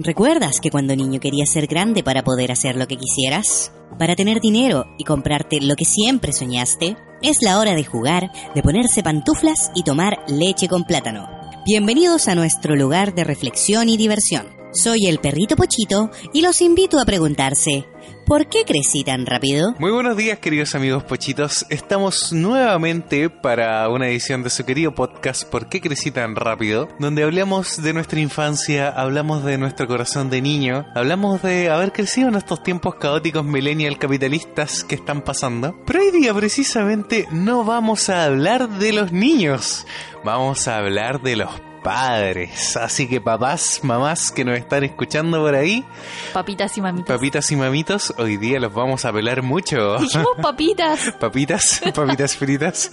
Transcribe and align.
¿Recuerdas 0.00 0.60
que 0.60 0.70
cuando 0.70 0.94
niño 0.94 1.18
querías 1.18 1.50
ser 1.50 1.66
grande 1.66 2.04
para 2.04 2.22
poder 2.22 2.52
hacer 2.52 2.76
lo 2.76 2.86
que 2.86 2.96
quisieras? 2.96 3.72
Para 3.98 4.14
tener 4.14 4.40
dinero 4.40 4.84
y 4.96 5.02
comprarte 5.02 5.60
lo 5.60 5.74
que 5.74 5.84
siempre 5.84 6.32
soñaste? 6.32 6.96
Es 7.20 7.42
la 7.42 7.58
hora 7.58 7.74
de 7.74 7.82
jugar, 7.82 8.30
de 8.54 8.62
ponerse 8.62 9.02
pantuflas 9.02 9.72
y 9.74 9.82
tomar 9.82 10.18
leche 10.28 10.68
con 10.68 10.84
plátano. 10.84 11.28
Bienvenidos 11.66 12.28
a 12.28 12.36
nuestro 12.36 12.76
lugar 12.76 13.12
de 13.12 13.24
reflexión 13.24 13.88
y 13.88 13.96
diversión. 13.96 14.46
Soy 14.72 15.08
el 15.08 15.18
perrito 15.18 15.56
Pochito 15.56 16.12
y 16.32 16.42
los 16.42 16.60
invito 16.60 17.00
a 17.00 17.04
preguntarse, 17.04 17.84
¿por 18.28 18.46
qué 18.46 18.64
crecí 18.66 19.04
tan 19.04 19.24
rápido? 19.24 19.74
Muy 19.78 19.90
buenos 19.90 20.14
días 20.16 20.38
queridos 20.38 20.74
amigos 20.74 21.02
pochitos, 21.02 21.64
estamos 21.70 22.30
nuevamente 22.32 23.30
para 23.30 23.88
una 23.88 24.08
edición 24.08 24.42
de 24.42 24.50
su 24.50 24.66
querido 24.66 24.94
podcast 24.94 25.44
¿Por 25.44 25.70
qué 25.70 25.80
crecí 25.80 26.10
tan 26.10 26.36
rápido? 26.36 26.88
Donde 26.98 27.24
hablamos 27.24 27.82
de 27.82 27.94
nuestra 27.94 28.20
infancia, 28.20 28.90
hablamos 28.90 29.44
de 29.44 29.56
nuestro 29.56 29.86
corazón 29.86 30.28
de 30.28 30.42
niño, 30.42 30.84
hablamos 30.94 31.40
de 31.42 31.70
haber 31.70 31.92
crecido 31.92 32.28
en 32.28 32.34
estos 32.34 32.62
tiempos 32.62 32.96
caóticos 32.96 33.44
millennial 33.44 33.98
capitalistas 33.98 34.84
que 34.84 34.96
están 34.96 35.22
pasando. 35.22 35.74
Pero 35.86 36.00
hoy 36.00 36.10
día 36.10 36.34
precisamente 36.34 37.26
no 37.32 37.64
vamos 37.64 38.10
a 38.10 38.24
hablar 38.24 38.68
de 38.68 38.92
los 38.92 39.10
niños, 39.10 39.86
vamos 40.22 40.68
a 40.68 40.76
hablar 40.76 41.22
de 41.22 41.36
los 41.36 41.67
padres. 41.82 42.76
Así 42.76 43.08
que 43.08 43.20
papás, 43.20 43.80
mamás 43.82 44.30
que 44.30 44.44
nos 44.44 44.58
están 44.58 44.84
escuchando 44.84 45.40
por 45.40 45.54
ahí, 45.54 45.84
Papitas 46.32 46.76
y 46.76 46.80
mamitas. 46.80 47.16
papitas 47.16 47.50
y 47.52 47.56
mamitos, 47.56 48.14
hoy 48.18 48.36
día 48.36 48.60
los 48.60 48.72
vamos 48.72 49.04
a 49.04 49.12
pelar 49.12 49.42
mucho. 49.42 49.98
Dijimos 49.98 50.28
papitas. 50.42 51.12
Papitas, 51.18 51.80
papitas 51.94 52.36
fritas. 52.36 52.90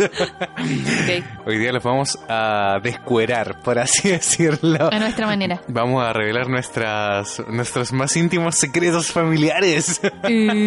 Hoy 1.46 1.58
día 1.58 1.72
los 1.72 1.84
vamos 1.84 2.18
a 2.30 2.80
descuerar, 2.82 3.62
por 3.62 3.80
así 3.80 4.10
decirlo. 4.10 4.90
a 4.92 5.00
nuestra 5.00 5.26
manera. 5.26 5.62
Vamos 5.68 6.04
a 6.04 6.14
revelar 6.14 6.50
nuestras, 6.50 7.42
nuestros 7.48 7.92
más 7.94 8.16
íntimos 8.16 8.56
secretos 8.56 9.12
familiares. 9.12 10.02
Uh, 10.24 10.66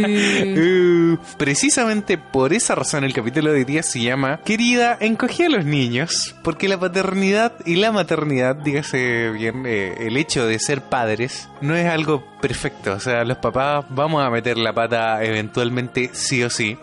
Uh, 0.58 1.18
precisamente 1.36 2.18
por 2.18 2.52
esa 2.52 2.74
razón 2.74 3.04
el 3.04 3.12
capítulo 3.12 3.50
de 3.52 3.58
hoy 3.58 3.64
día 3.64 3.82
se 3.82 4.00
llama 4.00 4.40
Querida, 4.44 4.96
encogí 5.00 5.44
a 5.44 5.48
los 5.48 5.64
niños, 5.64 6.34
porque 6.42 6.68
la 6.68 6.78
paternidad 6.78 7.52
y 7.64 7.76
la 7.76 7.92
maternidad, 7.92 8.07
dígase 8.16 9.30
bien, 9.30 9.64
eh, 9.66 9.94
el 10.06 10.16
hecho 10.16 10.46
de 10.46 10.58
ser 10.58 10.82
padres 10.82 11.48
no 11.60 11.74
es 11.74 11.86
algo 11.86 12.24
perfecto, 12.40 12.92
o 12.92 13.00
sea, 13.00 13.24
los 13.24 13.38
papás 13.38 13.84
vamos 13.90 14.24
a 14.24 14.30
meter 14.30 14.56
la 14.56 14.72
pata 14.72 15.22
eventualmente 15.22 16.10
sí 16.12 16.42
o 16.42 16.50
sí. 16.50 16.78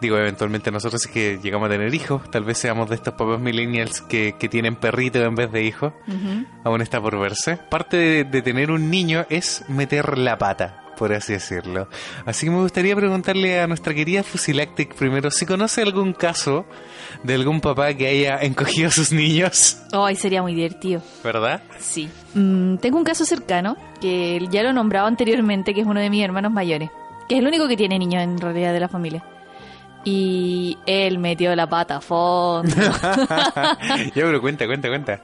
Digo, 0.00 0.16
eventualmente 0.16 0.72
nosotros 0.72 1.06
es 1.06 1.12
que 1.12 1.38
llegamos 1.40 1.66
a 1.66 1.70
tener 1.70 1.94
hijos, 1.94 2.28
tal 2.28 2.42
vez 2.42 2.58
seamos 2.58 2.88
de 2.88 2.96
estos 2.96 3.14
papás 3.14 3.38
millennials 3.38 4.00
que, 4.00 4.34
que 4.36 4.48
tienen 4.48 4.74
perrito 4.74 5.20
en 5.20 5.36
vez 5.36 5.52
de 5.52 5.62
hijos, 5.62 5.92
ujú. 6.08 6.44
aún 6.64 6.82
está 6.82 7.00
por 7.00 7.20
verse. 7.20 7.56
Parte 7.56 7.96
de, 7.96 8.24
de 8.24 8.42
tener 8.42 8.72
un 8.72 8.90
niño 8.90 9.26
es 9.28 9.64
meter 9.68 10.18
la 10.18 10.38
pata, 10.38 10.82
por 10.98 11.12
así 11.12 11.34
decirlo. 11.34 11.88
Así 12.26 12.46
que 12.46 12.50
me 12.50 12.58
gustaría 12.58 12.96
preguntarle 12.96 13.60
a 13.60 13.68
nuestra 13.68 13.94
querida 13.94 14.24
Fusilactic 14.24 14.94
primero 14.96 15.30
si 15.30 15.46
conoce 15.46 15.82
algún 15.82 16.14
caso 16.14 16.66
de 17.22 17.34
algún 17.34 17.60
papá 17.60 17.94
que 17.94 18.06
haya 18.08 18.38
encogido 18.40 18.88
a 18.88 18.90
sus 18.90 19.12
niños, 19.12 19.78
Ay, 19.92 20.16
sería 20.16 20.42
muy 20.42 20.54
divertido. 20.54 21.02
¿verdad? 21.22 21.62
Sí. 21.78 22.08
Mm, 22.34 22.76
tengo 22.76 22.98
un 22.98 23.04
caso 23.04 23.24
cercano, 23.24 23.76
que 24.00 24.40
ya 24.50 24.62
lo 24.62 24.70
he 24.70 24.72
nombrado 24.72 25.06
anteriormente, 25.06 25.74
que 25.74 25.82
es 25.82 25.86
uno 25.86 26.00
de 26.00 26.10
mis 26.10 26.24
hermanos 26.24 26.52
mayores. 26.52 26.90
Que 27.28 27.36
es 27.36 27.40
el 27.40 27.46
único 27.46 27.68
que 27.68 27.76
tiene 27.76 27.98
niños 27.98 28.22
en 28.22 28.38
realidad 28.38 28.72
de 28.72 28.80
la 28.80 28.88
familia. 28.88 29.24
Y 30.04 30.76
él 30.86 31.18
metió 31.18 31.54
la 31.54 31.68
pata 31.68 31.96
a 31.96 32.00
fondo. 32.00 32.74
ya, 32.74 34.10
pero 34.14 34.40
cuenta, 34.40 34.66
cuenta, 34.66 34.88
cuenta. 34.88 35.20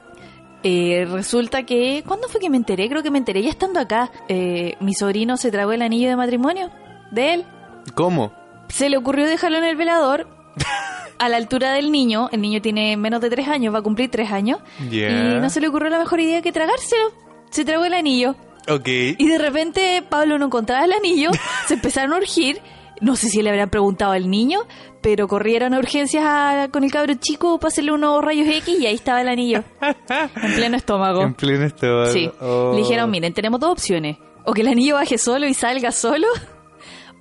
Eh, 0.63 1.05
resulta 1.09 1.63
que... 1.63 2.03
¿Cuándo 2.05 2.27
fue 2.29 2.39
que 2.39 2.49
me 2.49 2.57
enteré? 2.57 2.87
Creo 2.89 3.03
que 3.03 3.11
me 3.11 3.17
enteré 3.17 3.41
ya 3.43 3.49
estando 3.49 3.79
acá. 3.79 4.09
Eh, 4.29 4.75
mi 4.79 4.93
sobrino 4.93 5.35
se 5.37 5.51
tragó 5.51 5.73
el 5.73 5.81
anillo 5.81 6.07
de 6.07 6.15
matrimonio 6.15 6.69
de 7.11 7.33
él. 7.33 7.45
¿Cómo? 7.93 8.33
Se 8.69 8.89
le 8.89 8.97
ocurrió 8.97 9.25
dejarlo 9.25 9.57
en 9.57 9.63
el 9.65 9.75
velador 9.75 10.27
a 11.19 11.29
la 11.29 11.37
altura 11.37 11.73
del 11.73 11.91
niño. 11.91 12.29
El 12.31 12.41
niño 12.41 12.61
tiene 12.61 12.97
menos 12.97 13.21
de 13.21 13.29
tres 13.29 13.47
años, 13.47 13.73
va 13.73 13.79
a 13.79 13.83
cumplir 13.83 14.09
tres 14.09 14.31
años. 14.31 14.59
Y 14.79 15.01
no 15.39 15.49
se 15.49 15.61
le 15.61 15.67
ocurrió 15.67 15.89
la 15.89 15.99
mejor 15.99 16.19
idea 16.19 16.41
que 16.41 16.51
tragárselo. 16.51 17.11
Se 17.51 17.65
tragó 17.65 17.85
el 17.85 17.93
anillo. 17.93 18.35
Ok. 18.67 18.87
Y 18.87 19.27
de 19.27 19.37
repente 19.37 20.03
Pablo 20.07 20.37
no 20.37 20.45
encontraba 20.47 20.85
el 20.85 20.93
anillo, 20.93 21.31
se 21.67 21.75
empezaron 21.75 22.13
a 22.13 22.17
urgir. 22.17 22.61
No 23.01 23.15
sé 23.15 23.29
si 23.29 23.41
le 23.41 23.49
habrían 23.49 23.69
preguntado 23.69 24.11
al 24.11 24.29
niño, 24.29 24.59
pero 25.01 25.29
corrieron 25.29 25.73
a 25.73 25.79
urgencias 25.79 26.21
a- 26.27 26.67
con 26.69 26.83
el 26.83 26.91
cabro 26.91 27.13
chico 27.13 27.57
para 27.57 27.69
hacerle 27.69 27.93
unos 27.93 28.21
rayos 28.21 28.45
X 28.47 28.77
y 28.77 28.85
ahí 28.87 28.95
estaba 28.95 29.21
el 29.21 29.29
anillo. 29.29 29.63
En 29.81 30.53
pleno 30.55 30.75
estómago. 30.75 31.21
En 31.23 31.33
pleno 31.33 31.65
estómago. 31.65 32.07
Sí. 32.11 32.29
Oh. 32.41 32.71
Le 32.75 32.81
dijeron, 32.81 33.09
miren, 33.09 33.33
tenemos 33.33 33.59
dos 33.61 33.71
opciones. 33.71 34.17
O 34.43 34.53
que 34.53 34.61
el 34.61 34.67
anillo 34.67 34.95
baje 34.95 35.17
solo 35.17 35.47
y 35.47 35.53
salga 35.53 35.91
solo, 35.93 36.27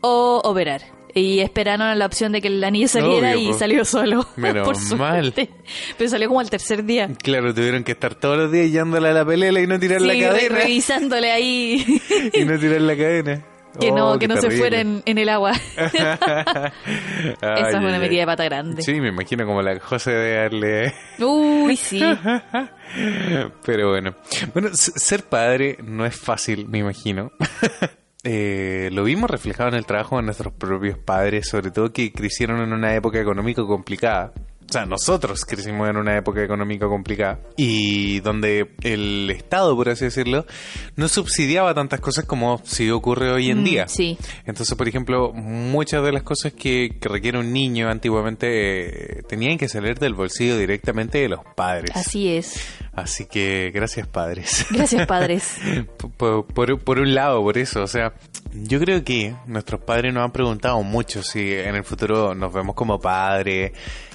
o 0.01 0.41
operar. 0.45 0.83
Y 1.15 1.41
esperaron 1.41 1.87
a 1.89 1.95
la 1.95 2.07
opción 2.07 2.33
de 2.33 2.41
que 2.41 2.49
el 2.49 2.63
anillo 2.63 2.87
saliera 2.89 3.33
Obvio, 3.33 3.41
y 3.49 3.53
po. 3.53 3.59
salió 3.59 3.85
solo. 3.85 4.27
Menos 4.37 4.67
por 4.67 4.99
mal. 4.99 5.25
suerte. 5.33 5.51
Pero 5.97 6.11
salió 6.11 6.29
como 6.29 6.41
al 6.41 6.51
tercer 6.51 6.85
día. 6.85 7.09
Claro, 7.23 7.55
tuvieron 7.55 7.83
que 7.85 7.93
estar 7.93 8.15
todos 8.15 8.37
los 8.37 8.53
días 8.53 8.71
yándole 8.71 9.09
a 9.09 9.13
la 9.13 9.25
pelela 9.25 9.61
y 9.61 9.67
no 9.67 9.79
tirar 9.79 10.01
la 10.01 10.13
Sí, 10.13 10.21
re- 10.23 10.27
cadena. 10.29 10.57
revisándole 10.59 11.31
ahí 11.33 12.01
y 12.35 12.45
no 12.45 12.59
tirar 12.59 12.81
la 12.83 12.97
cadena. 12.97 13.45
que 13.81 13.93
no, 13.93 14.13
Oh, 14.13 14.19
que 14.19 14.27
no 14.29 14.37
se 14.41 14.51
fuera 14.51 14.81
en, 14.81 15.03
en 15.05 15.19
el 15.19 15.29
agua. 15.29 15.53
Esa 15.77 16.73
es 17.69 17.75
una 17.75 17.99
metida 17.99 18.21
de 18.21 18.27
pata 18.27 18.45
grande. 18.45 18.83
Sí, 18.83 19.01
me 19.01 19.09
imagino 19.09 19.47
como 19.47 19.63
la 19.63 19.79
José 19.79 20.11
de 20.11 20.35
darle. 20.35 20.95
Uy, 21.21 21.77
sí. 21.77 22.03
Pero 23.65 23.91
bueno. 23.91 24.15
Bueno, 24.53 24.71
ser 24.73 25.23
padre 25.25 25.77
no 25.83 26.05
es 26.07 26.17
fácil, 26.17 26.67
me 26.69 26.79
imagino. 26.79 27.31
Eh, 28.25 28.91
lo 28.93 29.05
vimos 29.05 29.31
reflejado 29.31 29.69
en 29.71 29.77
el 29.77 29.87
trabajo 29.87 30.17
de 30.17 30.23
nuestros 30.25 30.53
propios 30.53 30.99
padres, 30.99 31.49
sobre 31.49 31.71
todo 31.71 31.93
que 31.93 32.13
crecieron 32.13 32.61
en 32.61 32.73
una 32.73 32.95
época 32.95 33.21
económica 33.21 33.63
complicada. 33.65 34.33
O 34.69 34.71
sea, 34.71 34.85
nosotros 34.85 35.47
crecimos 35.47 35.89
en 35.89 35.97
una 35.97 36.15
época 36.19 36.43
económica 36.43 36.87
complicada 36.89 37.39
y 37.57 38.21
donde 38.21 38.73
el 38.83 39.31
Estado, 39.31 39.75
por 39.75 39.89
así 39.89 40.05
decirlo, 40.05 40.45
no 40.95 41.09
subsidiaba 41.09 41.73
tantas 41.73 42.01
cosas 42.01 42.27
como 42.27 42.61
si 42.65 42.91
ocurre 42.91 43.31
hoy 43.33 43.49
en 43.51 43.63
Mm, 43.63 43.65
día. 43.65 43.89
sí. 43.89 44.19
Entonces, 44.45 44.77
por 44.77 44.87
ejemplo, 44.87 45.33
muchas 45.33 46.05
de 46.05 46.13
las 46.13 46.23
cosas 46.23 46.53
que, 46.53 46.99
que 47.01 47.09
requiere 47.09 47.39
un 47.39 47.51
niño 47.51 47.89
antiguamente 47.89 49.21
eh, 49.21 49.23
tenían 49.27 49.57
que 49.57 49.71
salir 49.71 49.99
del 49.99 50.13
bolsillo 50.13 50.59
directamente 50.59 51.17
de 51.17 51.31
los 51.31 51.41
padres. 51.57 51.93
Así 51.97 52.29
es. 52.37 52.61
Así 53.01 53.27
que 53.27 53.71
gracias 53.75 54.07
padres. 54.07 54.67
Gracias, 54.71 55.07
padres. 55.07 55.57
por, 56.17 56.47
por- 56.47 56.79
por 56.81 56.99
un 56.99 57.15
lado, 57.15 57.43
por 57.43 57.59
eso, 57.59 57.83
o 57.83 57.87
sea, 57.87 58.13
yo 58.53 58.81
creo 58.81 59.05
que 59.05 59.35
nuestros 59.47 59.81
padres 59.83 60.13
nos 60.13 60.25
han 60.25 60.33
preguntado 60.33 60.83
mucho 60.83 61.23
si 61.23 61.53
en 61.53 61.75
el 61.75 61.85
futuro 61.85 62.35
nos 62.35 62.53
vemos 62.53 62.75
como 62.75 63.01
padres, 63.01 63.73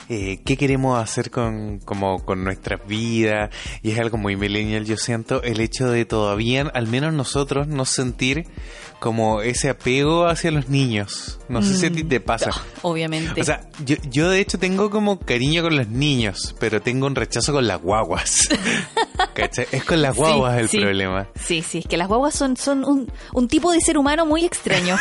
eh, 0.10 0.40
qué 0.46 0.58
queremos 0.58 1.02
hacer 1.02 1.32
con, 1.32 1.80
como, 1.80 2.24
con 2.26 2.44
nuestras 2.44 2.86
vidas, 2.86 3.50
y 3.82 3.92
es 3.92 4.00
algo 4.00 4.18
muy 4.18 4.36
millennial, 4.36 4.86
yo 4.86 4.98
siento, 4.98 5.42
el 5.44 5.60
hecho 5.62 5.90
de 5.90 6.06
todavía, 6.06 6.64
al 6.74 6.88
menos 6.88 7.14
nosotros, 7.14 7.68
no 7.68 7.86
sentir 7.86 8.46
como 9.04 9.42
ese 9.42 9.70
apego 9.70 10.28
hacia 10.28 10.50
los 10.50 10.70
niños. 10.70 11.38
No 11.50 11.62
sé 11.62 11.76
si 11.76 11.88
a 11.88 11.92
ti 11.92 12.06
te 12.06 12.22
pasa. 12.22 12.52
Obviamente. 12.84 13.42
O 13.42 13.44
sea, 13.44 13.68
yo, 13.84 13.98
yo 14.10 14.30
de 14.30 14.40
hecho 14.40 14.58
tengo 14.58 14.90
como 14.90 15.20
cariño 15.20 15.62
con 15.62 15.76
los 15.76 15.90
niños, 15.90 16.56
pero 16.58 16.82
tengo 16.82 17.06
un 17.06 17.14
rechazo 17.14 17.52
con 17.52 17.68
las 17.68 17.82
guaguas. 17.82 18.48
¿Cachai? 19.34 19.68
Es 19.74 19.84
con 19.84 20.02
las 20.02 20.16
guaguas 20.16 20.54
Sí, 20.56 20.60
el 20.62 20.70
sí. 20.70 20.80
problema. 20.80 21.28
Sí, 21.36 21.62
sí, 21.62 21.78
es 21.80 21.86
que 21.86 21.98
las 21.98 22.08
guaguas 22.08 22.34
son, 22.34 22.56
son 22.56 22.86
un, 22.86 23.12
un 23.34 23.48
tipo 23.50 23.74
de 23.74 23.82
ser 23.82 23.98
humano 23.98 24.26
muy 24.26 24.46
extraño. 24.46 24.96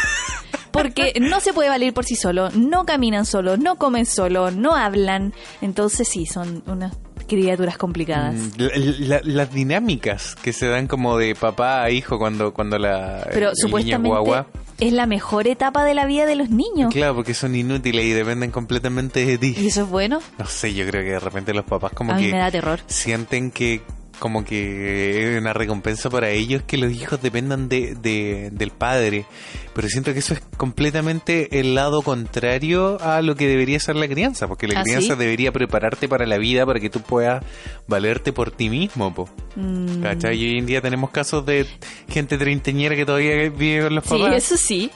Porque 0.72 1.12
no 1.20 1.38
se 1.38 1.52
puede 1.52 1.69
valer 1.69 1.94
por 1.94 2.04
sí 2.04 2.16
solo, 2.16 2.50
no 2.50 2.84
caminan 2.84 3.24
solo, 3.24 3.56
no 3.56 3.76
comen 3.76 4.04
solo, 4.04 4.50
no 4.50 4.74
hablan. 4.74 5.32
Entonces 5.60 6.08
sí, 6.08 6.26
son 6.26 6.64
unas 6.66 6.96
criaturas 7.37 7.76
complicadas. 7.78 8.34
Mm, 8.34 8.48
la- 8.59 8.70
la- 9.19 9.20
las 9.25 9.53
dinámicas 9.53 10.37
que 10.43 10.53
se 10.53 10.66
dan 10.66 10.87
como 10.87 11.16
de 11.19 11.34
papá 11.34 11.82
a 11.82 11.91
hijo 11.91 12.19
cuando, 12.19 12.53
cuando 12.53 12.78
la 12.78 13.23
Pero 13.32 13.49
el 13.49 13.52
niño 13.55 13.55
supuestamente 13.56 14.08
guagua. 14.08 14.46
es 14.81 14.93
la 14.93 15.06
mejor 15.06 15.46
etapa 15.49 15.84
de 15.84 15.94
la 15.94 16.06
vida 16.06 16.26
de 16.26 16.37
los 16.37 16.50
niños. 16.50 16.93
Claro, 16.93 17.14
porque 17.14 17.34
son 17.34 17.55
inútiles 17.55 18.05
y 18.05 18.11
dependen 18.11 18.50
completamente 18.50 19.25
de 19.25 19.38
ti. 19.38 19.55
¿Y 19.56 19.69
eso 19.69 19.82
es 19.82 19.88
bueno? 19.88 20.20
No 20.38 20.46
sé, 20.46 20.75
yo 20.75 20.87
creo 20.87 21.02
que 21.02 21.11
de 21.11 21.20
repente 21.20 21.52
los 21.55 21.64
papás 21.64 21.93
como 21.94 22.12
A 22.12 22.17
mí 22.17 22.26
que 22.26 22.32
me 22.32 22.38
da 22.38 22.50
terror. 22.50 22.81
sienten 22.87 23.50
que 23.50 23.81
como 24.22 24.44
que 24.44 25.32
es 25.34 25.40
una 25.40 25.52
recompensa 25.52 26.08
para 26.08 26.30
ellos 26.30 26.62
que 26.64 26.76
los 26.76 26.92
hijos 26.92 27.20
dependan 27.20 27.69
de, 27.69 27.96
de- 27.96 28.50
del 28.52 28.70
padre. 28.70 29.26
Pero 29.74 29.88
siento 29.88 30.12
que 30.12 30.20
eso 30.20 30.32
es 30.34 30.40
completamente 30.56 31.58
el 31.58 31.74
lado 31.74 32.02
contrario 32.02 32.98
a 33.00 33.20
lo 33.20 33.34
que 33.34 33.48
debería 33.48 33.80
ser 33.80 33.96
la 33.96 34.06
crianza, 34.06 34.46
porque 34.46 34.69
la 34.69 34.78
¿Ah, 34.78 34.82
crianza 34.84 35.14
sí? 35.14 35.19
debería 35.19 35.50
prepararte 35.50 36.08
para 36.08 36.24
la 36.24 36.38
vida 36.38 36.64
para 36.64 36.78
que 36.78 36.88
tú 36.88 37.00
puedas 37.00 37.44
valerte 37.88 38.32
por 38.32 38.52
ti 38.52 38.69
mismo. 38.70 39.12
Po. 39.12 39.28
Mm. 39.56 40.04
Y 40.22 40.26
hoy 40.26 40.58
en 40.58 40.66
día 40.66 40.80
tenemos 40.80 41.10
casos 41.10 41.44
de 41.44 41.66
gente 42.08 42.38
treintañera 42.38 42.94
que 42.94 43.04
todavía 43.04 43.50
vive 43.50 43.82
con 43.82 43.94
los 43.96 44.04
sí, 44.04 44.10
papás. 44.10 44.34
eso 44.36 44.56
sí. 44.56 44.88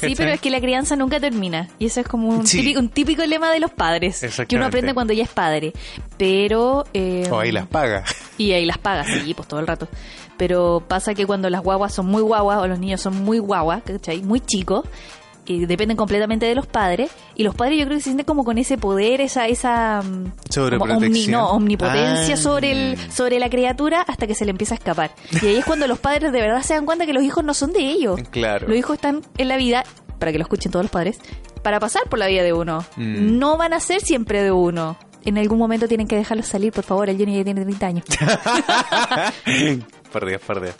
Sí, 0.00 0.14
pero 0.16 0.30
es 0.30 0.40
que 0.40 0.50
la 0.50 0.60
crianza 0.60 0.96
nunca 0.96 1.18
termina. 1.20 1.68
Y 1.78 1.86
eso 1.86 2.00
es 2.00 2.06
como 2.08 2.28
un, 2.28 2.46
Sí. 2.46 2.58
típico, 2.60 2.80
un 2.80 2.88
típico 2.88 3.24
lema 3.26 3.50
de 3.50 3.60
los 3.60 3.70
padres. 3.70 4.20
Que 4.48 4.56
uno 4.56 4.66
aprende 4.66 4.94
cuando 4.94 5.12
ya 5.12 5.24
es 5.24 5.28
padre. 5.30 5.72
Pero... 6.16 6.84
eh, 6.94 7.26
O 7.30 7.38
ahí 7.38 7.52
las 7.52 7.66
paga. 7.66 8.04
Y 8.36 8.52
ahí 8.52 8.64
las 8.64 8.78
pagas, 8.78 9.06
sí, 9.08 9.34
pues 9.34 9.48
todo 9.48 9.60
el 9.60 9.66
rato. 9.66 9.88
Pero 10.36 10.84
pasa 10.86 11.14
que 11.14 11.26
cuando 11.26 11.50
las 11.50 11.62
guaguas 11.62 11.92
son 11.92 12.06
muy 12.06 12.22
guaguas 12.22 12.58
o 12.58 12.66
los 12.68 12.78
niños 12.78 13.00
son 13.00 13.24
muy 13.24 13.40
guaguas, 13.40 13.82
¿cachai? 13.84 14.22
Muy 14.22 14.38
chicos, 14.40 14.84
dependen 15.66 15.96
completamente 15.96 16.46
de 16.46 16.54
los 16.54 16.66
padres. 16.66 17.10
Y 17.34 17.44
los 17.44 17.54
padres 17.54 17.78
yo 17.78 17.84
creo 17.86 17.96
que 17.96 18.02
se 18.02 18.10
sienten 18.10 18.26
como 18.26 18.44
con 18.44 18.58
ese 18.58 18.78
poder, 18.78 19.20
esa... 19.20 19.46
esa 19.46 20.02
mm, 20.02 20.32
Sobreprotección. 20.50 21.32
no, 21.32 21.50
omnipotencia 21.50 22.34
Ah. 22.34 22.36
sobre, 22.36 22.72
el, 22.72 22.98
sobre 23.12 23.38
la 23.38 23.48
criatura 23.48 24.02
hasta 24.02 24.26
que 24.26 24.34
se 24.34 24.44
le 24.44 24.50
empieza 24.50 24.74
a 24.74 24.78
escapar. 24.78 25.10
Y 25.42 25.46
ahí 25.46 25.56
es 25.56 25.64
cuando 25.64 25.86
los 25.86 25.98
padres 25.98 26.32
de 26.32 26.40
verdad 26.40 26.62
se 26.62 26.74
dan 26.74 26.86
cuenta 26.86 27.06
que 27.06 27.12
los 27.12 27.22
hijos 27.22 27.44
no 27.44 27.54
son 27.54 27.72
de 27.72 27.80
ellos. 27.80 28.20
Claro. 28.30 28.68
Los 28.68 28.76
hijos 28.76 28.94
están 28.96 29.22
en 29.36 29.48
la 29.48 29.56
vida, 29.56 29.84
para 30.18 30.32
que 30.32 30.38
lo 30.38 30.42
escuchen 30.42 30.72
todos 30.72 30.84
los 30.84 30.90
padres, 30.90 31.18
para 31.62 31.80
pasar 31.80 32.02
por 32.08 32.18
la 32.18 32.26
vida 32.26 32.42
de 32.42 32.52
uno. 32.52 32.84
Mm. 32.96 33.38
No 33.38 33.56
van 33.56 33.72
a 33.72 33.80
ser 33.80 34.00
siempre 34.00 34.42
de 34.42 34.52
uno. 34.52 34.96
En 35.24 35.36
algún 35.36 35.58
momento 35.58 35.88
tienen 35.88 36.06
que 36.06 36.16
dejarlos 36.16 36.46
salir, 36.46 36.72
por 36.72 36.84
favor. 36.84 37.10
El 37.10 37.18
Johnny 37.18 37.36
ya 37.36 37.44
tiene 37.44 37.62
30 37.62 37.86
años. 37.86 38.04
por 40.12 40.26
Dios, 40.26 40.40
por 40.46 40.60
Dios. 40.60 40.74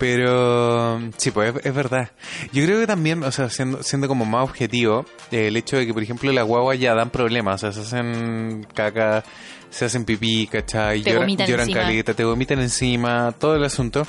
Pero 0.00 0.98
sí, 1.18 1.30
pues 1.30 1.54
es, 1.62 1.74
verdad. 1.74 2.10
Yo 2.54 2.64
creo 2.64 2.80
que 2.80 2.86
también, 2.86 3.22
o 3.22 3.30
sea, 3.30 3.50
siendo, 3.50 3.82
siendo 3.82 4.08
como 4.08 4.24
más 4.24 4.44
objetivo, 4.44 5.04
el 5.30 5.54
hecho 5.58 5.76
de 5.76 5.86
que, 5.86 5.92
por 5.92 6.02
ejemplo, 6.02 6.32
las 6.32 6.46
guaguas 6.46 6.80
ya 6.80 6.94
dan 6.94 7.10
problemas, 7.10 7.62
o 7.62 7.70
sea, 7.70 7.72
se 7.72 7.86
hacen 7.86 8.66
caca, 8.72 9.22
se 9.70 9.84
hacen 9.84 10.04
pipí, 10.04 10.46
¿cachai? 10.48 11.00
Te 11.02 11.10
Lloran, 11.10 11.22
vomitan 11.22 11.46
lloran 11.48 11.68
encima. 11.68 11.80
caleta, 11.86 12.14
te 12.14 12.24
vomitan 12.24 12.60
encima, 12.60 13.32
todo 13.38 13.54
el 13.56 13.64
asunto. 13.64 14.06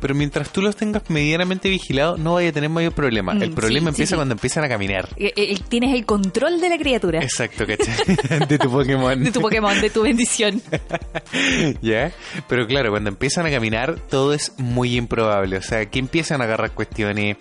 Pero 0.00 0.14
mientras 0.14 0.50
tú 0.50 0.62
los 0.62 0.74
tengas 0.74 1.08
medianamente 1.10 1.68
vigilados, 1.68 2.18
no 2.18 2.34
vaya 2.34 2.48
a 2.48 2.52
tener 2.52 2.70
mayor 2.70 2.92
problema. 2.92 3.34
Mm, 3.34 3.42
el 3.42 3.50
problema 3.52 3.90
sí, 3.90 3.96
sí, 3.96 4.02
empieza 4.02 4.10
sí. 4.10 4.16
cuando 4.16 4.32
empiezan 4.32 4.64
a 4.64 4.68
caminar. 4.68 5.08
Eh, 5.16 5.32
eh, 5.36 5.58
Tienes 5.68 5.94
el 5.94 6.04
control 6.06 6.60
de 6.60 6.68
la 6.70 6.78
criatura. 6.78 7.20
Exacto, 7.22 7.66
¿cachai? 7.66 8.46
de 8.48 8.58
tu 8.58 8.70
Pokémon. 8.70 9.22
De 9.22 9.30
tu 9.30 9.40
Pokémon, 9.40 9.80
de 9.80 9.90
tu 9.90 10.02
bendición. 10.02 10.60
¿Ya? 11.82 12.12
Pero 12.48 12.66
claro, 12.66 12.90
cuando 12.90 13.10
empiezan 13.10 13.46
a 13.46 13.50
caminar, 13.50 13.96
todo 14.08 14.32
es 14.34 14.52
muy 14.58 14.96
improbable. 14.96 15.56
O 15.58 15.62
sea, 15.62 15.84
que 15.86 15.98
empiezan 15.98 16.40
a 16.40 16.44
agarrar 16.44 16.72
cuestiones, 16.72 17.36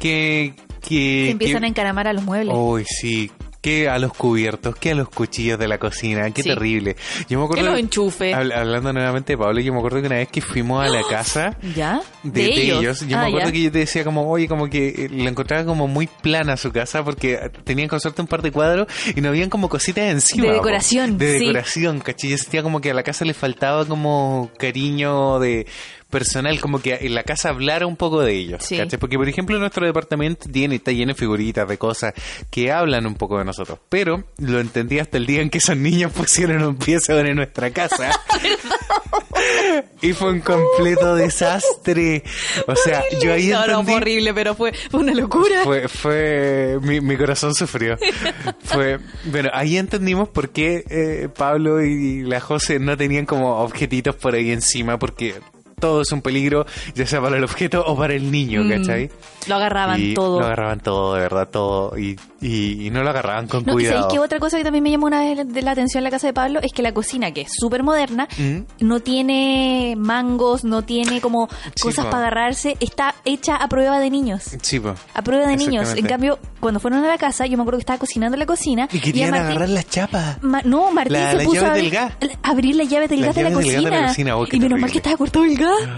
que... 0.00 0.54
que 0.80 1.24
Se 1.26 1.30
empiezan 1.32 1.60
que- 1.60 1.66
a 1.66 1.68
encaramar 1.68 2.06
a 2.08 2.12
los 2.12 2.22
muebles. 2.22 2.54
Uy, 2.56 2.84
sí. 2.84 3.30
Que 3.60 3.88
a 3.88 3.98
los 3.98 4.12
cubiertos, 4.12 4.76
que 4.76 4.92
a 4.92 4.94
los 4.94 5.08
cuchillos 5.08 5.58
de 5.58 5.66
la 5.66 5.78
cocina, 5.78 6.30
qué 6.30 6.42
Sí. 6.44 6.48
terrible. 6.48 6.96
Yo 7.28 7.38
me 7.40 7.44
acuerdo... 7.44 7.64
Que 7.64 7.70
los 7.70 7.78
enchufe. 7.80 8.32
Habl- 8.32 8.54
hablando 8.54 8.92
nuevamente 8.92 9.32
de 9.32 9.36
Pablo, 9.38 9.58
yo 9.60 9.72
me 9.72 9.78
acuerdo 9.80 10.00
que 10.00 10.06
una 10.06 10.16
vez 10.16 10.28
que 10.28 10.40
fuimos 10.40 10.86
a 10.86 10.88
la 10.88 11.02
casa... 11.10 11.56
¿Ya? 11.74 12.00
De, 12.22 12.42
de 12.42 12.46
ellos. 12.52 13.00
Yo 13.06 13.16
Ah, 13.18 13.22
me 13.22 13.26
acuerdo 13.28 13.48
ya. 13.48 13.52
que 13.52 13.62
yo 13.62 13.72
te 13.72 13.78
decía 13.80 14.04
como, 14.04 14.30
oye, 14.30 14.46
como 14.46 14.68
que 14.70 14.88
eh, 14.88 15.08
la 15.10 15.28
encontraba 15.30 15.64
como 15.64 15.88
muy 15.88 16.06
plana 16.06 16.56
su 16.56 16.70
casa 16.70 17.02
porque 17.04 17.50
tenían 17.64 17.88
con 17.88 17.98
suerte 18.00 18.22
un 18.22 18.28
par 18.28 18.42
de 18.42 18.52
cuadros 18.52 18.86
y 19.16 19.20
no 19.20 19.28
habían 19.30 19.50
como 19.50 19.68
cositas 19.68 20.04
encima. 20.04 20.44
De 20.44 20.48
po. 20.50 20.54
decoración, 20.54 21.18
De 21.18 21.32
sí. 21.38 21.46
decoración, 21.46 21.98
¿cachai? 21.98 22.30
Yo 22.30 22.38
sentía 22.38 22.62
como 22.62 22.80
que 22.80 22.92
a 22.92 22.94
la 22.94 23.02
casa 23.02 23.24
le 23.24 23.34
faltaba 23.34 23.84
como 23.86 24.50
cariño 24.56 25.40
de 25.40 25.66
personal, 26.10 26.60
como 26.60 26.80
que 26.80 26.94
en 27.02 27.14
la 27.14 27.22
casa 27.22 27.50
hablara 27.50 27.86
un 27.86 27.96
poco 27.96 28.20
de 28.20 28.32
ellos, 28.34 28.64
Sí. 28.64 28.78
Porque, 28.98 29.16
por 29.16 29.28
ejemplo, 29.28 29.58
nuestro 29.58 29.84
departamento 29.86 30.48
tiene, 30.50 30.76
está 30.76 30.92
lleno 30.92 31.12
de 31.12 31.18
figuritas, 31.18 31.68
de 31.68 31.78
cosas 31.78 32.14
que 32.50 32.72
hablan 32.72 33.06
un 33.06 33.14
poco 33.14 33.38
de 33.38 33.44
nosotros. 33.44 33.78
Pero 33.88 34.24
lo 34.38 34.60
entendí 34.60 34.98
hasta 34.98 35.16
el 35.18 35.26
día 35.26 35.42
en 35.42 35.50
que 35.50 35.58
esos 35.58 35.76
niños 35.76 36.12
pusieron 36.16 36.62
un 36.64 36.76
pie 36.76 37.00
sobre 37.00 37.34
nuestra 37.34 37.70
casa. 37.70 38.10
y 40.02 40.12
fue 40.12 40.32
un 40.32 40.40
completo 40.40 41.14
desastre. 41.14 42.22
O 42.66 42.74
sea, 42.74 43.02
yo 43.20 43.32
ahí 43.32 43.48
No, 43.48 43.58
no, 43.58 43.64
entendí... 43.80 43.84
fue 43.86 43.94
horrible, 43.96 44.34
pero 44.34 44.54
fue, 44.54 44.72
fue 44.90 45.00
una 45.00 45.14
locura. 45.14 45.64
Fue, 45.64 45.88
fue, 45.88 46.78
mi, 46.82 47.00
mi 47.00 47.16
corazón 47.16 47.54
sufrió. 47.54 47.96
Fue, 48.64 48.98
bueno, 49.24 49.50
ahí 49.52 49.76
entendimos 49.78 50.28
por 50.28 50.50
qué 50.50 50.84
eh, 50.90 51.28
Pablo 51.34 51.82
y 51.82 52.22
la 52.22 52.40
José 52.40 52.78
no 52.78 52.96
tenían 52.96 53.24
como 53.26 53.60
objetitos 53.60 54.14
por 54.16 54.34
ahí 54.34 54.50
encima, 54.50 54.98
porque 54.98 55.34
todo 55.78 56.02
es 56.02 56.12
un 56.12 56.22
peligro, 56.22 56.66
ya 56.94 57.06
sea 57.06 57.20
para 57.20 57.36
el 57.36 57.44
objeto 57.44 57.82
o 57.86 57.96
para 57.96 58.14
el 58.14 58.30
niño, 58.30 58.64
Mm, 58.64 58.68
¿cachai? 58.70 59.10
Lo 59.46 59.54
agarraban 59.56 60.00
Y 60.00 60.14
todo. 60.14 60.40
Lo 60.40 60.46
agarraban 60.46 60.80
todo, 60.80 61.14
de 61.14 61.20
verdad, 61.20 61.48
todo. 61.48 61.98
Y, 61.98 62.18
y, 62.40 62.86
y 62.86 62.90
no 62.90 63.02
lo 63.02 63.10
agarraban 63.10 63.46
con 63.48 63.64
No, 63.64 63.72
y 63.72 63.74
cuidado. 63.76 63.96
¿sabéis 64.02 64.12
que 64.14 64.18
otra 64.20 64.38
cosa 64.38 64.56
que 64.58 64.64
también 64.64 64.84
me 64.84 64.90
llamó 64.90 65.06
una 65.06 65.20
vez 65.20 65.46
de 65.52 65.62
la 65.62 65.72
atención 65.72 65.98
en 66.00 66.04
la 66.04 66.10
casa 66.10 66.26
de 66.28 66.32
Pablo 66.32 66.60
es 66.62 66.72
que 66.72 66.82
la 66.82 66.92
cocina, 66.94 67.32
que 67.32 67.42
es 67.42 67.50
súper 67.52 67.82
moderna, 67.82 68.28
Mm. 68.38 68.58
no 68.80 69.00
tiene 69.00 69.94
mangos, 69.96 70.64
no 70.64 70.82
tiene 70.82 71.20
como 71.20 71.48
Sí, 71.74 71.82
cosas 71.82 72.06
para 72.06 72.18
agarrarse, 72.18 72.76
está 72.80 73.14
hecha 73.24 73.56
a 73.56 73.68
prueba 73.68 73.98
de 73.98 74.10
niños. 74.10 74.42
Sí, 74.62 74.78
po. 74.80 74.94
A 75.14 75.22
prueba 75.22 75.46
de 75.48 75.56
niños. 75.56 75.94
En 75.96 76.06
cambio, 76.06 76.38
cuando 76.60 76.80
fueron 76.80 77.04
a 77.04 77.08
la 77.08 77.18
casa, 77.18 77.46
yo 77.46 77.56
me 77.56 77.62
acuerdo 77.62 77.78
que 77.78 77.82
estaba 77.82 77.98
cocinando 77.98 78.34
en 78.36 78.40
la 78.40 78.46
cocina. 78.46 78.88
Y 78.92 79.00
querían 79.00 79.34
a 79.34 79.38
Martín- 79.38 79.46
agarrar 79.50 79.68
las 79.70 79.88
chapas. 79.88 80.42
Ma- 80.42 80.62
no, 80.64 80.90
Martín 80.92 81.14
La- 81.14 81.30
se 81.30 81.36
las 81.38 81.44
puso 81.46 81.64
a 81.66 81.70
abrir, 81.70 81.84
del 81.84 81.92
gas. 81.92 82.12
a 82.42 82.48
abrir 82.50 82.76
las 82.76 82.88
llaves 82.88 83.10
del 83.10 83.20
Las 83.20 83.26
gas 83.28 83.36
de 83.36 83.42
la 83.42 83.50
llaves 83.50 83.64
del 83.64 83.74
gas 83.74 83.82
de 83.82 83.88
cocina. 83.88 84.00
la 84.02 84.08
cocina, 84.08 84.36
oh, 84.36 84.46
y 84.50 84.60
menos 84.60 84.80
mal 84.80 84.90
que 84.92 84.98
estaba 84.98 85.16
cortado 85.16 85.44
el 85.44 85.56
gas. 85.56 85.70
Uy, 85.80 85.88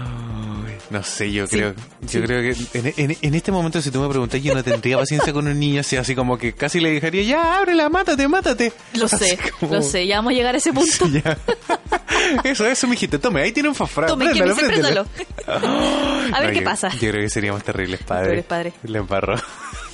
No 0.91 1.01
sé, 1.03 1.31
yo 1.31 1.47
Sí, 1.47 1.55
creo, 1.55 1.73
sí. 2.05 2.19
yo 2.19 2.23
creo 2.25 2.41
que 2.41 2.77
en, 2.77 2.93
en- 3.11 3.17
en 3.21 3.33
este 3.35 3.51
momento 3.51 3.81
si 3.81 3.91
tú 3.91 4.01
me 4.01 4.09
preguntas 4.09 4.43
yo 4.43 4.53
no 4.53 4.61
tendría 4.63 4.97
paciencia 4.97 5.31
con 5.31 5.47
un 5.47 5.57
niño 5.57 5.79
así, 5.81 5.95
así 5.95 6.13
como 6.15 6.37
que 6.37 6.51
casi 6.53 6.79
le 6.81 6.91
dejaría 6.91 7.23
ya 7.23 7.57
ábrela, 7.59 7.87
mátate, 7.87 8.27
mátate. 8.27 8.73
Lo 8.95 9.05
Así 9.05 9.17
sé, 9.17 9.39
como- 9.59 9.75
lo 9.75 9.81
sé, 9.81 10.05
ya 10.05 10.17
vamos 10.17 10.31
a 10.31 10.35
llegar 10.35 10.53
a 10.53 10.57
ese 10.57 10.73
punto. 10.73 11.07
Ya. 11.07 11.37
Eso, 12.43 12.65
eso, 12.67 12.87
mijito, 12.87 13.19
tome, 13.19 13.41
ahí 13.41 13.51
tiene 13.51 13.69
un 13.69 13.75
fosforo. 13.75 14.07
Tome, 14.07 14.25
préndalo, 14.25 14.55
quémese, 14.55 14.67
préndalo. 14.73 15.05
préndalo. 15.45 16.35
A 16.35 16.39
ver 16.39 16.49
No, 16.49 16.53
qué 16.53 16.59
yo- 16.59 16.63
pasa. 16.65 16.89
Yo 16.89 17.09
creo 17.09 17.21
que 17.21 17.29
seríamos 17.29 17.63
terribles 17.63 18.01
padres. 18.03 18.27
Peores 18.27 18.45
padres. 18.45 18.73
Le 18.83 18.99
embarró. 18.99 19.35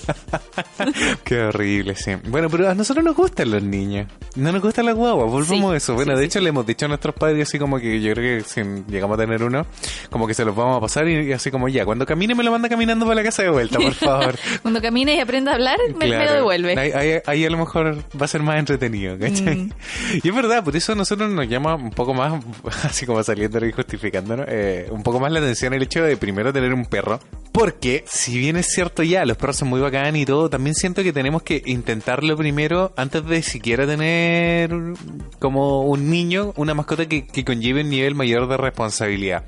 Qué 1.23 1.39
horrible, 1.41 1.95
sí. 1.95 2.11
Bueno, 2.27 2.49
pero 2.49 2.69
a 2.69 2.75
nosotros 2.75 3.03
nos 3.03 3.15
gustan 3.15 3.51
los 3.51 3.61
niños. 3.63 4.07
No 4.35 4.51
nos 4.51 4.61
gustan 4.61 4.85
las 4.85 4.95
guaguas, 4.95 5.29
volvamos 5.31 5.69
Sí, 5.69 5.73
a 5.73 5.77
eso. 5.77 5.93
Bueno, 5.95 6.13
sí, 6.13 6.17
de 6.17 6.21
sí, 6.23 6.27
hecho 6.27 6.41
le 6.41 6.49
hemos 6.49 6.65
dicho 6.65 6.85
a 6.85 6.89
nuestros 6.89 7.15
padres 7.15 7.47
así 7.47 7.57
como 7.59 7.79
que 7.79 7.99
yo 8.01 8.13
creo 8.13 8.39
que 8.39 8.43
si 8.49 8.61
llegamos 8.87 9.17
a 9.17 9.21
tener 9.21 9.43
uno, 9.43 9.65
como 10.09 10.27
que 10.27 10.33
se 10.33 10.45
los 10.45 10.55
vamos 10.55 10.77
a 10.77 10.81
pasar 10.81 11.07
y, 11.07 11.29
y 11.29 11.33
así 11.33 11.51
como 11.51 11.67
ya, 11.67 11.85
cuando 11.85 12.05
camine 12.05 12.35
me 12.35 12.43
lo 12.43 12.51
manda 12.51 12.69
caminando 12.69 13.05
para 13.05 13.15
la 13.15 13.23
casa 13.23 13.43
de 13.43 13.49
vuelta, 13.49 13.79
por 13.79 13.93
favor. 13.93 14.35
Cuando 14.61 14.81
camine 14.81 15.15
y 15.15 15.19
aprenda 15.19 15.51
a 15.51 15.55
hablar, 15.55 15.77
me, 15.97 16.07
lo 16.07 16.33
devuelve. 16.33 16.77
Ahí, 16.77 16.91
ahí- 16.91 17.21
ahí 17.25 17.45
a 17.45 17.49
lo 17.49 17.57
mejor 17.57 17.97
va 18.19 18.25
a 18.25 18.27
ser 18.27 18.41
más 18.43 18.57
entretenido, 18.59 19.17
¿cachai? 19.17 19.55
Mm. 19.57 19.71
Y 20.23 20.27
es 20.29 20.35
verdad, 20.35 20.63
por 20.63 20.75
eso 20.75 20.91
a 20.91 20.95
nosotros 20.95 21.29
nos 21.31 21.47
llama 21.47 21.75
un 21.75 21.91
poco 21.91 22.13
más, 22.13 22.43
así 22.83 23.05
como 23.05 23.23
saliendo 23.23 23.65
y 23.65 23.71
justificándonos, 23.71 24.45
eh, 24.49 24.87
un 24.91 25.03
poco 25.03 25.19
más 25.19 25.31
la 25.31 25.39
atención 25.39 25.73
el 25.73 25.83
hecho 25.83 26.03
de 26.03 26.17
primero 26.17 26.51
tener 26.53 26.73
un 26.73 26.85
perro. 26.85 27.19
Porque, 27.51 28.03
si 28.07 28.37
bien 28.37 28.55
es 28.57 28.67
cierto 28.67 29.01
ya, 29.03 29.25
los 29.25 29.35
perros 29.37 29.55
son 29.57 29.69
muy 29.69 29.79
y 30.15 30.25
todo, 30.25 30.49
también 30.49 30.75
siento 30.75 31.03
que 31.03 31.11
tenemos 31.11 31.43
que 31.43 31.61
intentarlo 31.65 32.37
primero 32.37 32.93
antes 32.95 33.25
de 33.25 33.41
siquiera 33.41 33.85
tener 33.85 34.69
como 35.39 35.81
un 35.83 36.09
niño, 36.09 36.53
una 36.55 36.73
mascota 36.73 37.07
que, 37.07 37.25
que 37.25 37.43
conlleve 37.43 37.81
un 37.81 37.89
nivel 37.89 38.15
mayor 38.15 38.47
de 38.47 38.57
responsabilidad. 38.57 39.45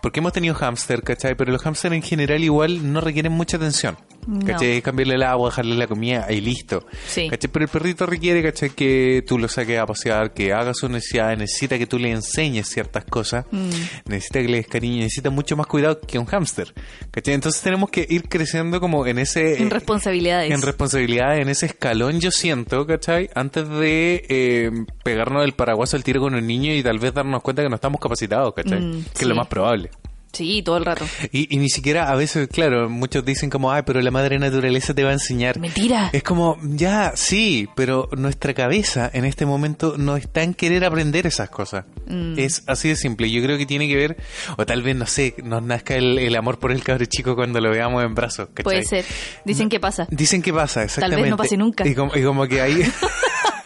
Porque 0.00 0.20
hemos 0.20 0.32
tenido 0.32 0.54
hámster, 0.54 1.02
¿cachai? 1.02 1.34
Pero 1.34 1.52
los 1.52 1.62
hámster 1.62 1.92
en 1.92 2.02
general 2.02 2.42
igual 2.42 2.92
no 2.92 3.00
requieren 3.00 3.32
mucha 3.32 3.56
atención. 3.56 3.96
No. 4.26 4.44
¿Cachai? 4.46 4.82
Cambiarle 4.82 5.14
el 5.14 5.22
agua, 5.22 5.48
dejarle 5.50 5.76
la 5.76 5.86
comida 5.86 6.26
y 6.30 6.40
listo. 6.40 6.86
Sí. 7.06 7.28
¿Cachai? 7.28 7.50
Pero 7.50 7.64
el 7.64 7.70
perrito 7.70 8.06
requiere, 8.06 8.42
¿cachai? 8.42 8.70
Que 8.70 9.24
tú 9.26 9.38
lo 9.38 9.48
saques 9.48 9.78
a 9.78 9.86
pasear, 9.86 10.32
que 10.34 10.52
haga 10.52 10.74
sus 10.74 10.90
necesidades, 10.90 11.38
necesita 11.38 11.78
que 11.78 11.86
tú 11.86 11.98
le 11.98 12.10
enseñes 12.10 12.68
ciertas 12.68 13.04
cosas, 13.04 13.46
Mm. 13.50 13.70
necesita 14.06 14.40
que 14.40 14.48
le 14.48 14.56
des 14.58 14.66
cariño, 14.66 14.96
necesita 15.02 15.30
mucho 15.30 15.56
más 15.56 15.66
cuidado 15.66 16.00
que 16.00 16.18
un 16.18 16.26
hámster. 16.26 16.72
¿Cachai? 17.10 17.34
Entonces 17.34 17.60
tenemos 17.62 17.90
que 17.90 18.06
ir 18.08 18.28
creciendo 18.28 18.80
como 18.80 19.06
en 19.06 19.18
ese... 19.18 19.60
En 19.62 19.70
responsabilidades. 19.70 20.50
En 20.52 20.62
responsabilidad, 20.62 21.38
en 21.38 21.48
ese 21.48 21.66
escalón, 21.66 22.20
yo 22.20 22.30
siento, 22.30 22.86
¿cachai? 22.86 23.30
Antes 23.34 23.68
de 23.68 24.24
eh, 24.28 24.70
pegarnos 25.02 25.44
el 25.44 25.52
paraguas 25.52 25.94
al 25.94 26.04
tiro 26.04 26.20
con 26.20 26.34
un 26.34 26.46
niño 26.46 26.72
y 26.74 26.82
tal 26.82 26.98
vez 26.98 27.14
darnos 27.14 27.42
cuenta 27.42 27.62
que 27.62 27.68
no 27.68 27.74
estamos 27.76 28.00
capacitados, 28.00 28.52
¿cachai? 28.54 28.80
Mm, 28.80 29.04
que 29.16 29.22
es 29.22 29.26
lo 29.26 29.34
más 29.34 29.46
probable. 29.48 29.90
Sí, 30.32 30.62
todo 30.62 30.76
el 30.76 30.84
rato. 30.84 31.04
Y, 31.32 31.54
y 31.54 31.58
ni 31.58 31.68
siquiera, 31.68 32.10
a 32.10 32.14
veces, 32.16 32.48
claro, 32.48 32.88
muchos 32.88 33.24
dicen 33.24 33.50
como, 33.50 33.72
ay, 33.72 33.82
pero 33.84 34.00
la 34.00 34.10
madre 34.10 34.38
naturaleza 34.38 34.94
te 34.94 35.02
va 35.04 35.10
a 35.10 35.12
enseñar. 35.14 35.58
Mentira. 35.58 36.10
Es 36.12 36.22
como, 36.22 36.56
ya, 36.62 37.12
sí, 37.16 37.68
pero 37.76 38.08
nuestra 38.16 38.54
cabeza 38.54 39.10
en 39.12 39.24
este 39.24 39.46
momento 39.46 39.94
no 39.98 40.16
está 40.16 40.42
en 40.42 40.54
querer 40.54 40.84
aprender 40.84 41.26
esas 41.26 41.50
cosas. 41.50 41.84
Mm. 42.06 42.38
Es 42.38 42.62
así 42.66 42.88
de 42.88 42.96
simple. 42.96 43.30
Yo 43.30 43.42
creo 43.42 43.58
que 43.58 43.66
tiene 43.66 43.86
que 43.88 43.96
ver, 43.96 44.16
o 44.56 44.64
tal 44.66 44.82
vez, 44.82 44.96
no 44.96 45.06
sé, 45.06 45.34
nos 45.44 45.62
nazca 45.62 45.94
el, 45.96 46.18
el 46.18 46.34
amor 46.36 46.58
por 46.58 46.72
el 46.72 46.82
cabro 46.82 47.04
chico 47.06 47.34
cuando 47.34 47.60
lo 47.60 47.70
veamos 47.70 48.02
en 48.04 48.14
brazos. 48.14 48.48
¿cachai? 48.54 48.64
Puede 48.64 48.84
ser. 48.84 49.04
Dicen 49.44 49.68
que 49.68 49.80
pasa. 49.80 50.06
Dicen 50.10 50.42
que 50.42 50.52
pasa, 50.52 50.80
vez 50.80 50.90
exactamente. 50.96 51.30
no 51.30 51.36
pase 51.36 51.56
nunca. 51.56 51.86
Y 51.86 51.94
como, 51.94 52.14
y 52.16 52.22
como 52.22 52.46
que 52.46 52.60
hay... 52.60 52.82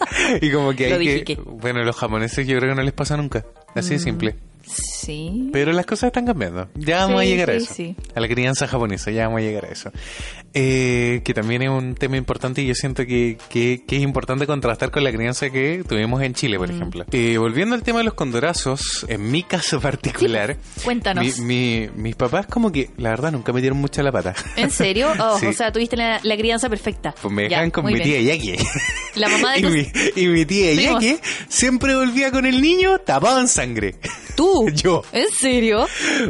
y 0.40 0.50
como 0.50 0.70
que 0.70 0.98
que... 0.98 1.24
que- 1.24 1.34
Bueno, 1.36 1.82
los 1.84 1.96
japoneses 1.96 2.46
yo 2.46 2.56
creo 2.58 2.70
que 2.70 2.76
no 2.76 2.82
les 2.82 2.92
pasa 2.94 3.16
nunca. 3.16 3.44
Así 3.74 3.90
de 3.90 3.96
Mm. 3.96 4.00
simple. 4.00 4.36
Sí. 4.66 5.50
Pero 5.52 5.72
las 5.72 5.86
cosas 5.86 6.08
están 6.08 6.26
cambiando. 6.26 6.68
Ya 6.74 7.06
vamos 7.06 7.22
Sí, 7.22 7.26
a 7.26 7.30
llegar 7.30 7.50
a 7.50 7.52
sí, 7.58 7.64
eso. 7.64 7.74
sí. 7.74 7.96
A 8.14 8.20
la 8.20 8.28
crianza 8.28 8.66
japonesa, 8.66 9.10
ya 9.10 9.26
vamos 9.26 9.40
a 9.40 9.42
llegar 9.42 9.64
a 9.66 9.68
eso. 9.68 9.90
Eh, 10.54 11.20
que 11.24 11.34
también 11.34 11.62
es 11.62 11.68
un 11.68 11.94
tema 11.94 12.16
importante 12.16 12.62
y 12.62 12.66
yo 12.66 12.74
siento 12.74 13.04
que, 13.06 13.36
que, 13.48 13.82
que 13.86 13.96
es 13.96 14.02
importante 14.02 14.46
contrastar 14.46 14.90
con 14.90 15.02
la 15.04 15.12
crianza 15.12 15.50
que 15.50 15.82
tuvimos 15.88 16.22
en 16.22 16.34
Chile, 16.34 16.56
por 16.58 16.70
ejemplo. 16.70 17.04
Eh, 17.12 17.36
volviendo 17.38 17.74
al 17.74 17.82
tema 17.82 17.98
de 17.98 18.04
los 18.04 18.14
condorazos, 18.14 19.04
en 19.08 19.30
mi 19.30 19.42
caso 19.42 19.80
particular, 19.80 20.56
Cuéntanos. 20.84 21.38
mi- 21.40 21.44
mi- 21.44 21.88
mis 21.96 22.16
papás 22.16 22.46
como 22.46 22.70
que, 22.72 22.90
la 22.96 23.10
verdad, 23.10 23.32
nunca 23.32 23.52
me 23.52 23.60
dieron 23.60 23.78
mucha 23.78 24.02
la 24.02 24.12
pata. 24.12 24.34
¿En 24.56 24.70
serio? 24.70 25.08
Oh, 25.20 25.38
Sí. 25.38 25.46
O 25.46 25.52
sea, 25.52 25.72
tuviste 25.72 25.96
la, 25.96 26.20
la 26.22 26.36
crianza 26.36 26.68
perfecta. 26.68 27.14
Pues 27.20 27.32
me 27.32 27.42
dejaban 27.44 27.70
con 27.70 27.84
mi 27.86 27.94
bien. 27.94 28.04
tía 28.04 28.20
Jackie. 28.34 28.56
La 29.16 29.28
mamá 29.28 29.52
de 29.52 29.58
y, 29.60 29.62
tus... 29.62 29.70
mi, 29.72 29.86
y 30.16 30.26
mi 30.28 30.44
tía. 30.44 30.74
Jackie 30.74 31.18
siempre 31.48 31.94
volvía 31.94 32.30
con 32.30 32.46
el 32.46 32.60
niño 32.60 32.98
tapado 32.98 33.40
en 33.40 33.48
sangre. 33.48 33.94
¿Tú? 34.36 34.68
Yo. 34.74 35.02
¿En 35.12 35.30
serio? 35.30 35.86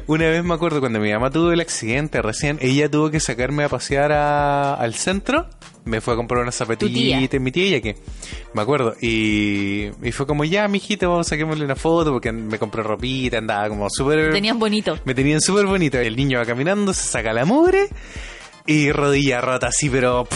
Una 0.07 0.27
vez 0.29 0.45
me 0.45 0.53
acuerdo 0.55 0.81
cuando 0.81 1.01
mi 1.01 1.11
mamá 1.13 1.31
tuvo 1.31 1.51
el 1.53 1.61
accidente 1.61 2.21
recién, 2.23 2.59
ella 2.61 2.91
tuvo 2.91 3.11
que 3.11 3.21
sacarme 3.21 3.65
a 3.65 3.69
pasear 3.71 4.13
a- 4.15 4.75
al 4.75 4.95
centro. 4.95 5.47
Me 5.85 6.01
fue 6.01 6.15
a 6.15 6.17
comprar 6.17 6.41
unas 6.41 6.55
zapatillitas, 6.55 7.41
mi 7.43 7.53
tía, 7.53 7.83
que 7.83 7.97
me 8.55 8.63
acuerdo. 8.63 8.95
Y, 9.03 9.91
y 10.03 10.13
fue 10.13 10.27
como, 10.27 10.45
ya, 10.45 10.67
mijito, 10.67 11.11
vamos 11.11 11.27
a 11.27 11.31
saquémosle 11.31 11.63
una 11.67 11.77
foto 11.77 12.11
porque 12.11 12.33
me 12.33 12.59
compré 12.59 12.83
ropita, 12.83 13.37
andaba 13.37 13.69
como 13.69 13.91
súper... 13.91 14.33
Tenían 14.33 14.59
bonito. 14.59 14.99
Me 15.05 15.15
tenían 15.15 15.43
súper 15.43 15.67
bonito. 15.67 15.99
El 15.99 16.17
niño 16.17 16.39
va 16.39 16.47
caminando, 16.47 16.95
se 16.95 17.03
saca 17.07 17.35
la 17.35 17.45
mugre 17.45 17.89
y 18.67 18.93
rodilla 18.93 19.43
rota 19.43 19.67
así, 19.67 19.91
pero 19.91 20.27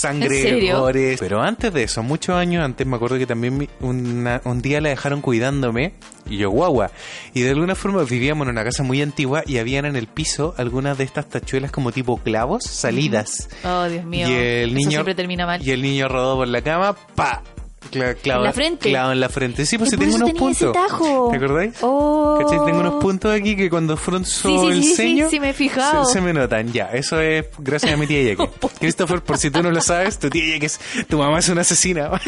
sangre, 0.00 0.72
gore. 0.72 1.16
Pero 1.18 1.40
antes 1.40 1.72
de 1.72 1.82
eso, 1.84 2.02
muchos 2.02 2.34
años 2.36 2.64
antes, 2.64 2.86
me 2.86 2.96
acuerdo 2.96 3.18
que 3.18 3.26
también 3.26 3.56
mi- 3.58 3.68
una- 3.80 4.40
un 4.44 4.62
día 4.62 4.80
la 4.80 4.88
dejaron 4.90 5.20
cuidándome 5.20 5.94
y 6.28 6.38
yo 6.38 6.50
guagua. 6.50 6.90
Y 7.34 7.42
de 7.42 7.50
alguna 7.50 7.74
forma 7.74 8.02
vivíamos 8.04 8.46
en 8.46 8.50
una 8.52 8.64
casa 8.64 8.82
muy 8.82 9.02
antigua 9.02 9.42
y 9.46 9.58
habían 9.58 9.84
en 9.84 9.96
el 9.96 10.06
piso 10.06 10.54
algunas 10.56 10.98
de 10.98 11.04
estas 11.04 11.28
tachuelas 11.28 11.70
como 11.70 11.92
tipo 11.92 12.16
clavos 12.18 12.64
salidas. 12.64 13.48
Oh, 13.64 13.84
Dios 13.88 14.04
mío. 14.04 14.28
Y 14.28 14.32
el 14.32 14.68
Eso 14.70 14.74
niño 14.78 14.90
siempre 14.90 15.14
termina 15.14 15.46
mal. 15.46 15.62
Y 15.66 15.70
el 15.70 15.82
niño 15.82 16.08
rodó 16.08 16.36
por 16.36 16.48
la 16.48 16.62
cama, 16.62 16.96
pa. 17.14 17.42
Cla- 17.90 18.14
clava- 18.14 18.40
¿En 18.40 18.44
la 18.44 18.52
frente? 18.52 18.88
Clavo 18.90 19.12
en 19.12 19.20
la 19.20 19.28
frente. 19.30 19.66
Sí, 19.66 19.78
pues 19.78 19.90
si 19.90 19.96
tengo 19.96 20.14
unos 20.14 20.28
ese 20.28 20.38
puntos. 20.38 20.72
tajo. 20.72 21.28
¿Te 21.30 21.36
acordáis? 21.38 21.74
Oh. 21.80 22.36
¿Cachai? 22.40 22.64
Tengo 22.66 22.80
unos 22.80 23.02
puntos 23.02 23.32
aquí 23.34 23.56
que 23.56 23.68
cuando 23.70 23.96
fronzo 23.96 24.48
Sí, 24.48 24.58
sí, 24.58 24.66
el 24.68 24.82
sí, 24.84 24.94
ceño 24.94 25.30
sí, 25.30 25.40
me 25.40 25.50
he 25.50 25.52
fijado. 25.54 26.04
Se, 26.04 26.12
se 26.12 26.20
me 26.20 26.32
notan, 26.32 26.70
ya. 26.72 26.90
Eso 26.92 27.20
es 27.20 27.46
gracias 27.58 27.92
a 27.92 27.96
mi 27.96 28.06
tía 28.06 28.22
Yeke. 28.22 28.48
Christopher, 28.78 29.22
por 29.22 29.38
si 29.38 29.50
tú 29.50 29.62
no 29.62 29.70
lo 29.70 29.80
sabes, 29.80 30.18
tu 30.18 30.28
tía 30.30 30.44
Yeke 30.44 30.66
es... 30.66 30.78
Tu 31.08 31.16
mamá 31.18 31.38
es 31.38 31.48
una 31.48 31.62
asesina. 31.62 32.10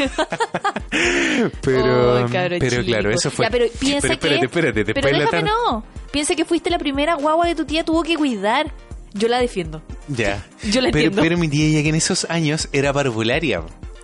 pero, 1.61 2.23
Oh, 2.23 2.27
pero 2.29 2.59
chico. 2.69 2.83
claro, 2.85 3.09
eso 3.11 3.31
fue... 3.31 3.45
Ya, 3.45 3.51
pero 3.51 3.65
piensa 3.79 4.01
pero 4.01 4.13
espérate, 4.35 4.39
que... 4.39 4.45
espérate, 4.45 4.93
pero 4.93 5.07
de 5.07 5.13
la 5.13 5.19
déjame 5.19 5.43
no. 5.49 5.83
Piensa 6.11 6.35
que 6.35 6.45
fuiste 6.45 6.69
la 6.69 6.77
primera 6.79 7.15
guagua 7.15 7.45
que 7.47 7.55
tu 7.55 7.65
tía 7.65 7.83
tuvo 7.83 8.03
que 8.03 8.15
cuidar. 8.15 8.71
Yo 9.13 9.27
la 9.27 9.39
defiendo. 9.39 9.81
Ya. 10.07 10.43
Yo 10.63 10.81
la 10.81 10.89
pero, 10.91 11.05
entiendo. 11.05 11.21
pero 11.21 11.37
mi 11.37 11.47
tía 11.47 11.69
Yeke 11.69 11.89
en 11.89 11.95
esos 11.95 12.25
años 12.29 12.67
era 12.73 12.91
parvularia. 12.93 13.61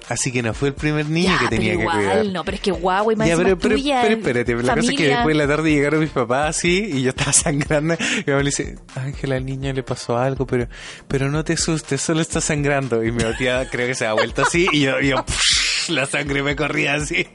Así 0.10 0.32
que 0.32 0.42
no 0.42 0.56
fue 0.56 0.70
el 0.70 0.74
primer 0.74 1.08
niño 1.08 1.30
ya, 1.30 1.40
que 1.40 1.48
tenía 1.56 1.74
pero 1.74 1.78
que 1.78 1.82
igual, 1.84 1.98
cuidar. 1.98 2.26
no, 2.26 2.44
pero 2.44 2.56
es 2.56 2.62
que 2.62 2.72
más 3.16 3.28
Ya, 3.28 3.34
encima 3.34 3.44
pero, 3.44 3.60
pero, 3.60 3.76
tuya, 3.76 4.00
pero 4.02 4.16
espérate, 4.16 4.56
la 4.56 4.76
cosa 4.76 4.92
es 4.92 4.98
que 4.98 5.08
después 5.08 5.38
de 5.38 5.46
la 5.46 5.48
tarde 5.48 5.72
llegaron 5.72 6.00
mis 6.00 6.10
papás 6.10 6.58
así 6.58 6.90
y 6.94 7.04
yo 7.04 7.10
estaba 7.10 7.32
sangrando 7.34 7.94
y 7.94 8.24
mi 8.26 8.32
mamá 8.32 8.40
le 8.40 8.50
dice, 8.50 8.76
Ángela, 8.96 9.36
al 9.36 9.46
niño 9.46 9.72
le 9.72 9.84
pasó 9.84 10.18
algo, 10.18 10.48
pero 10.48 10.68
pero 11.08 11.30
no 11.30 11.44
te 11.44 11.54
asustes, 11.54 12.02
solo 12.02 12.22
está 12.22 12.42
sangrando. 12.42 13.04
Y 13.04 13.12
mi 13.12 13.24
tía 13.38 13.70
creo 13.70 13.88
que 13.88 13.96
se 13.96 14.08
ha 14.08 14.14
vuelto 14.14 14.42
así 14.42 14.68
y 14.72 14.82
yo, 14.82 15.00
yo 15.00 15.24
la 15.90 16.06
sangre 16.08 16.42
me 16.42 16.56
corría 16.56 16.96
así. 16.96 17.28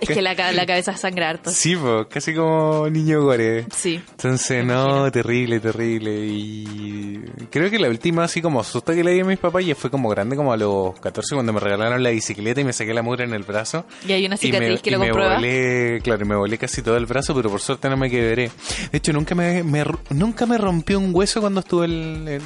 Es 0.00 0.08
que 0.08 0.20
la, 0.22 0.34
la 0.52 0.66
cabeza 0.66 0.96
sangra 0.96 1.30
harto. 1.30 1.50
Sí, 1.50 1.76
pues, 1.76 2.06
casi 2.08 2.34
como 2.34 2.88
niño 2.90 3.22
gore. 3.22 3.66
Sí. 3.74 4.00
Entonces, 4.12 4.64
Me 4.64 4.72
no, 4.72 5.10
terrible, 5.12 5.60
terrible. 5.60 6.10
Y 6.26 7.20
creo 7.50 7.70
que 7.70 7.78
la 7.78 7.88
última, 7.88 8.24
así 8.24 8.42
como 8.42 8.62
susto 8.64 8.92
que 8.92 9.04
le 9.04 9.12
di 9.12 9.20
a 9.20 9.24
mis 9.24 9.38
papás, 9.38 9.64
ya 9.64 9.74
fue 9.74 9.90
como 9.90 10.08
grande, 10.08 10.36
como 10.36 10.52
a 10.52 10.56
los 10.56 10.98
14, 11.00 11.34
cuando 11.36 11.52
me 11.52 11.60
regalaron 11.60 12.02
la 12.02 12.10
bicicleta 12.10 12.60
y 12.60 12.64
me 12.64 12.72
saqué 12.72 12.92
la 12.94 13.02
mugre 13.02 13.24
en 13.24 13.34
el 13.34 13.42
brazo. 13.44 13.84
Y 14.06 14.12
hay 14.12 14.26
una 14.26 14.34
Y 14.34 14.38
cicatriz 14.38 14.70
me, 14.70 14.78
que 14.82 14.90
y 14.90 14.92
lo 14.92 14.98
me 14.98 15.06
comprueba. 15.10 15.34
volé, 15.36 16.00
claro, 16.02 16.26
me 16.26 16.34
volé 16.36 16.58
casi 16.58 16.82
todo 16.82 16.96
el 16.96 17.06
brazo, 17.06 17.34
pero 17.34 17.50
por 17.50 17.60
suerte 17.60 17.88
no 17.88 17.96
me 17.96 18.10
quebré. 18.10 18.50
De 18.90 18.98
hecho, 18.98 19.12
nunca 19.12 19.34
me, 19.34 19.62
me- 19.62 19.84
nunca 20.10 20.46
me 20.46 20.58
rompió 20.58 20.98
un 20.98 21.14
hueso 21.14 21.40
cuando 21.40 21.60
estuve 21.60 21.86
en, 21.86 22.28
en, 22.28 22.42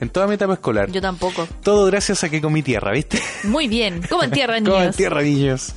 en 0.00 0.10
toda 0.10 0.26
mi 0.26 0.34
etapa 0.34 0.54
escolar. 0.54 0.90
Yo 0.90 1.00
tampoco. 1.00 1.46
Todo 1.62 1.86
gracias 1.86 2.22
a 2.24 2.28
que 2.28 2.40
comí 2.40 2.62
tierra, 2.62 2.92
¿viste? 2.92 3.20
Muy 3.44 3.68
bien. 3.68 4.02
Como 4.08 4.22
en 4.24 4.30
tierra, 4.30 4.54
Como 4.62 4.74
en 4.76 4.80
niños. 4.80 4.96
tierra, 4.96 5.22
niños. 5.22 5.74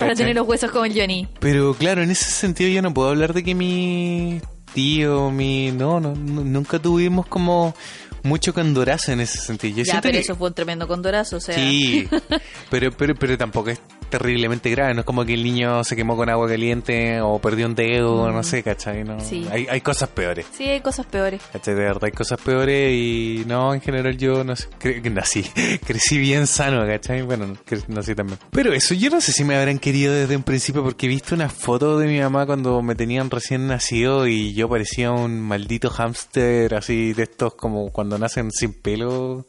Para 0.00 0.10
¿Cachai? 0.12 0.16
tener 0.24 0.34
los 0.36 0.48
huesos 0.48 0.70
como 0.72 0.84
el 0.86 0.98
Johnny. 0.98 1.28
Pero 1.38 1.74
claro, 1.74 2.02
en 2.02 2.10
ese 2.10 2.30
sentido 2.30 2.70
yo 2.70 2.82
no 2.82 2.92
puedo 2.92 3.08
hablar 3.10 3.32
de 3.34 3.44
que 3.44 3.54
mi 3.54 4.40
tío, 4.74 5.30
mi... 5.30 5.70
No, 5.72 6.00
no, 6.00 6.14
nu- 6.14 6.44
nunca 6.44 6.78
tuvimos 6.80 7.26
como 7.26 7.74
mucho 8.22 8.52
candorazo 8.54 9.12
en 9.12 9.20
ese 9.20 9.38
sentido. 9.38 9.76
Yo 9.78 9.84
ya, 9.84 10.00
pero 10.00 10.12
que- 10.14 10.18
eso 10.20 10.36
fue 10.36 10.48
un 10.48 10.54
tremendo 10.54 10.88
condorazo, 10.88 11.36
o 11.36 11.40
sea. 11.40 11.54
Sí, 11.54 12.08
pero, 12.70 12.90
pero, 12.92 13.14
pero 13.14 13.36
tampoco 13.38 13.70
es 13.70 13.80
terriblemente 14.10 14.68
grave. 14.70 14.92
No 14.94 15.00
es 15.00 15.06
como 15.06 15.24
que 15.24 15.34
el 15.34 15.42
niño 15.42 15.82
se 15.84 15.96
quemó 15.96 16.16
con 16.16 16.28
agua 16.28 16.48
caliente 16.48 17.20
o 17.20 17.38
perdió 17.38 17.66
un 17.66 17.74
dedo, 17.74 18.30
no 18.30 18.42
sé, 18.42 18.62
¿cachai? 18.62 19.04
No, 19.04 19.18
Sí. 19.20 19.46
hay, 19.50 19.66
hay 19.70 19.80
cosas 19.80 20.08
peores. 20.10 20.46
Sí, 20.52 20.64
hay 20.64 20.80
cosas 20.80 21.06
peores. 21.06 21.40
¿Cachai? 21.52 21.74
De 21.74 21.80
verdad 21.82 22.04
hay 22.04 22.12
cosas 22.12 22.40
peores 22.40 22.92
y 22.92 23.44
no, 23.46 23.72
en 23.74 23.80
general 23.80 24.16
yo 24.18 24.44
no 24.44 24.56
sé, 24.56 24.68
cre- 24.80 25.10
nací, 25.10 25.42
crecí 25.86 26.18
bien 26.18 26.46
sano, 26.46 26.86
¿cachai? 26.86 27.22
Bueno, 27.22 27.56
nací 27.88 28.14
también. 28.14 28.38
Pero 28.50 28.72
eso, 28.72 28.94
yo 28.94 29.10
no 29.10 29.20
sé 29.20 29.32
si 29.32 29.44
me 29.44 29.56
habrán 29.56 29.78
querido 29.78 30.12
desde 30.12 30.36
un 30.36 30.42
principio 30.42 30.82
porque 30.82 31.06
he 31.06 31.08
visto 31.08 31.34
una 31.34 31.48
foto 31.48 31.98
de 31.98 32.06
mi 32.06 32.20
mamá 32.20 32.46
cuando 32.46 32.82
me 32.82 32.94
tenían 32.94 33.30
recién 33.30 33.66
nacido 33.66 34.26
y 34.26 34.52
yo 34.54 34.68
parecía 34.68 35.12
un 35.12 35.40
maldito 35.40 35.90
hámster 35.90 36.74
así 36.74 37.12
de 37.12 37.22
estos 37.22 37.54
como 37.54 37.90
cuando 37.92 38.18
nacen 38.18 38.50
sin 38.50 38.72
pelo. 38.72 39.46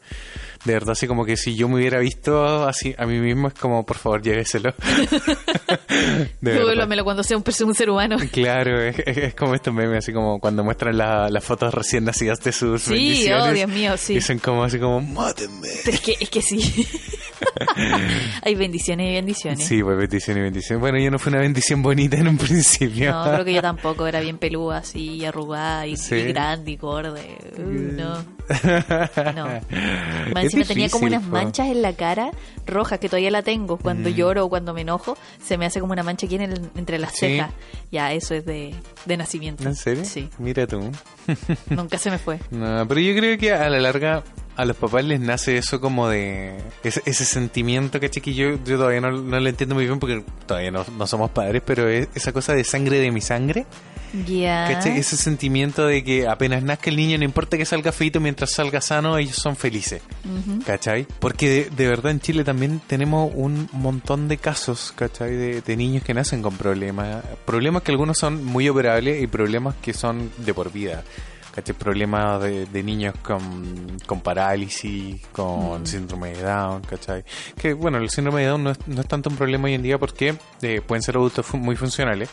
De 0.64 0.74
verdad, 0.74 0.90
así 0.92 1.08
como 1.08 1.24
que 1.24 1.36
si 1.36 1.56
yo 1.56 1.68
me 1.68 1.74
hubiera 1.76 1.98
visto 1.98 2.66
así 2.68 2.94
a 2.96 3.04
mí 3.04 3.18
mismo 3.18 3.48
es 3.48 3.54
como, 3.54 3.84
por 3.84 3.96
favor, 3.96 4.22
lléveselo. 4.22 4.72
Devuélvamelo 6.40 7.04
cuando 7.04 7.22
sea 7.22 7.36
un, 7.36 7.74
ser 7.74 7.90
humano. 7.90 8.16
Claro, 8.30 8.80
es, 8.80 8.96
es- 9.04 9.16
es 9.18 9.34
como 9.34 9.54
estos 9.54 9.74
memes, 9.74 9.98
así 9.98 10.12
como 10.12 10.38
cuando 10.38 10.62
muestran 10.64 10.96
la- 10.96 11.28
las 11.30 11.44
fotos 11.44 11.72
recién 11.74 12.04
nacidas 12.04 12.38
de 12.40 12.52
sus 12.52 12.82
Sí, 12.82 12.92
bendiciones. 12.92 13.44
oh, 13.48 13.52
Dios 13.52 13.68
mío, 13.70 13.96
sí. 13.96 14.14
Y 14.14 14.20
son 14.20 14.38
como 14.38 14.62
así 14.64 14.78
como, 14.78 15.00
mátenme. 15.00 15.68
Pero 15.84 15.96
es 15.96 16.00
que, 16.00 16.16
es 16.20 16.30
que 16.30 16.42
sí. 16.42 16.86
hay 18.42 18.54
bendiciones 18.54 19.10
y 19.10 19.12
bendiciones. 19.14 19.64
Sí, 19.66 19.82
pues 19.82 19.96
bendición 19.96 20.38
y 20.38 20.40
bendición. 20.40 20.80
Bueno, 20.80 20.98
yo 20.98 21.10
no 21.10 21.18
fue 21.18 21.30
una 21.32 21.40
bendición 21.40 21.82
bonita 21.82 22.16
en 22.16 22.28
un 22.28 22.38
principio. 22.38 23.12
No, 23.12 23.24
creo 23.32 23.44
que 23.44 23.52
yo 23.54 23.62
tampoco. 23.62 24.06
Era 24.06 24.20
bien 24.20 24.38
peluda, 24.38 24.78
así, 24.78 25.24
arrugada 25.24 25.86
y, 25.86 25.96
Sí. 25.96 26.14
y 26.16 26.24
grande 26.32 26.70
y 26.72 26.76
gorda. 26.76 27.20
Uh, 27.58 27.62
no. 27.62 28.42
No. 29.34 29.46
Más 30.34 30.44
encima 30.44 30.64
tenía 30.64 30.88
como 30.90 31.06
unas 31.06 31.22
po. 31.22 31.28
manchas 31.30 31.68
en 31.68 31.80
la 31.80 31.94
cara 31.94 32.32
rojas 32.66 32.98
que 32.98 33.08
todavía 33.08 33.30
la 33.30 33.42
tengo. 33.42 33.78
Cuando 33.78 34.10
Mm. 34.10 34.14
lloro 34.14 34.44
o 34.44 34.48
cuando 34.48 34.74
me 34.74 34.82
enojo, 34.82 35.16
se 35.42 35.56
me 35.56 35.64
hace 35.66 35.80
como 35.80 35.92
una 35.92 36.02
mancha 36.02 36.26
aquí 36.26 36.34
en 36.34 36.42
el- 36.42 36.70
entre 36.76 36.98
las 36.98 37.12
Sí. 37.12 37.20
cejas. 37.20 37.50
Ya, 37.90 38.12
eso 38.12 38.34
es 38.34 38.44
de, 38.44 38.74
de 39.06 39.16
nacimiento. 39.16 39.64
¿En 39.64 39.74
serio? 39.76 40.04
Sí, 40.04 40.28
Mira 40.38 40.66
tú. 40.66 40.90
nunca 41.70 41.98
se 41.98 42.10
me 42.10 42.18
fue. 42.18 42.40
No, 42.50 42.86
pero 42.88 43.00
yo 43.00 43.14
creo 43.16 43.38
que 43.38 43.52
a 43.52 43.70
la 43.70 43.78
larga 43.78 44.22
a 44.56 44.64
los 44.64 44.76
papás 44.76 45.04
les 45.04 45.20
nace 45.20 45.56
eso 45.56 45.80
como 45.80 46.08
de 46.08 46.56
ese, 46.82 47.02
ese 47.06 47.24
sentimiento, 47.24 48.00
¿cachai? 48.00 48.22
Que 48.22 48.34
yo, 48.34 48.58
yo 48.64 48.76
todavía 48.76 49.00
no, 49.00 49.10
no 49.10 49.40
lo 49.40 49.48
entiendo 49.48 49.74
muy 49.74 49.86
bien 49.86 49.98
porque 49.98 50.24
todavía 50.46 50.70
no, 50.70 50.84
no 50.96 51.06
somos 51.06 51.30
padres, 51.30 51.62
pero 51.64 51.88
es 51.88 52.08
esa 52.14 52.32
cosa 52.32 52.54
de 52.54 52.64
sangre 52.64 52.98
de 52.98 53.10
mi 53.10 53.20
sangre. 53.20 53.66
¿cachai? 54.70 54.98
Ese 54.98 55.16
sentimiento 55.16 55.86
de 55.86 56.04
que 56.04 56.28
apenas 56.28 56.62
nazca 56.62 56.90
el 56.90 56.96
niño, 56.96 57.16
no 57.16 57.24
importa 57.24 57.56
que 57.56 57.64
salga 57.64 57.92
feito, 57.92 58.20
mientras 58.20 58.52
salga 58.52 58.80
sano, 58.80 59.16
ellos 59.16 59.36
son 59.36 59.56
felices. 59.56 60.02
¿Cachai? 60.66 61.06
Porque 61.18 61.48
de, 61.48 61.70
de 61.70 61.88
verdad 61.88 62.12
en 62.12 62.20
Chile 62.20 62.44
también 62.44 62.80
tenemos 62.86 63.32
un 63.34 63.68
montón 63.72 64.28
de 64.28 64.36
casos, 64.36 64.92
¿cachai? 64.94 65.34
De, 65.34 65.62
de 65.62 65.76
niños 65.76 66.04
que 66.04 66.12
nacen 66.12 66.42
con 66.42 66.56
problemas. 66.56 67.24
Problemas 67.46 67.82
que 67.82 67.90
algunos 67.90 68.18
son 68.18 68.44
muy 68.44 68.68
operables 68.68 69.22
y 69.22 69.26
problemas 69.26 69.74
que 69.80 69.94
son 69.94 70.30
de 70.38 70.52
por 70.52 70.70
vida. 70.72 71.04
¿Cachai? 71.54 71.74
Problemas 71.76 72.42
de, 72.42 72.64
de 72.66 72.82
niños 72.82 73.14
con, 73.22 73.98
con 74.06 74.20
parálisis, 74.22 75.20
con 75.32 75.86
síndrome 75.86 76.30
de 76.30 76.42
Down, 76.42 76.80
¿cachai? 76.82 77.24
Que 77.60 77.74
bueno, 77.74 77.98
el 77.98 78.08
síndrome 78.08 78.40
de 78.40 78.46
Down 78.48 78.64
no 78.64 78.70
es, 78.70 78.78
no 78.86 79.00
es 79.02 79.06
tanto 79.06 79.28
un 79.28 79.36
problema 79.36 79.66
hoy 79.66 79.74
en 79.74 79.82
día 79.82 79.98
porque 79.98 80.34
eh, 80.62 80.80
pueden 80.86 81.02
ser 81.02 81.16
adultos 81.16 81.52
muy 81.54 81.76
funcionales. 81.76 82.30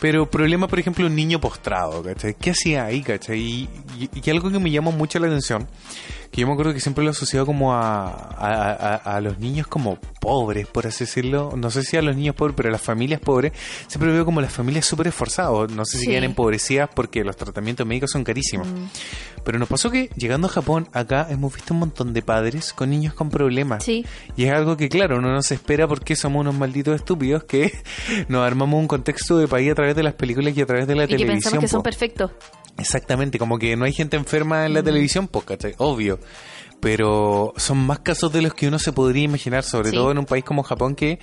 Pero 0.00 0.28
problema, 0.28 0.66
por 0.68 0.78
ejemplo, 0.78 1.06
un 1.06 1.14
niño 1.14 1.40
postrado, 1.40 2.02
¿cachai? 2.02 2.34
¿Qué 2.34 2.50
hacía 2.50 2.84
ahí, 2.86 3.02
cachai? 3.02 3.38
Y, 3.38 3.68
y- 3.98 4.10
y 4.22 4.30
algo 4.30 4.50
que 4.50 4.58
me 4.58 4.70
llamó 4.70 4.90
mucho 4.90 5.18
la 5.18 5.28
atención, 5.28 5.68
que 6.34 6.40
yo 6.40 6.48
me 6.48 6.52
acuerdo 6.54 6.74
que 6.74 6.80
siempre 6.80 7.04
lo 7.04 7.10
he 7.10 7.12
asociado 7.12 7.46
como 7.46 7.74
a, 7.74 8.08
a, 8.08 8.72
a- 8.72 9.16
a 9.16 9.20
los 9.20 9.38
niños 9.38 9.68
como 9.68 9.98
pobres, 10.20 10.66
por 10.66 10.84
así 10.84 11.04
decirlo. 11.04 11.52
No 11.56 11.70
sé 11.70 11.84
si 11.84 11.96
a 11.96 12.02
los 12.02 12.16
niños 12.16 12.34
pobres, 12.34 12.56
pero 12.56 12.70
a 12.70 12.72
las 12.72 12.80
familias 12.82 13.20
pobres, 13.20 13.52
siempre 13.86 14.10
veo 14.10 14.24
como 14.24 14.40
las 14.40 14.52
familias 14.52 14.84
súper 14.84 15.06
esforzadas. 15.06 15.70
No 15.70 15.84
sé 15.84 15.98
si 15.98 16.04
Sí. 16.06 16.10
quedan 16.10 16.24
empobrecidas 16.24 16.90
porque 16.92 17.22
los 17.22 17.36
tratamientos 17.36 17.86
médicos 17.86 18.10
son 18.10 18.24
carísimos. 18.24 18.66
Mm. 18.66 18.86
Pero 19.44 19.58
nos 19.60 19.68
pasó 19.68 19.92
que 19.92 20.10
llegando 20.16 20.48
a 20.48 20.50
Japón, 20.50 20.88
acá 20.92 21.28
hemos 21.30 21.54
visto 21.54 21.72
un 21.72 21.80
montón 21.80 22.12
de 22.12 22.22
padres 22.22 22.72
con 22.72 22.90
niños 22.90 23.14
con 23.14 23.30
problemas. 23.30 23.84
Sí. 23.84 24.04
Y 24.36 24.46
es 24.46 24.52
algo 24.52 24.76
que, 24.76 24.88
claro, 24.88 25.18
uno 25.18 25.30
no 25.32 25.42
se 25.42 25.54
espera 25.54 25.86
porque 25.86 26.16
somos 26.16 26.40
unos 26.40 26.56
malditos 26.56 26.96
estúpidos 26.96 27.44
que 27.44 27.72
nos 28.28 28.44
armamos 28.44 28.80
un 28.80 28.88
contexto 28.88 29.38
de 29.38 29.46
país 29.46 29.70
a 29.70 29.74
través 29.76 29.94
de 29.94 30.02
las 30.02 30.14
películas 30.14 30.56
y 30.56 30.60
a 30.62 30.66
través 30.66 30.88
de 30.88 30.96
la 30.96 31.04
Y 31.04 31.06
que 31.06 31.12
televisión. 31.14 31.36
pensamos 31.36 31.60
que 31.60 31.68
son 31.68 31.82
perfectos. 31.82 32.32
Exactamente, 32.78 33.38
como 33.38 33.58
que 33.58 33.76
no 33.76 33.84
hay 33.84 33.92
gente 33.92 34.16
enferma 34.16 34.66
en 34.66 34.74
la 34.74 34.82
televisión, 34.82 35.28
pues, 35.28 35.44
¿cachai? 35.44 35.74
Obvio. 35.78 36.18
Pero 36.80 37.54
son 37.56 37.78
más 37.78 38.00
casos 38.00 38.32
de 38.32 38.42
los 38.42 38.52
que 38.52 38.68
uno 38.68 38.78
se 38.78 38.92
podría 38.92 39.22
imaginar, 39.24 39.62
sobre 39.62 39.90
Sí. 39.90 39.96
todo 39.96 40.10
en 40.10 40.18
un 40.18 40.26
país 40.26 40.44
como 40.44 40.62
Japón 40.62 40.94
que 40.94 41.18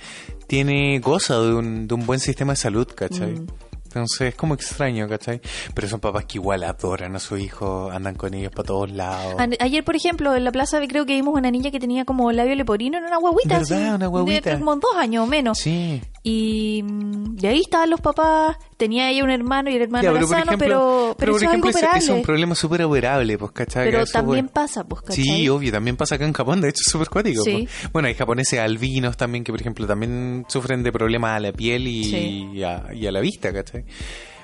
tiene, 0.48 0.98
goza 0.98 1.38
de 1.40 1.54
un, 1.54 1.86
de 1.86 1.94
un 1.94 2.04
buen 2.06 2.18
sistema 2.20 2.54
de 2.54 2.56
salud, 2.56 2.86
¿cachai? 2.94 3.32
Mm. 3.34 3.46
Entonces 3.84 4.28
es 4.28 4.34
como 4.34 4.54
extraño, 4.54 5.06
¿cachai? 5.06 5.42
Pero 5.74 5.86
son 5.86 6.00
papás 6.00 6.24
que 6.24 6.38
igual 6.38 6.64
adoran 6.64 7.14
a 7.14 7.18
su 7.18 7.36
hijo, 7.36 7.90
andan 7.92 8.14
con 8.14 8.32
ellos 8.32 8.50
para 8.50 8.66
todos 8.66 8.90
lados. 8.90 9.34
Ayer, 9.60 9.84
por 9.84 9.94
ejemplo, 9.94 10.34
en 10.34 10.44
la 10.44 10.50
plaza 10.50 10.80
creo 10.88 11.04
que 11.04 11.12
vimos 11.12 11.34
una 11.34 11.50
niña 11.50 11.70
que 11.70 11.78
tenía 11.78 12.06
como 12.06 12.32
labio 12.32 12.54
leporino 12.54 12.96
en 12.96 13.04
una 13.04 13.18
guaguita. 13.18 13.58
¿Verdad? 13.58 13.82
así, 13.88 13.94
Una 13.94 14.06
guagüita. 14.06 14.50
De 14.50 14.58
como 14.58 14.76
dos 14.76 14.96
años 14.96 15.24
o 15.24 15.26
menos. 15.26 15.58
Sí. 15.58 16.00
Y, 16.24 16.82
mm, 16.84 17.36
y 17.42 17.46
ahí 17.46 17.60
estaban 17.60 17.90
los 17.90 18.00
papás. 18.00 18.56
Tenía 18.76 19.10
ella 19.10 19.24
un 19.24 19.30
hermano 19.30 19.70
y 19.70 19.74
el 19.76 19.82
hermano 19.82 20.02
Ya, 20.04 20.10
era 20.10 20.18
pero 20.18 20.26
por 20.28 20.36
sano, 20.36 20.44
ejemplo, 20.52 20.66
pero, 20.66 21.16
pero, 21.18 21.32
por 21.32 21.40
eso 21.42 21.50
ejemplo, 21.50 21.70
es 21.70 21.76
algo 21.82 21.96
es 21.96 22.08
un 22.08 22.22
problema 22.22 22.54
súper 22.54 22.82
operable, 22.82 23.38
pues, 23.38 23.52
¿cachai? 23.52 23.86
Pero 23.86 24.02
Eso, 24.02 24.12
también 24.12 24.48
pasa, 24.48 24.84
pues, 24.84 25.02
¿cachai? 25.02 25.24
Sí, 25.24 25.48
obvio, 25.48 25.72
también 25.72 25.96
pasa 25.96 26.14
acá 26.14 26.24
en 26.24 26.32
Japón, 26.32 26.60
de 26.60 26.68
hecho 26.68 26.82
es 26.86 26.90
súper 26.92 27.08
cuático. 27.08 27.42
Sí. 27.42 27.68
pues. 27.68 27.92
Bueno, 27.92 28.08
hay 28.08 28.14
japoneses 28.14 28.58
albinos 28.60 29.16
también 29.16 29.42
que, 29.44 29.52
por 29.52 29.60
ejemplo, 29.60 29.86
también 29.86 30.44
sufren 30.48 30.82
de 30.82 30.92
problemas 30.92 31.36
a 31.36 31.40
la 31.40 31.52
piel 31.52 31.86
y, 31.88 32.04
Sí. 32.04 32.48
y 32.54 32.62
a, 32.62 32.86
y 32.94 33.06
a 33.06 33.12
la 33.12 33.20
vista, 33.20 33.52
¿cachai? 33.52 33.84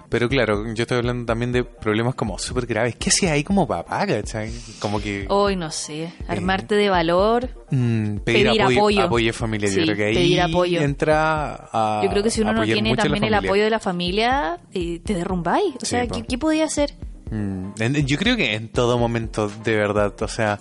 Pero 0.09 0.29
claro, 0.29 0.65
yo 0.73 0.83
estoy 0.85 0.99
hablando 0.99 1.27
también 1.27 1.53
de 1.53 1.65
problemas 1.65 2.15
como 2.15 2.38
súper 2.38 2.65
graves. 2.67 2.97
¿Qué 2.97 3.11
hacía 3.11 3.33
ahí 3.33 3.45
como 3.45 3.67
papá, 3.69 4.07
cachai? 4.07 4.50
Como 4.79 5.00
que 5.00 5.27
Hoy 5.29 5.55
no 5.57 5.71
sé, 5.71 6.12
armarte 6.29 6.75
de 6.77 6.88
valor. 6.88 7.50
mm, 7.71 8.17
pedir, 8.25 8.47
pedir 8.47 8.62
apoyo, 8.62 9.03
apoyo. 9.03 9.33
familiar. 9.35 9.71
Sí, 9.71 9.81
yo 9.81 9.85
creo 9.85 9.97
que 9.97 10.05
ahí 10.07 10.15
pedir 10.15 10.41
apoyo. 10.41 10.81
entra 10.81 11.69
a 11.73 12.00
Yo 12.05 12.11
creo 12.11 12.23
que 12.23 12.31
si 12.31 12.41
uno 12.41 12.55
no 12.55 12.65
tiene 12.65 12.97
también 12.97 13.25
el 13.25 13.35
apoyo 13.35 13.65
de 13.65 13.71
la 13.71 13.81
familia, 13.81 14.59
eh, 14.73 15.00
te 15.05 15.15
derrumbáis. 15.15 15.75
O 15.77 15.81
Sí, 15.81 15.87
sea. 15.87 16.07
¿qué, 16.07 16.23
qué 16.25 16.38
podía 16.38 16.65
hacer? 16.65 16.95
Mm, 17.31 17.73
Yo 18.07 18.17
creo 18.19 18.37
que 18.37 18.55
en 18.55 18.69
todo 18.69 18.99
momento, 18.99 19.51
de 19.65 19.77
verdad, 19.77 20.15
o 20.23 20.29
sea, 20.29 20.59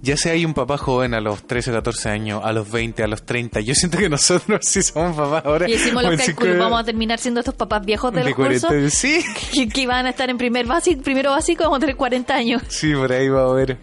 ya 0.00 0.16
sea 0.16 0.32
hay 0.32 0.44
un 0.44 0.54
papá 0.54 0.78
joven 0.78 1.12
a 1.14 1.20
los 1.20 1.46
13 1.46 1.70
o 1.70 1.74
14 1.74 2.08
años, 2.08 2.40
a 2.44 2.52
los 2.52 2.70
20, 2.70 3.02
a 3.02 3.06
los 3.06 3.24
30, 3.26 3.60
yo 3.60 3.74
siento 3.74 3.98
que 3.98 4.08
nosotros 4.08 4.60
sí 4.62 4.82
somos 4.82 5.16
papás 5.16 5.44
ahora. 5.44 5.68
Y 5.68 5.72
decimos 5.72 6.04
o 6.04 6.10
los 6.10 6.20
cálculos, 6.20 6.58
vamos 6.58 6.80
a 6.80 6.84
terminar 6.84 7.18
siendo 7.18 7.40
estos 7.40 7.54
papás 7.54 7.84
viejos 7.84 8.12
del 8.12 8.24
de 8.26 8.34
curso 8.34 8.66
40, 8.68 8.90
sí, 8.90 9.22
que, 9.52 9.68
que 9.68 9.86
van 9.86 10.06
a 10.06 10.10
estar 10.10 10.30
en 10.30 10.38
primer 10.38 10.66
básico, 10.66 11.02
primero 11.02 11.30
básico, 11.32 11.64
vamos 11.64 11.78
a 11.78 11.80
tener 11.80 11.96
40 11.96 12.34
años. 12.34 12.62
sí, 12.68 12.94
por 12.94 13.12
ahí 13.12 13.28
va 13.28 13.42
a 13.50 13.52
ver. 13.52 13.78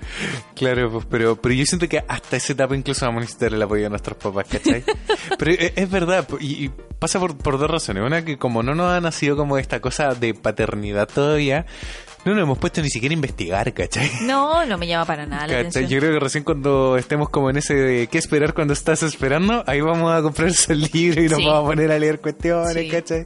Claro, 0.56 0.92
pues, 0.92 1.06
pero, 1.10 1.36
pero 1.36 1.54
yo 1.54 1.66
siento 1.66 1.88
que 1.88 2.04
hasta 2.08 2.38
esa 2.38 2.54
etapa 2.54 2.76
incluso 2.76 3.06
vamos 3.06 3.20
a 3.20 3.22
necesitar 3.22 3.54
el 3.54 3.62
apoyo 3.62 3.84
de 3.84 3.90
nuestros 3.90 4.18
papás, 4.18 4.48
¿cachai? 4.50 4.84
pero 5.38 5.52
es, 5.52 5.74
es 5.76 5.90
verdad, 5.90 6.28
y, 6.40 6.66
y 6.66 6.72
pasa 6.98 7.20
por, 7.20 7.38
por 7.38 7.60
dos 7.60 7.70
razones. 7.70 8.04
Una, 8.04 8.26
que 8.26 8.38
como 8.38 8.64
no 8.64 8.74
nos 8.74 8.92
ha 8.92 9.02
nacido 9.02 9.36
como 9.36 9.58
esta 9.58 9.80
cosa 9.82 10.16
de 10.16 10.34
paternidad 10.34 11.08
todavía, 11.08 11.66
no 12.26 12.34
nos 12.34 12.44
hemos 12.44 12.58
puesto 12.58 12.82
ni 12.82 12.90
siquiera 12.90 13.14
a 13.14 13.16
investigar, 13.16 13.74
¿cachai? 13.74 14.10
No, 14.22 14.66
no 14.66 14.78
me 14.78 14.88
llama 14.88 15.06
para 15.06 15.26
nada 15.26 15.48
la. 15.48 15.64
Yo 15.64 16.00
creo 16.00 16.14
que 16.14 16.20
recién 16.20 16.44
cuando 16.44 16.98
estemos 16.98 17.30
como 17.30 17.50
en 17.50 17.58
ese 17.58 17.74
de 17.76 18.08
qué 18.08 18.18
esperar 18.18 18.54
cuando 18.54 18.74
estás 18.74 19.04
esperando, 19.04 19.64
ahí 19.68 19.82
vamos 19.82 20.12
a 20.14 20.22
comprar 20.22 20.48
ese 20.50 20.76
libro 20.76 21.22
y 21.22 21.28
nos 21.30 21.38
Sí. 21.40 21.46
vamos 21.46 21.64
a 21.64 21.68
poner 21.68 21.92
a 21.92 22.00
leer 22.00 22.20
cuestiones, 22.20 22.74
Sí. 22.84 22.90
¿cachai? 22.90 23.26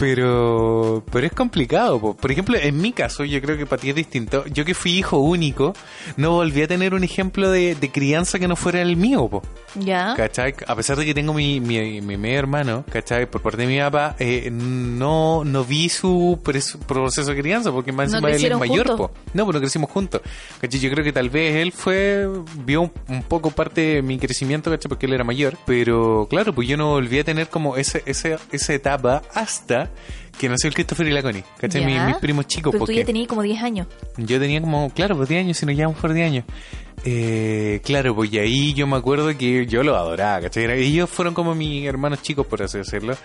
Pero, 0.00 1.04
pero 1.12 1.26
es 1.26 1.32
complicado. 1.32 2.00
po. 2.00 2.16
Por 2.16 2.32
ejemplo, 2.32 2.56
en 2.58 2.78
mi 2.78 2.92
caso, 2.92 3.22
yo 3.24 3.40
creo 3.42 3.58
que 3.58 3.66
para 3.66 3.80
ti 3.82 3.90
es 3.90 3.94
distinto. 3.94 4.46
Yo 4.46 4.64
que 4.64 4.72
fui 4.72 4.92
hijo 4.92 5.18
único, 5.18 5.74
no 6.16 6.32
volví 6.32 6.62
a 6.62 6.66
tener 6.66 6.94
un 6.94 7.04
ejemplo 7.04 7.50
de, 7.50 7.74
de 7.74 7.90
crianza 7.92 8.38
que 8.38 8.48
no 8.48 8.56
fuera 8.56 8.80
el 8.80 8.96
mío, 8.96 9.28
po. 9.28 9.42
Ya. 9.74 10.14
¿Cachai? 10.16 10.54
A 10.66 10.74
pesar 10.74 10.96
de 10.96 11.04
que 11.04 11.12
tengo 11.12 11.34
mi, 11.34 11.60
mi, 11.60 12.00
mi 12.00 12.16
medio 12.16 12.38
hermano, 12.38 12.84
¿cachai? 12.90 13.26
Por 13.30 13.42
parte 13.42 13.62
de 13.62 13.68
mi 13.68 13.78
papá, 13.78 14.16
eh, 14.18 14.48
no, 14.50 15.44
no 15.44 15.64
vi 15.64 15.90
su 15.90 16.40
proceso 16.86 17.34
de 17.34 17.40
crianza, 17.40 17.70
porque 17.70 17.92
más 17.92 18.10
¿No 18.10 18.26
encima 18.26 18.30
él 18.30 18.52
es 18.52 18.58
mayor, 18.58 18.88
juntos? 18.88 19.10
po. 19.10 19.14
No, 19.34 19.44
pues 19.44 19.54
no 19.54 19.60
crecimos 19.60 19.90
juntos. 19.90 20.22
¿Cachai? 20.62 20.80
Yo 20.80 20.90
creo 20.90 21.04
que 21.04 21.12
tal 21.12 21.28
vez 21.28 21.56
él 21.56 21.72
fue, 21.72 22.26
vio 22.64 22.80
un, 22.80 22.92
un 23.08 23.22
poco 23.22 23.50
parte 23.50 23.80
de 23.82 24.02
mi 24.02 24.18
crecimiento, 24.18 24.70
¿cachai? 24.70 24.88
Porque 24.88 25.04
él 25.04 25.12
era 25.12 25.24
mayor. 25.24 25.58
Pero 25.66 26.26
claro, 26.30 26.54
pues 26.54 26.66
yo 26.66 26.78
no 26.78 26.88
volví 26.92 27.18
a 27.18 27.24
tener 27.24 27.48
como 27.48 27.76
ese, 27.76 28.02
ese, 28.06 28.38
esa 28.50 28.72
etapa 28.72 29.22
hasta 29.34 29.89
que 30.38 30.48
nació 30.48 30.68
el 30.68 30.74
Christopher 30.74 31.06
y 31.08 31.10
la 31.12 31.22
Connie, 31.22 31.44
¿cachai? 31.58 31.84
Mi- 31.84 31.98
mis 31.98 32.16
primos 32.16 32.46
chicos, 32.46 32.70
Pero 32.72 32.78
tú 32.80 32.86
porque 32.86 33.00
ya 33.00 33.04
tenías 33.04 33.28
como 33.28 33.42
10 33.42 33.62
años. 33.62 33.86
yo 34.16 34.40
tenía 34.40 34.60
como, 34.60 34.88
claro, 34.90 35.16
pues 35.16 35.28
10 35.28 35.44
años, 35.44 35.56
si 35.56 35.66
no 35.66 35.72
llevamos 35.72 35.98
por 36.00 36.12
10 36.12 36.26
años. 36.26 36.44
Eh, 37.04 37.80
claro, 37.82 38.14
pues 38.14 38.30
y 38.32 38.38
ahí 38.38 38.74
yo 38.74 38.86
me 38.86 38.96
acuerdo 38.96 39.36
que 39.36 39.64
yo 39.66 39.82
los 39.82 39.96
adoraba, 39.96 40.40
¿cachai? 40.42 40.70
Ellos 40.82 41.08
fueron 41.08 41.32
como 41.32 41.54
mis 41.54 41.86
hermanos 41.86 42.20
chicos, 42.22 42.46
por 42.46 42.62
así 42.62 42.78
decirlo. 42.78 43.16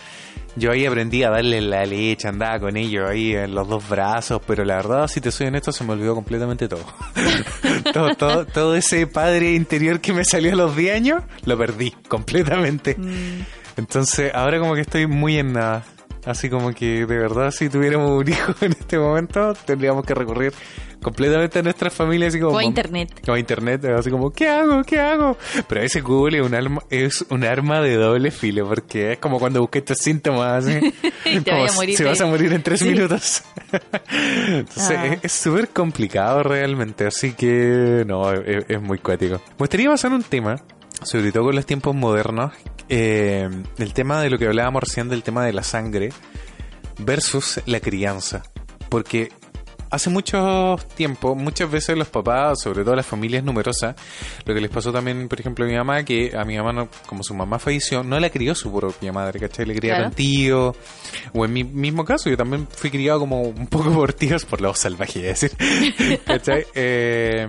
Yo 0.55 0.72
ahí 0.72 0.86
aprendí 0.86 1.24
a 1.24 1.29
darle 1.29 1.60
la 1.60 1.86
leche, 1.86 2.29
andaba 2.29 2.57
con 2.60 2.77
ellos 2.77 3.10
ahí 3.10 3.34
en 3.36 3.53
los 3.53 3.67
dos 3.67 3.88
brazos, 3.89 4.41
pero 4.48 4.63
la 4.63 4.77
verdad, 4.77 5.07
si 5.10 5.19
te 5.19 5.29
soy 5.29 5.48
honesto, 5.48 5.74
se 5.74 5.84
me 5.84 5.91
olvidó 5.91 6.15
completamente 6.15 6.69
todo. 6.69 6.86
todo, 7.93 8.15
todo, 8.15 8.45
todo 8.45 8.75
ese 8.77 9.07
padre 9.07 9.53
interior 9.53 9.99
que 9.99 10.13
me 10.13 10.23
salió 10.23 10.54
a 10.54 10.56
los 10.56 10.75
10 10.78 10.95
años, 10.95 11.23
lo 11.43 11.58
perdí 11.58 11.91
completamente. 12.08 12.95
Entonces, 13.75 14.32
ahora 14.34 14.60
como 14.60 14.75
que 14.75 14.82
estoy 14.82 15.08
muy 15.08 15.38
en 15.38 15.51
nada. 15.51 15.84
Así 16.26 16.50
como 16.50 16.74
que 16.74 17.06
de 17.06 17.18
verdad 17.18 17.52
si 17.52 17.70
tuviéramos 17.70 18.10
un 18.12 18.28
hijo 18.28 18.54
en 18.62 18.72
este 18.72 18.98
momento 18.98 19.54
tendríamos 19.66 20.06
que 20.06 20.14
recurrir 20.16 20.54
completamente 21.02 21.60
a 21.60 21.62
nuestra 21.62 21.92
familia 21.92 22.30
así 22.30 22.40
como 22.40 22.56
O 22.56 22.58
a 22.60 22.64
internet. 22.64 23.10
o 23.28 23.34
a 23.34 23.38
internet 23.40 23.86
así 23.86 24.10
como 24.10 24.32
¿qué 24.32 24.48
hago? 24.50 24.82
¿qué 24.84 25.00
hago? 25.00 25.38
pero 25.68 25.82
a 25.82 25.84
veces 25.84 26.02
Google 26.04 26.40
es 26.40 26.46
un 26.46 26.56
arma, 26.56 26.82
es 26.90 27.26
un 27.30 27.44
arma 27.44 27.80
de 27.82 27.96
doble 27.96 28.32
filo 28.32 28.68
porque 28.68 29.12
es 29.12 29.18
como 29.20 29.38
cuando 29.38 29.62
busqué 29.62 29.80
estos 29.80 30.00
síntomas 30.00 30.66
así 30.66 30.80
como 31.48 31.66
morir 31.76 32.04
vas 32.06 32.22
a 32.22 32.26
morir 32.26 32.52
en 32.54 32.64
tres 32.64 32.80
Sí. 32.80 32.90
minutos 32.90 33.44
entonces 34.10 34.98
Ah. 34.98 35.06
es- 35.08 35.20
es 35.26 35.32
súper 35.32 35.70
complicado 35.70 36.42
realmente 36.44 37.06
así 37.06 37.34
que 37.34 38.04
no 38.08 38.32
es, 38.34 38.66
es 38.68 38.82
muy 38.82 38.98
cuático 38.98 39.36
me 39.36 39.56
gustaría 39.60 39.90
pasar 39.90 40.12
un 40.12 40.24
tema 40.24 40.56
sobre 41.04 41.32
todo 41.32 41.44
con 41.44 41.56
los 41.56 41.66
tiempos 41.68 41.94
modernos, 41.94 42.54
eh, 42.89 43.50
el 43.78 43.93
tema 43.93 44.21
de 44.21 44.30
lo 44.30 44.38
que 44.38 44.48
hablábamos 44.48 44.84
recién 44.84 45.10
del 45.10 45.24
tema 45.24 45.45
de 45.45 45.54
la 45.54 45.63
sangre 45.63 46.10
versus 47.00 47.62
la 47.65 47.80
crianza. 47.80 48.43
Porque 48.89 49.32
hace 49.91 50.10
mucho 50.10 50.78
tiempo, 50.95 51.36
muchas 51.36 51.69
veces 51.71 51.98
los 51.98 52.10
papás, 52.10 52.62
sobre 52.62 52.84
todo 52.84 52.95
las 52.95 53.06
familias 53.06 53.43
numerosas, 53.43 53.95
lo 54.45 54.54
que 54.54 54.60
les 54.60 54.69
pasó 54.69 54.91
también, 54.91 55.28
por 55.30 55.39
ejemplo, 55.39 55.63
a 55.65 55.67
mi 55.67 55.76
mamá, 55.76 56.04
que 56.04 56.34
a 56.38 56.43
mi 56.43 56.58
mamá, 56.58 56.74
no- 56.74 56.89
como 57.06 57.24
su 57.24 57.34
mamá 57.34 57.60
falleció, 57.60 58.04
no 58.04 58.19
la 58.19 58.30
crió 58.30 58.56
su 58.56 58.74
propia 58.74 59.13
madre, 59.13 59.39
¿cachai? 59.39 59.65
Le 59.65 59.76
criaron 59.76 60.02
Claro. 60.12 60.15
tío. 60.15 60.76
O 61.34 61.45
en 61.45 61.54
mi 61.54 61.63
mismo 61.63 62.04
caso, 62.04 62.30
yo 62.30 62.38
también 62.38 62.67
fui 62.69 62.89
criado 62.89 63.19
como 63.19 63.41
un 63.41 63.67
poco 63.67 63.91
por 63.93 64.13
tíos, 64.13 64.45
por 64.45 64.60
lo 64.62 64.74
salvaje, 64.74 65.30
es 65.30 65.41
decir. 65.41 65.58
¿cachai? 66.26 66.65
Eh, 66.76 67.48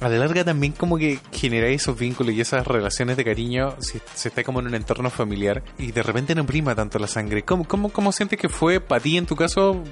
a 0.00 0.08
la 0.08 0.18
larga 0.18 0.44
también 0.44 0.72
como 0.72 0.98
que 0.98 1.18
generáis 1.32 1.82
esos 1.82 1.98
vínculos 1.98 2.34
y 2.34 2.40
esas 2.40 2.66
relaciones 2.66 3.16
de 3.16 3.24
cariño 3.24 3.76
si 3.80 4.00
se 4.14 4.28
está 4.28 4.44
como 4.44 4.60
en 4.60 4.66
un 4.66 4.74
entorno 4.74 5.10
familiar 5.10 5.62
y 5.78 5.92
de 5.92 6.02
repente 6.02 6.34
no 6.34 6.44
prima 6.44 6.74
tanto 6.74 6.98
la 6.98 7.06
sangre. 7.06 7.42
¿Cómo, 7.42 7.64
cómo, 7.64 7.90
cómo 7.90 8.12
sientes 8.12 8.38
que 8.38 8.48
fue 8.48 8.80
para 8.80 9.00
ti 9.00 9.16
en 9.16 9.26
tu 9.26 9.36
caso? 9.36 9.82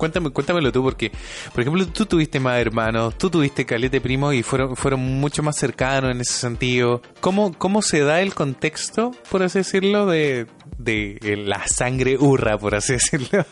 Cuéntame, 0.00 0.30
cuéntamelo 0.30 0.72
tú, 0.72 0.82
porque, 0.82 1.12
por 1.52 1.60
ejemplo, 1.60 1.86
tú 1.88 2.06
tuviste 2.06 2.40
más 2.40 2.58
hermanos, 2.58 3.18
tú 3.18 3.28
tuviste 3.28 3.66
calete 3.66 4.00
primo 4.00 4.32
y 4.32 4.42
fueron, 4.42 4.74
fueron 4.74 5.20
mucho 5.20 5.42
más 5.42 5.56
cercanos 5.56 6.12
en 6.12 6.22
ese 6.22 6.32
sentido. 6.32 7.02
¿Cómo, 7.20 7.52
cómo 7.52 7.82
se 7.82 8.00
da 8.00 8.22
el 8.22 8.32
contexto, 8.32 9.10
por 9.30 9.42
así 9.42 9.58
decirlo, 9.58 10.06
de, 10.06 10.46
de 10.78 11.18
eh, 11.20 11.36
la 11.36 11.68
sangre 11.68 12.16
hurra, 12.16 12.56
por 12.56 12.74
así 12.74 12.94
decirlo? 12.94 13.44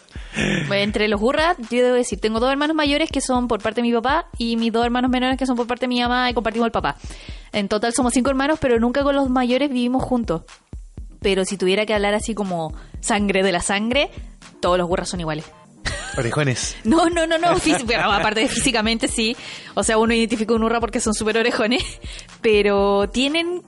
Bueno, 0.69 0.85
entre 0.85 1.07
los 1.09 1.21
hurras, 1.21 1.59
yo 1.71 1.85
debo 1.85 1.97
decir, 1.97 2.19
tengo 2.19 2.41
dos 2.41 2.51
hermanos 2.51 2.75
mayores 2.75 3.11
que 3.11 3.21
son 3.21 3.47
por 3.47 3.61
parte 3.61 3.83
de 3.83 3.87
mi 3.87 3.93
papá 3.93 4.29
y 4.39 4.57
mis 4.57 4.73
dos 4.73 4.87
hermanos 4.87 5.11
menores 5.11 5.37
que 5.37 5.45
son 5.45 5.55
por 5.55 5.67
parte 5.67 5.83
de 5.83 5.89
mi 5.89 6.01
mamá 6.01 6.31
y 6.31 6.35
compartimos 6.35 6.65
el 6.65 6.73
papá. 6.73 6.97
En 7.53 7.69
total 7.69 7.93
somos 7.93 8.15
cinco 8.15 8.31
hermanos, 8.31 8.59
pero 8.59 8.81
nunca 8.81 9.03
con 9.03 9.15
los 9.15 9.29
mayores 9.29 9.69
vivimos 9.69 10.03
juntos. 10.03 10.45
Pero 11.21 11.45
si 11.45 11.59
tuviera 11.59 11.85
que 11.85 11.93
hablar 11.93 12.15
así 12.15 12.35
como 12.35 12.73
sangre 13.01 13.43
de 13.43 13.53
la 13.53 13.61
sangre, 13.61 14.11
todos 14.61 14.79
los 14.79 14.89
hurras 14.89 15.11
son 15.11 15.21
iguales. 15.21 15.45
Orejones. 16.17 16.77
No, 16.85 17.09
no, 17.11 17.27
no, 17.27 17.39
no, 17.39 17.49
aparte 18.13 18.41
de 18.41 18.49
físicamente 18.49 19.09
sí. 19.09 19.37
O 19.75 19.83
sea, 19.85 19.99
uno 19.99 20.15
identifica 20.15 20.55
un 20.55 20.63
hurra 20.63 20.81
porque 20.81 21.01
son 21.01 21.15
súper 21.15 21.39
orejones, 21.39 21.83
pero 22.41 23.09
tienen, 23.11 23.63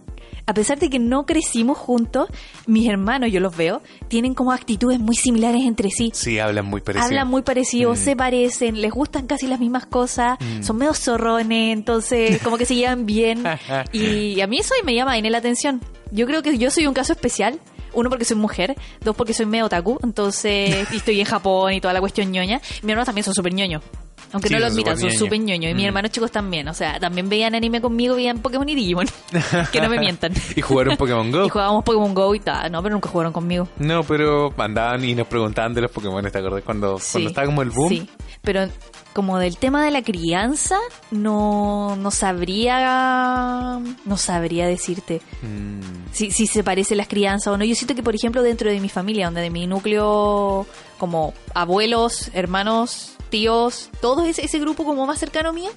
a 0.47 0.55
pesar 0.55 0.79
de 0.79 0.91
que 0.91 0.99
no 0.99 1.27
crecimos 1.27 1.79
juntos, 1.79 2.29
mis 2.67 2.89
hermanos, 2.89 3.31
yo 3.33 3.41
los 3.41 3.57
veo, 3.57 3.83
tienen 4.09 4.35
como 4.35 4.53
actitudes 4.53 4.99
muy 4.99 5.15
similares 5.17 5.63
entre 5.65 5.91
sí. 5.91 6.11
Sí, 6.15 6.39
hablan 6.39 6.67
muy 6.67 6.81
parecido. 6.81 7.07
Hablan 7.07 7.29
muy 7.29 7.43
parecidos, 7.43 7.99
Mm. 7.99 8.03
se 8.03 8.17
parecen, 8.17 8.81
les 8.81 8.91
gustan 8.93 9.27
casi 9.27 9.47
las 9.47 9.61
mismas 9.61 9.87
cosas, 9.87 10.39
son 10.61 10.77
medio 10.79 10.95
zorrones, 10.95 11.73
entonces 11.73 12.41
como 12.43 12.59
que 12.59 12.65
se 12.65 12.75
llevan 12.75 13.07
bien. 13.07 13.45
y 13.93 14.41
a 14.41 14.47
mí 14.47 14.59
eso 14.59 14.75
me 14.85 14.95
llama 14.95 15.17
en 15.19 15.31
la 15.31 15.39
atención. 15.39 15.81
Yo 16.11 16.27
creo 16.27 16.43
que 16.43 16.59
yo 16.59 16.71
soy 16.71 16.87
un 16.87 16.95
caso 16.95 17.13
especial. 17.13 17.61
Uno 17.93 18.09
porque 18.09 18.25
soy 18.25 18.37
mujer, 18.37 18.77
dos 19.01 19.17
porque 19.17 19.35
soy 19.35 19.47
medio 19.47 19.67
otaku, 19.67 19.99
entonces 20.03 20.89
y 20.93 20.97
estoy 20.97 21.21
en 21.21 21.27
Japón 21.27 21.73
y 21.73 21.81
toda 21.81 21.95
la 21.95 22.01
cuestión 22.01 22.31
ñoña. 22.31 22.61
Mis 22.83 22.91
hermanos 22.91 23.07
también 23.07 23.25
son 23.25 23.35
súper 23.35 23.55
ñoños. 23.55 23.83
Aunque 24.33 24.49
Sí, 24.49 24.55
no 24.55 24.61
lo 24.61 24.67
admitan, 24.67 24.97
son 24.99 25.11
súper 25.13 25.39
ñoños. 25.41 25.71
Y 25.73 25.75
mis 25.75 25.85
Mm. 25.85 25.89
hermanos 25.89 26.11
chicos 26.13 26.31
también. 26.31 26.69
O 26.69 26.75
sea, 26.75 27.01
también 27.01 27.29
veían 27.29 27.55
anime 27.55 27.81
conmigo, 27.81 28.15
veían 28.15 28.39
Pokémon 28.39 28.69
y 28.69 28.75
Digimon. 28.75 29.07
que 29.73 29.81
no 29.81 29.89
me 29.89 29.99
mientan. 30.01 30.33
Y 30.55 30.61
jugaron 30.61 30.97
Pokémon 30.97 31.31
Go. 31.33 31.45
Y 31.47 31.49
jugábamos 31.49 31.85
Pokémon 31.85 32.15
Go 32.15 32.35
y 32.35 32.41
tal. 32.41 32.71
No, 32.71 32.83
pero 32.83 32.95
nunca 32.95 33.09
jugaron 33.09 33.33
conmigo. 33.33 33.69
No, 33.79 34.03
pero 34.05 34.53
andaban 34.59 35.05
y 35.05 35.15
nos 35.15 35.27
preguntaban 35.27 35.75
de 35.75 35.81
los 35.83 35.91
Pokémon, 35.91 36.23
¿te 36.31 36.39
acordás? 36.39 36.63
Cuando, 36.65 36.99
Sí, 36.99 37.13
cuando 37.13 37.29
estaba 37.31 37.47
como 37.47 37.63
el 37.63 37.71
boom. 37.71 37.89
Sí, 37.89 38.09
pero 38.43 38.69
como 39.13 39.39
del 39.41 39.57
tema 39.57 39.85
de 39.85 39.91
la 39.91 40.03
crianza, 40.03 40.79
no, 41.11 41.97
no 41.97 42.11
sabría 42.13 43.81
no 44.05 44.17
sabría 44.17 44.67
decirte 44.67 45.21
Mm, 45.43 45.81
si, 46.13 46.31
si 46.31 46.47
se 46.47 46.63
parece 46.63 46.95
las 46.95 47.09
crianzas 47.09 47.53
o 47.53 47.57
no. 47.57 47.65
Yo 47.65 47.75
siento 47.75 47.95
que, 47.95 48.03
por 48.03 48.15
ejemplo, 48.15 48.43
dentro 48.43 48.71
de 48.71 48.79
mi 48.81 48.89
familia, 48.89 49.25
donde 49.27 49.41
de 49.41 49.51
mi 49.51 49.67
núcleo, 49.67 50.67
como 50.99 51.35
abuelos, 51.55 52.31
hermanos, 52.35 53.15
tíos, 53.31 53.91
todo 54.01 54.25
ese, 54.25 54.45
ese 54.45 54.59
grupo 54.59 54.85
como 54.85 55.07
más 55.07 55.19
cercano 55.19 55.53
mío, 55.53 55.71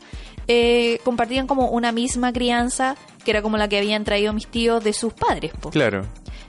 eh, 0.47 0.99
compartían 1.05 1.47
como 1.47 1.69
una 1.69 1.91
misma 1.91 2.33
crianza 2.33 2.97
que 3.23 3.31
era 3.31 3.41
como 3.41 3.57
la 3.57 3.69
que 3.69 3.77
habían 3.77 4.03
traído 4.03 4.33
mis 4.33 4.47
tíos 4.47 4.83
de 4.83 4.93
sus 4.93 5.13
padres. 5.13 5.53
po. 5.59 5.69
claro. 5.69 6.05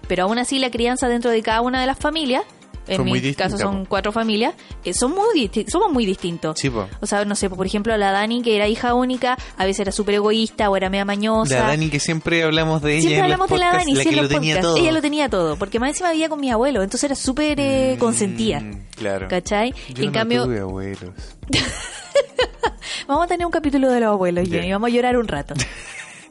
Pero 0.08 0.24
aún 0.24 0.38
así 0.38 0.58
la 0.58 0.70
crianza 0.70 1.08
dentro 1.08 1.30
de 1.30 1.42
cada 1.42 1.62
una 1.62 1.80
de 1.80 1.86
las 1.86 1.98
familias, 1.98 2.42
en 2.86 2.96
Fue 2.96 3.04
mi 3.20 3.34
caso 3.34 3.56
son 3.58 3.82
po. 3.84 3.88
cuatro 3.90 4.12
familias, 4.12 4.54
eh, 4.84 4.92
son 4.94 5.12
muy 5.12 5.50
somos 5.68 5.92
muy 5.92 6.04
distintos. 6.06 6.58
Sí. 6.58 6.70
O 7.00 7.06
sea, 7.06 7.24
no 7.24 7.34
sé, 7.34 7.48
por 7.50 7.66
ejemplo, 7.66 7.96
la 7.96 8.10
Dani, 8.12 8.42
que 8.42 8.56
era 8.56 8.68
hija 8.68 8.94
única, 8.94 9.36
a 9.56 9.64
veces 9.64 9.80
era 9.80 9.92
súper 9.92 10.16
egoísta 10.16 10.68
o 10.70 10.76
era 10.76 10.90
media 10.90 11.04
mañosa. 11.04 11.58
La 11.60 11.66
Dani 11.68 11.88
que 11.88 12.00
siempre 12.00 12.42
hablamos 12.42 12.82
de 12.82 12.92
ella 12.94 13.00
Siempre 13.00 13.18
en 13.18 13.22
hablamos 13.24 13.50
los 13.50 13.58
de 13.58 13.64
la 13.64 13.72
Dani, 13.72 13.92
la 13.94 13.98
sí, 13.98 14.04
que 14.04 14.10
en 14.10 14.16
lo 14.16 14.22
los 14.22 14.30
tenía 14.30 14.54
podcasts. 14.56 14.74
todo. 14.74 14.82
Ella 14.82 14.92
lo 14.92 15.00
tenía 15.02 15.28
todo, 15.28 15.56
porque 15.56 15.78
más 15.80 15.88
encima 15.90 16.10
vivía 16.10 16.28
con 16.28 16.40
mi 16.40 16.50
abuelo, 16.50 16.82
entonces 16.82 17.04
era 17.04 17.14
súper 17.14 17.58
eh, 17.60 17.94
Mm, 17.96 17.98
consentida. 17.98 18.62
Claro. 18.96 19.28
¿Cachai? 19.28 19.72
Yo 19.94 20.02
en 20.02 20.06
no 20.06 20.12
cambio, 20.12 20.44
tuve 20.44 20.60
abuelos. 20.60 21.10
vamos 23.08 23.24
a 23.24 23.28
tener 23.28 23.46
un 23.46 23.52
capítulo 23.52 23.90
de 23.90 24.00
los 24.00 24.10
abuelos. 24.10 24.48
Jenny, 24.48 24.72
vamos 24.72 24.88
a 24.90 24.92
llorar 24.92 25.16
un 25.16 25.28
rato. 25.28 25.54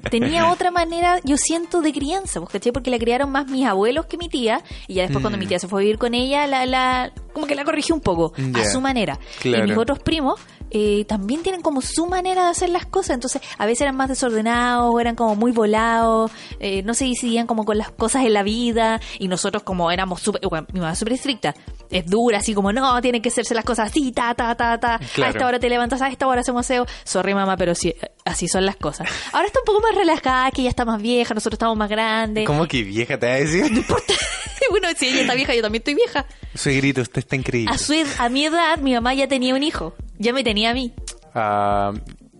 Tenía 0.10 0.50
otra 0.52 0.72
manera, 0.72 1.20
yo 1.24 1.38
siento, 1.38 1.82
de 1.82 1.94
crianza, 1.94 2.40
pues, 2.40 2.52
¿cachai? 2.52 2.72
Porque 2.72 2.90
la 2.92 3.00
criaron 3.00 3.32
más 3.32 3.48
mis 3.48 3.66
abuelos 3.66 4.06
que 4.06 4.18
mi 4.18 4.30
tía, 4.30 4.62
y 4.88 4.96
ya 4.96 5.04
después 5.04 5.22
cuando 5.22 5.38
Mm. 5.38 5.42
mi 5.42 5.48
tía 5.48 5.60
se 5.60 5.68
fue 5.68 5.82
a 5.82 5.84
vivir 5.84 5.98
con 5.98 6.14
ella, 6.14 6.46
la, 6.48 6.66
la, 6.66 7.12
como 7.34 7.48
que 7.48 7.56
la 7.56 7.64
corrigió 7.64 7.96
un 7.96 8.02
poco, 8.02 8.34
a 8.56 8.66
su 8.66 8.82
manera. 8.82 9.20
Claro. 9.42 9.66
Y 9.66 9.70
mis 9.70 9.78
otros 9.78 10.00
primos 10.00 10.40
eh, 10.74 11.06
también 11.08 11.44
tienen 11.44 11.62
como 11.62 11.82
su 11.82 12.08
manera 12.08 12.46
de 12.46 12.50
hacer 12.50 12.70
las 12.70 12.86
cosas, 12.86 13.12
entonces 13.16 13.42
a 13.58 13.66
veces 13.66 13.82
eran 13.82 13.96
más 13.96 14.10
desordenados, 14.10 15.00
eran 15.00 15.16
como 15.16 15.36
muy 15.36 15.52
volados, 15.52 16.32
eh, 16.60 16.82
no 16.84 16.94
se 16.94 17.06
decidían 17.06 17.48
como 17.48 17.64
con 17.64 17.78
las 17.78 17.92
cosas 17.92 18.26
en 18.26 18.34
la 18.34 18.44
vida, 18.44 19.00
y 19.20 19.28
nosotros 19.28 19.64
como 19.64 19.92
éramos 19.92 20.22
súper, 20.22 20.42
bueno, 20.50 20.68
mi 20.74 20.80
mamá 20.80 20.94
es 20.94 21.00
súper 21.00 21.14
estricta, 21.14 21.54
es 21.90 22.06
dura, 22.08 22.40
así 22.40 22.54
como, 22.54 22.74
no, 22.74 23.00
tienen 23.02 23.22
que 23.22 23.30
hacerse 23.30 23.54
las 23.54 23.64
cosas 23.66 23.90
así, 23.92 24.12
ta, 24.12 24.34
ta, 24.34 24.56
ta, 24.56 24.80
ta, 24.80 24.96
a 24.96 25.00
Claro. 25.00 25.32
esta 25.34 25.48
hora 25.48 25.60
te 25.60 25.70
levantas, 25.70 26.02
a 26.02 26.08
esta 26.10 26.28
hora 26.28 26.42
hacemos 26.42 26.66
aseo, 26.66 26.86
sorry 27.04 27.34
mamá, 27.36 27.56
pero 27.56 27.76
sí, 27.76 27.94
así 28.26 28.48
son 28.48 28.66
las 28.66 28.76
cosas. 28.76 29.08
Ahora 29.32 29.46
está 29.48 29.60
un 29.60 29.66
poco 29.66 29.82
más 29.82 29.96
relajada, 29.96 30.50
que 30.52 30.62
ella 30.62 30.70
está 30.72 30.86
más 30.86 31.02
vieja, 31.02 31.34
nosotros 31.34 31.56
estamos 31.58 31.78
más 31.78 31.90
grandes. 31.90 32.46
¿Cómo 32.48 32.68
que 32.68 32.84
vieja 32.84 33.20
te 33.20 33.28
va 33.28 33.34
a 33.34 33.38
decir? 33.38 33.64
bueno, 34.72 34.88
si 34.98 35.08
ella 35.08 35.22
está 35.22 35.36
vieja, 35.36 35.54
yo 35.54 35.62
también 35.62 35.82
estoy 35.82 35.94
vieja. 35.96 36.26
Suegrito, 36.56 37.02
usted 37.02 37.20
está 37.20 37.36
increíble. 37.36 37.72
A, 37.74 37.78
su, 37.78 37.94
a 38.18 38.30
mi 38.30 38.46
edad, 38.46 38.78
mi 38.80 38.94
mamá 38.94 39.14
ya 39.14 39.28
tenía 39.28 39.54
un 39.56 39.64
hijo, 39.64 39.94
ya 40.24 40.34
me 40.34 40.44
tenía 40.44 40.72
a 40.72 40.74
mí. 40.74 40.94
Ah, 41.36 41.92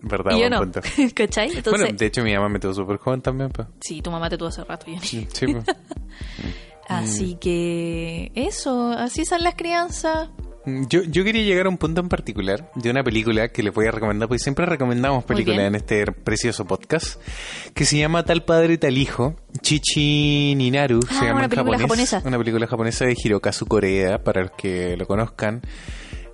verdad, 0.02 0.32
y 0.32 0.34
yo 0.34 0.38
buen 0.40 0.50
no. 0.50 0.58
punto. 0.60 0.80
¿Cachai? 1.14 1.48
Entonces, 1.48 1.72
Bueno, 1.82 1.96
de 1.98 2.06
hecho 2.06 2.22
mi 2.22 2.34
mamá 2.34 2.48
me 2.48 2.58
tuvo 2.58 2.74
súper 2.74 2.96
joven 2.98 3.20
también, 3.22 3.50
pues. 3.50 3.68
sí, 3.80 4.00
tu 4.02 4.10
mamá 4.10 4.28
te 4.28 4.36
tuvo 4.38 4.48
hace 4.48 4.64
rato, 4.64 4.86
Jenny. 4.86 5.00
Sí, 5.32 5.46
pues. 5.46 5.64
Así 6.88 7.36
que 7.40 8.30
eso, 8.34 8.90
así 8.92 9.24
son 9.24 9.42
las 9.42 9.54
crianzas. 9.54 10.28
Mm, 10.66 10.84
Yo, 10.88 11.02
yo 11.02 11.24
quería 11.24 11.42
llegar 11.42 11.64
a 11.64 11.70
un 11.70 11.78
punto 11.78 12.02
en 12.02 12.08
particular 12.10 12.70
de 12.74 12.90
una 12.90 13.02
película 13.02 13.48
que 13.48 13.62
les 13.62 13.72
voy 13.72 13.86
a 13.86 13.90
recomendar, 13.90 14.28
porque 14.28 14.38
siempre 14.42 14.66
recomendamos 14.66 15.24
películas 15.24 15.60
en 15.60 15.76
este 15.76 16.04
precioso 16.12 16.66
podcast, 16.66 17.20
que 17.74 17.86
se 17.86 17.96
llama 17.98 18.24
Tal 18.24 18.44
Padre 18.44 18.76
Tal 18.76 18.98
Hijo, 18.98 19.34
Chichi 19.62 20.54
Ninaru, 20.56 21.00
Ah, 21.08 21.14
se 21.14 21.14
llama 21.24 21.34
una 21.36 21.44
en 21.44 21.50
película 21.50 21.78
japonés, 21.78 22.10
japonesa. 22.10 22.28
una 22.28 22.38
película 22.38 22.66
japonesa 22.66 23.04
de 23.06 23.16
Hirokazu 23.22 23.64
Koreeda, 23.66 24.18
para 24.22 24.42
los 24.42 24.50
que 24.52 24.94
lo 24.98 25.06
conozcan. 25.06 25.62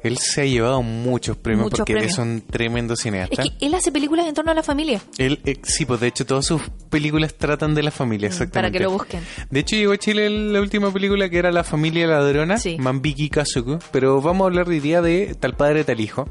Él 0.02 0.16
se 0.18 0.42
ha 0.42 0.44
llevado 0.44 0.82
muchos 0.82 1.36
premios 1.36 1.64
Muchos 1.64 1.78
porque 1.80 1.92
premios. 1.92 2.12
es 2.14 2.18
un 2.18 2.40
tremendo 2.42 2.94
Es 2.94 3.00
cineasta. 3.00 3.42
que 3.42 3.50
él 3.66 3.74
hace 3.74 3.92
películas 3.92 4.26
en 4.26 4.34
torno 4.34 4.50
a 4.50 4.54
la 4.54 4.62
familia, 4.62 5.00
Él, 5.18 5.40
eh, 5.44 5.56
sí, 5.62 5.84
pues 5.84 6.00
de 6.00 6.06
hecho 6.08 6.24
todas 6.24 6.46
sus 6.46 6.62
películas 6.88 7.34
tratan 7.34 7.74
de 7.74 7.82
la 7.82 7.90
familia, 7.90 8.28
exactamente. 8.28 8.58
Mm, 8.58 8.62
para 8.62 8.70
que 8.70 8.78
lo 8.80 8.90
busquen. 8.90 9.20
De 9.50 9.60
hecho 9.60 9.76
llegó 9.76 9.92
a 9.92 9.98
Chile 9.98 10.30
la 10.30 10.60
última 10.60 10.92
película 10.92 11.28
que 11.28 11.38
era 11.38 11.52
La 11.52 11.64
familia 11.64 12.06
ladrona, 12.06 12.58
Sí. 12.58 12.76
Mambiki 12.78 13.28
Kazuku, 13.28 13.78
pero 13.92 14.20
vamos 14.22 14.44
a 14.44 14.46
hablar 14.46 14.68
hoy 14.68 14.80
día 14.80 15.02
de 15.02 15.34
Tal 15.38 15.54
padre 15.54 15.84
tal 15.84 16.00
hijo, 16.00 16.28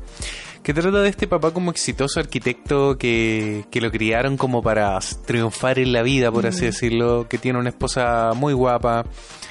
que 0.64 0.74
trata 0.74 1.02
de 1.02 1.10
este 1.10 1.28
papá 1.28 1.52
como 1.52 1.72
exitoso 1.72 2.20
arquitecto 2.20 2.98
que, 2.98 3.66
que 3.72 3.82
lo 3.82 3.90
criaron 3.92 4.38
como 4.38 4.62
para 4.62 5.00
triunfar 5.26 5.80
en 5.80 5.94
la 5.94 6.02
vida, 6.04 6.32
por 6.32 6.44
Mm. 6.44 6.48
así 6.48 6.66
decirlo, 6.66 7.28
que 7.30 7.38
tiene 7.38 7.58
una 7.60 7.70
esposa 7.70 8.32
muy 8.36 8.54
guapa. 8.54 9.06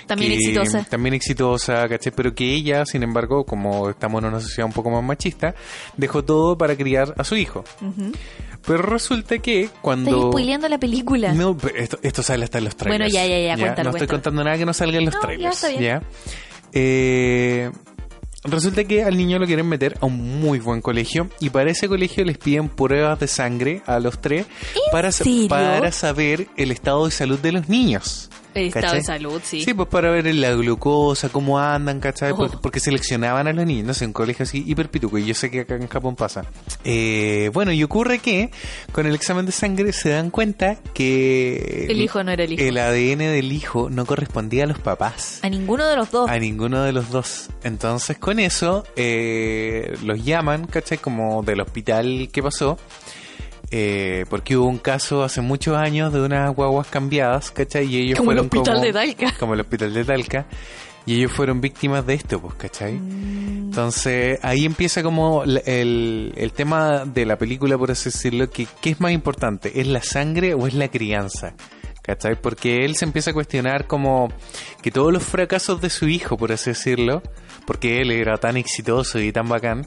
También 0.07 0.33
que- 0.33 0.37
exitosa. 0.39 0.85
También 0.89 1.15
exitosa, 1.15 1.87
¿cachai? 1.89 2.13
Pero 2.15 2.35
que 2.35 2.55
ella, 2.55 2.87
sin 2.87 3.03
embargo, 3.03 3.45
como 3.45 3.91
estamos 3.91 4.23
en 4.23 4.29
una 4.29 4.41
sociedad 4.41 4.67
un 4.67 4.73
poco 4.73 4.91
más 4.91 5.03
machista, 5.03 5.55
dejó 5.97 6.25
todo 6.25 6.57
para 6.57 6.77
criar 6.77 7.15
a 7.19 7.25
su 7.25 7.37
hijo. 7.37 7.65
Pero 8.67 8.83
resulta 8.83 9.39
que 9.39 9.69
cuando... 9.83 10.11
Estás 10.11 10.31
spoileando 10.31 10.69
la 10.69 10.79
película. 10.79 11.33
No, 11.33 11.57
pero 11.57 11.77
esto, 11.79 11.99
esto 12.03 12.23
sale 12.23 12.45
hasta 12.45 12.59
en 12.59 12.65
los 12.65 12.77
trailers. 12.77 12.99
Bueno, 13.01 13.13
ya, 13.13 13.27
ya, 13.27 13.39
ya, 13.55 13.57
cuéntalo, 13.63 13.91
No 13.91 13.97
estoy 13.97 14.09
contando 14.09 14.45
nada 14.45 14.57
que 14.59 14.67
no 14.67 14.73
salga 14.73 14.99
en 14.99 15.05
los 15.07 15.15
No, 15.15 15.21
ya 15.21 15.27
trailers. 15.27 15.55
está 15.57 15.69
bien. 15.69 15.83
¿ya? 15.83 16.03
Eh, 16.73 17.71
resulta 18.45 18.85
que 18.85 19.03
al 19.05 19.17
niño 19.17 19.39
lo 19.39 19.47
quieren 19.47 19.69
meter 19.69 19.97
a 20.01 20.07
un 20.07 20.41
muy 20.41 20.59
buen 20.61 20.81
colegio 20.81 21.29
y 21.41 21.51
para 21.51 21.71
ese 21.71 21.89
colegio 21.89 22.25
les 22.25 22.39
piden 22.39 22.69
pruebas 22.69 23.19
de 23.21 23.27
sangre 23.27 23.83
a 23.87 23.99
los 23.99 24.21
tres 24.21 24.47
para, 24.93 25.11
sa- 25.13 25.25
para 25.49 25.91
saber 25.93 26.49
el 26.57 26.71
estado 26.71 27.05
de 27.07 27.11
salud 27.11 27.39
de 27.39 27.53
los 27.53 27.69
niños. 27.69 28.31
El 28.55 28.69
estado 28.69 28.95
de 28.95 29.03
salud, 29.03 29.41
sí. 29.45 29.63
Sí, 29.63 29.75
pues 29.75 29.89
para 29.89 30.11
ver 30.11 30.27
la 30.35 30.53
glucosa, 30.53 31.29
cómo 31.29 31.59
andan, 31.59 32.01
¿cachai? 32.01 32.33
Oh. 32.33 32.37
Porque, 32.37 32.57
porque 32.61 32.81
seleccionaban 32.81 33.47
a 33.47 33.53
los 33.53 33.65
niños, 33.67 33.87
no 33.87 33.95
sé, 33.95 34.07
un 34.07 34.13
colegio 34.13 34.43
así 34.45 34.65
hiper 34.67 34.91
pituco, 34.91 35.19
y 35.19 35.27
yo 35.27 35.35
sé 35.35 35.51
que 35.51 35.61
acá 35.61 35.77
en 35.77 35.87
Japón 35.89 36.17
pasa. 36.17 36.45
Eh, 36.85 37.51
bueno, 37.53 37.73
y 37.73 37.83
ocurre 37.83 38.19
que 38.19 38.51
con 38.93 39.07
el 39.07 39.15
examen 39.15 39.47
de 39.47 39.53
sangre 39.53 39.93
se 39.93 40.11
dan 40.11 40.31
cuenta 40.31 40.77
que 40.95 41.87
El 41.89 42.01
hijo 42.01 42.23
no 42.25 42.33
era 42.33 42.45
el 42.45 42.53
hijo. 42.53 42.63
el 42.63 42.79
ADN 42.79 43.19
del 43.19 43.53
hijo 43.53 43.91
no 43.91 44.07
correspondía 44.07 44.65
a 44.65 44.67
los 44.67 44.79
papás. 44.79 45.41
A 45.43 45.49
ninguno 45.49 45.87
de 45.87 45.97
los 45.97 46.11
dos. 46.11 46.29
A 46.31 46.39
ninguno 46.39 46.83
de 46.83 46.93
los 46.93 47.11
dos. 47.11 47.49
Entonces, 47.63 48.19
con 48.19 48.39
eso, 48.39 48.85
eh, 48.97 49.97
los 50.05 50.25
llaman, 50.25 50.67
¿cachai? 50.67 50.99
Como 50.99 51.43
del 51.43 51.61
hospital 51.61 52.29
que 52.33 52.43
pasó. 52.43 52.79
Eh, 53.71 54.25
porque 54.31 54.57
hubo 54.57 54.67
un 54.67 54.79
caso 54.79 55.23
hace 55.23 55.41
muchos 55.41 55.77
años 55.77 56.13
de 56.13 56.21
unas 56.21 56.55
guaguas 56.55 56.87
cambiadas, 56.87 57.51
¿cachai? 57.51 57.87
Y 57.87 57.99
ellos 57.99 58.19
Como 58.19 58.33
el 58.33 58.39
fueron 58.39 58.47
hospital 58.47 58.75
como, 58.75 58.87
de 58.87 58.93
Talca. 58.93 59.35
Como 59.39 59.55
el 59.55 59.61
hospital 59.61 59.95
de 59.95 60.05
Talca. 60.05 60.47
Y 61.05 61.17
ellos 61.17 61.33
fueron 61.33 61.61
víctimas 61.61 62.05
de 62.07 62.15
esto, 62.15 62.41
pues, 62.41 62.55
¿cachai? 62.55 62.95
Mm. 62.95 63.69
Entonces, 63.69 64.39
ahí 64.43 64.67
empieza 64.67 65.03
como 65.03 65.43
el, 65.45 66.33
el 66.37 66.53
tema 66.53 67.07
de 67.07 67.25
la 67.25 67.39
película, 67.39 67.79
por 67.79 67.91
así 67.91 68.11
decirlo, 68.11 68.51
que 68.51 68.67
¿qué 68.83 68.91
es 68.91 69.01
más 69.01 69.13
importante? 69.13 69.81
¿Es 69.81 69.87
la 69.87 70.03
sangre 70.03 70.53
o 70.53 70.67
es 70.67 70.75
la 70.75 70.89
crianza? 70.89 71.55
¿Cachai? 72.03 72.41
Porque 72.41 72.85
él 72.85 72.97
se 72.97 73.05
empieza 73.05 73.31
a 73.31 73.35
cuestionar 73.35 73.87
como 73.87 74.29
que 74.83 74.91
todos 74.91 75.13
los 75.13 75.23
fracasos 75.23 75.81
de 75.81 75.91
su 75.91 76.09
hijo, 76.09 76.37
por 76.37 76.53
así 76.53 76.71
decirlo, 76.71 77.23
porque 77.67 78.01
él 78.01 78.11
era 78.11 78.39
tan 78.39 78.57
exitoso 78.57 79.19
y 79.19 79.31
tan 79.33 79.49
bacán, 79.49 79.87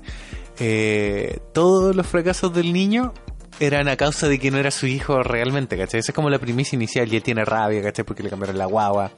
eh, 0.60 1.40
todos 1.54 1.96
los 1.96 2.06
fracasos 2.06 2.54
del 2.54 2.74
niño 2.74 3.14
eran 3.62 3.88
a 3.88 3.96
causa 3.96 4.28
de 4.28 4.40
que 4.40 4.52
no 4.52 4.58
era 4.58 4.72
su 4.72 4.88
hijo 4.88 5.24
realmente, 5.24 5.78
¿cachai? 5.78 6.00
Esa 6.02 6.12
es 6.12 6.16
como 6.16 6.30
la 6.30 6.40
primicia 6.40 6.76
inicial 6.76 7.12
y 7.12 7.16
él 7.16 7.24
tiene 7.24 7.46
rabia, 7.46 7.82
¿cachai? 7.82 8.04
Porque 8.04 8.24
le 8.24 8.30
cambiaron 8.30 8.58
la 8.58 8.66
guagua 8.66 9.12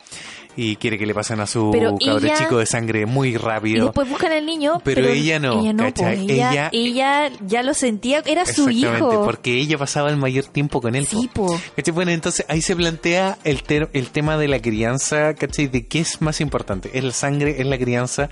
y 0.55 0.75
quiere 0.75 0.99
que 0.99 1.05
le 1.07 1.15
pasen 1.15 1.39
a 1.39 1.47
su 1.47 1.71
Pero 1.71 1.95
ella- 1.99 2.35
chico 2.37 2.59
de 2.59 2.65
sangre 2.67 3.05
muy 3.07 3.29
Y 3.29 3.37
rápido. 3.37 3.85
después 3.85 4.07
buscan 4.07 4.31
al 4.33 4.45
niño. 4.45 4.81
Pero 4.83 5.07
ella 5.07 5.39
no, 5.39 5.59
Ella 5.61 5.73
no, 5.73 5.83
¿cachai? 5.85 6.17
pues, 6.17 6.29
ella, 6.31 6.51
Ella- 6.51 6.69
ella 6.71 7.31
ya 7.47 7.63
lo 7.63 7.73
sentía, 7.73 8.19
era 8.25 8.45
su 8.45 8.67
Exactamente, 8.69 8.97
hijo. 9.15 9.25
porque 9.25 9.53
ella 9.59 9.77
pasaba 9.79 10.09
el 10.09 10.17
mayor 10.17 10.45
tiempo 10.45 10.79
con 10.81 10.93
él. 10.95 11.07
Sí, 11.07 11.29
po. 11.33 11.47
po. 11.47 11.59
¿Cachai? 11.75 11.93
Bueno, 11.93 12.11
entonces 12.11 12.45
ahí 12.49 12.61
se 12.61 12.75
plantea 12.75 13.37
el, 13.43 13.63
ter- 13.63 13.89
el 13.93 14.09
tema 14.09 14.37
de 14.37 14.47
la 14.47 14.59
crianza, 14.61 15.33
¿cachai? 15.33 15.67
De 15.67 15.87
qué 15.87 15.99
es 16.01 16.21
más 16.21 16.39
importante, 16.41 16.91
¿es 16.93 17.03
la 17.03 17.11
sangre, 17.13 17.59
es 17.59 17.65
la 17.65 17.77
crianza? 17.77 18.29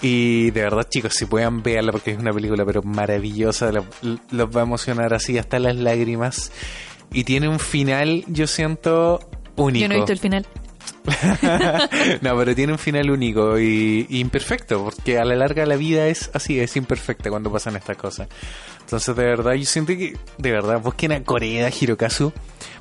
Y 0.00 0.50
de 0.52 0.62
verdad, 0.62 0.86
chicos, 0.88 1.14
si 1.14 1.26
puedan 1.26 1.62
verla 1.62 1.90
porque 1.92 2.12
es 2.12 2.18
una 2.18 2.32
película 2.32 2.64
pero 2.64 2.82
maravillosa, 2.82 3.72
lo- 3.72 3.84
los 4.30 4.56
va 4.56 4.60
a 4.60 4.64
emocionar 4.64 5.12
así 5.12 5.38
hasta 5.38 5.58
las 5.58 5.74
lágrimas. 5.76 6.52
Y 7.12 7.24
tiene 7.24 7.48
un 7.48 7.58
final, 7.58 8.24
yo 8.28 8.46
siento, 8.46 9.18
único. 9.56 9.82
Yo 9.82 9.88
no 9.88 9.94
he 9.94 9.98
visto 9.98 10.12
el 10.12 10.18
final. 10.18 10.46
no, 12.22 12.36
pero 12.36 12.54
tiene 12.54 12.72
un 12.72 12.78
final 12.78 13.10
único 13.10 13.58
y, 13.58 14.06
y 14.08 14.20
imperfecto, 14.20 14.84
porque 14.84 15.18
a 15.18 15.24
la 15.24 15.34
larga 15.36 15.66
la 15.66 15.76
vida 15.76 16.06
es 16.08 16.30
así, 16.34 16.58
es 16.60 16.76
imperfecta 16.76 17.30
cuando 17.30 17.50
pasan 17.52 17.76
estas 17.76 17.96
cosas. 17.96 18.28
Entonces, 18.80 19.14
de 19.14 19.22
verdad, 19.24 19.52
yo 19.52 19.66
siento 19.66 19.92
que, 19.94 20.16
de 20.38 20.50
verdad, 20.50 20.80
busquen 20.80 21.12
a 21.12 21.22
Corea 21.22 21.68
Hirokazu, 21.68 22.32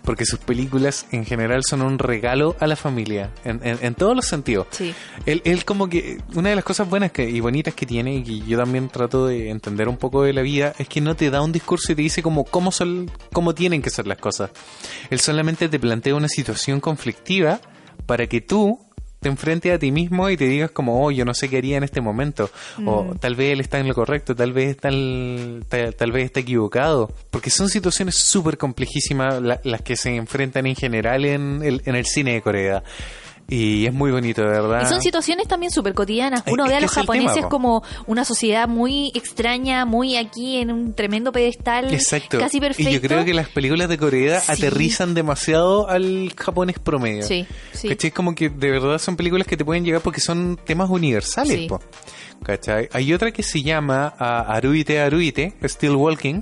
porque 0.03 0.25
sus 0.25 0.39
películas 0.39 1.05
en 1.11 1.25
general 1.25 1.63
son 1.65 1.81
un 1.81 1.99
regalo 1.99 2.55
a 2.61 2.67
la 2.67 2.77
familia, 2.77 3.31
en, 3.43 3.59
en- 3.61 3.77
en 3.81 3.93
todos 3.93 4.15
los 4.15 4.25
sentidos. 4.25 4.67
Sí. 4.71 4.93
Él, 5.25 5.41
él 5.43 5.65
como 5.65 5.89
que, 5.89 6.21
una 6.33 6.49
de 6.49 6.55
las 6.55 6.63
cosas 6.63 6.89
buenas 6.89 7.11
que, 7.11 7.29
y 7.29 7.41
bonitas 7.41 7.73
que 7.73 7.85
tiene, 7.85 8.15
y 8.15 8.23
que 8.23 8.39
yo 8.39 8.57
también 8.57 8.87
trato 8.87 9.27
de 9.27 9.49
entender 9.49 9.89
un 9.89 9.97
poco 9.97 10.23
de 10.23 10.31
la 10.31 10.41
vida, 10.43 10.73
es 10.79 10.87
que 10.87 11.01
no 11.01 11.13
te 11.17 11.29
da 11.29 11.41
un 11.41 11.51
discurso 11.51 11.91
y 11.91 11.95
te 11.95 12.01
dice 12.03 12.23
como 12.23 12.45
cómo, 12.45 12.71
son, 12.71 13.11
cómo 13.33 13.53
tienen 13.53 13.81
que 13.81 13.89
ser 13.89 14.07
las 14.07 14.17
cosas. 14.17 14.49
Él 15.09 15.19
solamente 15.19 15.67
te 15.67 15.77
plantea 15.77 16.15
una 16.15 16.29
situación 16.29 16.79
conflictiva 16.79 17.59
para 18.05 18.27
que 18.27 18.41
tú 18.41 18.79
te 19.19 19.29
enfrentes 19.29 19.73
a 19.73 19.79
ti 19.79 19.91
mismo 19.91 20.29
y 20.29 20.37
te 20.37 20.45
digas 20.45 20.69
como, 20.69 21.03
oh, 21.03 21.09
yo 21.09 21.25
no 21.25 21.33
sé 21.33 21.49
qué 21.49 21.57
haría 21.57 21.77
en 21.77 21.83
este 21.83 22.01
momento. 22.01 22.51
O 22.85 23.15
tal 23.19 23.35
vez 23.35 23.53
él 23.53 23.59
está 23.61 23.79
en 23.79 23.87
lo 23.87 23.95
correcto, 23.95 24.35
tal 24.35 24.53
vez 24.53 24.69
está, 24.69 24.89
el- 24.89 25.65
tal, 25.67 25.95
tal 25.95 26.11
vez 26.11 26.25
está 26.25 26.39
equivocado. 26.41 27.11
Porque 27.31 27.49
son 27.49 27.67
situaciones 27.67 28.15
súper 28.15 28.59
complejísimas 28.59 29.41
la- 29.41 29.59
las 29.63 29.81
que 29.81 29.95
se 29.95 30.15
enfrentan 30.15 30.67
en 30.67 30.75
general 30.75 31.25
en 31.25 31.61
el, 31.63 31.81
en 31.85 31.95
el 31.95 32.05
cine 32.05 32.33
de 32.33 32.41
Corea. 32.43 32.83
Y 33.49 33.85
es 33.85 33.93
muy 33.93 34.11
bonito, 34.11 34.41
de 34.41 34.49
verdad. 34.49 34.81
Y 34.83 34.85
son 34.87 35.01
situaciones 35.01 35.47
también 35.47 35.71
súper 35.71 35.93
cotidianas. 35.93 36.43
Uno 36.47 36.65
es 36.65 36.69
ve 36.71 36.75
a 36.75 36.79
los 36.81 36.91
tema, 36.91 37.03
japoneses 37.03 37.43
po. 37.43 37.49
como 37.49 37.83
una 38.05 38.25
sociedad 38.25 38.67
muy 38.67 39.09
extraña, 39.15 39.85
muy 39.85 40.17
aquí 40.17 40.57
en 40.57 40.69
un 40.69 40.93
tremendo 40.93 41.31
pedestal, 41.31 41.93
Exacto. 41.93 42.39
casi 42.39 42.59
perfecto. 42.59 42.89
Y 42.91 42.95
yo 42.95 43.01
creo 43.01 43.23
que 43.23 43.33
las 43.33 43.47
películas 43.47 43.87
de 43.87 43.97
Corea 43.97 44.41
Sí. 44.41 44.51
aterrizan 44.51 45.13
demasiado 45.13 45.87
al 45.89 46.33
japonés 46.35 46.77
promedio. 46.79 47.23
Sí, 47.23 47.45
sí. 47.71 47.87
¿Cachai? 47.87 48.11
Como 48.11 48.35
que 48.35 48.49
de 48.49 48.69
verdad 48.69 48.97
son 48.97 49.15
películas 49.15 49.47
que 49.47 49.55
te 49.55 49.63
pueden 49.63 49.85
llegar 49.85 50.01
porque 50.01 50.19
son 50.19 50.59
temas 50.65 50.89
universales, 50.89 51.57
Sí. 51.59 51.67
po. 51.69 51.79
¿Cachai? 52.43 52.89
Hay 52.91 53.13
otra 53.13 53.31
que 53.31 53.43
se 53.43 53.61
llama 53.63 54.13
ah, 54.19 54.41
Aruite 54.55 54.99
Aruite, 54.99 55.53
Still 55.63 55.95
Walking, 55.95 56.41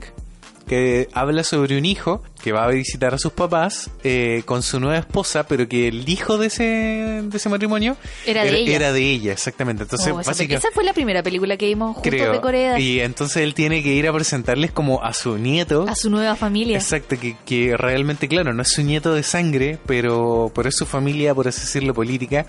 que 0.67 1.07
habla 1.13 1.43
sobre 1.43 1.77
un 1.77 1.85
hijo 1.85 2.23
que 2.43 2.51
va 2.51 2.65
a 2.65 2.69
visitar 2.69 3.13
a 3.13 3.17
sus 3.17 3.31
papás 3.33 3.89
eh, 4.03 4.41
con 4.45 4.63
su 4.63 4.79
nueva 4.79 4.97
esposa, 4.97 5.45
pero 5.47 5.67
que 5.67 5.87
el 5.87 6.07
hijo 6.09 6.37
de 6.37 6.47
ese, 6.47 6.63
de 6.63 7.37
ese 7.37 7.49
matrimonio 7.49 7.97
Era 8.25 8.43
de 8.43 8.57
ella. 8.57 8.75
era 8.75 8.91
de 8.91 9.01
ella, 9.11 9.31
exactamente. 9.31 9.83
Entonces, 9.83 10.11
Oh, 10.13 10.19
esa, 10.19 10.31
básicamente 10.31 10.67
esa 10.67 10.73
fue 10.73 10.83
la 10.83 10.93
primera 10.93 11.21
película 11.23 11.57
que 11.57 11.67
vimos 11.67 11.95
juntos 11.95 12.11
creo. 12.11 12.31
de 12.31 12.41
Corea. 12.41 12.79
Y 12.79 12.99
entonces 12.99 13.37
él 13.37 13.53
tiene 13.53 13.81
que 13.83 13.89
ir 13.93 14.07
a 14.07 14.13
presentarles 14.13 14.71
como 14.71 15.03
a 15.03 15.13
su 15.13 15.37
nieto. 15.37 15.85
A 15.87 15.95
su 15.95 16.09
nueva 16.09 16.35
familia. 16.35 16.77
Exacto, 16.77 17.17
que, 17.19 17.35
que 17.45 17.75
realmente, 17.77 18.27
claro, 18.27 18.53
no 18.53 18.61
es 18.61 18.69
su 18.69 18.81
nieto 18.83 19.13
de 19.13 19.23
sangre, 19.23 19.77
pero, 19.85 20.51
pero 20.55 20.69
es 20.69 20.75
su 20.75 20.85
familia, 20.85 21.33
por 21.35 21.47
así 21.47 21.61
decirlo, 21.61 21.93
política. 21.93 22.45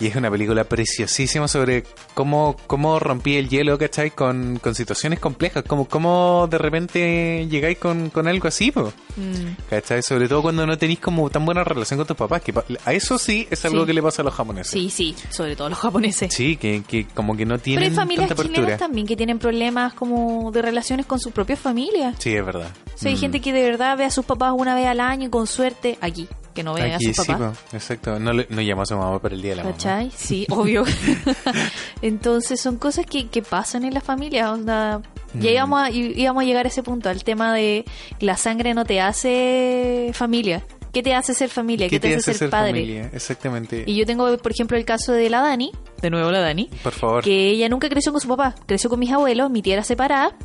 Y 0.00 0.06
es 0.06 0.16
una 0.16 0.30
película 0.30 0.64
preciosísima 0.64 1.46
sobre 1.46 1.84
cómo, 2.14 2.56
cómo 2.66 2.98
rompí 2.98 3.36
el 3.36 3.50
hielo, 3.50 3.76
¿cachai? 3.78 4.10
Con, 4.10 4.58
con 4.58 4.74
situaciones 4.74 5.18
complejas, 5.20 5.62
como 5.66 5.86
cómo 5.86 6.48
de 6.50 6.56
repente 6.56 7.46
llegáis 7.50 7.76
con, 7.78 8.08
con 8.10 8.26
algo 8.26 8.48
así, 8.48 8.72
po, 8.72 8.92
Mm. 9.16 9.56
¿cachai? 9.68 10.02
Sobre 10.02 10.28
todo 10.28 10.40
cuando 10.40 10.64
no 10.66 10.78
tenéis 10.78 11.00
como 11.00 11.28
tan 11.30 11.44
buena 11.44 11.64
relación 11.64 11.98
con 11.98 12.06
tus 12.06 12.16
papás, 12.16 12.40
que 12.42 12.54
a 12.84 12.92
eso 12.94 13.18
sí 13.18 13.46
es 13.50 13.62
algo 13.64 13.80
Sí. 13.80 13.86
que 13.88 13.92
le 13.94 14.02
pasa 14.02 14.22
a 14.22 14.24
los 14.24 14.32
japoneses. 14.34 14.70
Sí, 14.72 14.88
sí, 14.88 15.14
sobre 15.30 15.56
todo 15.56 15.68
los 15.68 15.78
japoneses. 15.78 16.32
Sí, 16.32 16.56
que, 16.56 16.82
que 16.86 17.06
como 17.06 17.36
que 17.36 17.44
no 17.44 17.54
Pero 17.56 17.62
tienen 17.64 17.90
hay 17.90 17.94
familias 17.94 18.28
tanta 18.28 18.34
apertura. 18.42 18.56
chilenas 18.62 18.78
también 18.80 19.06
que 19.06 19.16
tienen 19.16 19.38
problemas 19.38 19.92
como 19.94 20.50
de 20.52 20.62
relaciones 20.62 21.04
con 21.06 21.18
su 21.20 21.32
propia 21.32 21.56
familia. 21.56 22.14
Sí, 22.18 22.34
es 22.34 22.46
verdad. 22.46 22.70
O 22.94 22.98
sea, 22.98 23.10
hay 23.10 23.16
Mm. 23.16 23.20
gente 23.20 23.40
que 23.40 23.52
de 23.52 23.62
verdad 23.64 23.98
ve 23.98 24.04
a 24.04 24.10
sus 24.10 24.24
papás 24.24 24.54
una 24.56 24.74
vez 24.74 24.86
al 24.86 25.00
año 25.00 25.26
y 25.26 25.30
con 25.30 25.46
suerte 25.46 25.98
aquí, 26.00 26.28
que 26.54 26.62
no 26.62 26.74
Aquí, 26.74 27.10
a 27.10 27.24
papás. 27.24 27.58
po, 27.70 27.76
exacto. 27.76 28.18
No, 28.18 28.32
no 28.32 28.60
llama 28.60 28.82
a 28.82 28.86
su 28.86 28.96
mamá 28.96 29.20
para 29.20 29.34
el 29.34 29.42
día 29.42 29.50
de 29.52 29.56
la 29.56 29.64
mamá. 29.64 29.76
¿Cachai? 29.76 30.10
Sí, 30.14 30.46
obvio. 30.50 30.84
Entonces 32.02 32.60
son 32.60 32.76
cosas 32.76 33.06
que, 33.06 33.28
que 33.28 33.42
pasan 33.42 33.84
en 33.84 33.94
la 33.94 34.00
familia. 34.00 34.52
onda, 34.52 35.02
Mm. 35.32 35.40
Ya 35.40 35.50
íbamos 35.50 35.80
a, 35.80 35.90
íbamos 35.90 36.42
a 36.42 36.46
llegar 36.46 36.66
a 36.66 36.68
ese 36.68 36.82
punto, 36.82 37.08
al 37.08 37.24
tema 37.24 37.54
de 37.54 37.84
la 38.20 38.36
sangre 38.36 38.74
no 38.74 38.84
te 38.84 39.00
hace 39.00 40.10
familia. 40.14 40.62
¿Qué 40.92 41.04
te 41.04 41.14
hace 41.14 41.34
ser 41.34 41.50
familia? 41.50 41.88
¿Qué, 41.88 42.00
te, 42.00 42.16
hace, 42.16 42.34
ser, 42.34 42.50
padre? 42.50 42.72
familia? 42.72 43.10
Exactamente. 43.12 43.84
Y 43.86 43.94
yo 43.94 44.04
tengo, 44.06 44.36
por 44.38 44.50
ejemplo, 44.50 44.76
el 44.76 44.84
caso 44.84 45.12
de 45.12 45.30
la 45.30 45.40
Dani, 45.40 45.70
de 46.02 46.10
nuevo 46.10 46.32
la 46.32 46.40
Dani, 46.40 46.68
Por 46.82 46.92
favor. 46.92 47.22
que 47.22 47.50
ella 47.50 47.68
nunca 47.68 47.88
creció 47.88 48.10
con 48.10 48.20
su 48.20 48.26
papá, 48.26 48.56
creció 48.66 48.90
con 48.90 48.98
mis 48.98 49.12
abuelos, 49.12 49.50
mi 49.50 49.62
tía 49.62 49.74
era 49.74 49.84
separada, 49.84 50.36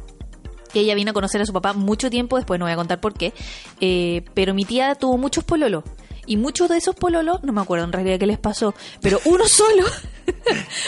que 0.76 0.82
ella 0.82 0.94
vino 0.94 1.12
a 1.12 1.14
conocer 1.14 1.42
a 1.42 1.46
su 1.46 1.54
papá 1.54 1.72
mucho 1.74 2.10
tiempo 2.10 2.36
después, 2.36 2.60
no 2.60 2.66
voy 2.66 2.74
a 2.74 2.76
contar 2.76 3.00
por 3.00 3.14
qué, 3.14 3.32
eh, 3.80 4.24
pero 4.34 4.54
mi 4.54 4.66
tía 4.66 4.94
tuvo 4.96 5.18
muchos 5.18 5.44
pololos. 5.46 5.84
Y 6.28 6.38
muchos 6.38 6.68
de 6.70 6.78
esos 6.78 6.96
pololos, 6.96 7.44
no 7.44 7.54
me 7.54 7.62
acuerdo 7.62 7.86
en 7.86 7.92
realidad 7.94 8.18
qué 8.20 8.26
les 8.26 8.40
pasó, 8.40 8.74
pero 9.02 9.20
uno 9.26 9.46
solo, 9.48 9.84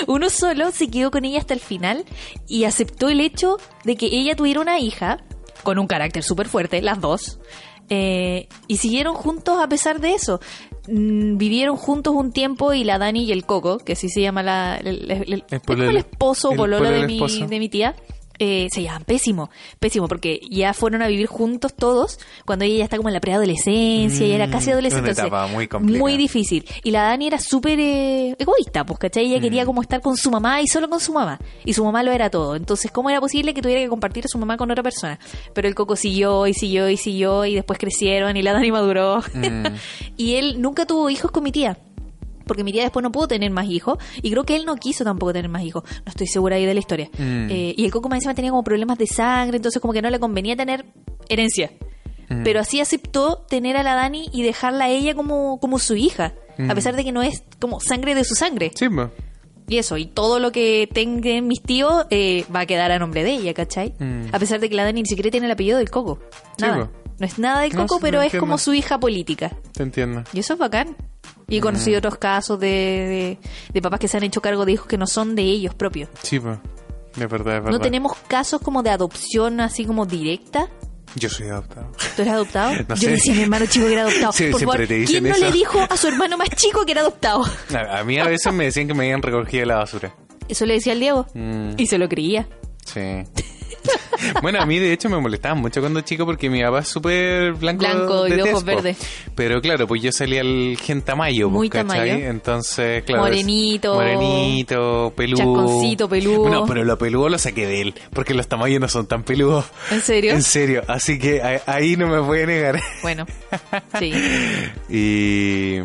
uno 0.07 0.29
solo 0.29 0.71
se 0.71 0.89
quedó 0.89 1.11
con 1.11 1.25
ella 1.25 1.39
hasta 1.39 1.53
el 1.53 1.59
final 1.59 2.05
y 2.47 2.63
aceptó 2.65 3.09
el 3.09 3.19
hecho 3.21 3.57
de 3.83 3.95
que 3.95 4.07
ella 4.07 4.35
tuviera 4.35 4.59
una 4.61 4.79
hija 4.79 5.19
con 5.63 5.79
un 5.79 5.87
carácter 5.87 6.23
súper 6.23 6.47
fuerte, 6.47 6.81
las 6.81 6.99
dos, 7.01 7.39
eh, 7.89 8.47
y 8.67 8.77
siguieron 8.77 9.15
juntos 9.15 9.59
a 9.61 9.67
pesar 9.69 9.99
de 10.01 10.13
eso. 10.13 10.39
Mm, 10.89 11.37
vivieron 11.37 11.75
juntos 11.77 12.13
un 12.15 12.31
tiempo 12.31 12.73
y 12.73 12.83
la 12.83 12.97
Dani 12.97 13.25
y 13.25 13.31
el 13.31 13.45
Coco, 13.45 13.77
que 13.77 13.93
así 13.93 14.09
se 14.09 14.21
llama 14.21 14.41
la, 14.43 14.77
el, 14.77 15.09
el- 15.11 15.33
el- 15.33 15.43
es 15.49 15.61
como 15.61 15.79
pololo- 15.79 15.89
el 15.89 15.97
esposo 15.97 16.49
o 16.49 16.55
pololo 16.55 16.83
de 16.89 17.07
mi, 17.07 17.19
de 17.47 17.59
mi 17.59 17.69
tía, 17.69 17.95
eh, 18.39 18.67
se 18.71 18.83
llaman 18.83 19.03
pésimo, 19.03 19.49
pésimo, 19.79 20.07
porque 20.07 20.39
ya 20.49 20.73
fueron 20.73 21.01
a 21.01 21.07
vivir 21.07 21.27
juntos 21.27 21.73
todos 21.75 22.19
cuando 22.45 22.65
ella 22.65 22.77
ya 22.79 22.83
está 22.85 22.97
como 22.97 23.09
en 23.09 23.13
la 23.13 23.19
preadolescencia 23.21 24.25
y 24.27 24.31
era 24.31 24.49
casi 24.49 24.69
Mm, 24.69 24.73
adolescente. 24.73 25.11
una 25.11 25.11
etapa 25.11 25.47
muy 25.81 26.17
difícil. 26.17 26.65
Y 26.83 26.91
la 26.91 27.03
Dani 27.03 27.27
era 27.27 27.39
súper 27.39 27.79
eh, 27.79 28.35
egoísta, 28.39 28.85
pues, 28.85 28.99
¿cachai? 28.99 29.25
Ella 29.25 29.39
quería 29.39 29.63
Mm. 29.63 29.67
como 29.67 29.81
estar 29.81 30.01
con 30.01 30.17
su 30.17 30.29
mamá 30.31 30.61
y 30.61 30.67
solo 30.67 30.89
con 30.89 30.99
su 30.99 31.13
mamá. 31.13 31.39
Y 31.65 31.73
su 31.73 31.83
mamá 31.83 32.03
lo 32.03 32.11
era 32.11 32.29
todo. 32.29 32.55
Entonces, 32.55 32.91
¿cómo 32.91 33.09
era 33.09 33.19
posible 33.19 33.53
que 33.53 33.61
tuviera 33.61 33.81
que 33.81 33.89
compartir 33.89 34.25
a 34.25 34.27
su 34.27 34.37
mamá 34.37 34.57
con 34.57 34.69
otra 34.71 34.83
persona? 34.83 35.19
Pero 35.53 35.67
el 35.67 35.75
Coco 35.75 35.95
siguió 35.95 36.47
y 36.47 36.53
siguió 36.53 36.89
y 36.89 36.97
siguió 36.97 37.45
y 37.45 37.55
después 37.55 37.79
crecieron 37.79 38.35
y 38.37 38.41
la 38.41 38.53
Dani 38.53 38.71
maduró. 38.71 39.21
Mm. 39.33 39.65
y 40.17 40.35
él 40.35 40.61
nunca 40.61 40.85
tuvo 40.85 41.09
hijos 41.09 41.31
con 41.31 41.43
mi 41.43 41.51
tía. 41.51 41.77
Porque 42.47 42.63
mi 42.63 42.71
tía 42.71 42.83
después 42.83 43.03
no 43.03 43.11
pudo 43.11 43.27
tener 43.27 43.51
más 43.51 43.67
hijos. 43.67 43.97
Y 44.21 44.31
creo 44.31 44.43
que 44.43 44.55
él 44.55 44.65
no 44.65 44.75
quiso 44.75 45.03
tampoco 45.03 45.33
tener 45.33 45.49
más 45.49 45.63
hijos. 45.63 45.83
No 46.05 46.09
estoy 46.09 46.27
segura 46.27 46.55
ahí 46.55 46.65
de 46.65 46.73
la 46.73 46.79
historia. 46.79 47.09
Mm. 47.17 47.49
Eh, 47.49 47.75
y 47.77 47.85
el 47.85 47.91
Coco 47.91 48.09
más 48.09 48.17
encima 48.17 48.33
tenía 48.33 48.51
como 48.51 48.63
problemas 48.63 48.97
de 48.97 49.07
sangre. 49.07 49.57
Entonces 49.57 49.81
como 49.81 49.93
que 49.93 50.01
no 50.01 50.09
le 50.09 50.19
convenía 50.19 50.55
tener 50.55 50.85
herencia. 51.29 51.71
Mm. 52.29 52.43
Pero 52.43 52.59
así 52.59 52.79
aceptó 52.79 53.45
tener 53.49 53.77
a 53.77 53.83
la 53.83 53.95
Dani 53.95 54.29
y 54.33 54.43
dejarla 54.43 54.85
a 54.85 54.89
ella 54.89 55.15
como, 55.15 55.59
como 55.59 55.79
su 55.79 55.95
hija. 55.95 56.33
Mm. 56.57 56.71
A 56.71 56.75
pesar 56.75 56.95
de 56.95 57.03
que 57.03 57.11
no 57.11 57.21
es 57.21 57.43
como 57.59 57.79
sangre 57.79 58.15
de 58.15 58.23
su 58.23 58.35
sangre. 58.35 58.71
Sí, 58.75 58.89
po. 58.89 59.11
Y 59.69 59.79
eso, 59.79 59.97
y 59.97 60.05
todo 60.05 60.39
lo 60.39 60.53
que 60.53 60.89
tengan 60.93 61.45
mis 61.45 61.61
tíos 61.61 62.05
eh, 62.09 62.45
va 62.55 62.61
a 62.61 62.65
quedar 62.65 62.89
a 62.91 62.99
nombre 62.99 63.25
de 63.25 63.31
ella, 63.31 63.53
¿cachai? 63.53 63.93
Mm. 63.99 64.27
A 64.31 64.39
pesar 64.39 64.61
de 64.61 64.69
que 64.69 64.75
la 64.75 64.85
Dani 64.85 65.01
ni 65.01 65.07
siquiera 65.07 65.29
tiene 65.29 65.45
el 65.45 65.51
apellido 65.51 65.77
del 65.77 65.89
Coco. 65.89 66.19
Nada. 66.57 66.85
po. 66.85 67.07
No 67.19 67.25
es 67.25 67.39
nada 67.39 67.61
del 67.61 67.75
Coco, 67.75 67.99
pero 67.99 68.21
es 68.21 68.33
como 68.35 68.57
su 68.57 68.73
hija 68.73 68.99
política. 68.99 69.57
te 69.73 69.83
entiendo. 69.83 70.23
Y 70.33 70.39
eso 70.39 70.53
es 70.53 70.59
bacán. 70.59 70.95
Y 71.49 71.57
he 71.57 71.61
conocido 71.61 71.99
otros 71.99 72.17
casos 72.17 72.59
de, 72.59 72.67
de, 72.67 73.37
de 73.73 73.81
papás 73.81 73.99
que 73.99 74.07
se 74.07 74.17
han 74.17 74.23
hecho 74.23 74.41
cargo 74.41 74.65
de 74.65 74.73
hijos 74.73 74.87
que 74.87 74.97
no 74.97 75.07
son 75.07 75.33
de 75.35 75.43
ellos 75.43 75.73
propios. 75.73 76.09
Sí, 76.23 76.39
po. 76.39 76.57
De 77.15 77.25
verdad, 77.25 77.57
es 77.57 77.63
verdad. 77.63 77.71
No 77.71 77.79
tenemos 77.79 78.13
casos 78.27 78.61
como 78.61 78.83
de 78.83 78.89
adopción 78.89 79.59
así 79.61 79.85
como 79.85 80.05
directa. 80.05 80.67
Yo 81.15 81.29
soy 81.29 81.47
adoptado. 81.47 81.89
¿Tú 82.15 82.21
eres 82.21 82.33
adoptado? 82.33 82.73
No 82.89 82.95
Yo 82.95 83.01
sé. 83.01 83.05
le 83.07 83.11
decía 83.13 83.31
a 83.33 83.35
mi 83.37 83.41
hermano 83.43 83.65
chico 83.65 83.85
que 83.87 83.93
era 83.93 84.01
adoptado. 84.03 84.31
Sí, 84.33 84.47
Por 84.51 84.59
favor, 84.59 84.85
¿quién 84.87 85.23
no 85.23 85.37
le 85.37 85.51
dijo 85.51 85.79
a 85.89 85.97
su 85.97 86.07
hermano 86.09 86.37
más 86.37 86.49
chico 86.49 86.85
que 86.85 86.91
era 86.91 87.01
adoptado? 87.01 87.43
A, 87.73 87.99
a 87.99 88.03
mí 88.03 88.19
a 88.19 88.25
veces 88.25 88.53
me 88.53 88.65
decían 88.65 88.87
que 88.87 88.93
me 88.93 89.05
habían 89.05 89.21
recogido 89.21 89.65
la 89.65 89.77
basura. 89.77 90.13
Eso 90.49 90.65
le 90.65 90.75
decía 90.75 90.93
al 90.93 90.99
Diego. 90.99 91.25
Mm. 91.33 91.71
Y 91.77 91.87
se 91.87 91.97
lo 91.97 92.07
creía. 92.09 92.47
Sí. 92.85 93.23
bueno, 94.41 94.61
a 94.61 94.65
mí 94.65 94.79
de 94.79 94.93
hecho 94.93 95.09
me 95.09 95.19
molestaba 95.19 95.55
mucho 95.55 95.79
cuando 95.81 96.01
chico 96.01 96.25
porque 96.25 96.49
mi 96.49 96.61
papá 96.61 96.79
es 96.79 96.87
súper 96.87 97.53
blanco, 97.53 97.79
Blanco 97.85 98.27
y 98.27 98.31
de 98.31 98.43
ojos 98.43 98.63
verdes. 98.63 98.97
Pero 99.35 99.61
claro, 99.61 99.87
pues 99.87 100.01
yo 100.01 100.11
salía 100.11 100.41
al 100.41 100.77
gen 100.81 101.01
tamayo, 101.01 101.49
Muy 101.49 101.69
pues, 101.69 101.83
¿cachai? 101.83 102.09
tamayo. 102.09 102.27
Entonces, 102.29 103.03
claro. 103.03 103.23
Morenito. 103.23 103.93
Morenito, 103.95 105.13
peludo. 105.15 105.37
Chasconcito, 105.37 106.09
peludo. 106.09 106.39
Bueno, 106.41 106.65
pero 106.67 106.83
lo 106.83 106.97
peludo 106.97 107.29
lo 107.29 107.37
saqué 107.37 107.65
de 107.67 107.81
él, 107.81 107.93
porque 108.13 108.33
los 108.33 108.47
tamaños 108.47 108.79
no 108.81 108.87
son 108.87 109.05
tan 109.07 109.23
peludos. 109.23 109.65
¿En 109.91 110.01
serio? 110.01 110.33
En 110.33 110.43
serio, 110.43 110.83
así 110.87 111.19
que 111.19 111.41
a- 111.41 111.61
ahí 111.65 111.95
no 111.95 112.07
me 112.07 112.21
puede 112.21 112.47
negar. 112.47 112.79
Bueno, 113.01 113.25
sí. 113.99 114.13
Y. 114.89 115.77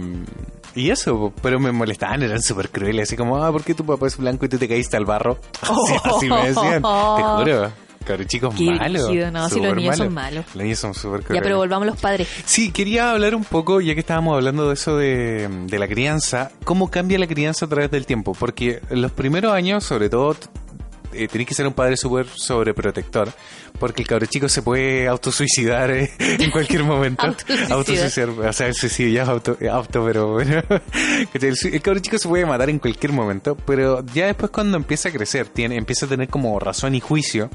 Y 0.74 0.88
eso, 0.90 1.18
po, 1.18 1.32
pero 1.42 1.60
me 1.60 1.70
molestaban, 1.70 2.22
eran 2.22 2.40
súper 2.40 2.70
crueles, 2.70 3.06
así 3.08 3.14
como, 3.16 3.44
ah, 3.44 3.52
¿por 3.52 3.62
qué 3.62 3.74
tu 3.74 3.84
papá 3.84 4.06
es 4.06 4.16
blanco 4.16 4.46
y 4.46 4.48
tú 4.48 4.56
te 4.56 4.66
caíste 4.66 4.96
al 4.96 5.04
barro? 5.04 5.38
Así, 5.60 5.94
así 6.02 6.28
me 6.30 6.46
decían, 6.48 6.82
te 6.82 7.22
juro. 7.22 7.70
Cabrón, 8.02 8.26
chicos 8.26 8.54
Qué 8.56 8.64
malos. 8.64 9.02
no, 9.32 9.48
sí, 9.48 9.60
los 9.60 9.76
niños 9.76 9.96
son 9.96 10.12
malos. 10.12 10.44
Los 10.54 10.62
niños 10.62 10.78
son 10.78 10.94
súper 10.94 11.22
Ya, 11.32 11.40
pero 11.40 11.58
volvamos 11.58 11.86
a 11.88 11.90
los 11.90 12.00
padres. 12.00 12.28
Sí, 12.44 12.70
quería 12.70 13.10
hablar 13.10 13.34
un 13.34 13.44
poco, 13.44 13.80
ya 13.80 13.94
que 13.94 14.00
estábamos 14.00 14.36
hablando 14.36 14.68
de 14.68 14.74
eso 14.74 14.96
de, 14.96 15.48
de 15.66 15.78
la 15.78 15.88
crianza, 15.88 16.50
cómo 16.64 16.90
cambia 16.90 17.18
la 17.18 17.26
crianza 17.26 17.66
a 17.66 17.68
través 17.68 17.90
del 17.90 18.06
tiempo, 18.06 18.34
porque 18.38 18.80
en 18.90 19.02
los 19.02 19.12
primeros 19.12 19.52
años, 19.52 19.84
sobre 19.84 20.08
todo, 20.08 20.36
eh, 21.14 21.28
tenés 21.28 21.46
que 21.46 21.54
ser 21.54 21.66
un 21.66 21.74
padre 21.74 21.96
súper 21.96 22.26
sobreprotector, 22.26 23.30
porque 23.78 24.02
el 24.02 24.08
cabro 24.08 24.26
chico 24.26 24.48
se 24.48 24.62
puede 24.62 25.08
autosuicidar 25.08 25.90
eh, 25.90 26.10
en 26.18 26.50
cualquier 26.50 26.84
momento. 26.84 27.26
Autosuicidar. 27.26 27.72
autosuicidar. 27.72 28.28
O 28.48 28.52
sea, 28.52 28.66
el 28.68 28.74
suicidio 28.74 29.12
ya 29.12 29.22
es 29.24 29.28
auto, 29.28 29.56
eh, 29.60 29.68
auto 29.68 30.04
pero 30.04 30.32
bueno. 30.32 30.62
El, 31.34 31.56
el 31.72 31.82
cabro 31.82 32.00
chico 32.00 32.18
se 32.18 32.28
puede 32.28 32.46
matar 32.46 32.70
en 32.70 32.78
cualquier 32.78 33.12
momento, 33.12 33.56
pero 33.56 34.04
ya 34.14 34.26
después 34.26 34.50
cuando 34.50 34.76
empieza 34.76 35.08
a 35.08 35.12
crecer, 35.12 35.48
tiene, 35.48 35.76
empieza 35.76 36.06
a 36.06 36.08
tener 36.08 36.28
como 36.28 36.58
razón 36.58 36.94
y 36.94 37.00
juicio. 37.00 37.50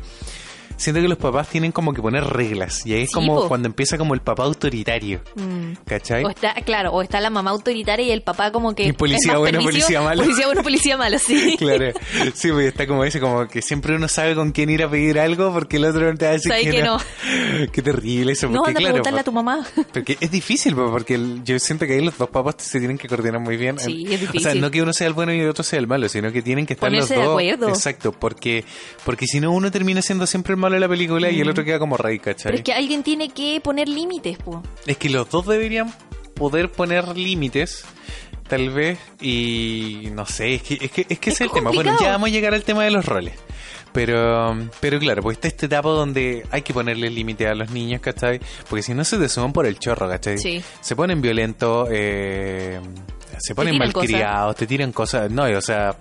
Siento 0.78 1.02
que 1.02 1.08
los 1.08 1.18
papás 1.18 1.50
tienen 1.50 1.72
como 1.72 1.94
que 1.94 2.02
poner 2.02 2.24
reglas. 2.24 2.86
Y 2.86 2.94
ahí 2.94 3.02
es 3.04 3.10
Sí, 3.10 3.14
como 3.16 3.36
po. 3.42 3.48
cuando 3.48 3.68
empieza 3.68 3.98
como 3.98 4.14
el 4.14 4.22
papá 4.22 4.44
autoritario. 4.44 5.22
Mm. 5.36 5.74
¿Cachai? 5.86 6.24
O 6.24 6.30
está, 6.30 6.54
claro, 6.66 6.92
o 6.92 7.02
está 7.02 7.20
la 7.20 7.30
mamá 7.30 7.52
autoritaria 7.52 8.06
y 8.06 8.12
el 8.12 8.22
papá 8.22 8.52
como 8.52 8.74
que... 8.76 8.84
Y 8.84 8.94
policía 8.94 9.38
bueno, 9.38 9.60
policía 9.62 10.02
malo. 10.02 10.24
Policía 10.24 10.46
bueno, 10.46 10.64
policía 10.64 10.98
malo, 10.98 11.18
sí. 11.20 11.56
Claro, 11.60 11.92
sí, 12.34 12.52
pues 12.52 12.68
está 12.68 12.86
como 12.88 13.04
ese, 13.04 13.20
como 13.20 13.48
que 13.48 13.62
siempre 13.62 13.96
uno 13.96 14.08
sabe 14.08 14.36
con 14.36 14.52
quién 14.52 14.70
ir 14.70 14.84
a 14.84 14.90
pedir 14.90 15.20
algo 15.20 15.52
porque 15.52 15.78
el 15.78 15.86
otro 15.86 16.12
no 16.12 16.18
te 16.18 16.26
va 16.26 16.32
a 16.32 16.34
decir 16.36 16.52
Sabe 16.52 16.70
que 16.70 16.84
no. 16.84 16.98
Qué 17.72 17.82
terrible 17.82 18.34
eso, 18.34 18.48
No, 18.48 18.58
porque 18.60 18.70
anda 18.70 18.80
a 18.80 18.82
claro, 18.82 18.94
preguntarle 18.94 19.20
a 19.20 19.24
tu 19.24 19.32
mamá. 19.32 19.66
porque 19.94 20.18
es 20.20 20.30
difícil, 20.32 20.76
porque 20.76 21.16
el- 21.16 21.44
yo 21.44 21.58
siento 21.60 21.86
que 21.88 21.94
ahí 21.94 22.02
los 22.06 22.18
dos 22.18 22.30
papás 22.30 22.56
se 22.60 22.80
tienen 22.80 22.98
que 22.98 23.08
coordinar 23.08 23.42
muy 23.42 23.58
bien. 23.58 23.80
Sí, 23.80 24.04
es 24.10 24.16
O 24.16 24.18
sea, 24.18 24.32
difícil. 24.32 24.62
no 24.62 24.70
que 24.72 24.82
uno 24.82 24.94
sea 24.94 25.08
el 25.08 25.14
bueno 25.14 25.34
y 25.34 25.40
el 25.40 25.50
otro 25.50 25.64
sea 25.64 25.80
el 25.80 25.88
malo, 25.88 26.08
sino 26.10 26.32
que 26.32 26.42
tienen 26.42 26.66
que 26.66 26.74
estar 26.74 26.90
Ponerse 26.90 27.16
los 27.16 27.22
de 27.22 27.26
dos. 27.26 27.34
acuerdo. 27.42 27.70
Exacto, 27.70 28.12
porque 28.12 28.64
porque 29.06 29.26
si 29.26 29.40
no 29.40 29.52
uno 29.52 29.72
termina 29.72 30.02
siendo 30.02 30.28
siempre 30.28 30.54
el 30.54 30.58
malo 30.60 30.67
de 30.76 30.80
la 30.82 30.90
película 30.90 31.30
y 31.30 31.40
el 31.42 31.50
otro 31.50 31.64
queda 31.64 31.80
como 31.80 31.98
rey, 31.98 32.20
¿cachai? 32.20 32.46
Pero 32.46 32.58
es 32.58 32.64
que 32.64 32.74
alguien 32.74 33.04
tiene 33.04 33.30
que 33.30 33.60
poner 33.62 33.88
límites, 33.88 34.38
po. 34.38 34.64
Es 34.86 34.98
que 34.98 35.10
los 35.10 35.30
dos 35.30 35.46
deberían 35.48 35.94
poder 36.36 36.72
poner 36.72 37.18
límites, 37.18 37.86
tal 38.48 38.70
vez, 38.70 39.00
y 39.22 40.10
no 40.14 40.26
sé, 40.26 40.56
es 40.56 40.62
que 40.64 40.74
es, 40.82 40.92
que, 40.92 41.06
es, 41.10 41.20
que 41.20 41.30
Es 41.30 41.36
es 41.36 41.42
el 41.42 41.52
tema. 41.52 41.72
Bueno, 41.72 41.98
ya 42.00 42.10
vamos 42.12 42.30
a 42.30 42.32
llegar 42.32 42.54
al 42.54 42.64
tema 42.64 42.84
de 42.84 42.92
los 42.92 43.06
roles. 43.06 43.34
Pero, 43.94 44.56
pero 44.80 45.00
claro, 45.00 45.24
pues 45.24 45.38
está 45.38 45.48
esta 45.48 45.66
etapa 45.66 45.90
donde 45.90 46.46
hay 46.52 46.62
que 46.62 46.72
ponerle 46.74 47.10
límite 47.10 47.48
a 47.48 47.56
los 47.56 47.72
niños, 47.72 48.00
¿cachai? 48.00 48.40
Porque 48.70 48.84
si 48.84 48.94
no 48.94 49.04
se 49.04 49.18
te 49.18 49.28
suman 49.28 49.54
por 49.54 49.66
el 49.66 49.80
chorro, 49.80 50.08
¿cachai? 50.08 50.38
Sí. 50.38 50.62
Se 50.82 50.96
ponen 50.96 51.20
violentos, 51.20 51.90
eh, 51.92 52.80
se 53.40 53.54
ponen 53.56 53.78
malcriados, 53.78 54.56
te 54.56 54.68
tiran 54.68 54.92
cosas. 54.92 55.30
No, 55.32 55.44
o 55.44 55.62
sea, 55.62 55.96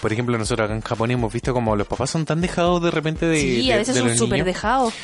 por 0.00 0.12
ejemplo, 0.12 0.36
nosotros 0.38 0.64
acá 0.66 0.74
en 0.74 0.80
Japón 0.82 1.10
hemos 1.10 1.32
visto 1.32 1.52
como 1.52 1.76
los 1.76 1.86
papás 1.86 2.10
son 2.10 2.24
tan 2.24 2.40
dejados 2.40 2.82
de 2.82 2.90
repente 2.90 3.26
de. 3.26 3.40
Sí, 3.40 3.66
de- 3.66 3.72
a 3.74 3.76
veces 3.78 3.94
de 3.94 4.00
son 4.00 4.16
súper 4.16 4.44
dejados. 4.44 4.94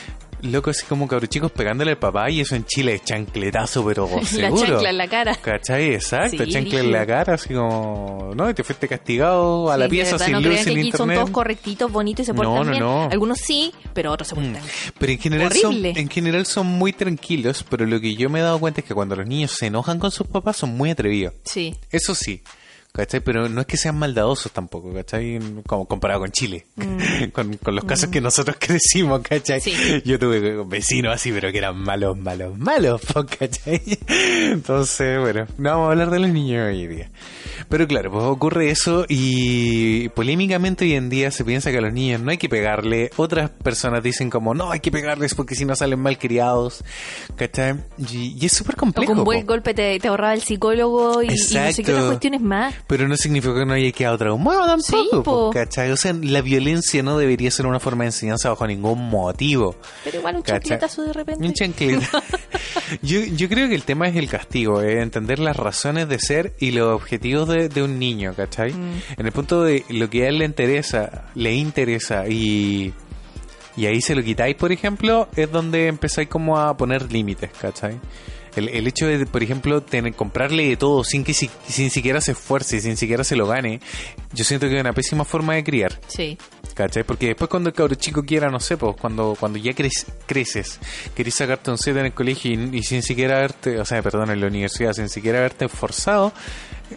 Loco, 0.43 0.71
así 0.71 0.85
como 0.87 1.09
cabros 1.09 1.29
chicos 1.31 1.51
pegándole 1.51 1.93
al 1.93 1.99
papá 1.99 2.31
y 2.31 2.41
eso 2.41 2.55
en 2.57 2.65
Chile 2.67 2.95
es 2.95 3.05
chancletazo, 3.05 3.85
pero 3.85 4.09
La 4.21 4.25
seguro. 4.25 4.67
chancla 4.67 4.91
en 4.91 4.99
la 4.99 5.09
cara. 5.09 5.35
¿Cachai? 5.37 5.95
Exacto, 5.95 6.45
Sí, 6.45 6.51
chancla 6.53 6.81
en 6.81 6.93
la 6.93 7.07
cara, 7.07 7.35
así 7.35 7.55
como, 7.55 8.33
¿no? 8.35 8.51
Y 8.51 8.55
te 8.55 8.63
fuiste 8.63 8.87
castigado 8.87 9.71
a 9.71 9.77
la 9.77 9.87
Sí, 9.87 9.91
pieza 9.91 10.19
sin 10.19 10.33
no 10.33 10.41
luz, 10.41 10.57
que 10.57 10.65
sin 10.65 10.73
aquí 10.79 10.81
son 10.83 10.87
internet. 11.11 11.17
todos 11.17 11.31
correctitos, 11.31 11.91
bonitos 11.93 12.23
y 12.23 12.27
se 12.27 12.33
No, 12.33 12.43
portan 12.43 12.65
no, 12.67 12.71
bien. 12.71 12.83
no. 12.83 13.09
Algunos 13.11 13.39
sí, 13.39 13.73
pero 13.95 14.13
otros 14.13 14.29
se 14.29 14.35
portan. 14.35 14.59
Pero 14.99 15.13
en 15.13 15.19
general, 15.19 15.53
son, 15.53 15.85
en 15.85 16.09
general 16.11 16.47
son 16.47 16.67
muy 16.67 16.93
tranquilos, 16.93 17.65
pero 17.69 17.87
lo 17.87 18.01
que 18.01 18.15
yo 18.15 18.29
me 18.29 18.41
he 18.41 18.43
dado 18.43 18.59
cuenta 18.59 18.81
es 18.83 18.87
que 18.87 18.95
cuando 18.95 19.17
los 19.17 19.27
niños 19.27 19.53
se 19.53 19.67
enojan 19.67 19.99
con 19.99 20.11
sus 20.11 20.27
papás 20.27 20.57
son 20.59 20.77
muy 20.77 20.91
atrevidos. 20.91 21.33
Sí. 21.45 21.75
Eso 21.91 22.15
sí. 22.15 22.43
¿Cachai? 22.97 23.21
Pero 23.21 23.47
no 23.51 23.61
es 23.61 23.67
que 23.67 23.77
sean 23.77 23.99
maldadosos 23.99 24.51
tampoco, 24.53 24.91
¿cachai? 24.95 25.39
Como 25.67 25.85
comparado 25.87 26.21
con 26.21 26.31
Chile. 26.33 26.65
con, 27.33 27.55
con 27.59 27.75
los 27.75 27.85
casos 27.85 28.09
que 28.09 28.23
nosotros 28.23 28.57
crecimos, 28.61 29.21
¿cachai? 29.21 29.59
Mm. 29.59 29.63
Sí. 29.63 29.75
Yo 30.07 30.19
tuve 30.19 30.65
vecinos 30.65 31.15
así, 31.15 31.31
pero 31.31 31.53
que 31.53 31.59
eran 31.59 31.77
malos, 31.77 32.17
malos, 32.17 32.57
malos, 32.59 33.03
¿cachai? 33.39 33.83
Entonces, 34.09 35.21
bueno, 35.21 35.47
no 35.59 35.71
vamos 35.71 35.89
a 35.89 35.91
hablar 35.93 36.11
de 36.11 36.21
los 36.21 36.31
niños 36.31 36.67
hoy 36.69 36.87
día. 36.87 37.11
Pero 37.69 37.87
claro, 37.87 38.11
pues 38.13 38.25
ocurre 38.25 38.71
eso 38.71 39.05
y 39.09 40.09
polémicamente 40.11 40.85
hoy 40.85 40.95
en 40.95 41.09
día 41.11 41.31
se 41.31 41.45
piensa 41.45 41.71
que 41.71 41.79
a 41.79 41.81
los 41.81 41.93
niños 41.93 42.21
no 42.23 42.31
hay 42.31 42.39
que 42.39 42.49
pegarle. 42.49 43.11
Otras 43.17 43.51
personas 43.51 44.03
dicen 44.03 44.31
como, 44.31 44.55
no, 44.55 44.71
hay 44.71 44.81
que 44.81 44.91
pegarles 44.91 45.35
porque 45.35 45.55
si 45.55 45.65
no 45.65 45.75
salen 45.77 45.99
mal 46.01 46.19
criados, 46.19 46.85
¿cachai? 47.37 47.75
Y, 47.99 48.37
y 48.41 48.47
es 48.47 48.53
súper 48.53 48.75
O 48.77 48.79
complejo. 48.79 49.15
con 49.15 49.25
buen 49.25 49.41
po. 49.45 49.53
golpe 49.53 49.75
te, 49.75 49.99
te 49.99 50.09
ahorraba 50.09 50.35
el 50.35 50.43
psicólogo 50.43 51.23
y, 51.23 51.27
y 51.27 51.29
no 51.31 51.37
sé 51.37 51.53
qué 51.53 51.69
Exacto. 51.69 51.93
otras 51.93 52.05
cuestiones 52.07 52.41
más. 52.41 52.75
Pero 52.87 53.09
no 53.09 53.17
significa 53.17 53.55
que 53.55 53.67
no 53.67 53.73
haya 53.75 53.91
quedado 53.91 54.17
traumado 54.17 54.65
tampoco, 54.65 55.17
Sí, 55.17 55.23
po. 55.25 55.51
¿cachai? 55.53 55.91
O 55.91 55.97
sea, 55.97 56.13
la 56.13 56.41
violencia 56.41 57.03
no 57.03 57.19
debería 57.19 57.51
ser 57.51 57.67
una 57.67 57.81
forma 57.81 58.05
de 58.05 58.09
enseñanza 58.09 58.49
bajo 58.51 58.65
ningún 58.67 59.09
motivo. 59.11 59.75
Pero 60.05 60.19
igual 60.19 60.37
un 60.37 60.43
chancletazo 60.45 61.03
de 61.03 61.13
repente. 61.13 61.45
Un 61.45 61.53
chancleta. 61.53 62.23
yo, 63.03 63.21
yo 63.21 63.49
creo 63.49 63.69
que 63.69 63.75
el 63.75 63.83
tema 63.83 64.07
es 64.07 64.15
el 64.15 64.29
castigo, 64.29 64.83
eh, 64.83 65.03
entender 65.03 65.41
las 65.41 65.57
razones 65.57 66.09
de 66.09 66.19
ser 66.21 66.55
y 66.61 66.71
los 66.71 66.95
objetivos 66.95 67.49
de, 67.49 67.69
de 67.69 67.83
un 67.83 67.99
niño, 67.99 68.35
¿cachai? 68.37 68.73
Mm. 68.73 69.03
En 69.19 69.27
el 69.27 69.33
punto 69.33 69.65
de 69.65 69.85
lo 69.89 70.09
que 70.09 70.25
a 70.25 70.29
él 70.29 70.39
le 70.39 70.45
interesa, 70.45 71.25
le 71.35 71.55
interesa 71.55 72.29
y, 72.29 72.95
y 73.77 73.87
ahí 73.87 74.01
se 74.01 74.15
lo 74.15 74.23
quitáis, 74.23 74.55
por 74.55 74.71
ejemplo, 74.71 75.29
es 75.35 75.51
donde 75.51 75.89
empezáis 75.89 76.29
como 76.29 76.57
a 76.59 76.77
poner 76.77 77.11
límites, 77.11 77.51
¿cachai? 77.61 77.99
El, 78.57 78.69
el 78.71 78.87
hecho 78.87 79.07
de, 79.07 79.25
por 79.27 79.43
ejemplo, 79.43 79.83
tener, 79.83 80.15
comprarle 80.15 80.69
de 80.69 80.77
todo 80.77 81.05
sin 81.05 81.23
que 81.25 81.35
si- 81.35 81.51
sin 81.69 81.91
siquiera 81.91 82.21
se 82.21 82.33
esfuerce, 82.33 82.81
sin 82.81 82.97
siquiera 82.97 83.23
se 83.23 83.37
lo 83.37 83.47
gane, 83.47 83.81
yo 84.33 84.45
siento 84.45 84.67
que 84.69 84.75
es 84.77 84.81
una 84.81 84.93
pésima 84.93 85.25
forma 85.25 85.55
de 85.55 85.63
criar. 85.65 86.01
Sí. 86.09 86.37
¿Cachai? 86.75 87.05
Porque 87.05 87.29
después 87.29 87.49
cuando 87.49 87.71
el 87.71 87.75
cabro 87.75 87.95
chico 87.95 88.23
quiera, 88.23 88.49
no 88.51 88.61
sé, 88.61 88.77
pues 88.77 88.97
cuando, 89.01 89.37
cuando 89.39 89.59
ya 89.59 89.73
crec- 89.73 90.07
creces, 90.27 90.79
querés 91.15 91.35
sacarte 91.35 91.71
un 91.71 91.79
set 91.79 91.97
en 91.97 92.07
el 92.07 92.13
colegio 92.13 92.51
y, 92.53 92.79
y 92.79 92.83
sin 92.83 93.03
siquiera 93.03 93.39
haberte, 93.39 93.79
o 93.81 93.85
sea, 93.85 94.03
perdón, 94.03 94.31
en 94.31 94.41
la 94.41 94.47
universidad, 94.47 94.93
sin 94.93 95.09
siquiera 95.09 95.39
haberte 95.39 95.65
esforzado, 95.67 96.33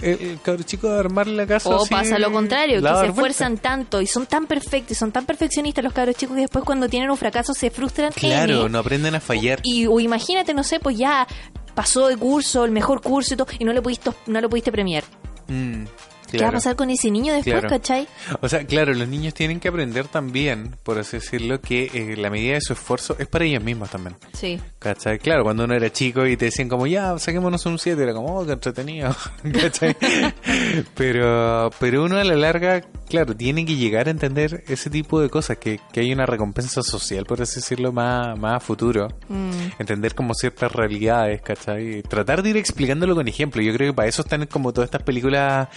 el, 0.01 0.21
el 0.21 0.41
cabro 0.41 0.63
chico 0.63 0.87
va 0.87 0.95
a 0.95 0.99
armarle 0.99 1.35
la 1.35 1.47
casa 1.47 1.69
O 1.69 1.81
así, 1.81 1.89
pasa 1.89 2.19
lo 2.19 2.31
contrario, 2.31 2.81
que 2.81 2.95
se 2.95 3.07
esfuerzan 3.07 3.57
tanto 3.57 4.01
y 4.01 4.07
son 4.07 4.25
tan 4.25 4.45
perfectos 4.45 4.91
y 4.91 4.95
son 4.95 5.11
tan 5.11 5.25
perfeccionistas 5.25 5.83
los 5.83 5.93
cabros 5.93 6.15
chicos 6.15 6.35
que 6.35 6.41
después 6.41 6.63
cuando 6.63 6.87
tienen 6.87 7.09
un 7.09 7.17
fracaso 7.17 7.53
se 7.53 7.69
frustran. 7.69 8.11
Claro, 8.13 8.61
N. 8.61 8.69
no 8.69 8.79
aprenden 8.79 9.15
a 9.15 9.19
fallar. 9.19 9.59
Y 9.63 9.87
o 9.87 9.99
imagínate, 9.99 10.53
no 10.53 10.63
sé, 10.63 10.79
pues 10.79 10.97
ya 10.97 11.27
pasó 11.75 12.07
de 12.07 12.17
curso, 12.17 12.65
el 12.65 12.71
mejor 12.71 13.01
curso 13.01 13.33
y 13.33 13.37
todo, 13.37 13.47
y 13.57 13.63
no 13.63 13.73
le 13.73 13.81
pudiste, 13.81 14.11
no 14.27 14.41
lo 14.41 14.49
pudiste 14.49 14.71
premiar. 14.71 15.03
Mm, 15.47 15.85
¿Qué 16.31 16.37
va 16.37 16.43
a 16.43 16.47
claro. 16.47 16.57
pasar 16.57 16.75
con 16.75 16.89
ese 16.89 17.09
niño 17.11 17.33
después, 17.33 17.53
Claro. 17.59 17.69
cachai? 17.69 18.07
O 18.41 18.49
sea, 18.49 18.65
claro, 18.65 18.93
los 18.93 19.07
niños 19.07 19.33
tienen 19.33 19.59
que 19.59 19.67
aprender 19.69 20.07
también, 20.07 20.75
por 20.83 20.97
así 20.99 21.17
decirlo, 21.17 21.59
que 21.61 21.89
eh, 21.93 22.15
la 22.17 22.29
medida 22.29 22.53
de 22.55 22.61
su 22.61 22.73
esfuerzo 22.73 23.15
es 23.19 23.27
para 23.27 23.45
ellos 23.45 23.63
mismos 23.63 23.89
también. 23.89 24.15
Sí. 24.33 24.59
¿Cachai? 24.79 25.19
Claro, 25.19 25.43
cuando 25.43 25.63
uno 25.65 25.73
era 25.75 25.91
chico 25.91 26.25
y 26.25 26.37
te 26.37 26.45
decían 26.45 26.69
como, 26.69 26.87
ya, 26.87 27.17
saquémonos 27.19 27.65
un 27.65 27.79
7, 27.79 28.01
era 28.01 28.13
como, 28.13 28.39
oh, 28.39 28.45
qué 28.45 28.53
entretenido. 28.53 29.15
¿Cachai? 29.61 29.95
pero, 30.95 31.69
pero 31.79 32.03
uno 32.03 32.17
a 32.17 32.23
la 32.23 32.35
larga, 32.35 32.81
claro, 33.09 33.35
tiene 33.35 33.65
que 33.65 33.75
llegar 33.75 34.07
a 34.07 34.11
entender 34.11 34.63
ese 34.67 34.89
tipo 34.89 35.19
de 35.19 35.29
cosas, 35.29 35.57
que, 35.57 35.79
que 35.91 36.01
hay 36.01 36.13
una 36.13 36.25
recompensa 36.25 36.81
social, 36.81 37.25
por 37.25 37.41
así 37.41 37.55
decirlo, 37.55 37.91
más, 37.91 38.37
más 38.39 38.57
a 38.57 38.59
futuro. 38.59 39.09
Mm. 39.27 39.79
Entender 39.79 40.15
como 40.15 40.33
ciertas 40.33 40.71
realidades, 40.71 41.41
¿cachai? 41.41 42.03
Tratar 42.03 42.43
de 42.43 42.51
ir 42.51 42.57
explicándolo 42.57 43.15
con 43.15 43.27
ejemplo. 43.27 43.61
Yo 43.61 43.73
creo 43.73 43.91
que 43.91 43.95
para 43.95 44.07
eso 44.07 44.21
están 44.21 44.45
como 44.45 44.71
todas 44.71 44.87
estas 44.87 45.03
películas 45.03 45.67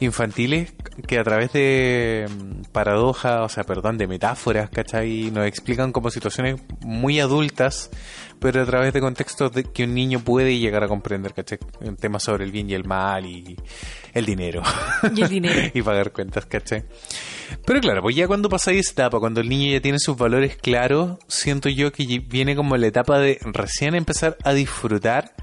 infantiles 0.00 0.74
que 1.06 1.18
a 1.18 1.24
través 1.24 1.52
de 1.52 2.28
mm, 2.28 2.70
paradojas, 2.72 3.40
o 3.40 3.48
sea, 3.48 3.64
perdón, 3.64 3.98
de 3.98 4.06
metáforas, 4.06 4.70
¿cachai? 4.70 5.30
Nos 5.32 5.46
explican 5.46 5.92
como 5.92 6.10
situaciones 6.10 6.60
muy 6.80 7.20
adultas, 7.20 7.90
pero 8.38 8.62
a 8.62 8.66
través 8.66 8.92
de 8.92 9.00
contextos 9.00 9.52
de 9.52 9.64
que 9.64 9.84
un 9.84 9.94
niño 9.94 10.20
puede 10.20 10.58
llegar 10.58 10.84
a 10.84 10.88
comprender, 10.88 11.32
¿cachai? 11.32 11.58
En 11.80 11.96
temas 11.96 12.22
sobre 12.22 12.44
el 12.44 12.52
bien 12.52 12.68
y 12.68 12.74
el 12.74 12.84
mal 12.84 13.24
y 13.24 13.56
el 14.12 14.26
dinero. 14.26 14.62
Y 15.14 15.22
el 15.22 15.28
dinero. 15.28 15.70
y 15.74 15.82
pagar 15.82 16.12
cuentas, 16.12 16.46
¿cachai? 16.46 16.84
Pero 17.64 17.80
claro, 17.80 18.02
pues 18.02 18.16
ya 18.16 18.26
cuando 18.26 18.48
pasáis 18.48 18.80
esa 18.80 18.92
etapa, 18.92 19.18
cuando 19.18 19.40
el 19.40 19.48
niño 19.48 19.72
ya 19.72 19.80
tiene 19.80 19.98
sus 19.98 20.16
valores 20.16 20.56
claros, 20.56 21.18
siento 21.28 21.68
yo 21.68 21.92
que 21.92 22.04
viene 22.26 22.56
como 22.56 22.76
la 22.76 22.86
etapa 22.86 23.18
de 23.18 23.38
recién 23.42 23.94
empezar 23.94 24.36
a 24.44 24.52
disfrutar 24.52 25.34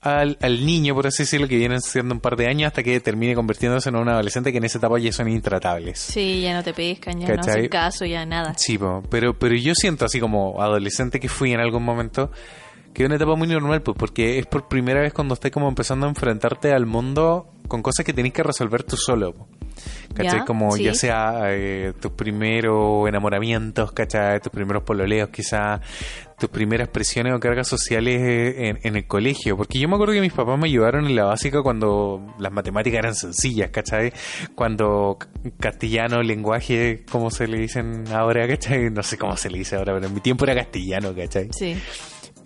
al, 0.00 0.38
al 0.40 0.64
niño, 0.64 0.94
por 0.94 1.06
así 1.06 1.24
decirlo, 1.24 1.48
que 1.48 1.56
vienen 1.56 1.80
siendo 1.80 2.14
un 2.14 2.20
par 2.20 2.36
de 2.36 2.46
años 2.46 2.68
hasta 2.68 2.82
que 2.82 3.00
termine 3.00 3.34
convirtiéndose 3.34 3.88
en 3.88 3.96
un 3.96 4.08
adolescente 4.08 4.52
que 4.52 4.58
en 4.58 4.64
esa 4.64 4.78
etapa 4.78 4.98
ya 4.98 5.12
son 5.12 5.28
intratables. 5.28 5.98
Sí, 5.98 6.42
ya 6.42 6.54
no 6.54 6.62
te 6.62 6.72
pescan, 6.72 7.18
ya 7.18 7.28
no 7.28 7.40
hacen 7.40 7.68
caso, 7.68 8.04
ya 8.04 8.24
nada. 8.24 8.54
Sí, 8.56 8.78
pero, 9.10 9.36
pero 9.38 9.54
yo 9.56 9.74
siento 9.74 10.04
así 10.04 10.20
como 10.20 10.62
adolescente 10.62 11.18
que 11.18 11.28
fui 11.28 11.52
en 11.52 11.60
algún 11.60 11.82
momento, 11.82 12.30
que 12.96 13.02
es 13.02 13.06
una 13.08 13.16
etapa 13.16 13.34
muy 13.34 13.46
normal, 13.46 13.82
pues 13.82 13.94
porque 13.98 14.38
es 14.38 14.46
por 14.46 14.68
primera 14.68 15.02
vez 15.02 15.12
cuando 15.12 15.34
estás 15.34 15.50
como 15.50 15.68
empezando 15.68 16.06
a 16.06 16.08
enfrentarte 16.08 16.72
al 16.72 16.86
mundo 16.86 17.52
con 17.68 17.82
cosas 17.82 18.06
que 18.06 18.14
tenés 18.14 18.32
que 18.32 18.42
resolver 18.42 18.84
tú 18.84 18.96
solo. 18.96 19.34
¿Cachai? 20.14 20.38
Ya, 20.38 20.44
como 20.46 20.70
sí. 20.72 20.84
ya 20.84 20.94
sea 20.94 21.42
eh, 21.48 21.92
tus 22.00 22.12
primeros 22.12 23.06
enamoramientos, 23.06 23.92
¿cachai? 23.92 24.40
Tus 24.40 24.50
primeros 24.50 24.82
pololeos, 24.82 25.28
quizás 25.28 25.82
tus 26.38 26.48
primeras 26.48 26.88
presiones 26.88 27.34
o 27.34 27.38
cargas 27.40 27.68
sociales 27.68 28.22
eh, 28.22 28.68
en, 28.68 28.78
en 28.82 28.96
el 28.96 29.06
colegio. 29.06 29.58
Porque 29.58 29.78
yo 29.78 29.88
me 29.88 29.96
acuerdo 29.96 30.14
que 30.14 30.22
mis 30.22 30.32
papás 30.32 30.58
me 30.58 30.66
ayudaron 30.66 31.04
en 31.04 31.16
la 31.16 31.24
básica 31.24 31.62
cuando 31.62 32.34
las 32.38 32.50
matemáticas 32.50 33.00
eran 33.00 33.14
sencillas, 33.14 33.68
¿cachai? 33.70 34.10
Cuando 34.54 35.18
castellano, 35.60 36.22
lenguaje, 36.22 37.04
como 37.10 37.30
se 37.30 37.46
le 37.46 37.58
dicen 37.58 38.04
ahora, 38.10 38.48
¿cachai? 38.48 38.88
No 38.90 39.02
sé 39.02 39.18
cómo 39.18 39.36
se 39.36 39.50
le 39.50 39.58
dice 39.58 39.76
ahora, 39.76 39.92
pero 39.92 40.06
en 40.06 40.14
mi 40.14 40.20
tiempo 40.20 40.46
era 40.46 40.54
castellano, 40.54 41.14
¿cachai? 41.14 41.50
Sí. 41.52 41.76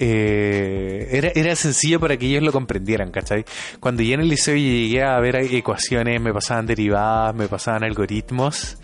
Eh, 0.03 1.09
era, 1.11 1.31
era 1.35 1.55
sencillo 1.55 2.01
para 2.01 2.17
que 2.17 2.27
ellos 2.27 2.43
lo 2.43 2.53
comprendieran, 2.53 3.11
¿cachai? 3.11 3.45
Cuando 3.81 4.03
ya 4.03 4.15
en 4.15 4.21
el 4.21 4.31
liceo 4.31 4.57
llegué 4.57 5.03
a 5.03 5.21
ver 5.21 5.37
ecuaciones, 5.37 6.19
me 6.23 6.33
pasaban 6.33 6.65
derivadas, 6.65 7.35
me 7.35 7.49
pasaban 7.49 7.85
algoritmos. 7.85 8.79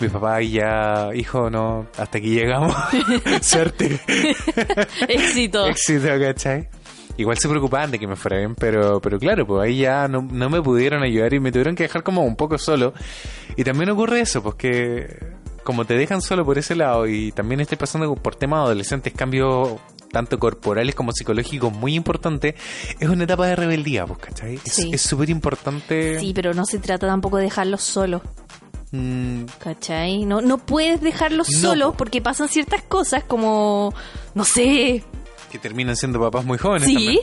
Mi 0.00 0.08
papá 0.08 0.42
ya, 0.42 1.08
hijo, 1.14 1.48
no, 1.48 1.86
hasta 1.96 2.18
aquí 2.18 2.34
llegamos. 2.34 2.74
Suerte. 3.40 4.00
Éxito. 5.08 5.66
Éxito, 5.66 6.08
¿cachai? 6.20 6.68
Igual 7.16 7.38
se 7.38 7.48
preocupaban 7.48 7.90
de 7.90 7.98
que 7.98 8.06
me 8.06 8.16
fuera 8.16 8.36
bien, 8.36 8.54
pero, 8.54 9.00
pero 9.00 9.18
claro, 9.18 9.46
pues 9.46 9.62
ahí 9.62 9.78
ya 9.78 10.08
no, 10.08 10.20
no 10.22 10.50
me 10.50 10.60
pudieron 10.60 11.02
ayudar 11.02 11.32
y 11.32 11.40
me 11.40 11.52
tuvieron 11.52 11.74
que 11.74 11.84
dejar 11.84 12.02
como 12.02 12.22
un 12.22 12.36
poco 12.36 12.58
solo. 12.58 12.92
Y 13.56 13.64
también 13.64 13.88
ocurre 13.88 14.20
eso, 14.20 14.42
pues 14.42 14.56
que 14.56 15.40
como 15.64 15.86
te 15.86 15.94
dejan 15.94 16.20
solo 16.20 16.44
por 16.44 16.58
ese 16.58 16.74
lado 16.74 17.06
y 17.06 17.32
también 17.32 17.60
estoy 17.60 17.78
pasando 17.78 18.14
por 18.14 18.34
temas 18.36 18.64
adolescentes, 18.64 19.12
cambios 19.14 19.80
tanto 20.12 20.38
corporales 20.38 20.94
como 20.94 21.12
psicológicos 21.12 21.72
muy 21.72 21.94
importantes, 21.94 22.54
es 22.98 23.08
una 23.08 23.24
etapa 23.24 23.46
de 23.46 23.56
rebeldía, 23.56 24.06
¿cachai? 24.20 24.56
Es- 24.64 24.72
Sí. 24.74 24.90
Es 24.92 25.02
súper 25.02 25.30
importante. 25.30 26.18
Sí, 26.20 26.32
pero 26.34 26.52
no 26.54 26.64
se 26.66 26.78
trata 26.78 27.06
tampoco 27.06 27.36
de 27.38 27.44
dejarlos 27.44 27.82
solos. 27.82 28.22
Mm, 28.92 29.44
¿Cachai? 29.60 30.24
No, 30.24 30.40
no 30.40 30.58
puedes 30.58 31.00
dejarlos 31.00 31.48
No, 31.50 31.58
solos 31.60 31.90
po. 31.92 31.98
porque 31.98 32.20
pasan 32.20 32.48
ciertas 32.48 32.82
cosas 32.82 33.22
como, 33.22 33.94
no 34.34 34.44
sé, 34.44 35.04
que 35.52 35.58
terminan 35.60 35.94
siendo 35.96 36.18
papás 36.20 36.44
muy 36.44 36.58
jóvenes 36.58 36.88
sí. 36.88 36.94
también. 36.94 37.18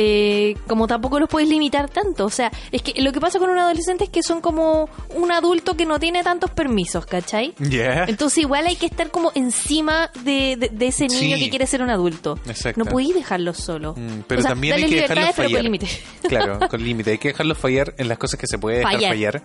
Eh, 0.00 0.54
como 0.68 0.86
tampoco 0.86 1.18
los 1.18 1.28
puedes 1.28 1.48
limitar 1.48 1.90
tanto. 1.90 2.24
O 2.24 2.30
sea, 2.30 2.52
es 2.70 2.82
que 2.82 3.02
lo 3.02 3.10
que 3.10 3.20
pasa 3.20 3.40
con 3.40 3.50
un 3.50 3.58
adolescente 3.58 4.04
es 4.04 4.10
que 4.10 4.22
son 4.22 4.40
como 4.40 4.88
un 5.16 5.32
adulto 5.32 5.76
que 5.76 5.84
no 5.86 5.98
tiene 5.98 6.22
tantos 6.22 6.50
permisos, 6.52 7.04
¿cachai? 7.04 7.52
Entonces 7.58 8.38
igual 8.38 8.66
hay 8.68 8.76
que 8.76 8.86
estar 8.86 9.10
como 9.10 9.32
encima 9.34 10.10
de, 10.22 10.56
de- 10.56 10.68
de 10.72 10.86
ese 10.86 11.08
niño 11.08 11.36
Sí. 11.36 11.44
que 11.44 11.50
quiere 11.50 11.66
ser 11.66 11.82
un 11.82 11.90
adulto. 11.90 12.38
Exacto. 12.46 12.78
No 12.84 12.88
podéis 12.88 13.12
dejarlo 13.14 13.52
solo. 13.54 13.94
Mm, 13.96 14.20
pero 14.28 14.38
O 14.38 14.42
sea, 14.42 14.50
también 14.52 14.74
hay 14.74 14.84
que 14.84 14.94
dejarlos 15.02 15.24
pero 15.24 15.34
con 15.34 15.44
fallar. 15.46 15.62
límite. 15.64 15.88
Claro, 16.28 16.58
con 16.68 16.82
límite. 16.84 17.10
Hay 17.10 17.18
que 17.18 17.28
dejarlos 17.28 17.58
fallar 17.58 17.94
en 17.98 18.06
las 18.08 18.18
cosas 18.18 18.38
que 18.38 18.46
se 18.46 18.56
puede 18.58 18.78
dejar 18.78 18.92
Fallar. 18.94 19.10
fallar. 19.10 19.42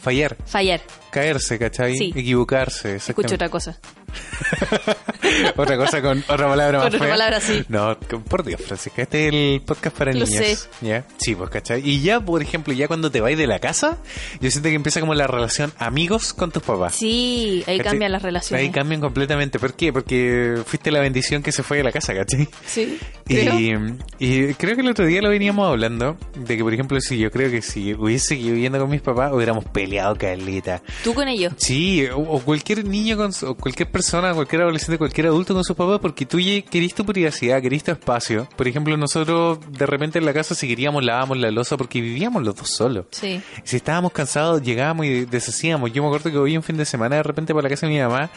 Fallar. 0.00 0.36
Fallar. 0.46 0.80
Caerse, 1.10 1.58
¿cachai? 1.58 1.96
Sí. 1.96 2.12
Equivocarse. 2.14 2.96
Escucho 2.96 3.34
otra 3.34 3.48
cosa. 3.50 3.78
otra 5.56 5.76
cosa 5.76 6.02
con 6.02 6.18
otra 6.28 6.48
palabra 6.48 6.78
más 6.78 6.86
Otra 6.88 6.98
fea. 6.98 7.08
palabra, 7.08 7.40
sí. 7.40 7.64
No, 7.68 7.96
con- 8.08 8.22
por 8.22 8.44
Dios, 8.44 8.60
Francisca, 8.60 9.02
este 9.02 9.28
es 9.28 9.34
el 9.34 9.62
podcast 9.62 9.96
para 9.96 10.12
Lo 10.12 10.24
niños. 10.26 10.44
sé. 10.44 10.58
¿Ya? 10.86 11.04
Sí, 11.18 11.34
pues, 11.34 11.50
¿cachai? 11.50 11.82
Y 11.88 12.00
ya, 12.00 12.20
por 12.20 12.42
ejemplo, 12.42 12.72
ya 12.72 12.88
cuando 12.88 13.10
te 13.10 13.20
vas 13.20 13.36
de 13.36 13.46
la 13.46 13.58
casa, 13.58 13.98
yo 14.40 14.50
siento 14.50 14.68
que 14.68 14.74
empieza 14.74 15.00
como 15.00 15.14
la 15.14 15.26
relación 15.26 15.72
amigos 15.78 16.32
con 16.32 16.50
tus 16.50 16.62
papás. 16.62 16.94
Sí, 16.96 17.62
ahí 17.66 17.78
¿cachai? 17.78 17.92
cambian 17.92 18.12
las 18.12 18.22
relaciones. 18.22 18.64
Ahí 18.66 18.70
cambian 18.72 19.00
completamente. 19.00 19.58
¿Por 19.58 19.74
qué? 19.74 19.92
Porque 19.92 20.56
fuiste 20.66 20.90
la 20.90 21.00
bendición 21.00 21.42
que 21.42 21.52
se 21.52 21.62
fue 21.62 21.78
de 21.78 21.84
la 21.84 21.92
casa, 21.92 22.14
¿cachai? 22.14 22.48
Sí, 22.66 22.98
creo. 23.24 23.58
Y, 23.58 23.74
y 24.18 24.54
creo 24.54 24.74
que 24.74 24.82
el 24.82 24.88
otro 24.88 25.06
día 25.06 25.20
lo 25.22 25.28
veníamos 25.28 25.68
hablando, 25.68 26.16
de 26.34 26.56
que, 26.56 26.62
por 26.62 26.72
ejemplo, 26.74 27.00
si 27.00 27.18
yo 27.18 27.30
creo 27.30 27.50
que 27.50 27.62
si 27.62 27.94
hubiese 27.94 28.28
seguido 28.28 28.54
viviendo 28.54 28.78
con 28.78 28.90
mis 28.90 29.02
papás, 29.02 29.32
hubiéramos 29.32 29.64
peleado, 29.66 30.16
Carlita. 30.16 30.82
Tú 31.04 31.14
con 31.14 31.28
ellos. 31.28 31.52
Sí, 31.56 32.06
o, 32.06 32.18
o 32.18 32.40
cualquier 32.40 32.84
niño, 32.84 33.16
con 33.16 33.30
o 33.46 33.54
cualquier 33.54 33.90
persona, 33.90 33.99
cualquier 34.34 34.62
adolescente, 34.62 34.98
cualquier 34.98 35.26
adulto 35.28 35.54
con 35.54 35.64
sus 35.64 35.76
papás, 35.76 35.98
porque 36.00 36.26
tú 36.26 36.38
ya 36.40 36.60
querís 36.62 36.94
tu 36.94 37.04
privacidad, 37.04 37.60
querís 37.60 37.84
tu 37.84 37.90
espacio. 37.92 38.48
Por 38.56 38.66
ejemplo, 38.68 38.96
nosotros 38.96 39.58
de 39.70 39.86
repente 39.86 40.18
en 40.18 40.24
la 40.26 40.32
casa 40.32 40.54
si 40.54 40.66
queríamos 40.68 41.04
lavábamos 41.04 41.38
la 41.38 41.50
losa 41.50 41.76
porque 41.76 42.00
vivíamos 42.00 42.42
los 42.42 42.54
dos 42.56 42.70
solos. 42.70 43.06
Sí. 43.10 43.40
Si 43.64 43.76
estábamos 43.76 44.12
cansados, 44.12 44.62
llegábamos 44.62 45.06
y 45.06 45.24
deshacíamos. 45.24 45.92
Yo 45.92 46.02
me 46.02 46.08
acuerdo 46.08 46.30
que 46.30 46.38
hoy 46.38 46.56
un 46.56 46.62
fin 46.62 46.76
de 46.76 46.84
semana 46.84 47.16
de 47.16 47.22
repente 47.22 47.52
por 47.52 47.62
la 47.62 47.68
casa 47.68 47.86
de 47.86 47.92
mi 47.92 48.00
mamá, 48.00 48.30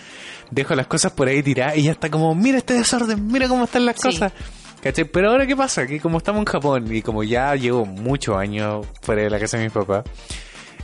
dejo 0.52 0.76
las 0.76 0.88
cosas 0.88 1.12
por 1.12 1.28
ahí 1.28 1.42
tiradas 1.44 1.78
y 1.78 1.82
ella 1.82 1.92
está 1.94 2.10
como, 2.10 2.34
mira 2.36 2.58
este 2.58 2.74
desorden, 2.74 3.28
mira 3.28 3.48
cómo 3.48 3.64
están 3.66 3.86
las 3.86 3.96
Sí. 3.98 4.04
cosas. 4.10 4.34
¿Cachai? 4.82 5.06
Pero 5.06 5.30
ahora 5.32 5.48
qué 5.48 5.56
pasa, 5.56 5.88
que 5.88 6.00
como 6.02 6.18
estamos 6.18 6.40
en 6.40 6.46
Japón 6.46 6.94
y 6.94 7.02
como 7.02 7.24
ya 7.24 7.56
llevo 7.56 7.86
muchos 7.86 8.36
años 8.36 8.86
fuera 9.02 9.22
de 9.22 9.30
la 9.30 9.40
casa 9.40 9.58
de 9.58 9.64
mis 9.64 9.72
papás, 9.72 10.04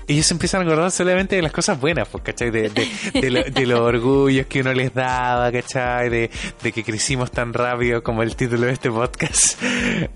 ellos 0.09 0.25
se 0.25 0.33
empiezan 0.33 0.61
a 0.61 0.63
acordar 0.65 0.91
solamente 0.91 1.35
de 1.37 1.41
las 1.41 1.51
cosas 1.51 1.79
buenas, 1.79 2.07
pues, 2.07 2.23
¿cachai? 2.23 2.51
De, 2.51 2.69
de, 2.69 2.87
de, 3.21 3.29
lo- 3.29 3.43
de 3.43 3.65
los 3.65 3.79
orgullos 3.79 4.45
que 4.47 4.61
uno 4.61 4.73
les 4.73 4.93
daba, 4.93 5.51
¿cachai? 5.51 6.09
De, 6.09 6.29
que 6.73 6.83
crecimos 6.83 7.31
tan 7.31 7.53
rápido 7.53 8.03
como 8.03 8.23
el 8.23 8.35
título 8.35 8.65
de 8.67 8.73
este 8.73 8.89
podcast. 8.91 9.61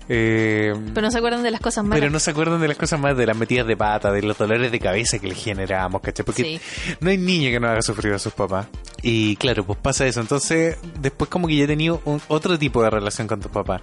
Eh, 0.08 0.74
Pero 0.94 1.06
no 1.06 1.10
se 1.10 1.18
acuerdan 1.18 1.42
de 1.42 1.50
las 1.50 1.60
cosas 1.60 1.84
malas. 1.84 2.00
pero 2.00 2.10
no 2.10 2.18
se 2.18 2.30
acuerdan 2.30 2.60
de 2.60 2.68
las 2.68 2.76
cosas 2.76 3.00
más, 3.00 3.16
de 3.16 3.26
las 3.26 3.36
metidas 3.36 3.66
de 3.66 3.76
pata, 3.76 4.10
de 4.12 4.22
los 4.22 4.36
dolores 4.38 4.70
de 4.72 4.80
cabeza 4.80 5.18
que 5.18 5.28
les 5.28 5.42
generábamos, 5.42 6.00
¿cachai? 6.02 6.24
Porque 6.24 6.42
Sí. 6.42 6.60
no 7.00 7.10
hay 7.10 7.18
niño 7.18 7.50
que 7.50 7.60
no 7.60 7.68
haga 7.68 7.82
sufrir 7.82 8.12
a 8.14 8.18
sus 8.18 8.32
papás. 8.32 8.66
Y 9.02 9.36
claro, 9.36 9.64
pues 9.64 9.78
pasa 9.80 10.06
eso. 10.06 10.20
Entonces, 10.20 10.78
después 11.00 11.28
como 11.30 11.46
que 11.46 11.56
ya 11.56 11.64
he 11.64 11.66
tenido 11.66 12.00
un- 12.04 12.20
otro 12.28 12.58
tipo 12.58 12.82
de 12.82 12.90
relación 12.90 13.26
con 13.28 13.40
tus 13.40 13.50
papás. 13.50 13.82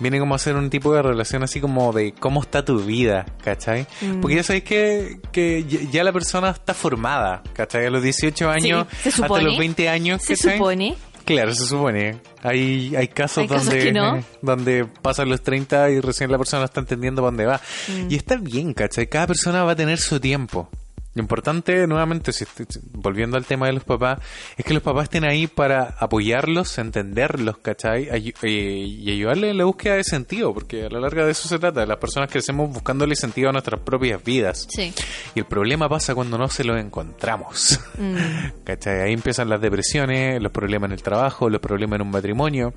Viene 0.00 0.18
como 0.18 0.34
a 0.34 0.38
ser 0.38 0.56
un 0.56 0.70
tipo 0.70 0.94
de 0.94 1.02
relación 1.02 1.42
así 1.42 1.60
como 1.60 1.92
de 1.92 2.12
cómo 2.12 2.40
está 2.40 2.64
tu 2.64 2.78
vida, 2.80 3.26
¿cachai? 3.44 3.86
Mm. 4.00 4.20
Porque 4.20 4.36
ya 4.36 4.42
sabéis 4.42 4.64
que, 4.64 5.18
que 5.30 5.51
ya- 5.60 5.80
ya 5.90 6.04
la 6.04 6.12
persona 6.12 6.50
está 6.50 6.74
formada, 6.74 7.42
¿cachai? 7.52 7.86
A 7.86 7.90
los 7.90 8.02
18 8.02 8.50
años, 8.50 8.86
se 9.02 9.08
hasta 9.10 9.40
los 9.40 9.58
20 9.58 9.88
años, 9.88 10.22
Se 10.22 10.34
¿cachai? 10.36 10.56
supone. 10.58 10.94
Claro, 11.24 11.54
se 11.54 11.66
supone. 11.66 12.16
Hay, 12.42 12.94
hay 12.96 13.06
casos 13.08 13.38
Hay 13.42 13.48
casos 13.48 13.66
donde, 13.68 14.24
donde 14.42 14.84
pasan 15.02 15.28
los 15.28 15.40
30 15.42 15.90
y 15.90 16.00
recién 16.00 16.32
la 16.32 16.38
persona 16.38 16.64
está 16.64 16.80
entendiendo 16.80 17.22
para 17.22 17.28
dónde 17.30 17.46
va. 17.46 17.60
Mm. 17.88 18.10
Y 18.10 18.16
está 18.16 18.36
bien, 18.36 18.74
¿cachai? 18.74 19.06
Cada 19.06 19.28
persona 19.28 19.62
va 19.62 19.72
a 19.72 19.76
tener 19.76 19.98
su 19.98 20.18
tiempo. 20.18 20.68
Lo 21.14 21.22
importante, 21.22 21.86
nuevamente, 21.86 22.32
si 22.32 22.46
volviendo 22.92 23.36
al 23.36 23.44
tema 23.44 23.66
de 23.66 23.74
los 23.74 23.84
papás, 23.84 24.18
es 24.56 24.64
que 24.64 24.72
los 24.72 24.82
papás 24.82 25.04
estén 25.04 25.24
ahí 25.24 25.46
para 25.46 25.94
apoyarlos, 25.98 26.78
entenderlos, 26.78 27.58
¿cachai? 27.58 28.08
Eh, 28.10 28.32
y 28.48 29.10
ayudarles 29.10 29.50
en 29.50 29.58
la 29.58 29.64
búsqueda 29.64 29.94
de 29.96 30.04
sentido, 30.04 30.54
porque 30.54 30.86
a 30.86 30.88
la 30.88 31.00
larga 31.00 31.26
de 31.26 31.32
eso 31.32 31.48
se 31.48 31.58
trata. 31.58 31.84
Las 31.84 31.98
personas 31.98 32.30
crecemos 32.30 32.72
buscándole 32.72 33.14
sentido 33.14 33.50
a 33.50 33.52
nuestras 33.52 33.80
propias 33.82 34.24
vidas. 34.24 34.66
Sí. 34.70 34.92
Y 35.34 35.40
el 35.40 35.44
problema 35.44 35.88
pasa 35.88 36.14
cuando 36.14 36.38
no 36.38 36.48
se 36.48 36.64
lo 36.64 36.78
encontramos. 36.78 37.78
Mm. 37.98 38.16
¿Cachai? 38.64 39.02
Ahí 39.02 39.12
empiezan 39.12 39.48
las 39.50 39.60
depresiones, 39.60 40.42
los 40.42 40.50
problemas 40.52 40.88
en 40.88 40.92
el 40.92 41.02
trabajo, 41.02 41.50
los 41.50 41.60
problemas 41.60 41.96
en 42.00 42.06
un 42.06 42.10
matrimonio, 42.10 42.72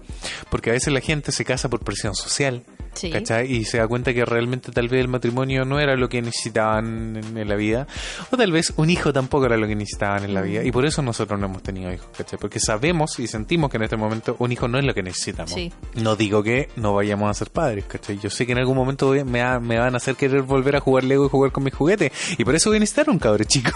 porque 0.50 0.72
a 0.72 0.74
veces 0.74 0.92
la 0.94 1.00
gente 1.00 1.32
se 1.32 1.46
casa 1.46 1.70
por 1.70 1.80
presión 1.82 2.14
social, 2.16 2.64
Sí. 2.96 3.10
¿cachai? 3.12 3.52
Y 3.52 3.66
se 3.66 3.78
da 3.78 3.88
cuenta 3.90 4.14
que 4.14 4.24
realmente 4.24 4.72
tal 4.72 4.88
vez 4.88 5.02
el 5.02 5.10
matrimonio 5.10 5.66
no 5.66 5.82
era 5.82 5.98
lo 5.98 6.08
que 6.08 6.22
necesitaban 6.22 7.18
en, 7.18 7.38
en 7.38 7.50
la 7.50 7.56
vida, 7.56 7.88
o 8.32 8.38
tal 8.38 8.52
vez 8.52 8.74
un 8.78 8.90
hijo 8.90 9.12
tampoco 9.14 9.46
era 9.46 9.58
lo 9.58 9.68
que 9.68 9.76
necesitaban 9.76 10.24
en 10.26 10.34
la 10.34 10.42
vida, 10.42 10.64
y 10.64 10.72
por 10.72 10.86
eso 10.86 11.02
nosotros 11.02 11.40
no 11.40 11.46
hemos 11.48 11.62
tenido 11.64 11.92
hijos, 11.94 12.08
¿cachai? 12.18 12.40
Porque 12.40 12.60
sabemos 12.60 13.20
y 13.20 13.28
sentimos 13.28 13.70
que 13.70 13.78
en 13.78 13.84
este 13.84 13.98
momento 13.98 14.36
un 14.40 14.52
hijo 14.52 14.68
no 14.68 14.78
es 14.80 14.86
lo 14.86 14.94
que 14.94 15.04
necesitamos. 15.04 15.52
Sí. 15.54 15.72
No 15.96 16.16
digo 16.16 16.44
que 16.44 16.70
no 16.76 16.94
vayamos 16.94 17.30
a 17.30 17.34
ser 17.34 17.50
padres, 17.52 17.86
¿cachai? 17.86 18.18
Yo 18.20 18.30
sé 18.30 18.46
que 18.46 18.52
en 18.54 18.58
algún 18.60 18.76
momento 18.76 19.12
me, 19.26 19.42
va- 19.44 19.60
me 19.60 19.78
van 19.80 19.94
a 19.94 19.98
hacer 19.98 20.16
querer 20.16 20.42
volver 20.42 20.76
a 20.76 20.80
jugar 20.80 21.04
Lego 21.04 21.26
y 21.26 21.30
jugar 21.30 21.52
con 21.52 21.64
mis 21.64 21.74
juguetes, 21.74 22.12
y 22.38 22.44
por 22.46 22.56
eso 22.56 22.70
voy 22.70 22.78
a 22.78 22.80
necesitar 22.80 23.10
un 23.10 23.20
cabrón 23.20 23.48
chico. 23.48 23.72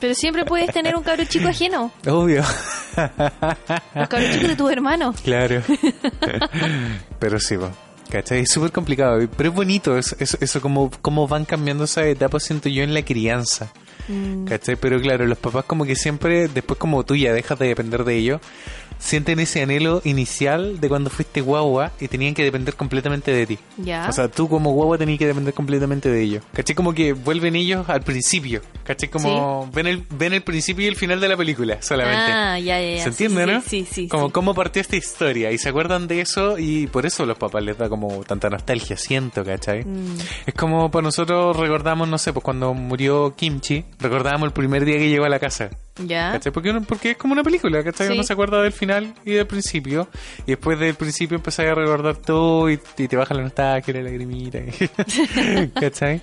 Pero 0.00 0.14
siempre 0.14 0.44
puedes 0.44 0.70
tener 0.72 0.94
un 0.96 1.02
cabro 1.02 1.24
chico 1.24 1.48
ajeno. 1.48 1.90
Obvio. 2.06 2.42
Los 3.94 4.08
cabros 4.08 4.30
chicos 4.32 4.48
de 4.48 4.56
tus 4.56 4.70
hermanos. 4.70 5.16
Claro. 5.22 5.62
Pero 7.18 7.38
sí, 7.40 7.56
po. 7.56 7.70
¿Cachai? 8.10 8.40
Es 8.40 8.50
súper 8.52 8.70
complicado, 8.70 9.18
pero 9.36 9.48
es 9.48 9.54
bonito 9.54 9.96
eso, 9.96 10.14
eso, 10.20 10.36
eso 10.40 10.60
como, 10.60 10.90
como 11.00 11.26
van 11.26 11.44
cambiando 11.44 11.84
esas 11.84 12.04
etapas, 12.06 12.44
siento 12.44 12.68
yo, 12.68 12.82
en 12.84 12.92
la 12.94 13.02
crianza. 13.02 13.72
¿Cachai? 14.46 14.76
Pero 14.76 15.00
claro, 15.00 15.26
los 15.26 15.38
papás 15.38 15.64
como 15.64 15.84
que 15.84 15.96
siempre, 15.96 16.48
después 16.48 16.78
como 16.78 17.04
tú 17.04 17.16
ya 17.16 17.32
dejas 17.32 17.58
de 17.58 17.68
depender 17.68 18.04
de 18.04 18.16
ellos, 18.16 18.40
sienten 19.04 19.38
ese 19.38 19.62
anhelo 19.62 20.00
inicial 20.04 20.80
de 20.80 20.88
cuando 20.88 21.10
fuiste 21.10 21.42
guagua 21.42 21.92
y 22.00 22.08
tenían 22.08 22.32
que 22.34 22.42
depender 22.42 22.74
completamente 22.74 23.32
de 23.32 23.46
ti. 23.46 23.58
Ya. 23.76 24.06
O 24.08 24.12
sea, 24.12 24.28
tú 24.28 24.48
como 24.48 24.72
guagua 24.72 24.96
tenías 24.96 25.18
que 25.18 25.26
depender 25.26 25.52
completamente 25.52 26.08
de 26.10 26.22
ellos. 26.22 26.44
¿Cachai? 26.54 26.74
Como 26.74 26.94
que 26.94 27.12
vuelven 27.12 27.54
ellos 27.54 27.88
al 27.88 28.02
principio. 28.02 28.62
¿Cachai? 28.82 29.10
Como 29.10 29.68
ven, 29.72 29.86
el, 29.86 30.06
ven 30.10 30.32
el 30.32 30.42
principio 30.42 30.84
y 30.86 30.88
el 30.88 30.96
final 30.96 31.20
de 31.20 31.28
la 31.28 31.36
película 31.36 31.82
solamente. 31.82 32.32
Ah, 32.32 32.58
ya, 32.58 32.80
ya, 32.80 32.96
ya. 32.96 33.02
¿Se 33.02 33.08
entiende, 33.10 33.44
sí, 33.44 33.50
no? 33.52 33.60
Sí, 33.60 33.86
sí, 33.90 34.08
Como 34.08 34.26
sí. 34.26 34.32
cómo 34.32 34.54
partió 34.54 34.80
esta 34.80 34.96
historia 34.96 35.52
y 35.52 35.58
se 35.58 35.68
acuerdan 35.68 36.08
de 36.08 36.22
eso 36.22 36.58
y 36.58 36.86
por 36.86 37.04
eso 37.04 37.26
los 37.26 37.36
papás 37.36 37.62
les 37.62 37.76
da 37.76 37.88
como 37.90 38.24
tanta 38.24 38.48
nostalgia, 38.48 38.96
siento, 38.96 39.44
¿cachai? 39.44 39.84
Mm. 39.84 40.16
Es 40.46 40.54
como 40.54 40.90
para 40.90 41.02
nosotros 41.02 41.56
recordamos, 41.56 42.08
no 42.08 42.16
sé, 42.16 42.32
pues 42.32 42.42
cuando 42.42 42.72
murió 42.72 43.34
Kimchi, 43.36 43.84
recordábamos 44.00 44.46
el 44.46 44.52
primer 44.52 44.84
día 44.86 44.96
que 44.96 45.08
llegó 45.10 45.26
a 45.26 45.28
la 45.28 45.38
casa. 45.38 45.70
Ya. 46.04 46.32
¿Cachai? 46.32 46.52
Porque, 46.52 46.72
porque 46.88 47.10
es 47.12 47.16
como 47.16 47.32
una 47.34 47.42
película, 47.44 47.82
¿cachai? 47.84 48.08
Sí. 48.08 48.12
Uno 48.14 48.22
se 48.24 48.32
acuerda 48.32 48.60
del 48.62 48.72
final 48.72 49.14
y 49.24 49.32
del 49.32 49.46
principio. 49.46 50.08
Y 50.46 50.50
después 50.52 50.78
del 50.78 50.94
principio 50.94 51.36
empezás 51.36 51.66
a 51.66 51.74
recordar 51.74 52.16
todo 52.16 52.68
y, 52.70 52.80
y 52.98 53.08
te 53.08 53.16
baja 53.16 53.32
la 53.34 53.42
nostalgia, 53.42 53.94
la 53.94 54.02
lagrimita. 54.02 54.58
¿Cachai? 55.80 56.20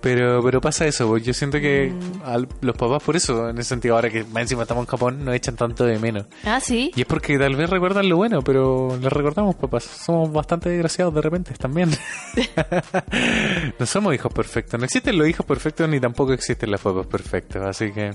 Pero, 0.00 0.42
pero 0.42 0.62
pasa 0.62 0.86
eso, 0.86 1.06
pues 1.08 1.22
yo 1.26 1.34
siento 1.34 1.60
que 1.60 1.90
Mm. 1.92 2.22
al- 2.24 2.48
los 2.62 2.74
papás, 2.74 3.02
por 3.02 3.16
eso, 3.16 3.50
en 3.50 3.58
ese 3.58 3.68
sentido, 3.68 3.96
ahora 3.96 4.08
que 4.08 4.24
más 4.24 4.44
encima 4.44 4.62
estamos 4.62 4.84
en 4.84 4.86
Japón, 4.88 5.22
nos 5.26 5.34
echan 5.34 5.56
tanto 5.56 5.84
de 5.84 5.98
menos. 5.98 6.24
Ah, 6.42 6.58
sí. 6.58 6.90
Y 6.96 7.02
es 7.02 7.06
porque 7.06 7.36
tal 7.38 7.54
vez 7.54 7.68
recuerdan 7.68 8.08
lo 8.08 8.16
bueno, 8.16 8.40
pero 8.40 8.96
les 8.98 9.12
recordamos, 9.12 9.56
papás. 9.56 9.84
Somos 9.84 10.32
bastante 10.32 10.70
desgraciados 10.70 11.12
de 11.14 11.20
repente 11.20 11.52
también. 11.58 11.90
no 13.78 13.84
somos 13.84 14.14
hijos 14.14 14.32
perfectos. 14.32 14.78
No 14.80 14.86
existen 14.86 15.18
los 15.18 15.28
hijos 15.28 15.44
perfectos 15.44 15.86
ni 15.88 16.00
tampoco 16.00 16.32
existen 16.32 16.70
los 16.70 16.80
papás 16.80 17.06
perfectos. 17.06 17.62
Así 17.62 17.92
que, 17.92 18.12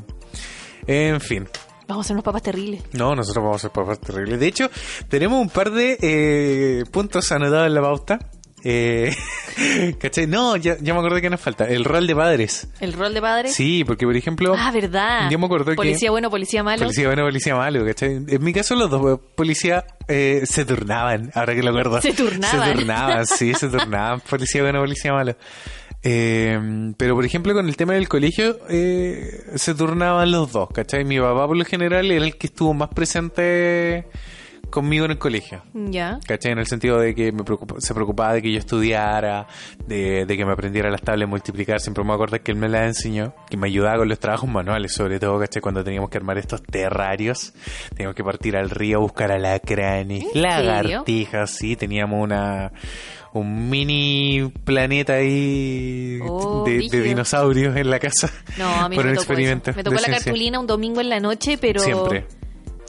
en 0.88 1.19
fin. 1.21 1.47
Vamos 1.88 2.05
a 2.05 2.07
ser 2.07 2.15
unos 2.15 2.23
papás 2.23 2.41
terribles. 2.41 2.81
No, 2.93 3.15
nosotros 3.15 3.43
vamos 3.43 3.57
a 3.57 3.61
ser 3.67 3.71
papás 3.71 3.99
terribles. 3.99 4.39
De 4.39 4.47
hecho, 4.47 4.69
tenemos 5.07 5.39
un 5.39 5.49
par 5.49 5.69
de 5.71 5.97
eh, 6.01 6.83
puntos 6.91 7.31
anotados 7.31 7.67
en 7.67 7.75
la 7.75 7.81
pauta. 7.81 8.19
Eh, 8.67 9.15
¿Cachai? 9.99 10.25
No, 10.25 10.55
ya, 10.57 10.75
ya 10.81 10.93
me 10.95 10.99
acordé 10.99 11.21
que 11.21 11.29
nos 11.29 11.39
falta. 11.39 11.65
El 11.65 11.86
rol 11.86 12.07
de 12.07 12.15
padres. 12.15 12.67
¿El 12.79 12.93
rol 12.93 13.13
de 13.13 13.21
padre? 13.21 13.49
Sí, 13.49 13.83
porque 13.86 14.07
por 14.07 14.15
ejemplo... 14.15 14.55
Ah, 14.57 14.71
¿verdad? 14.71 15.29
Yo 15.29 15.38
me 15.38 15.47
que- 15.47 15.75
Policía 15.75 16.09
bueno, 16.09 16.31
policía 16.31 16.63
malo. 16.63 16.81
Policía 16.81 17.05
bueno, 17.05 17.23
policía 17.25 17.55
malo, 17.55 17.86
¿cachai? 17.86 18.15
En 18.27 18.43
mi 18.43 18.51
caso 18.51 18.73
los 18.73 18.89
dos 18.89 19.19
policías 19.36 19.83
eh, 20.07 20.41
se 20.45 20.65
turnaban, 20.65 21.29
ahora 21.36 21.53
que 21.53 21.61
lo 21.61 21.69
acuerdo. 21.69 22.01
Se 22.01 22.13
turnaban. 22.13 22.67
Se 22.69 22.73
turnaban, 22.73 23.25
sí, 23.27 23.53
se 23.53 23.67
turnaban. 23.69 24.21
Policía 24.21 24.63
bueno, 24.63 24.79
policía 24.79 25.13
malo. 25.13 25.36
Eh, 26.08 26.93
pero 26.97 27.16
por 27.16 27.26
ejemplo 27.26 27.53
con 27.56 27.68
el 27.68 27.76
tema 27.76 27.93
del 27.93 28.08
colegio 28.08 28.60
eh, 28.70 29.43
se 29.56 29.74
turnaban 29.74 30.32
los 30.32 30.51
dos, 30.51 30.70
¿cachai? 30.72 31.03
Mi 31.03 31.20
papá 31.20 31.47
por 31.47 31.58
lo 31.58 31.66
general 31.66 32.12
era 32.12 32.24
el 32.24 32.38
que 32.38 32.45
estuvo 32.45 32.76
más 32.76 32.89
presente 32.89 34.06
conmigo 34.70 35.06
en 35.06 35.12
el 35.12 35.18
colegio. 35.18 35.64
Ya. 35.74 36.20
¿Cachai? 36.28 36.51
En 36.51 36.60
el 36.60 36.68
sentido 36.68 36.99
de 36.99 37.16
que 37.16 37.32
me 37.32 37.43
preocupa- 37.43 37.80
se 37.80 37.93
preocupaba 37.95 38.34
de 38.34 38.41
que 38.43 38.51
yo 38.51 38.60
estudiara, 38.60 39.47
de, 39.88 40.26
de 40.28 40.38
que 40.38 40.45
me 40.45 40.51
aprendiera 40.51 40.91
las 40.91 41.01
tablas, 41.01 41.28
multiplicar. 41.28 41.80
Siempre 41.80 42.03
me 42.03 42.14
acuerdo 42.14 42.38
que 42.43 42.51
él 42.51 42.58
me 42.58 42.68
las 42.70 42.84
enseñó, 42.86 43.34
que 43.49 43.58
me 43.58 43.68
ayudaba 43.68 43.97
con 43.99 44.10
los 44.10 44.20
trabajos 44.20 44.47
manuales, 44.49 44.93
sobre 44.93 45.20
todo, 45.20 45.39
¿cachai? 45.39 45.62
Cuando 45.62 45.84
teníamos 45.84 46.10
que 46.12 46.18
armar 46.18 46.38
estos 46.38 46.62
terrarios, 46.62 47.53
teníamos 47.95 48.16
que 48.16 48.24
partir 48.24 48.58
al 48.58 48.70
río 48.70 48.97
a 48.97 49.01
buscar 49.01 49.32
alacranes, 49.32 50.26
¿En 50.36 50.41
lagartijas, 50.41 51.49
sí, 51.51 51.76
teníamos 51.76 52.22
una 52.22 52.72
un 53.39 53.69
mini 53.69 54.51
planeta 54.63 55.13
ahí 55.13 56.19
Oh, 56.23 56.63
de, 56.65 56.79
dinosaurios 57.01 57.75
en 57.75 57.89
la 57.89 57.99
casa. 57.99 58.31
No, 58.57 58.67
a 58.67 58.89
mí 58.89 58.95
por 58.95 59.05
no 59.05 59.11
un 59.11 59.15
me 59.15 59.21
tocó 59.21 59.31
experimento. 59.33 59.71
Me 59.75 59.83
tocó 59.83 59.95
la 59.95 59.99
ciencia. 60.01 60.23
cartulina 60.25 60.59
un 60.59 60.67
domingo 60.67 61.01
en 61.01 61.09
la 61.09 61.19
noche, 61.19 61.57
pero... 61.57 61.79
Siempre, 61.81 62.25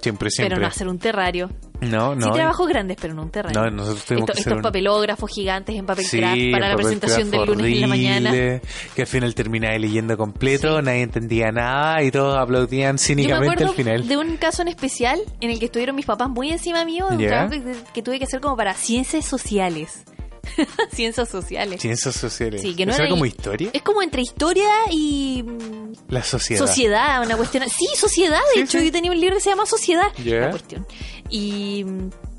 siempre, 0.00 0.30
siempre. 0.30 0.54
Pero 0.56 0.60
no 0.62 0.68
hacer 0.68 0.88
un 0.88 0.98
terrario. 0.98 1.50
no, 1.80 2.14
no. 2.14 2.26
Sí, 2.28 2.32
trabajos 2.32 2.68
grandes, 2.68 2.96
pero 3.00 3.12
no 3.14 3.22
un 3.22 3.30
terrario. 3.30 3.60
No, 3.60 3.70
nosotros 3.70 4.04
tuvimos 4.04 4.22
Esto- 4.22 4.32
que 4.34 4.40
hacer 4.40 4.52
Estos 4.52 4.56
un- 4.58 4.62
papelógrafos 4.62 5.30
gigantes 5.30 5.74
en 5.76 5.84
papel 5.86 6.04
Sí, 6.04 6.18
craft 6.18 6.40
para 6.52 6.68
la 6.70 6.76
presentación 6.76 7.30
del 7.30 7.44
lunes 7.44 7.66
en 7.66 7.80
la 7.80 7.86
mañana. 7.88 8.30
Que 8.32 9.02
al 9.02 9.06
final 9.08 9.34
terminaba 9.34 9.76
leyendo 9.78 10.16
completo, 10.16 10.80
nadie 10.80 11.02
entendía 11.02 11.50
nada 11.50 12.02
y 12.02 12.10
todos 12.10 12.38
aplaudían 12.38 12.94
me 12.94 12.98
cínicamente 12.98 13.64
al 13.64 13.70
final. 13.74 14.06
de 14.08 14.16
un 14.16 14.36
caso 14.36 14.62
en 14.62 14.68
especial 14.68 15.18
en 15.40 15.50
el 15.50 15.58
que 15.58 15.66
estuvieron 15.66 15.96
mis 15.96 16.06
papás 16.06 16.30
muy 16.30 16.50
encima 16.50 16.84
mío 16.84 17.08
de 17.10 17.16
un 17.16 17.26
trabajo 17.26 17.50
que, 17.50 17.62
que 17.92 18.02
tuve 18.02 18.18
que 18.18 18.24
hacer 18.24 18.40
como 18.40 18.56
para 18.56 18.72
ciencias 18.74 19.24
sociales. 19.26 20.04
ciencias 20.92 21.28
sociales. 21.28 21.80
Ciencias 21.80 22.14
sociales. 22.16 22.62
Sí, 22.62 22.74
que 22.74 22.86
no 22.86 22.92
¿Eso 22.92 23.02
era 23.02 23.10
como 23.10 23.26
historia? 23.26 23.70
Es 23.72 23.82
como 23.82 24.02
entre 24.02 24.22
historia 24.22 24.68
y 24.90 25.44
La 26.08 26.22
sociedad. 26.22 26.64
sociedad, 26.66 27.22
una 27.24 27.36
cuestión. 27.36 27.64
Sí, 27.68 27.86
sociedad, 27.96 28.40
de 28.54 28.54
Sí, 28.54 28.60
hecho, 28.60 28.78
sí. 28.78 28.86
yo 28.86 28.92
tenía 28.92 29.10
un 29.10 29.20
libro 29.20 29.34
que 29.36 29.40
se 29.42 29.50
llama 29.50 29.66
Sociedad. 29.66 30.12
Ya. 30.24 30.40
La 30.40 30.50
cuestión. 30.50 30.86
Y 31.30 31.84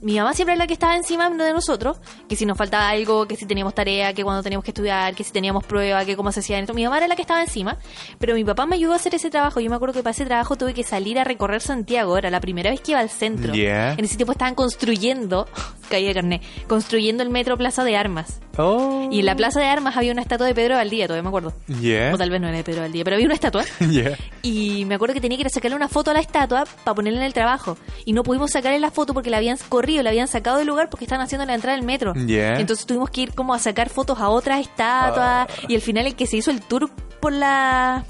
mi 0.02 0.18
mamá 0.18 0.34
siempre 0.34 0.54
era 0.54 0.64
la 0.64 0.68
que 0.68 0.74
estaba 0.74 0.96
encima 0.96 1.30
de 1.30 1.54
nosotros, 1.54 1.98
que 2.28 2.36
si 2.36 2.46
nos 2.46 2.58
faltaba 2.58 2.90
algo, 2.90 3.28
que 3.28 3.36
si 3.36 3.46
teníamos 3.46 3.74
tarea, 3.74 4.14
que 4.14 4.24
cuando 4.24 4.44
teníamos 4.44 4.64
que 4.64 4.72
estudiar, 4.72 5.16
que 5.16 5.24
si 5.24 5.32
teníamos 5.32 5.66
prueba, 5.66 6.06
que 6.06 6.16
cómo 6.16 6.32
se 6.32 6.40
hacía 6.42 6.60
esto. 6.60 6.74
Mi 6.74 6.84
mamá 6.84 6.98
era 6.98 7.08
la 7.08 7.16
que 7.16 7.22
estaba 7.22 7.42
encima, 7.42 7.78
pero 8.20 8.36
mi 8.36 8.44
papá 8.44 8.66
me 8.66 8.76
ayudó 8.76 8.94
a 8.94 8.98
hacer 8.98 9.16
ese 9.16 9.30
trabajo. 9.30 9.60
Yo 9.60 9.70
me 9.70 9.76
acuerdo 9.76 9.94
que 9.94 10.04
para 10.04 10.12
ese 10.12 10.26
trabajo 10.26 10.56
tuve 10.56 10.74
que 10.74 10.84
salir 10.84 11.20
a 11.20 11.24
recorrer 11.24 11.62
Santiago, 11.62 12.18
era 12.18 12.30
la 12.30 12.40
primera 12.40 12.70
vez 12.70 12.82
que 12.82 12.92
iba 12.92 13.00
al 13.00 13.10
centro. 13.10 13.54
Ya. 13.54 13.94
En 13.94 14.06
ese 14.06 14.16
tiempo 14.18 14.32
estaban 14.32 14.56
construyendo, 14.56 15.48
caí 15.90 16.06
de 16.06 16.14
carnet, 16.14 16.42
construyendo 16.68 17.24
el 17.24 17.30
metro 17.30 17.58
Plaza 17.58 17.84
de 17.84 17.96
Armas. 17.98 18.40
Oh. 18.58 19.08
Y 19.12 19.20
en 19.20 19.26
la 19.26 19.36
Plaza 19.36 19.60
de 19.60 19.68
Armas 19.68 19.96
había 19.98 20.12
una 20.12 20.22
estatua 20.22 20.48
de 20.48 20.56
Pedro 20.56 20.76
Valdía, 20.76 21.08
todavía 21.08 21.24
me 21.24 21.30
acuerdo. 21.30 21.54
Ya. 21.68 22.12
O 22.14 22.18
tal 22.18 22.30
vez 22.30 22.42
no 22.42 22.48
era 22.48 22.58
de 22.58 22.64
Pedro 22.64 22.82
Valdía, 22.82 23.04
pero 23.04 23.16
había 23.16 23.26
una 23.26 23.36
estatua. 23.36 23.64
Ya. 23.88 24.18
Y 24.42 24.86
me 24.86 24.96
acuerdo 24.96 25.14
que 25.14 25.22
tenía 25.22 25.38
que 25.38 25.42
ir 25.42 25.48
a 25.48 25.50
sacarle 25.50 25.76
una 25.76 25.88
foto 25.88 26.12
a 26.12 26.14
la 26.14 26.20
estatua 26.20 26.66
para 26.84 26.94
ponerla 26.94 27.20
en 27.20 27.26
el 27.26 27.34
trabajo. 27.34 27.78
Y 28.06 28.14
no 28.14 28.24
pudimos 28.24 28.52
sacarle 28.52 28.80
la 28.80 28.92
foto 28.92 29.14
porque 29.14 29.30
la 29.30 29.38
habían 29.38 29.58
corrido, 29.70 29.87
la 29.88 30.10
habían 30.10 30.28
sacado 30.28 30.58
del 30.58 30.68
lugar 30.68 30.90
porque 30.90 31.06
estaban 31.06 31.24
haciendo 31.26 31.46
la 31.46 31.56
entrada 31.56 31.76
del 31.76 31.86
metro. 31.86 32.14
Entonces 32.16 32.86
tuvimos 32.86 33.10
que 33.10 33.22
ir 33.22 33.34
como 33.34 33.54
a 33.54 33.60
sacar 33.60 33.90
fotos 33.90 34.20
a 34.20 34.30
otras 34.30 34.62
estatuas. 34.62 35.48
Ah. 35.50 35.66
Y 35.68 35.76
al 35.76 35.82
final 35.82 36.06
el 36.06 36.16
que 36.16 36.28
se 36.28 36.38
hizo 36.38 36.52
el 36.52 36.62
tour 36.62 36.90
por 37.20 37.34
la 37.34 38.06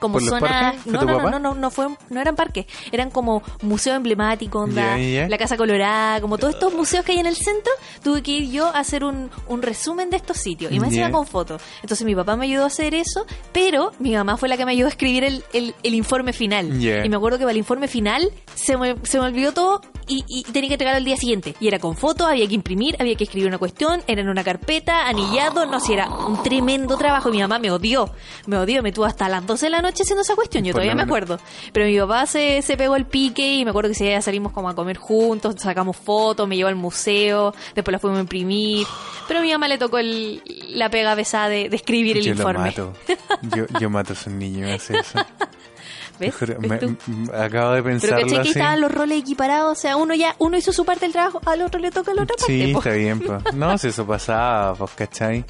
como 0.00 0.14
¿Por 0.14 0.22
los 0.22 0.30
zona 0.30 0.74
no, 0.86 1.02
no, 1.02 1.20
no 1.20 1.30
no 1.30 1.38
no 1.38 1.54
no 1.54 1.70
fue 1.70 1.88
no 2.08 2.20
eran 2.20 2.34
parques 2.34 2.66
eran 2.90 3.10
como 3.10 3.42
museo 3.62 3.94
emblemático 3.94 4.58
onda 4.60 4.96
la 4.96 5.38
casa 5.38 5.56
colorada 5.56 6.20
como 6.20 6.38
todos 6.38 6.54
estos 6.54 6.74
museos 6.74 7.04
que 7.04 7.12
hay 7.12 7.18
en 7.18 7.26
el 7.26 7.36
centro 7.36 7.72
tuve 8.02 8.22
que 8.22 8.32
ir 8.32 8.50
yo 8.50 8.66
a 8.66 8.80
hacer 8.80 9.04
un, 9.04 9.30
un 9.46 9.62
resumen 9.62 10.10
de 10.10 10.16
estos 10.16 10.38
sitios 10.38 10.72
y 10.72 10.80
me 10.80 10.86
encima 10.86 11.10
con 11.10 11.26
fotos. 11.26 11.62
Entonces 11.82 12.04
mi 12.04 12.14
papá 12.14 12.36
me 12.36 12.46
ayudó 12.46 12.64
a 12.64 12.66
hacer 12.66 12.94
eso 12.94 13.26
pero 13.52 13.92
mi 13.98 14.14
mamá 14.14 14.36
fue 14.36 14.48
la 14.48 14.56
que 14.56 14.64
me 14.64 14.72
ayudó 14.72 14.86
a 14.86 14.90
escribir 14.90 15.24
el, 15.24 15.44
el, 15.52 15.74
el 15.82 15.94
informe 15.94 16.32
final. 16.32 16.82
Y 16.82 17.08
me 17.08 17.16
acuerdo 17.16 17.38
que 17.38 17.44
para 17.44 17.52
el 17.52 17.58
informe 17.58 17.88
final 17.88 18.30
se 18.54 18.76
me, 18.76 18.96
se 19.02 19.18
me 19.18 19.26
olvidó 19.26 19.52
todo 19.52 19.82
y, 20.06 20.24
y 20.26 20.42
tenía 20.44 20.68
que 20.68 20.74
entregarlo 20.74 20.98
el 20.98 21.04
día 21.04 21.16
siguiente. 21.16 21.54
Y 21.60 21.68
era 21.68 21.78
con 21.78 21.96
fotos 21.96 22.26
había 22.28 22.46
que 22.46 22.54
imprimir 22.54 22.96
había 22.98 23.14
que 23.14 23.24
escribir 23.24 23.48
una 23.48 23.58
cuestión 23.58 24.02
era 24.06 24.20
en 24.20 24.28
una 24.28 24.42
carpeta 24.42 25.06
anillado 25.08 25.66
no 25.66 25.78
sé 25.80 25.94
era 25.94 26.08
un 26.08 26.42
tremendo 26.42 26.96
trabajo. 26.96 27.28
Y 27.28 27.32
mi 27.32 27.38
mamá 27.40 27.58
me 27.58 27.70
odió 27.70 28.10
me 28.46 28.56
odió 28.56 28.82
me 28.82 28.92
tuvo 28.92 29.04
hasta 29.04 29.28
las 29.28 29.46
12 29.46 29.66
de 29.66 29.70
la 29.70 29.82
noche 29.82 29.89
haciendo 29.92 30.22
esa 30.22 30.34
cuestión 30.34 30.64
yo 30.64 30.72
Por 30.72 30.80
todavía 30.80 30.94
me 30.94 31.02
acuerdo 31.02 31.38
pero 31.72 31.86
mi 31.86 31.98
papá 31.98 32.26
se, 32.26 32.62
se 32.62 32.76
pegó 32.76 32.96
el 32.96 33.06
pique 33.06 33.54
y 33.54 33.64
me 33.64 33.70
acuerdo 33.70 33.88
que 33.88 33.94
ese 33.94 34.04
día 34.04 34.22
salimos 34.22 34.52
como 34.52 34.68
a 34.68 34.74
comer 34.74 34.96
juntos 34.96 35.56
sacamos 35.58 35.96
fotos 35.96 36.46
me 36.48 36.56
llevó 36.56 36.68
al 36.68 36.76
museo 36.76 37.54
después 37.74 37.92
las 37.92 38.00
fuimos 38.00 38.18
a 38.18 38.22
imprimir 38.22 38.86
pero 39.28 39.40
a 39.40 39.42
mi 39.42 39.52
mamá 39.52 39.68
le 39.68 39.78
tocó 39.78 39.98
el- 39.98 40.42
la 40.70 40.88
pega 40.90 41.14
pesada 41.16 41.48
de, 41.48 41.68
de 41.68 41.76
escribir 41.76 42.16
el 42.16 42.24
yo 42.24 42.32
informe 42.32 42.72
lo 42.76 42.86
mato. 42.86 42.92
Yo, 43.56 43.64
yo 43.80 43.90
mato 43.90 44.12
a 44.12 44.16
esos 44.16 44.32
niños 44.32 44.70
hace 44.72 44.98
eso. 44.98 45.18
¿Ves? 46.18 46.32
Te 46.36 46.46
juro, 46.46 46.56
¿Ves 46.60 46.70
me- 46.70 46.78
tú? 46.78 46.96
m- 47.08 47.30
acabo 47.34 47.72
de 47.72 47.82
Pero 47.82 47.84
pensarlo 47.84 48.26
caché 48.26 48.42
que 48.42 48.48
estaban 48.50 48.80
los 48.80 48.92
roles 48.92 49.18
equiparados, 49.20 49.78
o 49.78 49.80
sea, 49.80 49.96
uno 49.96 50.14
ya, 50.14 50.34
uno 50.38 50.56
hizo 50.58 50.72
su 50.72 50.84
parte 50.84 51.06
del 51.06 51.12
trabajo, 51.12 51.40
al 51.46 51.62
otro 51.62 51.80
le 51.80 51.90
toca 51.90 52.12
la 52.12 52.24
otra 52.24 52.36
parte. 52.36 52.66
Sí, 52.66 52.72
po. 52.72 52.78
está 52.80 52.92
bien. 52.92 53.22
No, 53.54 53.78
si 53.78 53.88
eso 53.88 54.06
pasaba, 54.06 54.74
pues, 54.74 54.90
¿cachai? 54.96 55.44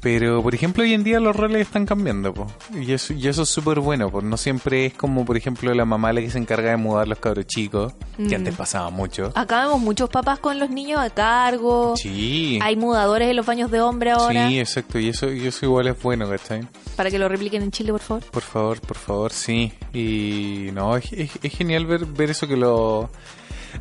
Pero, 0.00 0.42
por 0.42 0.54
ejemplo, 0.54 0.82
hoy 0.82 0.94
en 0.94 1.04
día 1.04 1.20
los 1.20 1.36
roles 1.36 1.60
están 1.66 1.84
cambiando, 1.84 2.32
pues. 2.32 2.48
Y 2.74 2.92
eso, 2.92 3.12
y 3.12 3.28
eso 3.28 3.42
es 3.42 3.48
súper 3.50 3.80
bueno, 3.80 4.10
pues. 4.10 4.24
No 4.24 4.36
siempre 4.38 4.86
es 4.86 4.94
como, 4.94 5.26
por 5.26 5.36
ejemplo, 5.36 5.74
la 5.74 5.84
mamá 5.84 6.12
la 6.14 6.22
que 6.22 6.30
se 6.30 6.38
encarga 6.38 6.70
de 6.70 6.78
mudar 6.78 7.06
los 7.06 7.18
cabros 7.18 7.46
chicos, 7.46 7.92
que 8.16 8.22
Mm. 8.22 8.34
antes 8.34 8.54
pasaba 8.54 8.88
mucho. 8.90 9.30
Acá 9.34 9.66
vemos 9.66 9.80
muchos 9.80 10.08
papás 10.08 10.38
con 10.38 10.58
los 10.58 10.70
niños 10.70 11.00
a 11.00 11.10
cargo. 11.10 11.94
Sí. 11.96 12.58
Hay 12.62 12.76
mudadores 12.76 13.28
en 13.28 13.36
los 13.36 13.44
baños 13.44 13.70
de 13.70 13.80
hombre 13.82 14.10
ahora. 14.12 14.48
Sí, 14.48 14.58
exacto. 14.58 14.98
Y 14.98 15.08
eso, 15.10 15.30
y 15.30 15.46
eso 15.46 15.66
igual 15.66 15.88
es 15.88 16.02
bueno, 16.02 16.28
¿cachai? 16.28 16.66
Para 16.96 17.10
que 17.10 17.18
lo 17.18 17.28
repliquen 17.28 17.62
en 17.62 17.70
Chile, 17.70 17.92
por 17.92 18.00
favor. 18.00 18.24
Por 18.30 18.42
favor, 18.42 18.80
por 18.80 18.96
favor, 18.96 19.32
sí. 19.32 19.72
Y 19.92 20.70
no, 20.72 20.96
es, 20.96 21.12
es- 21.12 21.38
es 21.42 21.52
genial 21.52 21.84
ver, 21.86 22.06
ver 22.06 22.30
eso 22.30 22.48
que 22.48 22.56
lo... 22.56 23.10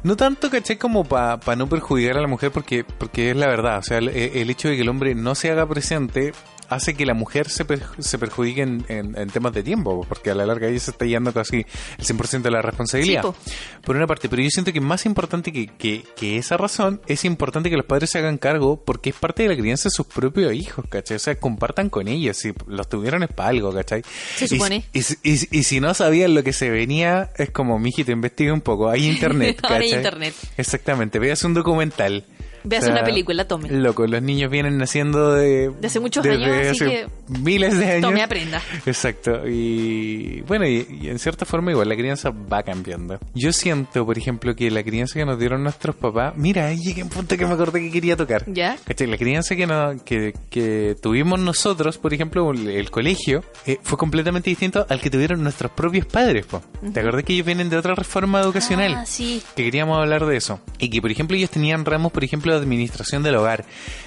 No 0.04 0.16
tanto, 0.16 0.50
¿cachai? 0.50 0.78
Como 0.78 1.04
para 1.04 1.56
no 1.56 1.68
perjudicar 1.68 2.18
a 2.18 2.22
la 2.22 2.28
mujer, 2.28 2.52
porque, 2.52 2.84
porque 2.84 3.32
es 3.32 3.36
la 3.36 3.48
verdad. 3.48 3.80
O 3.80 3.84
sea, 3.84 3.98
el, 3.98 4.10
el 4.10 4.50
hecho 4.50 4.70
de 4.70 4.76
que 4.76 4.82
el 4.82 4.90
hombre 4.90 5.16
no 5.16 5.36
se 5.36 5.52
haga 5.52 5.68
presente 5.68 6.34
hace 6.70 6.94
que 6.94 7.06
la 7.06 7.14
mujer 7.14 7.50
se, 7.50 7.66
se 8.00 8.18
perjudique 8.18 8.62
en, 8.62 8.86
en- 8.88 9.18
en 9.18 9.30
temas 9.30 9.54
de 9.54 9.64
tiempo, 9.64 10.06
porque 10.08 10.32
a 10.32 10.36
la 10.36 10.46
larga 10.46 10.68
ella 10.68 10.80
se 10.80 10.92
está 10.92 11.06
llevando 11.06 11.34
casi 11.34 11.66
el 11.98 12.06
100% 12.06 12.42
de 12.42 12.52
la 12.52 12.62
responsabilidad. 12.62 13.24
Sí. 13.46 13.52
Por 13.84 13.96
una 13.96 14.08
parte, 14.08 14.30
pero 14.30 14.42
yo 14.42 14.50
siento 14.50 14.72
que 14.74 14.82
más 14.82 15.06
importante 15.06 15.52
que, 15.52 15.68
que, 15.68 16.04
que 16.16 16.38
esa 16.38 16.58
razón, 16.58 17.02
es 17.08 17.26
importante 17.26 17.70
que 17.70 17.78
los 17.78 17.86
padres 17.86 18.10
se 18.12 18.20
hagan 18.20 18.38
cargo 18.38 18.84
porque 18.84 19.10
es 19.10 19.16
parte 19.16 19.44
de 19.44 19.50
la 19.50 19.58
crianza 19.58 19.90
de 19.90 19.92
sus 19.92 20.06
propios 20.06 20.54
hijos, 20.54 20.86
¿cachai? 20.90 21.16
O 21.18 21.20
sea, 21.20 21.36
compartan 21.40 21.90
con 21.90 22.08
ellos, 22.08 22.38
si 22.38 22.54
los 22.68 22.88
tuvieron 22.90 23.24
es 23.24 23.30
para 23.30 23.50
algo, 23.50 23.74
¿cachai? 23.74 24.04
Se 24.36 24.46
Y 24.46 24.48
supone. 24.50 24.86
Y, 24.94 25.02
si- 25.02 25.18
y 25.24 25.38
si- 25.38 25.48
y 25.52 25.64
si 25.64 25.80
no 25.80 25.94
sabían 25.94 26.34
lo 26.36 26.44
que 26.44 26.54
se 26.54 26.70
venía, 26.70 27.32
es 27.38 27.50
como, 27.52 27.80
mijito, 27.80 28.12
investiga 28.12 28.54
un 28.54 28.62
poco, 28.62 28.90
hay 28.90 29.06
internet, 29.10 29.60
Ahora 29.64 29.76
hay 29.78 29.82
¿cachai? 29.90 29.98
internet. 29.98 30.34
Exactamente, 30.58 31.20
veas 31.20 31.44
un 31.44 31.54
documental. 31.54 32.26
Veas 32.64 32.88
una 32.88 33.04
película, 33.04 33.48
tome. 33.48 33.70
Loco, 33.70 34.06
los 34.08 34.22
niños 34.22 34.50
vienen 34.52 34.78
naciendo 34.78 35.34
de... 35.34 35.70
De 35.70 35.88
hace 35.88 36.00
muchos 36.00 36.24
desde 36.24 36.44
años, 36.46 36.58
así 36.72 36.84
hace 36.84 36.86
que 36.86 37.08
Miles 37.40 37.78
de 37.78 37.86
años. 37.92 38.02
Tome, 38.02 38.22
aprenda. 38.22 38.62
Exacto. 38.86 39.42
Y 39.48 40.42
bueno, 40.42 40.66
y, 40.68 40.88
y 41.02 41.10
en 41.10 41.20
cierta 41.20 41.46
forma 41.46 41.72
igual 41.72 41.90
la 41.90 41.96
crianza 41.96 42.30
va 42.32 42.64
cambiando. 42.64 43.20
Yo 43.34 43.52
siento, 43.54 44.06
por 44.06 44.18
ejemplo, 44.18 44.56
que 44.56 44.70
la 44.72 44.84
crianza 44.84 45.16
que 45.20 45.26
nos 45.26 45.40
dieron 45.40 45.64
nuestros 45.64 45.96
papás... 45.96 46.34
Mira, 46.36 46.68
ahí 46.68 46.78
llegué 46.78 47.02
a 47.02 47.04
un 47.06 47.10
punto 47.10 47.38
que 47.38 47.46
me 47.46 47.54
acordé 47.54 47.82
que 47.82 47.92
quería 47.92 48.16
tocar. 48.18 48.44
¿Ya? 48.48 48.78
¿Cachai? 48.86 49.08
La 49.08 49.18
crianza 49.18 49.56
que, 49.56 49.68
no- 49.68 49.96
que, 50.04 50.34
que 50.50 50.96
tuvimos 51.02 51.40
nosotros, 51.40 51.98
por 51.98 52.14
ejemplo, 52.14 52.50
el, 52.52 52.68
el 52.70 52.90
colegio, 52.92 53.44
eh, 53.66 53.78
fue 53.84 53.98
completamente 53.98 54.50
distinto 54.50 54.86
al 54.90 55.00
que 55.02 55.10
tuvieron 55.10 55.42
nuestros 55.44 55.72
propios 55.72 56.06
padres. 56.06 56.46
po. 56.46 56.62
¿Te 56.94 57.00
acordás 57.00 57.24
que 57.24 57.34
ellos 57.34 57.46
vienen 57.46 57.70
de 57.70 57.78
otra 57.78 57.96
reforma 57.96 58.42
educacional? 58.42 58.96
Ah, 58.98 59.06
sí. 59.06 59.42
que 59.56 59.64
queríamos 59.64 59.98
hablar 60.00 60.26
de 60.26 60.38
eso. 60.38 60.60
Y 60.78 60.90
que, 60.90 61.02
por 61.02 61.12
ejemplo, 61.12 61.36
ellos 61.38 61.50
tenían 61.50 61.86
ramos, 61.86 62.12
por 62.12 62.24
ejemplo, 62.24 62.49
administración 62.58 63.24
del 63.24 63.36
hogar. 63.36 63.66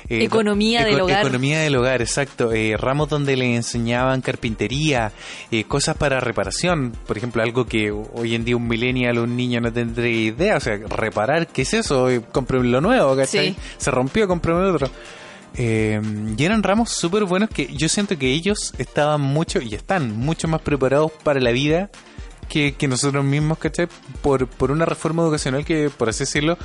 Eh, 0.09 0.25
Economía 0.25 0.85
del 0.85 1.01
hogar. 1.01 1.21
Economía 1.21 1.61
del 1.61 1.77
hogar, 1.77 2.03
exacto. 2.03 2.53
Eh, 2.53 2.77
ramos 2.77 3.09
donde 3.09 3.37
le 3.37 3.55
enseñaban 3.55 4.21
carpintería, 4.21 5.13
eh, 5.51 5.65
cosas 5.65 5.97
para 5.97 6.21
reparación. 6.21 6.93
Por 7.07 7.17
ejemplo, 7.17 7.43
algo 7.43 7.67
que 7.67 7.91
hoy 7.91 8.35
en 8.35 8.45
día 8.45 8.57
un 8.57 8.69
millennial 8.69 9.19
o 9.19 9.25
un 9.25 9.37
niño 9.37 9.61
no 9.61 9.73
tendría 9.73 10.11
idea. 10.11 10.57
O 10.57 10.61
sea, 10.61 10.77
reparar, 10.89 11.47
¿qué 11.47 11.63
es 11.63 11.75
eso? 11.75 12.11
Eh, 12.11 12.23
Compré 12.33 12.63
lo 12.63 12.81
nuevo, 12.81 13.17
¿cachai? 13.17 13.51
Sí. 13.51 13.57
Se 13.79 13.91
rompió, 13.91 14.27
compré 14.29 14.53
otro. 14.53 14.91
Eh, 15.55 16.01
y 16.37 16.45
eran 16.45 16.63
ramos 16.63 16.91
súper 16.91 17.25
buenos 17.25 17.51
que 17.51 17.67
yo 17.75 17.89
siento 17.89 18.17
que 18.17 18.33
ellos 18.33 18.73
estaban 18.79 19.21
mucho 19.21 19.61
y 19.61 19.75
están 19.75 20.17
mucho 20.17 20.49
más 20.49 20.63
preparados 20.63 21.13
para 21.23 21.41
la 21.41 21.51
vida 21.51 21.91
que, 22.49 22.75
que 22.75 22.89
nosotros 22.89 23.25
mismos, 23.25 23.59
¿cachai? 23.59 23.89
Por, 24.23 24.47
por 24.47 24.71
una 24.71 24.85
reforma 24.85 25.23
educacional 25.23 25.65
que, 25.65 25.91
por 25.91 26.09
así 26.09 26.21
decirlo, 26.21 26.57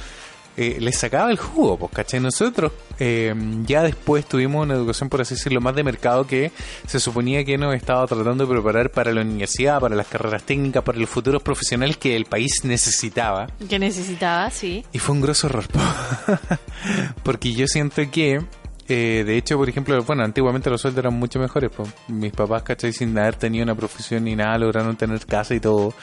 eh, 0.57 0.77
les 0.79 0.97
sacaba 0.97 1.29
el 1.29 1.37
jugo, 1.37 1.77
pues, 1.77 1.91
¿cachai? 1.91 2.19
Nosotros 2.19 2.71
eh, 2.99 3.33
ya 3.63 3.83
después 3.83 4.25
tuvimos 4.25 4.63
una 4.63 4.73
educación, 4.73 5.07
por 5.07 5.21
así 5.21 5.35
decirlo, 5.35 5.61
más 5.61 5.75
de 5.75 5.83
mercado 5.83 6.25
que 6.25 6.51
se 6.87 6.99
suponía 6.99 7.45
que 7.45 7.59
nos 7.59 7.75
estaba 7.75 8.07
tratando 8.07 8.45
de 8.45 8.51
preparar 8.51 8.89
para 8.89 9.13
la 9.13 9.21
universidad, 9.21 9.79
para 9.79 9.95
las 9.95 10.07
carreras 10.07 10.43
técnicas, 10.43 10.83
para 10.83 10.97
los 10.97 11.09
futuros 11.09 11.43
profesionales 11.43 11.97
que 11.97 12.15
el 12.15 12.25
país 12.25 12.61
necesitaba. 12.63 13.47
Que 13.69 13.77
necesitaba, 13.77 14.49
sí. 14.49 14.83
Y 14.91 14.97
fue 14.97 15.13
un 15.13 15.21
grosso 15.21 15.45
error, 15.45 15.67
po. 15.71 15.79
porque 17.21 17.53
yo 17.53 17.67
siento 17.67 18.01
que 18.09 18.41
eh, 18.87 19.23
de 19.25 19.37
hecho, 19.37 19.57
por 19.57 19.67
ejemplo, 19.69 20.01
bueno, 20.03 20.23
antiguamente 20.23 20.69
los 20.69 20.81
sueldos 20.81 21.03
eran 21.03 21.13
mucho 21.17 21.39
mejores. 21.39 21.71
Pues. 21.75 21.89
Mis 22.07 22.31
papás, 22.31 22.63
¿cachai? 22.63 22.93
Sin 22.93 23.17
haber 23.17 23.35
tenido 23.35 23.63
una 23.63 23.75
profesión 23.75 24.23
ni 24.23 24.35
nada, 24.35 24.57
lograron 24.57 24.95
tener 24.95 25.25
casa 25.25 25.55
y 25.55 25.59
todo. 25.59 25.93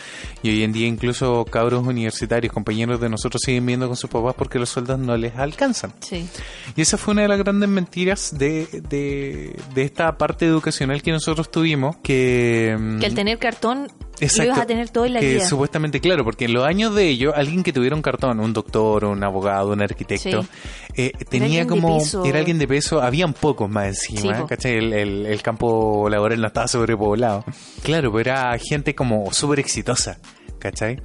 Y 0.43 0.51
hoy 0.51 0.63
en 0.63 0.73
día 0.73 0.87
incluso 0.87 1.45
cabros 1.45 1.87
universitarios, 1.87 2.53
compañeros 2.53 3.01
de 3.01 3.09
nosotros, 3.09 3.43
siguen 3.45 3.67
viendo 3.67 3.87
con 3.87 3.97
sus 3.97 4.11
papás 4.11 4.35
porque 4.37 4.59
los 4.59 4.69
sueldos 4.69 4.99
no 4.99 5.17
les 5.17 5.35
alcanzan. 5.37 5.93
Sí. 6.01 6.29
Y 6.77 6.83
esa 6.83 6.97
fue 6.97 7.13
una 7.13 7.23
de 7.23 7.29
las 7.29 7.39
grandes 7.39 7.69
mentiras 7.69 8.37
de, 8.37 8.67
de, 8.89 9.57
de 9.75 9.83
esta 9.83 10.17
parte 10.17 10.47
educacional 10.47 11.03
que 11.03 11.13
nosotros 11.13 11.51
tuvimos, 11.51 11.97
que... 12.03 12.77
mm, 12.79 12.99
Que 13.01 13.07
al 13.07 13.15
tener 13.15 13.39
cartón 13.39 13.89
lo 14.21 14.27
Exacto. 14.27 14.45
ibas 14.45 14.59
a 14.61 14.67
tener 14.67 14.89
todo 14.91 15.07
en 15.07 15.15
la 15.15 15.21
que 15.21 15.35
vida. 15.35 15.47
supuestamente, 15.47 16.01
claro, 16.01 16.25
porque 16.25 16.45
en 16.45 16.53
los 16.55 16.65
años 16.65 16.95
de 16.95 17.09
ellos, 17.09 17.35
alguien 17.37 17.63
que 17.63 17.73
tuviera 17.73 17.97
un 17.97 18.03
cartón, 18.03 18.39
un 18.41 18.53
doctor, 18.53 19.05
un 19.05 19.23
abogado, 19.25 19.73
un 19.73 19.83
arquitecto, 19.83 20.43
Sí. 20.43 20.49
eh, 20.97 21.13
tenía 21.29 21.67
como. 21.67 21.99
Era 22.25 22.39
alguien 22.39 22.59
de 22.59 22.69
peso, 22.69 23.03
habían 23.03 23.33
pocos 23.33 23.69
más 23.69 23.87
encima. 23.89 24.47
¿cachai? 24.47 24.77
El, 24.79 24.93
el- 24.93 25.27
el 25.27 25.43
campo 25.43 26.09
laboral 26.09 26.41
no 26.41 26.47
estaba 26.47 26.69
sobrepoblado. 26.69 27.45
Claro, 27.83 28.11
pero 28.13 28.21
era 28.21 28.57
gente 28.59 28.95
como 28.95 29.33
súper 29.33 29.59
exitosa. 29.61 30.19
¿Cachai? 30.65 30.99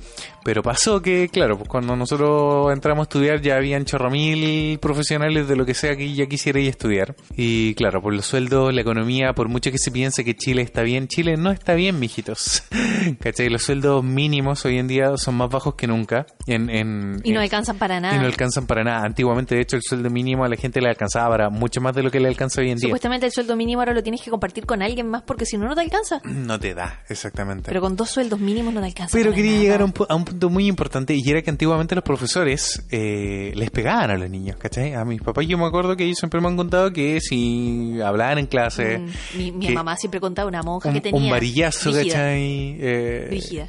Pero 0.45 0.63
pasó 0.63 1.01
que, 1.01 1.27
claro, 1.27 1.57
pues 1.57 1.67
cuando 1.67 1.93
nosotros 1.97 2.71
entramos 2.71 3.01
a 3.01 3.03
estudiar 3.09 3.41
ya 3.41 3.57
habían 3.57 3.83
chorro 3.83 4.09
mil 4.09 4.79
profesionales 4.79 5.49
de 5.49 5.57
lo 5.57 5.65
que 5.65 5.73
sea 5.73 5.97
que 5.97 6.13
ya 6.13 6.27
quisiera 6.27 6.61
ir 6.61 6.67
a 6.67 6.69
estudiar. 6.69 7.13
Y 7.35 7.73
claro, 7.75 8.01
por 8.01 8.13
los 8.13 8.25
sueldos, 8.25 8.73
la 8.73 8.79
economía, 8.79 9.33
por 9.33 9.49
mucho 9.49 9.69
que 9.69 9.77
se 9.77 9.91
piense 9.91 10.23
que 10.23 10.33
Chile 10.33 10.61
está 10.61 10.81
bien, 10.83 11.09
Chile 11.09 11.35
no 11.35 11.51
está 11.51 11.73
bien, 11.73 11.99
mijitos. 11.99 12.63
¿Cachai? 13.19 13.49
Los 13.49 13.63
sueldos 13.63 14.01
mínimos 14.01 14.63
hoy 14.63 14.77
en 14.77 14.87
día 14.87 15.17
son 15.17 15.35
más 15.35 15.49
bajos 15.49 15.75
que 15.75 15.87
nunca. 15.87 16.25
En, 16.47 16.69
en, 16.69 17.19
Y 17.25 17.31
no 17.33 17.39
en- 17.39 17.43
alcanzan 17.43 17.77
para 17.77 17.99
nada. 17.99 18.15
y 18.15 18.19
no 18.19 18.25
alcanzan 18.27 18.65
para 18.65 18.85
nada. 18.85 19.03
Antiguamente, 19.05 19.55
de 19.55 19.61
hecho, 19.61 19.75
el 19.75 19.81
sueldo 19.83 20.09
mínimo 20.09 20.45
a 20.45 20.47
la 20.47 20.55
gente 20.55 20.79
le 20.79 20.87
alcanzaba 20.87 21.29
para 21.31 21.49
mucho 21.49 21.81
más 21.81 21.93
de 21.93 22.01
lo 22.03 22.11
que 22.11 22.21
le 22.21 22.29
alcanza 22.29 22.61
hoy 22.61 22.69
en 22.71 22.77
día. 22.77 22.87
Supuestamente 22.87 23.25
el 23.25 23.33
sueldo 23.33 23.57
mínimo 23.57 23.81
ahora 23.81 23.93
lo 23.93 24.01
tienes 24.03 24.21
que 24.21 24.31
compartir 24.31 24.65
con 24.65 24.81
alguien 24.81 25.09
más 25.09 25.23
porque 25.23 25.45
si 25.45 25.57
no, 25.57 25.67
no 25.67 25.75
te 25.75 25.81
alcanza. 25.81 26.21
No 26.49 26.57
te 26.57 26.73
da, 26.73 27.03
exactamente. 27.09 27.63
Pero 27.67 27.81
con 27.81 27.97
dos 27.97 28.09
sueldos 28.09 28.39
mínimos 28.39 28.73
no 28.73 28.79
te 28.79 28.85
alcanza. 28.87 29.17
Pero 29.17 29.33
quería 29.49 29.57
nada. 29.57 29.63
llegar 29.63 29.81
a 29.81 29.85
un, 29.85 29.93
pu- 29.93 30.05
a 30.09 30.15
un 30.15 30.25
punto 30.25 30.49
muy 30.49 30.67
importante 30.67 31.13
y 31.15 31.21
era 31.29 31.41
que 31.41 31.49
antiguamente 31.49 31.95
los 31.95 32.03
profesores 32.03 32.83
eh, 32.91 33.51
les 33.55 33.69
pegaban 33.71 34.11
a 34.11 34.17
los 34.17 34.29
niños, 34.29 34.57
¿cachai? 34.57 34.93
A 34.93 35.05
mis 35.05 35.21
papás 35.21 35.45
yo 35.47 35.57
me 35.57 35.65
acuerdo 35.65 35.95
que 35.97 36.05
ellos 36.05 36.17
siempre 36.17 36.39
me 36.41 36.47
han 36.47 36.57
contado 36.57 36.91
que 36.93 37.19
si 37.21 37.99
hablaban 38.01 38.37
en 38.37 38.45
clase, 38.47 38.99
Mm, 38.99 39.37
mi 39.37 39.51
mi 39.51 39.67
que 39.67 39.73
mamá 39.73 39.95
siempre 39.97 40.19
contaba 40.19 40.47
una 40.47 40.63
monja 40.63 40.89
un, 40.89 40.95
que 40.95 41.01
tenía. 41.01 41.19
un 41.21 41.29
varillazo, 41.29 41.91
rígida, 41.91 42.03
¿cachai? 42.15 42.77
Eh, 42.79 43.27
rígida. 43.29 43.67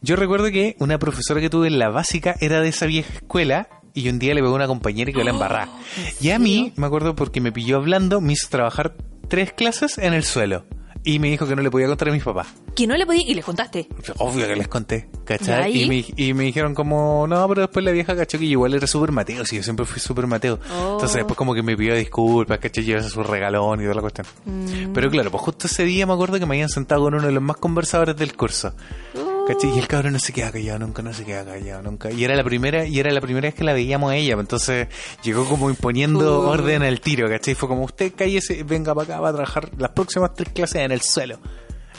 yo 0.00 0.16
recuerdo 0.16 0.50
que 0.50 0.76
una 0.78 0.98
profesora 0.98 1.40
que 1.40 1.50
tuve 1.50 1.68
en 1.68 1.78
la 1.78 1.88
básica 1.90 2.36
era 2.40 2.60
de 2.60 2.68
esa 2.68 2.86
vieja 2.86 3.12
escuela 3.14 3.68
y 3.94 4.08
un 4.08 4.18
día 4.18 4.32
le 4.34 4.40
pegó 4.40 4.52
a 4.52 4.56
una 4.56 4.66
compañera 4.66 5.10
y 5.10 5.14
quedó 5.14 5.24
la 5.24 5.30
embarrada. 5.32 5.68
Y 6.20 6.30
a 6.30 6.38
mí, 6.38 6.72
me 6.76 6.86
acuerdo 6.86 7.14
porque 7.14 7.40
me 7.40 7.52
pilló 7.52 7.76
hablando, 7.76 8.20
me 8.20 8.32
hizo 8.32 8.48
trabajar 8.48 8.94
tres 9.28 9.52
clases 9.52 9.98
en 9.98 10.14
el 10.14 10.24
suelo. 10.24 10.64
Y 11.04 11.18
me 11.18 11.30
dijo 11.30 11.46
que 11.46 11.56
no 11.56 11.62
le 11.62 11.70
podía 11.70 11.88
contar 11.88 12.08
a 12.08 12.12
mis 12.12 12.22
papás. 12.22 12.48
Que 12.76 12.86
no 12.86 12.96
le 12.96 13.04
podía. 13.04 13.22
Y 13.22 13.34
le 13.34 13.42
contaste. 13.42 13.88
Obvio 14.18 14.46
que 14.46 14.54
les 14.54 14.68
conté, 14.68 15.08
¿Y 15.12 15.18
¿cachai? 15.24 15.82
Y 15.82 15.88
me, 15.88 16.04
y 16.16 16.32
me 16.32 16.44
dijeron 16.44 16.74
como, 16.74 17.26
no, 17.26 17.48
pero 17.48 17.62
después 17.62 17.84
la 17.84 17.90
vieja 17.90 18.14
cachó 18.14 18.38
que 18.38 18.44
igual 18.44 18.74
era 18.74 18.86
súper 18.86 19.10
Mateo, 19.10 19.44
si 19.44 19.56
yo 19.56 19.62
siempre 19.62 19.84
fui 19.84 20.00
súper 20.00 20.26
Mateo. 20.26 20.60
Oh. 20.72 20.92
Entonces 20.92 21.16
después 21.16 21.36
como 21.36 21.54
que 21.54 21.62
me 21.62 21.76
pidió 21.76 21.96
disculpas, 21.96 22.58
¿cachai? 22.60 22.84
Yo 22.84 23.02
su 23.02 23.22
regalón 23.22 23.80
y 23.80 23.82
toda 23.82 23.96
la 23.96 24.00
cuestión. 24.00 24.26
Mm. 24.44 24.92
Pero 24.92 25.10
claro, 25.10 25.30
pues 25.30 25.42
justo 25.42 25.66
ese 25.66 25.84
día 25.84 26.06
me 26.06 26.12
acuerdo 26.12 26.38
que 26.38 26.46
me 26.46 26.54
habían 26.54 26.68
sentado 26.68 27.02
con 27.02 27.14
uno 27.14 27.26
de 27.26 27.32
los 27.32 27.42
más 27.42 27.56
conversadores 27.56 28.16
del 28.16 28.36
curso. 28.36 28.72
Uh. 29.14 29.31
¿Cachai? 29.54 29.74
Y 29.74 29.78
el 29.78 29.86
cabrón 29.88 30.12
no 30.14 30.18
se 30.18 30.32
queda 30.32 30.50
callado 30.52 30.78
nunca, 30.80 31.02
no 31.02 31.12
se 31.12 31.24
queda 31.24 31.44
callado 31.44 31.82
nunca. 31.82 32.10
Y 32.10 32.24
era 32.24 32.34
la 32.36 32.44
primera, 32.44 32.86
y 32.86 32.98
era 32.98 33.10
la 33.10 33.20
primera 33.20 33.48
vez 33.48 33.54
que 33.54 33.64
la 33.64 33.72
veíamos 33.72 34.10
a 34.12 34.16
ella, 34.16 34.34
pues 34.34 34.44
entonces 34.44 34.88
llegó 35.22 35.44
como 35.46 35.70
imponiendo 35.70 36.40
Uh. 36.42 36.48
orden 36.48 36.82
al 36.82 37.00
tiro, 37.00 37.28
¿cachai? 37.28 37.54
Fue 37.54 37.68
como, 37.68 37.84
usted 37.84 38.12
cállese, 38.16 38.62
venga 38.62 38.94
para 38.94 39.04
acá, 39.14 39.20
va 39.20 39.28
a 39.30 39.32
trabajar 39.32 39.70
las 39.78 39.90
próximas 39.90 40.34
tres 40.34 40.50
clases 40.52 40.76
en 40.82 40.92
el 40.92 41.00
suelo. 41.02 41.38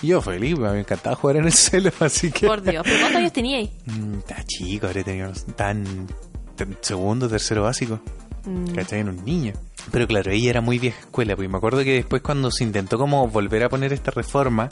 Y 0.01 0.07
yo 0.07 0.21
feliz, 0.21 0.57
me 0.57 0.79
encantaba 0.79 1.15
jugar 1.15 1.37
en 1.37 1.45
el 1.45 1.53
suelo, 1.53 1.91
así 1.99 2.31
que... 2.31 2.45
Por 2.47 2.61
Dios. 2.61 2.83
¿Pero 2.83 2.97
cuántos 2.99 3.19
años 3.19 3.33
teníais? 3.33 3.69
Mm, 3.85 4.17
Está 4.19 4.43
chico, 4.45 4.87
habría 4.87 5.03
tenido 5.03 5.31
tan, 5.55 6.07
tan 6.55 6.77
segundo, 6.81 7.29
tercero 7.29 7.63
básico. 7.63 7.99
Mm. 8.45 8.73
¿Cachai? 8.75 8.99
En 8.99 9.09
un 9.09 9.23
niño. 9.23 9.53
Pero 9.91 10.07
claro, 10.07 10.31
ella 10.31 10.49
era 10.49 10.61
muy 10.61 10.79
vieja 10.79 10.99
escuela, 11.01 11.35
y 11.37 11.47
me 11.47 11.57
acuerdo 11.57 11.83
que 11.83 11.93
después 11.93 12.21
cuando 12.21 12.49
se 12.51 12.63
intentó 12.63 12.97
como 12.97 13.27
volver 13.27 13.63
a 13.63 13.69
poner 13.69 13.91
esta 13.93 14.11
reforma, 14.11 14.69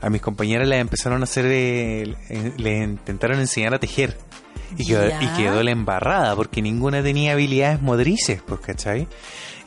a 0.00 0.10
mis 0.10 0.20
compañeras 0.20 0.68
les 0.68 0.80
empezaron 0.80 1.22
a 1.22 1.24
hacer, 1.24 1.46
eh, 1.46 2.02
eh, 2.28 2.52
les 2.58 2.84
intentaron 2.84 3.38
enseñar 3.40 3.74
a 3.74 3.78
tejer. 3.78 4.16
Y 4.76 4.86
quedó, 4.86 5.06
Ya. 5.08 5.22
y 5.22 5.26
quedó 5.42 5.62
la 5.62 5.70
embarrada, 5.70 6.34
porque 6.36 6.62
ninguna 6.62 7.02
tenía 7.02 7.32
habilidades 7.32 7.80
motrices, 7.82 8.40
pues, 8.46 8.60
¿cachai? 8.60 9.06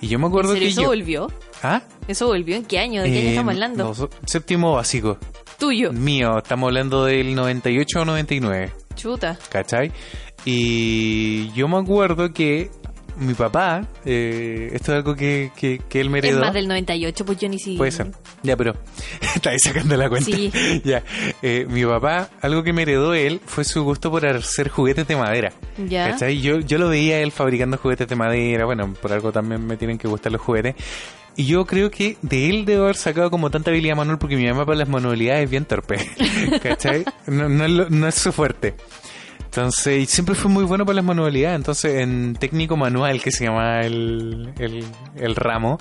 Y 0.01 0.07
yo 0.07 0.17
me 0.19 0.25
¿En 0.25 0.29
acuerdo 0.31 0.53
serio 0.53 0.67
que 0.67 0.71
eso 0.71 0.81
yo... 0.81 0.87
volvió? 0.87 1.31
¿Ah? 1.63 1.81
¿Eso 2.07 2.27
volvió? 2.27 2.55
¿En 2.55 2.65
qué 2.65 2.79
año? 2.79 3.01
¿De 3.03 3.11
qué 3.11 3.19
año 3.19 3.29
estamos 3.29 3.53
hablando? 3.53 4.09
séptimo 4.25 4.73
básico. 4.73 5.17
Tuyo. 5.59 5.91
Mío, 5.93 6.37
estamos 6.39 6.67
hablando 6.67 7.05
del 7.05 7.33
98 7.35 8.01
o 8.01 8.05
99. 8.05 8.71
Chuta. 8.95 9.37
¿cachai? 9.49 9.91
Y 10.43 11.51
yo 11.53 11.67
me 11.67 11.77
acuerdo 11.77 12.33
que 12.33 12.69
mi 13.17 13.33
papá, 13.33 13.85
eh, 14.05 14.69
esto 14.73 14.91
es 14.91 14.97
algo 14.97 15.15
que, 15.15 15.51
que, 15.55 15.79
que 15.89 16.01
él 16.01 16.09
me 16.09 16.19
Es 16.19 16.25
heredó. 16.25 16.41
más 16.41 16.53
del 16.53 16.67
98, 16.67 17.25
pues 17.25 17.37
yo 17.39 17.49
ni 17.49 17.57
siquiera. 17.57 17.77
Puede 17.77 17.91
ser. 17.91 18.11
Ya, 18.43 18.55
pero 18.57 18.75
está 19.35 19.51
ahí 19.51 19.59
sacando 19.59 19.95
la 19.97 20.09
cuenta. 20.09 20.25
Sí. 20.31 20.51
ya. 20.83 21.03
Eh, 21.41 21.65
mi 21.69 21.85
papá, 21.85 22.29
algo 22.41 22.63
que 22.63 22.73
me 22.73 22.81
heredó 22.83 23.13
él 23.13 23.41
fue 23.45 23.63
su 23.63 23.83
gusto 23.83 24.11
por 24.11 24.25
hacer 24.25 24.69
juguetes 24.69 25.07
de 25.07 25.15
madera. 25.15 25.53
Ya. 25.87 26.11
¿Cachai? 26.11 26.41
Yo, 26.41 26.59
yo 26.59 26.77
lo 26.77 26.89
veía 26.89 27.19
él 27.19 27.31
fabricando 27.31 27.77
juguetes 27.77 28.07
de 28.07 28.15
madera. 28.15 28.65
Bueno, 28.65 28.93
por 29.01 29.11
algo 29.13 29.31
también 29.31 29.65
me 29.65 29.77
tienen 29.77 29.97
que 29.97 30.07
gustar 30.07 30.31
los 30.31 30.41
juguetes. 30.41 30.75
Y 31.37 31.45
yo 31.47 31.65
creo 31.65 31.91
que 31.91 32.15
de 32.21 32.49
él 32.49 32.63
debo 32.63 32.83
haber 32.85 32.95
sacado 32.95 33.29
como 33.29 33.49
tanta 33.51 33.69
habilidad 33.69 33.97
manual 33.97 34.17
porque 34.17 34.37
mi 34.37 34.45
mamá 34.47 34.65
para 34.65 34.77
las 34.77 34.87
manualidades 34.87 35.43
es 35.43 35.49
bien 35.49 35.65
torpe. 35.65 35.97
¿Cachai? 36.63 37.03
No, 37.27 37.49
no, 37.49 37.65
es 37.65 37.91
no 37.91 38.07
es 38.07 38.15
su 38.15 38.31
fuerte. 38.31 38.75
Entonces, 39.55 40.03
y 40.03 40.05
siempre 40.05 40.35
fue 40.35 40.51
muy 40.51 40.65
bueno 40.65 40.85
para 40.85 40.97
las 40.97 41.05
manualidades. 41.05 41.55
Entonces, 41.55 41.95
en 42.01 42.35
técnico 42.37 42.75
manual, 42.75 43.21
que 43.21 43.31
se 43.31 43.45
llama 43.45 43.81
el, 43.81 44.51
el, 44.59 44.83
el 45.15 45.35
ramo, 45.35 45.79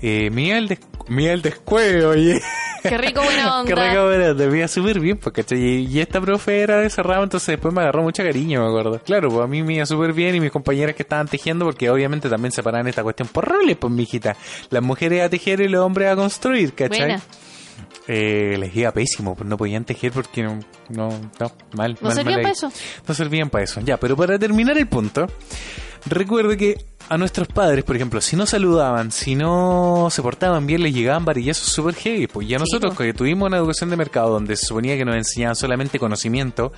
eh, 0.00 0.28
me 0.30 0.42
iba 0.48 0.58
el, 0.58 0.66
des- 0.68 0.80
me 1.08 1.22
iba 1.24 1.32
el 1.32 1.40
descueo, 1.42 2.10
oye. 2.10 2.40
Qué 2.82 2.98
rico, 2.98 3.22
buena 3.22 3.60
onda. 3.60 3.72
Qué 3.74 3.80
rico, 3.90 4.06
pero 4.10 4.34
te 4.34 4.48
veía 4.48 4.66
súper 4.66 4.98
bien, 4.98 5.18
pues, 5.18 5.32
¿cachai? 5.32 5.56
Y, 5.60 5.86
y 5.86 6.00
esta 6.00 6.20
profe 6.20 6.62
era 6.62 6.78
de 6.78 6.86
ese 6.88 7.00
ramo, 7.04 7.22
entonces 7.22 7.46
después 7.46 7.72
me 7.72 7.80
agarró 7.82 8.02
mucho 8.02 8.24
cariño, 8.24 8.60
me 8.62 8.66
acuerdo. 8.68 9.00
Claro, 9.04 9.28
pues 9.28 9.44
a 9.44 9.46
mí 9.46 9.62
me 9.62 9.74
iba 9.74 9.86
súper 9.86 10.12
bien 10.12 10.34
y 10.34 10.40
mis 10.40 10.50
compañeras 10.50 10.96
que 10.96 11.04
estaban 11.04 11.28
tejiendo, 11.28 11.64
porque 11.64 11.88
obviamente 11.90 12.28
también 12.28 12.50
separaban 12.50 12.88
esta 12.88 13.04
cuestión 13.04 13.28
por 13.28 13.46
roles, 13.46 13.76
pues, 13.76 13.92
mijita. 13.92 14.36
Las 14.70 14.82
mujeres 14.82 15.22
a 15.22 15.28
tejer 15.28 15.60
y 15.60 15.68
los 15.68 15.80
hombres 15.84 16.08
a 16.10 16.16
construir, 16.16 16.72
¿cachai? 16.74 16.98
Buena. 16.98 17.22
Eh, 18.08 18.56
les 18.58 18.74
iba 18.74 18.90
pésimo, 18.90 19.36
pues 19.36 19.48
no 19.48 19.56
podían 19.56 19.84
tejer 19.84 20.10
porque 20.12 20.42
no, 20.42 20.58
no, 20.88 21.08
no, 21.38 21.52
mal. 21.74 21.96
¿No 22.00 22.08
mal, 22.08 22.16
servían 22.16 22.42
para 22.42 22.52
eso? 22.52 22.72
No 23.06 23.14
servían 23.14 23.50
para 23.50 23.64
eso. 23.64 23.80
Ya, 23.80 23.96
pero 23.96 24.16
para 24.16 24.38
terminar 24.38 24.76
el 24.76 24.88
punto, 24.88 25.26
recuerde 26.06 26.56
que 26.56 26.84
a 27.08 27.16
nuestros 27.16 27.48
padres, 27.48 27.84
por 27.84 27.94
ejemplo, 27.94 28.20
si 28.20 28.36
no 28.36 28.46
saludaban, 28.46 29.12
si 29.12 29.34
no 29.34 30.08
se 30.10 30.22
portaban 30.22 30.66
bien, 30.66 30.82
les 30.82 30.94
llegaban 30.94 31.24
varillazos 31.24 31.68
super 31.68 31.94
heavy. 31.94 32.26
Pues 32.26 32.48
ya 32.48 32.58
nosotros, 32.58 32.96
que 32.96 33.14
tuvimos 33.14 33.46
una 33.46 33.58
educación 33.58 33.90
de 33.90 33.96
mercado 33.96 34.30
donde 34.30 34.56
se 34.56 34.66
suponía 34.66 34.96
que 34.96 35.04
nos 35.04 35.16
enseñaban 35.16 35.54
solamente 35.54 35.98
conocimiento, 35.98 36.72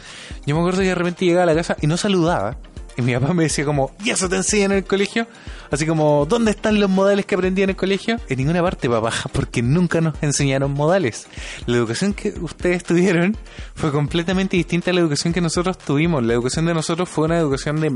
yo 0.44 0.54
me 0.54 0.60
acuerdo 0.60 0.80
que 0.80 0.88
de 0.88 0.94
repente 0.94 1.24
llegaba 1.24 1.44
a 1.44 1.46
la 1.46 1.54
casa 1.54 1.76
y 1.80 1.86
no 1.86 1.96
saludaba. 1.96 2.58
Y 2.96 3.02
mi 3.02 3.14
papá 3.14 3.34
me 3.34 3.44
decía 3.44 3.64
como, 3.64 3.92
¿y 4.04 4.10
eso 4.10 4.28
te 4.28 4.36
enseñan 4.36 4.72
en 4.72 4.78
el 4.78 4.84
colegio? 4.84 5.26
Así 5.70 5.84
como, 5.86 6.26
¿dónde 6.26 6.52
están 6.52 6.78
los 6.78 6.88
modales 6.88 7.26
que 7.26 7.34
aprendí 7.34 7.62
en 7.62 7.70
el 7.70 7.76
colegio? 7.76 8.20
En 8.28 8.38
ninguna 8.38 8.62
parte, 8.62 8.88
papá, 8.88 9.12
porque 9.32 9.62
nunca 9.62 10.00
nos 10.00 10.14
enseñaron 10.22 10.72
modales. 10.72 11.26
La 11.66 11.76
educación 11.76 12.14
que 12.14 12.34
ustedes 12.40 12.84
tuvieron 12.84 13.36
fue 13.74 13.90
completamente 13.90 14.56
distinta 14.56 14.92
a 14.92 14.94
la 14.94 15.00
educación 15.00 15.32
que 15.32 15.40
nosotros 15.40 15.76
tuvimos. 15.78 16.22
La 16.22 16.34
educación 16.34 16.66
de 16.66 16.74
nosotros 16.74 17.08
fue 17.08 17.24
una 17.24 17.38
educación 17.38 17.80
de 17.80 17.92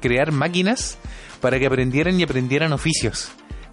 crear 0.00 0.32
máquinas 0.32 0.98
para 1.40 1.58
que 1.58 1.66
aprendieran 1.66 2.18
y 2.18 2.24
aprendieran 2.24 2.72
oficios. 2.72 3.30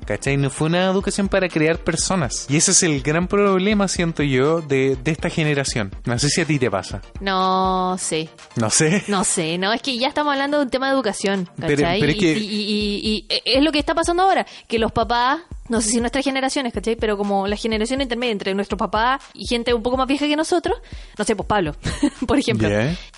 ¿Cachai? 0.07 0.37
No 0.37 0.49
fue 0.49 0.67
una 0.67 0.85
educación 0.85 1.27
para 1.27 1.49
crear 1.49 1.77
personas. 1.79 2.45
Y 2.49 2.55
ese 2.57 2.71
es 2.71 2.81
el 2.83 3.01
gran 3.01 3.27
problema, 3.27 3.87
siento 3.89 4.23
yo, 4.23 4.61
de, 4.61 4.95
de 4.95 5.11
esta 5.11 5.29
generación. 5.29 5.93
No 6.05 6.17
sé 6.17 6.29
si 6.29 6.39
a 6.41 6.45
ti 6.45 6.57
te 6.57 6.71
pasa. 6.71 7.01
No 7.19 7.97
sé. 7.99 8.29
No 8.55 8.69
sé. 8.69 9.03
No 9.09 9.23
sé, 9.25 9.57
no, 9.57 9.73
es 9.73 9.81
que 9.81 9.97
ya 9.97 10.07
estamos 10.07 10.31
hablando 10.31 10.57
de 10.59 10.63
un 10.63 10.69
tema 10.69 10.87
de 10.87 10.93
educación, 10.93 11.49
¿cachai? 11.59 11.99
pero 11.99 12.11
es 12.13 12.17
que- 12.17 12.37
y, 12.37 12.45
y- 12.45 13.01
y- 13.03 13.25
y 13.29 13.41
es 13.57 13.61
lo 13.63 13.71
que 13.73 13.79
está 13.79 13.93
pasando 13.93 14.23
ahora, 14.23 14.45
que 14.67 14.79
los 14.79 14.91
papás 14.93 15.41
no 15.69 15.81
sé 15.81 15.89
si 15.89 15.99
nuestras 15.99 16.23
generaciones, 16.23 16.73
¿cachai? 16.73 16.95
Pero 16.95 17.17
como 17.17 17.47
la 17.47 17.55
generación 17.55 18.01
intermedia 18.01 18.31
entre 18.31 18.53
nuestro 18.53 18.77
papá 18.77 19.19
y 19.33 19.45
gente 19.47 19.73
un 19.73 19.83
poco 19.83 19.97
más 19.97 20.07
vieja 20.07 20.27
que 20.27 20.35
nosotros, 20.35 20.77
no 21.17 21.25
sé, 21.25 21.35
pues 21.35 21.47
Pablo, 21.47 21.75
por 22.27 22.39
ejemplo, 22.39 22.69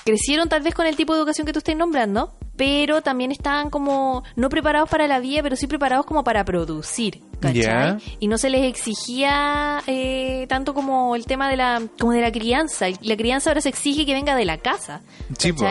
crecieron 0.04 0.50
tal 0.50 0.62
vez 0.62 0.74
con 0.74 0.86
el 0.86 0.96
tipo 0.96 1.14
de 1.14 1.20
educación 1.20 1.46
que 1.46 1.54
tú 1.54 1.60
estás 1.60 1.76
nombrando, 1.76 2.34
pero 2.56 3.02
también 3.02 3.32
estaban 3.32 3.70
como 3.70 4.24
no 4.36 4.50
preparados 4.50 4.90
para 4.90 5.08
la 5.08 5.20
vida, 5.20 5.42
pero 5.44 5.56
sí 5.56 5.68
preparados 5.68 6.06
como 6.06 6.24
para 6.24 6.44
producir, 6.44 7.22
¿cachai? 7.40 7.98
Y 8.20 8.28
no 8.28 8.38
se 8.38 8.50
les 8.50 8.66
exigía 8.66 9.82
eh, 9.88 10.46
tanto 10.50 10.74
como 10.74 11.16
el 11.16 11.26
tema 11.26 11.50
de 11.50 11.58
la 11.58 11.82
como 12.00 12.12
de 12.12 12.22
la 12.22 12.32
crianza. 12.32 12.88
La 13.02 13.16
crianza 13.16 13.50
ahora 13.50 13.62
se 13.62 13.70
exige 13.70 14.06
que 14.06 14.14
venga 14.14 14.36
de 14.36 14.46
la 14.46 14.58
casa, 14.58 15.02
Sí, 15.38 15.54
po. 15.54 15.66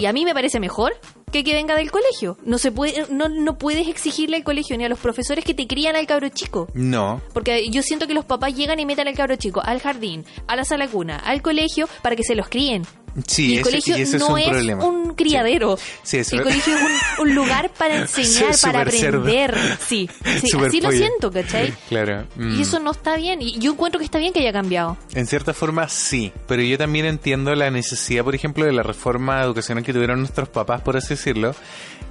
Y 0.00 0.06
a 0.06 0.12
mí 0.12 0.24
me 0.24 0.34
parece 0.34 0.60
mejor 0.60 0.92
que 1.32 1.44
que 1.44 1.54
venga 1.54 1.74
del 1.76 1.90
colegio. 1.90 2.36
No 2.44 2.58
se 2.58 2.72
puede 2.72 3.06
no, 3.10 3.28
no 3.28 3.58
puedes 3.58 3.88
exigirle 3.88 4.36
al 4.36 4.44
colegio 4.44 4.76
ni 4.76 4.84
a 4.84 4.88
los 4.88 4.98
profesores 4.98 5.44
que 5.44 5.54
te 5.54 5.66
crían 5.66 5.96
al 5.96 6.06
cabro 6.06 6.28
chico. 6.28 6.68
No. 6.74 7.20
Porque 7.32 7.68
yo 7.70 7.82
siento 7.82 8.06
que 8.06 8.14
los 8.14 8.24
papás 8.24 8.54
llegan 8.54 8.80
y 8.80 8.86
meten 8.86 9.08
al 9.08 9.14
cabro 9.14 9.36
chico 9.36 9.60
al 9.64 9.80
jardín, 9.80 10.24
a 10.46 10.56
la 10.56 10.64
sala 10.64 10.88
cuna, 10.88 11.16
al 11.16 11.42
colegio 11.42 11.88
para 12.02 12.16
que 12.16 12.24
se 12.24 12.34
los 12.34 12.48
críen. 12.48 12.82
Sí, 13.26 13.52
el 13.54 13.60
ese- 13.60 13.62
colegio 13.62 13.96
y 13.98 14.00
ese 14.02 14.18
no 14.18 14.36
es 14.36 14.46
un 14.46 14.50
problema. 14.52 14.84
un 14.84 15.14
criadero. 15.14 15.78
Sí, 16.02 16.18
el 16.18 16.42
colegio 16.42 16.74
es 16.76 16.82
un, 17.18 17.28
un 17.28 17.34
lugar 17.34 17.70
para 17.78 17.96
enseñar, 18.02 18.54
para 18.60 18.90
cerdo. 18.90 19.20
aprender. 19.20 19.56
Sí, 19.86 20.08
sí 20.24 20.56
así 20.66 20.80
lo 20.80 20.88
pollo. 20.88 20.98
siento, 20.98 21.30
¿cachai? 21.30 21.72
Claro. 21.88 22.26
mm. 22.36 22.58
Y 22.58 22.62
eso 22.62 22.78
no 22.78 22.90
está 22.90 23.16
bien. 23.16 23.40
Y 23.42 23.58
yo 23.58 23.72
encuentro 23.72 23.98
que 23.98 24.04
está 24.04 24.18
bien 24.18 24.32
que 24.32 24.40
haya 24.40 24.52
cambiado. 24.52 24.96
En 25.14 25.26
cierta 25.26 25.54
forma 25.54 25.88
sí, 25.88 26.32
pero 26.46 26.62
yo 26.62 26.76
también 26.76 27.06
entiendo 27.06 27.54
la 27.54 27.70
necesidad, 27.70 28.22
por 28.24 28.34
ejemplo, 28.34 28.64
de 28.64 28.72
la 28.72 28.82
reforma 28.82 29.42
educacional 29.42 29.82
que 29.84 29.92
tuvieron 29.92 30.18
nuestros 30.20 30.48
papás, 30.48 30.82
por 30.82 30.96
así 30.96 31.10
decirlo, 31.10 31.54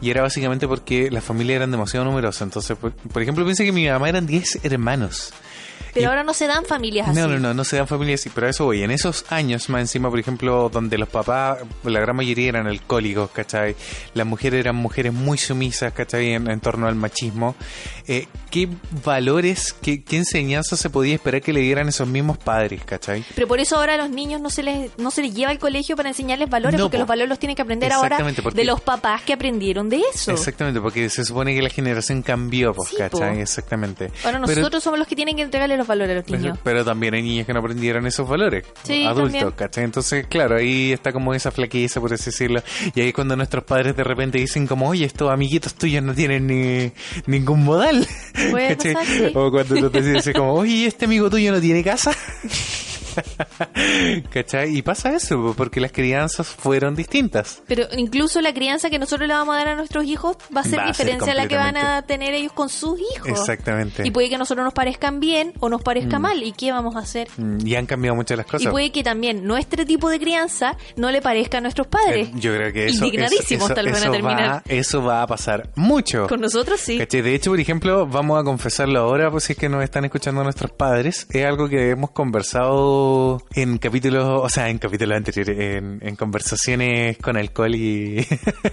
y 0.02 0.10
era 0.10 0.22
básicamente 0.24 0.68
porque 0.68 1.10
las 1.12 1.24
familias 1.24 1.58
eran 1.58 1.72
demasiado 1.72 2.06
numerosas. 2.06 2.42
Entonces, 2.42 2.76
por, 2.78 2.94
por 2.94 3.22
ejemplo, 3.22 3.44
piensa 3.46 3.64
que 3.64 3.72
mi 3.72 3.88
mamá 3.88 4.10
eran 4.10 4.26
10 4.26 4.60
hermanos. 4.64 5.32
Pero 5.96 6.04
Y- 6.04 6.10
ahora 6.10 6.24
no 6.24 6.34
se 6.36 6.46
dan 6.46 6.64
familias 6.66 7.08
así. 7.10 7.18
No, 7.20 7.28
no, 7.28 7.40
no, 7.40 7.54
no 7.56 7.64
se 7.64 7.78
dan 7.78 7.88
familias 7.88 8.20
así, 8.20 8.30
pero 8.36 8.46
a 8.46 8.50
eso 8.52 8.66
voy. 8.66 8.84
En 8.84 8.92
esos 8.92 9.26
años, 9.30 9.70
más 9.70 9.82
encima, 9.82 10.10
por 10.12 10.20
ejemplo, 10.20 10.70
donde 10.72 10.98
los 11.00 11.10
papás, 11.10 11.60
la 11.84 12.00
gran 12.02 12.16
mayoría 12.16 12.50
eran 12.50 12.68
alcohólicos, 12.68 13.32
¿cachai? 13.32 13.76
Las 14.14 14.28
mujeres 14.28 14.60
eran 14.60 14.76
mujeres 14.76 15.14
muy 15.14 15.38
sumisas, 15.40 15.92
¿cachai? 15.94 16.34
En, 16.34 16.48
en 16.52 16.60
torno 16.60 16.88
al 16.88 16.96
machismo. 16.96 17.56
Eh, 18.08 18.28
¿Qué 18.52 18.70
valores, 19.04 19.74
qué, 19.82 20.04
qué 20.04 20.18
enseñanza 20.18 20.76
se 20.78 20.90
podía 20.90 21.16
esperar 21.16 21.42
que 21.42 21.54
le 21.54 21.62
dieran 21.62 21.88
esos 21.88 22.08
mismos 22.08 22.38
padres, 22.38 22.84
¿cachai? 22.86 23.24
Pero 23.34 23.48
por 23.48 23.60
eso 23.60 23.78
ahora 23.78 23.94
a 23.94 23.98
los 23.98 24.10
niños 24.10 24.42
no 24.42 24.50
se 24.50 24.64
les 24.64 24.98
no 24.98 25.12
se 25.12 25.22
les 25.22 25.34
lleva 25.34 25.52
al 25.52 25.60
colegio 25.60 25.96
para 25.96 26.10
enseñarles 26.10 26.50
valores, 26.50 26.78
No, 26.78 26.86
porque 26.86 26.98
po. 26.98 27.02
los 27.02 27.08
valores 27.08 27.30
los 27.30 27.40
tienen 27.40 27.56
que 27.56 27.62
aprender 27.62 27.92
ahora 27.94 28.18
porque- 28.44 28.58
de 28.58 28.66
los 28.66 28.82
papás 28.82 29.22
que 29.22 29.34
aprendieron 29.34 29.90
de 29.90 30.02
eso. 30.14 30.32
Exactamente, 30.32 30.82
porque 30.82 31.10
se 31.10 31.24
supone 31.24 31.54
que 31.56 31.62
la 31.62 31.70
generación 31.70 32.22
cambió, 32.22 32.74
pues, 32.74 32.90
Sí, 32.90 32.96
¿cachai? 32.98 33.36
po. 33.36 33.40
Exactamente. 33.42 34.12
Ahora 34.24 34.42
Pero- 34.46 34.62
nosotros 34.62 34.84
somos 34.84 35.00
los 35.00 35.08
que 35.08 35.16
tienen 35.16 35.36
que 35.36 35.42
entregarle 35.44 35.78
los 35.78 35.85
valores 35.88 36.12
a 36.12 36.16
los 36.16 36.26
Pero, 36.26 36.38
niños. 36.40 36.60
pero 36.64 36.86
también 36.86 37.14
hay 37.14 37.22
niños 37.24 37.46
que 37.46 37.54
no 37.54 37.60
aprendieron 37.60 38.06
esos 38.08 38.28
valores. 38.28 38.66
Sí, 38.84 39.04
adultos, 39.06 39.32
también. 39.34 39.52
¿cachai? 39.52 39.84
Entonces, 39.84 40.28
claro, 40.28 40.58
ahí 40.58 40.92
está 40.92 41.12
como 41.12 41.34
esa 41.34 41.52
flaqueza, 41.52 42.00
por 42.02 42.14
así 42.14 42.26
decirlo. 42.26 42.62
Y 42.94 43.02
ahí 43.02 43.08
es 43.10 43.14
cuando 43.14 43.36
nuestros 43.36 43.64
padres 43.64 43.96
de 43.96 44.04
repente 44.04 44.38
dicen 44.38 44.68
como, 44.68 44.90
oye, 44.90 45.06
estos 45.06 45.32
amiguitos 45.32 45.76
tuyos 45.76 46.04
no 46.04 46.14
tienen 46.14 46.48
ni 46.48 46.92
ningún 47.28 47.64
modal. 47.64 48.08
Pasar, 48.34 49.06
sí. 49.06 49.32
O 49.34 49.52
cuando 49.52 49.76
tú 49.76 49.90
te 49.90 50.02
dices 50.02 50.36
como, 50.36 50.54
oye, 50.54 50.72
¿y 50.74 50.86
este 50.86 51.06
amigo 51.06 51.30
tuyo 51.30 51.52
no 51.52 51.60
tiene 51.62 51.84
casa. 51.84 52.12
¿Cachai? 54.32 54.78
Y 54.78 54.82
pasa 54.82 55.14
eso, 55.16 55.36
po, 55.42 55.54
porque 55.54 55.80
las 55.80 55.92
crianzas 55.92 56.48
fueron 56.48 56.96
distintas. 56.96 57.62
Pero 57.68 57.86
incluso 57.98 58.42
la 58.42 58.54
crianza 58.54 58.90
que 58.90 59.00
nosotros 59.00 59.28
le 59.28 59.34
vamos 59.34 59.56
a 59.56 59.60
dar 59.60 59.68
a 59.70 59.76
nuestros 59.76 60.06
hijos 60.06 60.38
va 60.56 60.62
a 60.62 60.64
ser 60.64 60.80
Va 60.80 60.84
a 60.84 60.94
ser 60.94 61.06
diferente 61.08 61.32
a 61.32 61.36
la 61.36 61.48
que 61.48 61.56
van 61.58 61.78
a 61.78 62.02
tener 62.04 62.34
ellos 62.34 62.52
con 62.54 62.70
sus 62.70 63.00
hijos. 63.00 63.28
Exactamente. 63.28 64.04
Y 64.06 64.12
puede 64.12 64.30
que 64.30 64.36
a 64.36 64.38
nosotros 64.38 64.64
nos 64.64 64.74
parezcan 64.74 65.20
bien 65.20 65.54
o 65.60 65.70
nos 65.70 65.82
parezca 65.82 66.20
Mm. 66.20 66.22
mal. 66.22 66.44
¿Y 66.44 66.52
qué 66.52 66.72
vamos 66.72 66.96
a 66.96 67.00
hacer? 67.00 67.28
Mm, 67.38 67.66
Y 67.66 67.76
han 67.76 67.86
cambiado 67.86 68.16
muchas 68.16 68.38
las 68.38 68.48
Y 68.48 68.50
cosas. 68.50 68.72
puede 68.72 68.92
que 68.92 69.04
también 69.04 69.46
nuestro 69.46 69.86
tipo 69.86 70.10
de 70.10 70.20
crianza 70.20 70.78
no 70.96 71.12
le 71.12 71.22
parezca 71.22 71.58
a 71.60 71.62
nuestros 71.62 71.88
padres. 71.88 72.30
Eh, 72.30 72.32
Yo 72.36 72.54
creo 72.54 72.72
que 72.74 72.86
eso, 72.88 73.06
Indignadísimos 73.06 73.66
eso- 73.66 73.74
tal 73.76 73.86
vez 73.86 73.94
van 73.96 74.04
a 74.04 74.06
eso 74.06 74.12
terminar. 74.12 74.50
Va, 74.50 74.64
eso 74.68 75.04
va 75.04 75.22
a 75.22 75.28
pasar 75.28 75.70
mucho. 75.76 76.28
Con 76.28 76.42
nosotros 76.42 76.80
sí. 76.80 76.98
¿Cachai? 76.98 77.22
De 77.22 77.34
hecho, 77.36 77.52
por 77.52 77.60
ejemplo, 77.60 78.06
vamos 78.08 78.40
a 78.40 78.44
confesarlo 78.44 79.00
ahora, 79.00 79.32
pues 79.32 79.46
si 79.46 79.54
es 79.54 79.60
que 79.60 79.70
nos 79.70 79.84
están 79.84 80.06
escuchando 80.06 80.44
nuestros 80.44 80.72
padres. 80.72 81.28
Es 81.30 81.46
algo 81.46 81.70
que 81.70 81.90
hemos 81.92 82.12
conversado 82.12 82.76
en 83.54 83.78
capítulos, 83.78 84.26
o 84.44 84.50
sea, 84.50 84.70
en 84.70 84.78
capítulos 84.78 85.18
anteriores, 85.18 85.58
en, 85.60 86.00
en 86.02 86.16
conversaciones 86.16 87.18
con 87.18 87.38
alcohol 87.38 87.74
y 87.76 88.26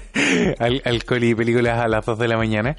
al- 0.59 0.83
alcohol 0.85 1.24
y 1.24 1.35
películas 1.35 1.78
a 1.78 1.89
las 1.89 2.05
2 2.07 2.18
de 2.18 2.28
la 2.28 2.37
mañana. 2.37 2.76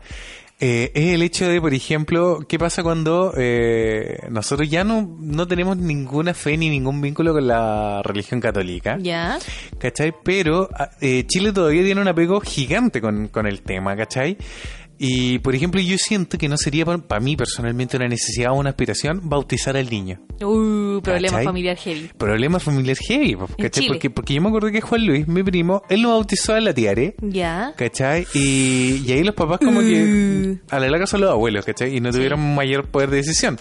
Eh, 0.60 0.92
es 0.94 1.14
el 1.16 1.24
hecho 1.24 1.48
de, 1.50 1.60
por 1.60 1.74
ejemplo, 1.74 2.40
¿qué 2.48 2.58
pasa 2.58 2.84
cuando 2.84 3.34
eh, 3.36 4.20
nosotros 4.30 4.70
ya 4.70 4.84
no, 4.86 5.02
no 5.20 5.46
tenemos 5.46 5.76
ninguna 5.76 6.34
fe 6.34 6.56
ni 6.58 6.70
ningún 6.70 7.02
vínculo 7.02 7.34
con 7.34 7.48
la 7.48 8.02
religión 8.04 8.40
católica? 8.40 8.98
Ya. 9.02 9.40
¿cachai? 9.78 10.14
Pero 10.24 10.70
ah, 10.78 10.92
eh, 11.02 11.26
Chile 11.28 11.52
todavía 11.52 11.84
tiene 11.84 12.00
un 12.00 12.08
apego 12.08 12.40
gigante 12.40 13.02
con, 13.02 13.28
con 13.28 13.46
el 13.46 13.62
tema, 13.62 13.96
¿cachai? 13.98 14.38
Y, 14.98 15.40
por 15.40 15.56
ejemplo, 15.56 15.82
yo 15.82 15.98
siento 15.98 16.38
que 16.38 16.48
no 16.48 16.58
sería 16.58 16.86
para 16.86 17.20
mí 17.20 17.36
personalmente 17.36 17.98
una 17.98 18.08
necesidad 18.08 18.52
o 18.52 18.56
una 18.56 18.70
aspiración 18.70 19.22
bautizar 19.24 19.76
al 19.76 19.90
niño. 19.90 20.22
Uh, 20.42 21.02
problema 21.02 21.30
¿Cachai? 21.38 21.46
familiar 21.46 21.78
heavy. 21.78 22.10
Problema 22.18 22.60
familiar 22.60 22.98
heavy, 22.98 23.38
¿cachai? 23.58 23.88
Porque, 23.88 24.10
porque 24.10 24.34
yo 24.36 24.42
me 24.42 24.48
acuerdo 24.50 24.72
que 24.72 24.82
Juan 24.82 25.06
Luis, 25.06 25.28
mi 25.28 25.44
primo, 25.44 25.84
él 25.90 26.02
lo 26.02 26.10
bautizó 26.10 26.54
a 26.54 26.62
la 26.62 26.74
tiare. 26.74 27.16
Ya. 27.22 27.74
¿Cachai? 27.76 28.28
Y, 28.34 29.04
y 29.06 29.12
ahí 29.12 29.24
los 29.24 29.36
papás 29.36 29.60
como 29.60 29.82
que 29.82 30.60
a 30.70 30.80
la 30.80 30.90
larga 30.90 31.08
son 31.08 31.22
los 31.22 31.32
abuelos, 31.32 31.66
¿cachai? 31.66 31.96
Y 31.96 32.00
no 32.00 32.12
tuvieron 32.12 32.56
mayor 32.56 32.88
poder 32.90 33.10
de 33.10 33.18
decisión. 33.18 33.58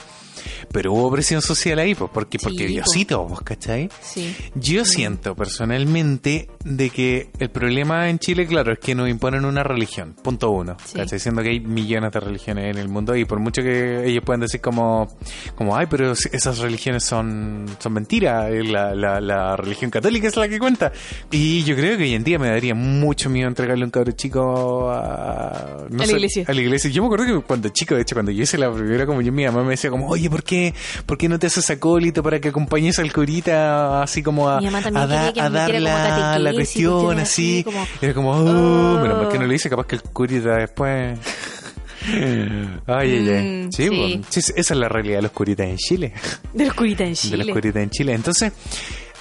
Pero 0.73 0.93
hubo 0.93 1.11
presión 1.13 1.43
social 1.43 1.79
ahí, 1.79 1.95
pues, 1.95 2.11
porque, 2.13 2.39
Sí, 2.39 2.45
porque 2.45 2.65
po. 2.65 2.69
Diosito, 2.71 3.27
¿cachai? 3.45 3.89
Sí. 4.01 4.35
Yo 4.55 4.85
siento 4.85 5.35
personalmente 5.37 6.49
de 6.65 6.91
que 6.91 7.31
el 7.39 7.51
problema 7.51 8.09
en 8.09 8.19
Chile, 8.19 8.47
claro, 8.47 8.73
es 8.73 8.79
que 8.79 8.95
nos 8.95 9.09
imponen 9.09 9.45
una 9.45 9.63
religión, 9.63 10.15
punto 10.23 10.51
uno. 10.51 10.77
¿cachai? 10.95 11.19
Siendo 11.23 11.43
que 11.43 11.51
hay 11.51 11.61
millones 11.61 12.11
de 12.13 12.21
religiones 12.21 12.75
en 12.75 12.79
el 12.83 12.89
mundo 12.89 13.15
y 13.17 13.25
por 13.25 13.39
mucho 13.39 13.63
que 13.63 14.05
ellos 14.07 14.23
puedan 14.25 14.41
decir 14.41 14.61
como, 14.61 15.07
como 15.55 15.77
ay, 15.77 15.87
pero 15.89 16.13
esas 16.13 16.59
religiones 16.59 17.05
son, 17.05 17.67
son 17.79 17.93
mentiras, 17.93 18.51
eh, 18.51 18.63
la, 18.65 18.95
la, 18.95 19.21
la 19.21 19.57
religión 19.57 19.91
católica 19.91 20.29
es 20.29 20.37
la 20.37 20.49
que 20.49 20.59
cuenta. 20.59 20.93
Y 21.31 21.63
yo 21.65 21.77
creo 21.77 21.97
que 21.97 22.05
hoy 22.05 22.15
en 22.15 22.25
día 22.25 22.39
me 22.39 22.49
daría 22.49 22.75
mucho 22.75 23.31
miedo 23.31 23.49
entregarle 23.49 23.85
un 23.85 23.91
cabro 23.91 24.13
chico 24.13 24.91
a, 24.91 25.87
no 25.91 26.03
A 26.03 26.07
la 26.07 26.13
iglesia. 26.13 26.45
A 26.49 26.53
la 26.53 26.61
iglesia. 26.61 26.91
Yo 26.91 27.03
me 27.03 27.07
acuerdo 27.07 27.27
que 27.27 27.47
cuando 27.47 27.69
chico, 27.69 27.95
de 27.95 28.03
hecho, 28.03 28.15
cuando 28.15 28.33
yo 28.33 28.43
hice 28.43 28.59
la 28.59 28.73
primera 28.73 29.07
comunión, 29.07 29.35
mi 29.35 29.45
mamá 29.45 29.63
me 29.63 29.71
decía 29.71 29.91
como, 29.91 30.09
oye, 30.09 30.29
¿por 30.29 30.43
qué, 30.43 30.75
¿por 31.07 31.17
qué 31.19 31.29
no 31.29 31.39
te 31.39 31.47
haces 31.47 31.69
acólito 31.71 32.23
para 32.23 32.41
que 32.41 32.49
acompañes 32.49 32.99
al 32.99 33.13
curita 33.13 34.03
así 34.03 34.23
como 34.23 34.49
a, 34.49 34.59
a, 34.59 35.07
da- 35.07 35.33
a 35.45 35.51
dar 35.51 35.71
como 35.71 35.81
la, 35.85 36.39
la 36.39 36.53
cuestión 36.53 37.19
así? 37.21 37.63
como, 37.65 37.87
Era 38.01 38.15
como, 38.15 38.31
oh, 38.33 38.97
oh. 38.97 39.01
menos 39.01 39.19
mal 39.19 39.29
que 39.29 39.39
no 39.39 39.47
lo 39.47 39.53
hice, 39.55 39.71
capaz 39.71 39.87
que 39.87 39.97
el 39.97 40.03
curita 40.03 40.57
después... 40.57 41.12
Ay, 42.87 43.13
ay, 43.13 43.29
ay. 43.29 43.67
Mm, 43.69 43.73
Sí, 43.73 44.21
esa 44.35 44.53
es 44.57 44.71
la 44.73 44.89
realidad 44.89 45.19
de 45.19 45.23
los 45.23 45.31
curitas 45.33 45.69
en 45.69 45.77
Chile 45.77 46.13
De 46.53 46.65
los 46.67 46.75
curitas 46.75 47.07
en 47.07 47.13
de 47.13 47.17
Chile. 47.17 47.37
las 47.45 47.49
curitas 47.53 47.83
en 47.83 47.91
Chile. 47.91 48.13
Entonces, 48.15 48.53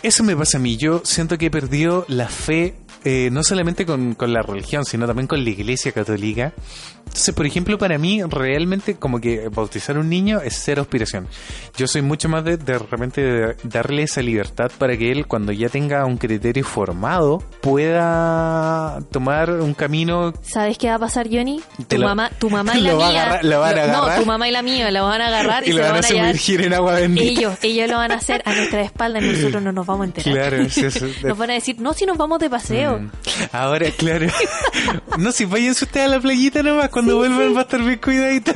eso 0.01 0.23
me 0.23 0.35
pasa 0.35 0.57
a 0.57 0.61
mí. 0.61 0.77
Yo 0.77 1.01
siento 1.05 1.37
que 1.37 1.45
he 1.47 1.51
perdido 1.51 2.05
la 2.07 2.27
fe, 2.27 2.73
eh, 3.03 3.29
no 3.31 3.43
solamente 3.43 3.85
con, 3.85 4.13
con 4.15 4.31
la 4.33 4.41
religión, 4.41 4.85
sino 4.85 5.07
también 5.07 5.27
con 5.27 5.43
la 5.43 5.49
iglesia 5.49 5.91
católica. 5.91 6.53
Entonces, 6.99 7.33
por 7.35 7.45
ejemplo, 7.45 7.77
para 7.77 7.97
mí, 7.97 8.21
realmente, 8.23 8.95
como 8.95 9.19
que 9.19 9.49
bautizar 9.49 9.97
a 9.97 9.99
un 9.99 10.07
niño 10.09 10.39
es 10.41 10.61
cero 10.63 10.81
aspiración. 10.83 11.27
Yo 11.75 11.85
soy 11.87 12.01
mucho 12.01 12.29
más 12.29 12.45
de, 12.45 12.55
de 12.55 12.77
repente, 12.77 13.21
de 13.21 13.55
darle 13.63 14.03
esa 14.03 14.21
libertad 14.21 14.71
para 14.77 14.95
que 14.95 15.11
él, 15.11 15.27
cuando 15.27 15.51
ya 15.51 15.67
tenga 15.67 16.05
un 16.05 16.17
criterio 16.17 16.63
formado, 16.63 17.43
pueda 17.61 18.99
tomar 19.11 19.49
un 19.51 19.73
camino 19.73 20.33
¿Sabes 20.41 20.77
qué 20.77 20.87
va 20.87 20.95
a 20.95 20.99
pasar, 20.99 21.27
Johnny? 21.31 21.61
Te 21.87 21.95
Tu 21.95 22.01
lo- 22.01 22.07
mamá, 22.07 22.29
tu 22.39 22.49
mamá 22.49 22.73
y 22.77 22.81
la 22.81 22.91
lo 22.91 22.97
mía. 22.97 23.07
agarrar- 23.09 23.43
lo 23.45 23.59
van 23.59 23.77
a 23.77 23.87
No, 23.87 23.97
agarrar. 24.03 24.19
tu 24.19 24.25
mamá 24.25 24.47
y 24.47 24.51
la 24.51 24.61
mía 24.61 24.91
lo 24.91 25.03
van 25.05 25.21
a 25.21 25.27
agarrar 25.27 25.63
y, 25.67 25.69
y 25.69 25.73
se 25.73 25.79
lo 25.79 25.85
van 25.85 25.95
a 25.97 26.03
sumergir 26.03 26.61
en 26.61 26.73
agua 26.73 26.93
bendita. 26.93 27.23
Ellos, 27.29 27.57
ellos 27.61 27.89
lo 27.89 27.97
van 27.97 28.11
a 28.11 28.15
hacer 28.15 28.41
a 28.45 28.53
nuestra 28.53 28.81
espalda 28.83 29.19
y 29.21 29.27
nosotros 29.31 29.61
no 29.61 29.71
nos 29.71 29.85
vamos 29.85 30.03
a 30.03 30.05
enterar. 30.05 30.49
Claro, 30.49 30.69
sí, 30.69 30.85
eso- 30.85 31.07
Nos 31.23 31.37
van 31.37 31.49
a 31.51 31.53
decir, 31.53 31.79
no, 31.81 31.93
si 31.93 32.05
nos 32.05 32.17
vamos 32.17 32.39
de 32.39 32.49
paseo. 32.49 32.90
Mm. 32.99 33.11
Ahora, 33.51 33.89
claro. 33.91 34.27
no, 35.17 35.31
si 35.31 35.45
váyanse 35.45 35.85
ustedes 35.85 36.07
a 36.07 36.09
la 36.09 36.19
playita 36.19 36.61
nomás, 36.63 36.89
cuando 36.89 37.17
vuelvan 37.17 37.55
va 37.55 37.59
a 37.59 37.63
estar 37.63 37.81
bien 37.81 37.99
cuidadito. 37.99 38.51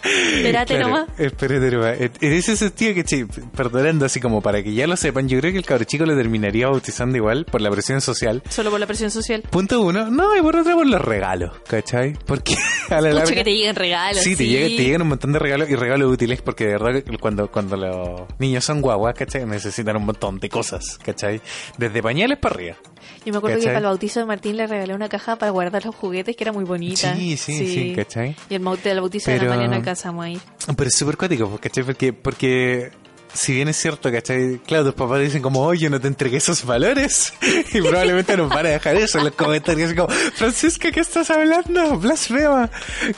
Espérate 0.00 0.74
Claro, 0.76 0.88
nomás. 0.88 1.08
Espérate 1.18 1.70
nomás. 1.72 1.96
En 1.98 2.32
ese 2.32 2.56
sentido 2.56 2.94
que, 2.94 3.26
perdonando 3.54 4.06
así 4.06 4.20
como 4.20 4.40
para 4.40 4.62
que 4.62 4.72
ya 4.72 4.86
lo 4.86 4.96
sepan, 4.96 5.28
yo 5.28 5.38
creo 5.40 5.50
que 5.52 5.58
el 5.58 5.66
cabro 5.66 5.84
chico 5.84 6.06
lo 6.06 6.16
terminaría 6.16 6.68
bautizando 6.68 7.16
igual 7.16 7.44
por 7.44 7.60
la 7.60 7.68
presión 7.70 8.00
social. 8.00 8.42
Solo 8.48 8.70
por 8.70 8.78
la 8.78 8.86
presión 8.86 9.10
social. 9.10 9.42
Punto 9.50 9.82
uno, 9.82 10.08
no, 10.08 10.36
y 10.36 10.40
por 10.40 10.54
otra 10.56 10.74
por 10.74 10.86
los 10.86 11.00
regalos, 11.02 11.50
¿cachai? 11.68 12.16
Porque 12.26 12.54
a 12.90 13.00
la 13.00 13.10
larga... 13.12 13.34
que 13.34 13.44
te 13.44 13.50
lleguen 13.52 13.74
regalos. 13.74 14.22
Sí, 14.22 14.36
te, 14.36 14.46
llega- 14.46 14.66
te 14.68 14.84
llegan 14.84 15.02
un 15.02 15.08
montón 15.08 15.32
de 15.32 15.40
regalos 15.40 15.68
y 15.68 15.74
regalos 15.74 16.10
útiles 16.12 16.42
porque 16.42 16.66
de 16.66 16.78
verdad 16.78 17.02
cuando, 17.20 17.50
cuando 17.50 17.76
los 17.76 18.20
niños 18.38 18.64
son 18.64 18.80
guaguas, 18.80 19.14
¿cachai? 19.18 19.44
Necesitan 19.46 19.96
un 19.96 20.06
montón 20.06 20.38
de 20.38 20.48
cosas, 20.48 20.96
¿cachai? 21.04 21.40
Desde 21.76 22.00
pañales 22.02 22.38
para 22.38 22.54
arriba. 22.54 22.76
Yo 23.24 23.32
me 23.32 23.38
acuerdo 23.38 23.56
que 23.58 23.64
¿Cachai? 23.64 23.74
para 23.74 23.78
el 23.78 23.84
bautizo 23.84 24.20
de 24.20 24.26
Martín 24.26 24.56
le 24.56 24.66
regalé 24.66 24.94
una 24.94 25.08
caja 25.08 25.36
para 25.36 25.50
guardar 25.50 25.84
los 25.84 25.94
juguetes 25.94 26.36
que 26.36 26.44
era 26.44 26.52
muy 26.52 26.64
bonita. 26.64 27.14
Sí, 27.14 27.36
sí, 27.36 27.66
sí, 27.66 27.92
¿cachai? 27.94 28.36
Y 28.48 28.54
el 28.54 28.60
bautizo 28.62 29.30
de 29.30 29.38
Pero- 29.38 29.50
la 29.50 29.56
Mariana 29.56 29.76
alcanzamos 29.76 30.24
a 30.24 30.30
ir. 30.30 30.40
Pero 30.76 30.88
es 30.88 30.94
súper 30.96 31.16
cuático, 31.16 31.58
¿cachai? 31.60 31.84
Porque, 31.84 32.12
porque 32.12 32.90
si 33.38 33.54
bien 33.54 33.68
es 33.68 33.76
cierto, 33.76 34.10
¿cachai? 34.10 34.58
Claro, 34.66 34.84
tus 34.86 34.94
papás 34.94 35.20
dicen 35.20 35.40
como, 35.42 35.60
oye, 35.62 35.88
no 35.88 36.00
te 36.00 36.08
entregué 36.08 36.38
esos 36.38 36.64
valores. 36.64 37.32
y 37.72 37.80
probablemente 37.80 38.36
nos 38.36 38.48
van 38.48 38.66
a 38.66 38.70
dejar 38.70 38.96
eso 38.96 39.18
en 39.18 39.24
los 39.26 39.34
comentarios. 39.34 39.94
Como, 39.94 40.08
Francisca, 40.08 40.90
¿qué 40.90 41.00
estás 41.00 41.30
hablando? 41.30 41.98
Blasfema. 41.98 42.70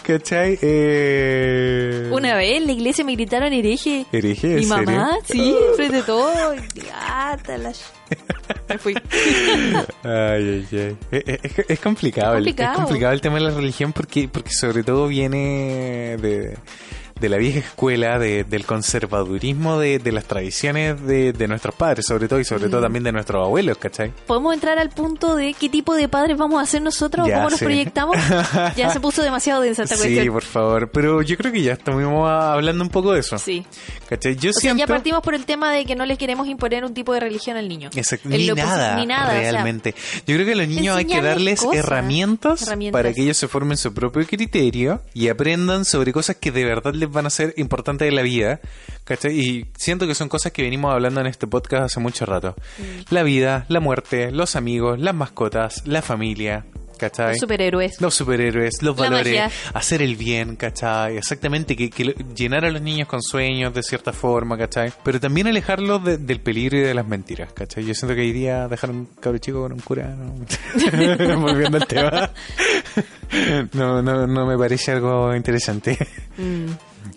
¿Cachai? 0.03 0.59
Eh... 0.61 2.09
Una 2.13 2.37
vez 2.37 2.57
en 2.59 2.67
la 2.67 2.73
iglesia 2.73 3.05
me 3.05 3.13
gritaron 3.13 3.53
hereje. 3.53 4.07
¿Hereje? 4.13 4.49
Mi 4.49 4.63
¿En 4.63 4.69
mamá, 4.69 5.17
serio? 5.25 5.43
sí, 5.45 5.57
frente 5.77 5.99
a 5.99 6.07
todo. 6.07 6.55
Me 8.69 8.79
fui. 8.79 8.95
Ay, 10.03 10.67
ay, 10.67 10.67
ay. 10.73 10.97
Es, 11.11 11.25
es- 11.59 11.65
es 11.69 11.81
complicado, 11.81 12.33
Es 12.35 12.39
el- 12.39 12.45
complicado. 12.45 12.73
Es 12.73 12.79
complicado 12.79 13.13
el 13.13 13.21
tema 13.21 13.35
de 13.37 13.41
la 13.43 13.51
religión 13.51 13.93
porque, 13.93 14.29
porque 14.29 14.51
sobre 14.53 14.83
todo 14.83 15.07
viene 15.09 16.17
de, 16.21 16.57
de 17.21 17.29
la 17.29 17.37
vieja 17.37 17.59
escuela, 17.61 18.19
de- 18.19 18.45
del 18.45 18.65
conservadurismo 18.65 19.79
de, 19.79 19.99
de 19.99 20.13
las 20.13 20.25
tradiciones 20.25 21.01
de, 21.07 21.33
de 21.33 21.49
nuestros 21.49 21.75
padres, 21.75 22.07
sobre 22.07 22.29
todo, 22.29 22.41
y 22.41 22.45
sobre 22.45 22.67
Mm. 22.69 22.71
todo 22.71 22.83
también 22.83 23.05
de 23.05 23.13
nuestros 23.13 23.45
abuelos, 23.45 23.79
¿cachai? 23.79 24.13
¿Podemos 24.27 24.55
entrar 24.55 24.79
al 24.79 24.91
punto 24.91 25.35
de 25.37 25.55
qué 25.55 25.69
tipo 25.69 25.95
de 25.95 26.09
padres 26.09 26.37
vamos 26.37 26.63
a 26.63 26.67
ser 26.67 26.83
nosotros 26.83 27.27
Ya, 27.27 27.35
o 27.35 27.39
cómo 27.39 27.51
nos 27.51 27.59
sí. 27.59 27.65
proyectamos? 27.65 28.17
Ya 28.77 28.91
se 28.91 29.01
puso 29.01 29.23
demasiado 29.23 29.61
densa 29.63 29.83
esta 29.85 29.97
Sí, 29.97 30.03
cuestión. 30.15 30.33
por 30.35 30.43
favor. 30.43 30.91
Pero 30.91 31.23
yo 31.23 31.37
creo 31.37 31.53
que 31.53 31.63
ya 31.63 31.73
estuvimos 31.75 32.29
hablando 32.31 32.83
un 32.85 32.91
poco 32.91 33.13
de 33.13 33.21
eso. 33.21 33.39
Sí. 33.39 33.65
¿Cachai? 34.09 34.37
Yo 34.37 34.51
O 34.51 34.53
sea, 34.53 34.75
ya 34.75 34.87
partimos 34.87 35.23
por 35.23 35.35
el 35.35 35.45
tema 35.45 35.73
de 35.73 35.85
que 35.85 35.95
no 35.97 36.07
le 36.07 36.17
queremos 36.17 36.47
imponer 36.49 36.85
un 36.85 36.95
tipo 36.95 37.13
de 37.15 37.21
religión 37.21 37.57
al 37.57 37.69
niño. 37.69 37.91
Exacto, 37.95 38.29
Ni 38.29 38.47
nada, 38.49 38.97
ni 38.97 39.07
nada, 39.07 39.29
o 39.29 39.31
sea, 39.41 39.53
realmente. 39.53 39.95
Yo 40.27 40.35
creo 40.35 40.47
que 40.47 40.53
a 40.53 40.57
los 40.57 40.69
niños 40.69 40.97
hay 40.97 41.05
que 41.05 41.21
darles 41.21 41.61
cosas, 41.61 41.79
herramientas, 41.85 42.63
herramientas. 42.63 42.99
para 42.99 43.13
que 43.13 43.23
ellos 43.23 43.37
se 43.37 43.49
formen 43.49 43.77
su 43.77 43.93
propio 43.93 44.27
criterio 44.27 45.03
y 45.15 45.29
aprendan 45.29 45.85
sobre 45.85 46.13
cosas 46.13 46.37
que 46.37 46.51
de 46.53 46.65
verdad 46.65 46.95
les 46.95 47.10
van 47.11 47.27
a 47.27 47.31
ser 47.31 47.55
importantes 47.57 48.07
de 48.09 48.13
la 48.13 48.23
vida. 48.23 48.61
¿cachai? 49.05 49.39
Y 49.39 49.67
siento 49.77 50.07
que 50.07 50.15
son 50.15 50.29
cosas 50.29 50.53
que 50.53 50.63
venimos 50.63 50.93
hablando 50.93 51.21
en 51.21 51.27
este 51.27 51.47
podcast 51.47 51.85
hace 51.85 52.01
mucho 52.01 52.27
rato. 52.27 52.55
Mm. 52.79 53.13
La 53.15 53.23
vida, 53.23 53.65
la 53.69 53.81
muerte, 53.81 54.31
los 54.31 54.57
amigos, 54.57 54.99
las 55.01 55.15
mascotas, 55.15 55.83
la 55.87 56.03
familia. 56.03 56.65
¿Cachai? 56.99 57.29
Los 57.31 57.39
superhéroes. 57.39 57.99
Los 58.03 58.15
superhéroes, 58.15 58.83
los 58.83 58.95
La 58.99 59.05
valores, 59.05 59.33
magia. 59.41 59.51
hacer 59.73 60.03
el 60.03 60.17
bien, 60.17 60.55
¿cachai? 60.57 61.17
Exactamente, 61.17 61.75
que, 61.75 61.89
que 61.89 62.15
llenar 62.37 62.67
a 62.67 62.71
los 62.71 62.83
niños 62.83 63.09
con 63.09 63.23
sueños 63.23 63.73
de 63.73 63.83
cierta 63.83 64.13
forma, 64.13 64.59
¿cachai? 64.59 64.93
Pero 65.03 65.19
también 65.19 65.47
alejarlos 65.47 66.05
de- 66.05 66.19
del 66.19 66.41
peligro 66.43 66.77
y 66.77 66.83
de 66.83 66.93
las 66.93 67.07
mentiras, 67.07 67.55
¿cachai? 67.55 67.87
Yo 67.87 67.95
siento 67.95 68.15
que 68.15 68.21
hoy 68.21 68.33
día 68.33 68.69
dejar 68.69 68.91
un 68.91 69.07
cabro 69.19 69.39
chico 69.39 69.63
con 69.63 69.73
un 69.73 69.81
cura, 69.81 70.09
¿no? 70.15 70.35
volviendo 71.41 71.79
al 71.79 71.87
tema, 71.87 72.31
no, 73.73 74.03
no, 74.03 74.27
no 74.27 74.47
me 74.47 74.59
parece 74.59 74.93
algo 74.93 75.35
interesante. 75.35 75.97
Mm. 76.37 76.67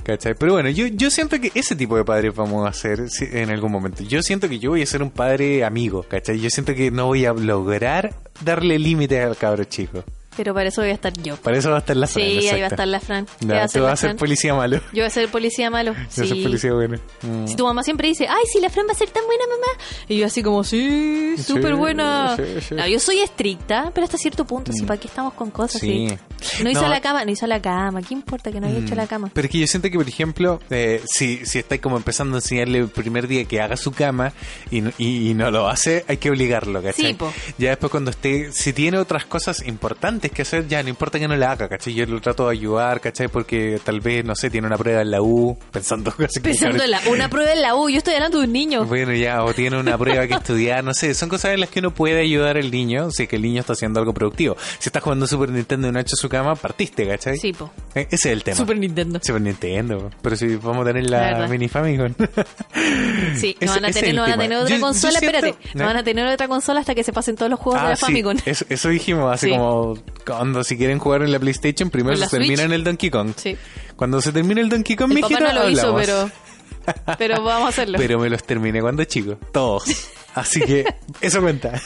¿Cachai? 0.03 0.35
Pero 0.35 0.53
bueno, 0.53 0.69
yo, 0.69 0.87
yo 0.87 1.09
siento 1.09 1.39
que 1.39 1.51
ese 1.55 1.75
tipo 1.75 1.95
de 1.95 2.03
padres 2.03 2.35
vamos 2.35 2.67
a 2.67 2.73
ser 2.73 3.05
en 3.19 3.49
algún 3.49 3.71
momento. 3.71 4.03
Yo 4.03 4.21
siento 4.21 4.49
que 4.49 4.59
yo 4.59 4.71
voy 4.71 4.81
a 4.81 4.85
ser 4.85 5.01
un 5.01 5.11
padre 5.11 5.63
amigo, 5.63 6.03
¿cachai? 6.03 6.39
Yo 6.39 6.49
siento 6.49 6.75
que 6.75 6.91
no 6.91 7.07
voy 7.07 7.25
a 7.25 7.33
lograr 7.33 8.13
darle 8.41 8.79
límites 8.79 9.23
al 9.23 9.37
cabro 9.37 9.63
chico. 9.63 10.03
Pero 10.37 10.53
para 10.53 10.69
eso 10.69 10.81
voy 10.81 10.89
a 10.91 10.93
estar 10.93 11.13
yo. 11.13 11.35
Para 11.37 11.57
eso 11.57 11.69
va 11.69 11.77
a 11.77 11.79
estar 11.79 11.95
la 11.97 12.07
Fran. 12.07 12.25
Sí, 12.25 12.31
ahí 12.31 12.35
va 12.37 12.41
a 12.41 12.55
exacto. 12.55 12.73
estar 12.75 12.87
la 12.87 12.99
Fran. 12.99 13.25
¿Qué 13.39 13.45
No, 13.45 13.53
va 13.55 13.59
a 13.59 13.63
tú 13.63 13.65
hacer 13.69 13.81
vas 13.81 13.91
a 14.03 14.07
ser 14.07 14.15
policía 14.15 14.53
malo. 14.53 14.77
Yo 14.77 14.83
voy 14.93 15.03
a 15.03 15.09
ser 15.09 15.29
policía 15.29 15.69
malo. 15.69 15.93
Yo 16.15 16.25
soy 16.25 16.27
Sí. 16.29 16.43
policía 16.43 16.73
bueno. 16.73 16.97
Mm. 17.21 17.47
Si 17.47 17.55
tu 17.55 17.65
mamá 17.65 17.83
siempre 17.83 18.07
dice, 18.07 18.25
ay, 18.27 18.43
si 18.51 18.59
la 18.59 18.69
Fran 18.69 18.85
va 18.87 18.91
a 18.93 18.95
ser 18.95 19.09
tan 19.09 19.25
buena 19.25 19.43
mamá. 19.47 19.83
Y 20.07 20.17
yo 20.17 20.25
así 20.25 20.41
como, 20.43 20.63
sí, 20.63 21.33
Sí, 21.37 21.43
súper 21.43 21.75
buena. 21.75 22.35
sí, 22.35 22.43
sí. 22.69 22.75
No, 22.75 22.87
yo 22.87 22.99
soy 22.99 23.19
estricta, 23.19 23.91
pero 23.93 24.05
hasta 24.05 24.17
cierto 24.17 24.45
punto, 24.45 24.71
sí, 24.73 24.83
¿para 24.83 24.99
qué 24.99 25.07
estamos 25.07 25.33
con 25.33 25.51
cosas 25.51 25.81
Sí. 25.81 26.07
No 26.61 26.69
hizo 26.69 26.81
No. 26.81 26.89
la 26.89 26.99
cama, 26.99 27.23
no 27.23 27.31
hizo 27.31 27.47
la 27.47 27.61
cama. 27.61 28.01
¿Qué 28.01 28.13
importa 28.13 28.51
que 28.51 28.59
no 28.59 28.67
haya 28.67 28.79
hecho 28.79 28.95
la 28.95 29.07
cama? 29.07 29.29
Pero 29.33 29.45
es 29.45 29.51
que 29.51 29.59
yo 29.59 29.67
siento 29.67 29.89
que, 29.89 29.97
por 29.97 30.07
ejemplo, 30.07 30.59
eh, 30.69 31.01
si, 31.05 31.45
si 31.45 31.59
estáis 31.59 31.79
como 31.81 31.95
empezando 31.95 32.35
a 32.35 32.39
enseñarle 32.39 32.79
el 32.79 32.89
primer 32.89 33.27
día 33.27 33.45
que 33.45 33.61
haga 33.61 33.77
su 33.77 33.91
cama 33.93 34.33
y, 34.69 34.81
no- 34.81 34.91
y, 34.97 35.29
y 35.29 35.33
no 35.33 35.49
lo 35.51 35.69
hace, 35.69 36.03
hay 36.07 36.17
que 36.17 36.29
obligarlo, 36.29 36.81
¿cachai? 36.83 37.05
Sí, 37.07 37.13
po. 37.13 37.31
Ya 37.57 37.69
después 37.69 37.91
cuando 37.91 38.11
esté, 38.11 38.51
si 38.51 38.73
tiene 38.73 38.97
otras 38.97 39.25
cosas 39.25 39.65
importantes 39.65 40.22
que 40.31 40.41
hacer, 40.43 40.67
ya 40.67 40.81
no 40.83 40.89
importa 40.89 41.19
que 41.19 41.27
no 41.27 41.35
la 41.35 41.51
haga, 41.51 41.67
¿cachai? 41.69 41.93
Yo 41.93 42.05
lo 42.05 42.19
trato 42.21 42.47
de 42.47 42.53
ayudar, 42.53 43.01
¿cachai? 43.01 43.27
Porque 43.27 43.79
tal 43.83 43.99
vez, 44.01 44.23
no 44.25 44.35
sé, 44.35 44.49
tiene 44.49 44.67
una 44.67 44.77
prueba 44.77 45.01
en 45.01 45.11
la 45.11 45.21
U, 45.21 45.57
pensando 45.71 46.11
casi 46.11 46.39
que- 46.39 46.49
Pensando 46.49 46.83
en 46.83 46.91
la, 46.91 47.01
una 47.09 47.29
prueba 47.29 47.51
en 47.53 47.61
la 47.61 47.75
U, 47.75 47.89
yo 47.89 47.97
estoy 47.97 48.13
hablando 48.15 48.39
de 48.39 48.45
un 48.45 48.53
niño. 48.53 48.85
Bueno, 48.85 49.13
ya, 49.13 49.43
o 49.43 49.53
tiene 49.53 49.77
una 49.79 49.97
prueba 49.97 50.25
que 50.27 50.33
estudiar, 50.33 50.83
no 50.83 50.93
sé, 50.93 51.13
son 51.13 51.29
cosas 51.29 51.53
en 51.53 51.59
las 51.59 51.69
que 51.69 51.79
uno 51.79 51.91
puede 51.93 52.21
ayudar 52.21 52.57
al 52.57 52.71
niño, 52.71 53.11
si 53.11 53.23
es 53.23 53.29
que 53.29 53.35
el 53.35 53.41
niño 53.41 53.59
está 53.61 53.73
haciendo 53.73 53.99
algo 53.99 54.13
productivo. 54.13 54.55
Si 54.79 54.89
estás 54.89 55.01
jugando 55.03 55.27
Super 55.27 55.49
Nintendo 55.49 55.87
y 55.87 55.91
no 55.91 55.97
ha 55.99 56.01
hecho 56.01 56.15
su 56.15 56.29
cama, 56.29 56.55
partiste, 56.55 57.07
¿cachai? 57.07 57.37
Sí, 57.37 57.53
po. 57.53 57.71
Eh, 57.95 58.07
Ese 58.09 58.15
es 58.29 58.33
el 58.33 58.43
tema. 58.43 58.57
Super 58.57 58.77
Nintendo. 58.77 59.19
Super 59.23 59.41
Nintendo, 59.41 60.09
pero 60.21 60.35
si 60.35 60.55
vamos 60.55 60.83
a 60.87 60.91
tener 60.93 61.09
La 61.09 61.47
mini 61.47 61.67
Famicom. 61.67 62.13
Sí, 63.35 63.55
no 63.61 63.71
van 63.73 63.85
a 63.85 63.91
tener, 63.91 64.15
no 64.15 64.21
van 64.21 64.31
a 64.31 64.37
tener 64.37 64.57
otra 64.57 64.69
Yo- 64.69 64.75
yo 64.75 64.81
consola, 64.81 65.19
siento- 65.19 65.37
espérate. 65.37 65.77
No 65.77 65.85
van 65.85 65.97
a 65.97 66.03
tener 66.03 66.25
otra 66.27 66.47
consola 66.47 66.79
hasta 66.79 66.95
que 66.95 67.03
se 67.03 67.11
pasen 67.13 67.35
todos 67.35 67.49
los 67.49 67.59
juegos 67.59 67.81
de 67.81 67.87
la 67.87 67.93
Ah, 67.93 67.95
sí, 67.95 68.01
Famicom. 68.05 68.37
eso, 68.45 68.65
eso 68.69 68.89
dijimos, 68.89 69.39
Sí. 69.39 69.49
como 69.49 69.95
cuando 70.25 70.63
si 70.63 70.77
quieren 70.77 70.99
jugar 70.99 71.23
en 71.23 71.31
la 71.31 71.39
PlayStation, 71.39 71.89
primero 71.89 72.15
se 72.17 72.27
termina 72.27 72.55
Switch. 72.55 72.65
en 72.65 72.73
el 72.73 72.83
Donkey 72.83 73.09
Kong. 73.09 73.33
Sí. 73.35 73.57
Cuando 73.95 74.21
se 74.21 74.31
termine 74.31 74.61
el 74.61 74.69
Donkey 74.69 74.95
Kong, 74.95 75.19
papá 75.19 75.39
no 75.39 75.53
lo 75.53 75.69
hizo, 75.69 75.95
hablamos. 75.95 76.31
pero, 76.85 77.15
pero 77.17 77.43
vamos 77.43 77.65
a 77.65 77.69
hacerlo. 77.69 77.97
Pero 78.01 78.19
me 78.19 78.29
los 78.29 78.43
terminé 78.43 78.81
cuando 78.81 79.03
chico, 79.05 79.37
todos. 79.51 79.83
Así 80.35 80.61
que 80.61 80.85
eso 81.21 81.41
cuenta. 81.41 81.81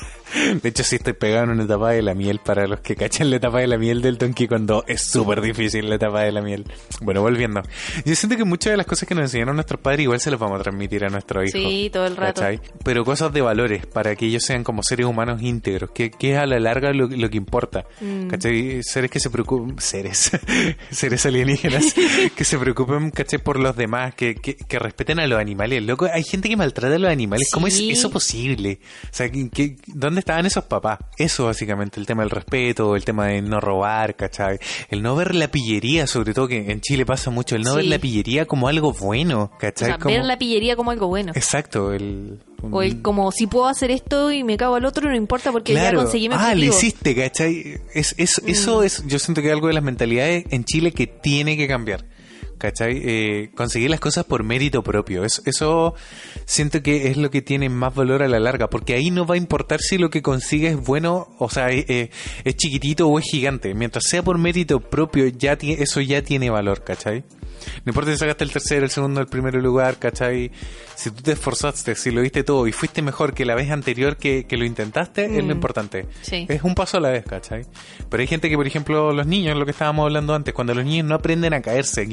De 0.62 0.70
hecho, 0.70 0.84
sí 0.84 0.98
estoy 0.98 1.14
pegado 1.14 1.46
en 1.46 1.50
una 1.52 1.64
etapa 1.64 1.92
de 1.92 2.02
la 2.02 2.14
miel 2.14 2.40
para 2.44 2.68
los 2.68 2.82
que 2.82 2.96
cachan 2.96 3.30
la 3.30 3.38
etapa 3.38 3.60
de 3.60 3.68
la 3.68 3.78
miel 3.78 4.02
del 4.02 4.18
Donkey 4.18 4.48
Kong 4.48 4.64
2. 4.66 4.84
Es 4.88 5.02
súper 5.02 5.40
difícil 5.42 5.88
la 5.90 5.96
etapa 5.96 6.22
de 6.24 6.32
la 6.34 6.42
miel. 6.42 6.66
Bueno, 7.02 7.22
volviendo. 7.22 7.62
Yo 8.06 8.16
siento 8.16 8.36
que 8.38 8.44
muchas 8.44 8.72
de 8.72 8.78
las 8.78 8.86
cosas 8.86 9.08
que 9.08 9.16
nos 9.16 9.24
enseñaron 9.24 9.56
nuestros 9.56 9.80
padres 9.82 10.02
igual 10.04 10.20
se 10.20 10.30
las 10.32 10.40
vamos 10.40 10.60
a 10.60 10.64
transmitir 10.64 11.06
a 11.06 11.10
nuestros 11.10 11.48
hijos. 11.50 11.62
Sí, 11.72 11.90
todo 11.92 12.06
el 12.08 12.18
rato. 12.18 12.42
¿cachai? 12.42 12.60
Pero 12.84 13.06
cosas 13.06 13.32
de 13.34 13.42
valores 13.42 13.86
para 13.86 14.16
que 14.16 14.26
ellos 14.26 14.44
sean 14.44 14.64
como 14.64 14.84
seres 14.84 15.06
humanos 15.06 15.42
íntegros, 15.42 15.92
que, 15.92 16.12
que 16.12 16.34
es 16.34 16.38
a 16.38 16.46
la 16.46 16.60
larga 16.60 16.92
lo, 16.94 17.08
lo 17.08 17.30
que 17.30 17.38
importa. 17.38 17.86
Mm. 18.02 18.28
¿Cachai? 18.28 18.84
Seres 18.84 19.10
que 19.10 19.20
se 19.22 19.30
preocupen, 19.30 19.80
seres, 19.80 20.32
seres 20.92 21.26
alienígenas, 21.26 21.94
que 22.36 22.44
se 22.44 22.58
preocupen, 22.58 23.12
¿cachai? 23.12 23.40
Por 23.40 23.60
los 23.60 23.76
demás, 23.78 24.14
que, 24.16 24.36
que, 24.36 24.56
que 24.56 24.80
respeten 24.80 25.20
a 25.20 25.28
los 25.28 25.40
animales. 25.40 25.84
Loco, 25.84 26.08
hay 26.14 26.24
gente 26.24 26.50
que 26.50 26.58
maltrata 26.58 26.96
a 26.96 27.00
los 27.00 27.10
animales. 27.12 27.50
¿Cómo 27.52 27.68
es 27.68 27.76
Sí. 27.78 27.92
eso 27.92 28.10
posible? 28.10 28.37
O 28.46 28.78
sea, 29.12 29.30
¿qué- 29.30 29.50
qué- 29.50 29.76
¿dónde 29.88 30.20
estaban 30.20 30.46
esos 30.46 30.66
papás? 30.66 31.00
Eso 31.18 31.46
básicamente, 31.46 32.00
el 32.00 32.06
tema 32.06 32.22
del 32.24 32.30
respeto, 32.30 32.96
el 32.96 33.04
tema 33.04 33.28
de 33.28 33.42
no 33.42 33.60
robar, 33.60 34.16
¿cachai? 34.16 34.60
El 34.90 35.02
no 35.02 35.16
ver 35.16 35.34
la 35.36 35.48
pillería, 35.50 36.08
sobre 36.08 36.34
todo 36.34 36.48
que 36.48 36.72
en 36.72 36.82
Chile 36.82 37.06
pasa 37.06 37.30
mucho, 37.32 37.56
el 37.56 37.64
no 37.64 37.72
Sí. 37.72 37.76
ver 37.78 37.86
la 37.86 38.00
pillería 38.00 38.46
como 38.46 38.68
algo 38.68 38.94
bueno, 38.94 39.52
o 39.54 39.58
¿cachai? 39.58 39.88
sea, 39.90 39.98
Como- 39.98 40.14
ver 40.16 40.26
la 40.26 40.38
pillería 40.38 40.76
como 40.76 40.92
algo 40.92 41.08
bueno. 41.08 41.32
Exacto, 41.36 41.94
el... 41.94 42.40
O 42.72 42.82
el 42.82 43.04
como 43.04 43.32
si 43.32 43.46
puedo 43.46 43.68
hacer 43.68 43.92
esto 43.92 44.32
y 44.32 44.44
me 44.44 44.58
cago 44.58 44.76
al 44.76 44.86
otro, 44.86 45.08
no 45.10 45.16
importa 45.16 45.52
porque 45.52 45.74
ya 45.76 45.94
conseguí 45.94 46.28
mi 46.28 46.34
ah, 46.36 46.38
lo 46.40 46.44
objetivo. 46.46 46.74
Mm. 46.74 46.78
hiciste, 46.78 47.16
¿cachai? 47.16 47.78
Es, 47.94 48.16
es- 48.18 48.42
Eso 48.48 48.82
es, 48.84 49.04
yo 49.06 49.20
siento 49.20 49.42
que 49.42 49.50
es 49.50 49.54
algo 49.54 49.68
de 49.68 49.74
las 49.74 49.84
mentalidades 49.84 50.46
en 50.50 50.64
Chile 50.66 50.92
que 50.92 51.06
tiene 51.06 51.56
que 51.56 51.68
cambiar. 51.68 52.04
¿Cachai? 52.58 53.02
Eh, 53.06 53.50
conseguir 53.56 53.90
las 53.92 54.00
cosas 54.00 54.26
por 54.26 54.44
mérito 54.44 54.82
propio. 54.82 55.24
Es- 55.24 55.44
eso 55.46 55.94
siento 56.46 56.82
que 56.82 57.08
es 57.10 57.18
lo 57.18 57.30
que 57.30 57.42
tiene 57.44 57.70
más 57.70 57.94
valor 57.94 58.24
a 58.24 58.28
la 58.28 58.40
larga, 58.40 58.68
porque 58.70 58.96
ahí 58.96 59.12
no 59.12 59.26
va 59.28 59.36
a 59.36 59.38
importar 59.38 59.80
si 59.80 59.98
lo 60.00 60.10
que 60.10 60.22
consigues 60.24 60.74
es 60.74 60.84
bueno, 60.84 61.28
o 61.38 61.50
sea, 61.50 61.70
eh, 61.70 61.86
eh, 61.88 62.10
es 62.44 62.56
chiquitito 62.58 63.08
o 63.08 63.20
es 63.20 63.26
gigante. 63.26 63.74
Mientras 63.76 64.06
sea 64.06 64.24
por 64.24 64.38
mérito 64.40 64.80
propio, 64.80 65.28
ya 65.28 65.54
eso 65.62 66.02
ya 66.02 66.22
tiene 66.24 66.50
valor, 66.50 66.84
¿cachai? 66.84 67.24
No 67.84 67.90
importa 67.92 68.12
si 68.12 68.18
sacaste 68.18 68.44
el 68.44 68.52
tercero, 68.52 68.86
el 68.86 68.92
segundo, 68.92 69.20
el 69.20 69.28
primer 69.28 69.54
lugar, 69.56 69.98
¿cachai? 69.98 70.52
Si 70.96 71.12
tú 71.12 71.22
te 71.24 71.34
esforzaste, 71.34 71.96
si 71.96 72.12
lo 72.12 72.22
viste 72.22 72.44
todo 72.44 72.66
y 72.68 72.72
fuiste 72.72 73.02
mejor 73.02 73.34
que 73.34 73.46
la 73.46 73.56
vez 73.56 73.72
anterior 73.72 74.16
que, 74.18 74.46
que 74.48 74.58
lo 74.58 74.64
intentaste, 74.66 75.26
es 75.26 75.32
lo 75.44 75.44
Mm. 75.50 75.52
importante. 75.52 76.06
Sí. 76.22 76.46
Es 76.50 76.64
un 76.64 76.76
paso 76.76 76.98
a 76.98 77.02
la 77.02 77.10
vez, 77.10 77.26
¿cachai? 77.26 77.64
Pero 78.10 78.22
hay 78.22 78.28
gente 78.28 78.50
que, 78.50 78.56
por 78.56 78.66
ejemplo, 78.68 79.12
los 79.12 79.28
niños, 79.28 79.58
lo 79.58 79.66
que 79.66 79.72
estábamos 79.72 80.04
hablando 80.06 80.34
antes, 80.34 80.54
cuando 80.54 80.74
los 80.76 80.86
niños 80.86 81.08
no 81.08 81.16
aprenden 81.16 81.54
a 81.54 81.62
caerse, 81.62 82.02
a 82.02 82.06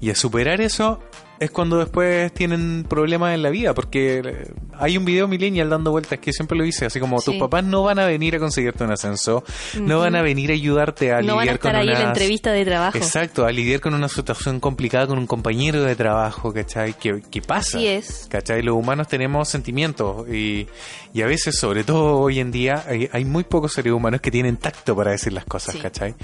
y 0.00 0.10
a 0.10 0.14
superar 0.14 0.60
eso, 0.60 1.00
es 1.38 1.50
cuando 1.50 1.78
después 1.78 2.32
tienen 2.32 2.84
problemas 2.88 3.34
en 3.34 3.42
la 3.42 3.50
vida, 3.50 3.74
porque 3.74 4.22
eh, 4.24 4.52
hay 4.78 4.96
un 4.96 5.04
video 5.04 5.28
millennial 5.28 5.68
dando 5.70 5.90
vueltas 5.90 6.18
que 6.18 6.32
siempre 6.32 6.56
lo 6.56 6.64
dice, 6.64 6.86
así 6.86 6.98
como 7.00 7.20
tus 7.20 7.36
papás 7.36 7.62
no 7.64 7.82
van 7.82 7.98
a 7.98 8.06
venir 8.06 8.36
a 8.36 8.38
conseguirte 8.38 8.84
un 8.84 8.92
ascenso, 8.92 9.44
no 9.80 10.00
van 10.00 10.14
a 10.16 10.22
venir 10.22 10.50
a 10.50 10.54
ayudarte 10.54 11.12
a 11.12 11.20
no 11.22 11.36
van 11.36 11.40
a 11.48 11.52
lidiar 11.52 11.58
con 11.58 11.68
estar 11.70 11.76
ahí 11.82 11.88
en 11.88 11.94
la 11.94 12.00
unas- 12.00 12.08
entrevista 12.08 12.52
de 12.52 12.64
trabajo. 12.64 12.96
Exacto, 12.98 13.44
a 13.46 13.52
lidiar 13.52 13.80
con 13.80 13.94
una 13.94 14.08
situación 14.08 14.60
complicada 14.60 15.06
con 15.06 15.18
un 15.18 15.26
compañero 15.26 15.82
de 15.82 15.94
trabajo, 15.96 16.52
¿cachai? 16.52 16.94
¿Qué, 16.94 17.22
qué 17.30 17.42
pasa? 17.42 17.76
Así 17.78 17.86
es. 17.86 18.26
¿Cachai? 18.30 18.62
Los 18.62 18.74
humanos 18.76 19.08
tenemos 19.08 19.48
sentimientos 19.48 20.28
y, 20.28 20.66
y 21.12 21.22
a 21.22 21.26
veces, 21.26 21.58
sobre 21.58 21.84
todo 21.84 22.18
hoy 22.18 22.40
en 22.40 22.50
día, 22.50 22.82
hay, 22.88 23.08
hay 23.12 23.24
muy 23.24 23.44
pocos 23.44 23.72
seres 23.72 23.92
humanos 23.92 24.20
que 24.20 24.30
tienen 24.30 24.56
tacto 24.56 24.96
para 24.96 25.10
decir 25.10 25.32
las 25.32 25.44
cosas, 25.44 25.74
Sí. 25.74 25.80
¿cachai? 25.80 26.14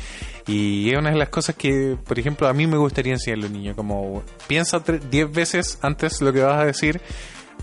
Y 0.46 0.90
es 0.90 0.98
una 0.98 1.10
de 1.10 1.16
las 1.16 1.28
cosas 1.28 1.54
que, 1.54 1.96
por 2.04 2.18
ejemplo, 2.18 2.48
a 2.48 2.52
mí 2.52 2.66
me 2.66 2.76
gustaría 2.76 3.12
enseñarle 3.12 3.46
a 3.46 3.48
los 3.48 3.56
niños, 3.56 3.76
como 3.76 4.22
piensa 4.46 4.82
10 5.10 5.32
veces 5.32 5.78
antes 5.82 6.20
lo 6.20 6.32
que 6.32 6.40
vas 6.40 6.60
a 6.60 6.66
decir, 6.66 7.00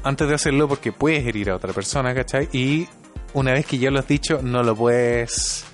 antes 0.03 0.27
de 0.27 0.35
hacerlo 0.35 0.67
porque 0.67 0.91
puedes 0.91 1.25
herir 1.25 1.49
a 1.49 1.55
otra 1.55 1.73
persona, 1.73 2.13
¿cachai? 2.13 2.49
Y 2.53 2.87
una 3.33 3.53
vez 3.53 3.65
que 3.65 3.77
ya 3.77 3.91
lo 3.91 3.99
has 3.99 4.07
dicho, 4.07 4.41
no 4.41 4.63
lo 4.63 4.75
puedes 4.75 5.65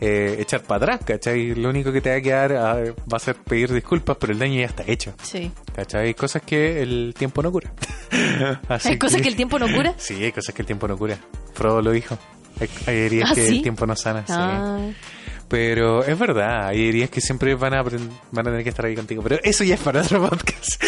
eh, 0.00 0.36
echar 0.40 0.62
para 0.62 0.94
atrás, 0.94 1.00
¿cachai? 1.06 1.54
Lo 1.54 1.70
único 1.70 1.92
que 1.92 2.00
te 2.00 2.10
va 2.10 2.16
a 2.16 2.20
quedar 2.20 2.52
ah, 2.52 2.74
va 3.12 3.16
a 3.16 3.18
ser 3.18 3.36
pedir 3.36 3.72
disculpas, 3.72 4.16
pero 4.18 4.32
el 4.32 4.38
daño 4.38 4.60
ya 4.60 4.66
está 4.66 4.84
hecho. 4.86 5.14
Sí. 5.22 5.50
¿Cachai? 5.74 6.08
Hay 6.08 6.14
cosas 6.14 6.42
que 6.42 6.82
el 6.82 7.14
tiempo 7.16 7.42
no 7.42 7.50
cura. 7.50 7.72
Así 8.68 8.90
¿Hay 8.90 8.98
cosas 8.98 9.22
que 9.22 9.28
el 9.28 9.36
tiempo 9.36 9.58
no 9.58 9.66
cura? 9.72 9.94
Sí, 9.98 10.22
hay 10.22 10.32
cosas 10.32 10.54
que 10.54 10.62
el 10.62 10.66
tiempo 10.66 10.86
no 10.86 10.96
cura. 10.96 11.18
Frodo 11.54 11.80
lo 11.82 11.90
dijo. 11.90 12.18
Hay, 12.60 12.68
hay 12.86 12.96
heridas 12.98 13.30
¿Ah, 13.32 13.34
que 13.34 13.46
sí? 13.46 13.56
el 13.56 13.62
tiempo 13.62 13.86
no 13.86 13.96
sana. 13.96 14.24
sí. 14.26 14.94
Pero 15.48 16.02
es 16.04 16.18
verdad, 16.18 16.66
hay 16.66 16.88
heridas 16.88 17.08
que 17.08 17.20
siempre 17.20 17.54
van 17.54 17.72
a, 17.74 17.82
van 17.82 17.98
a 18.38 18.42
tener 18.42 18.64
que 18.64 18.70
estar 18.70 18.84
ahí 18.84 18.96
contigo. 18.96 19.22
Pero 19.22 19.38
eso 19.44 19.62
ya 19.62 19.74
es 19.76 19.80
para 19.80 20.00
otro 20.02 20.28
podcast. 20.28 20.82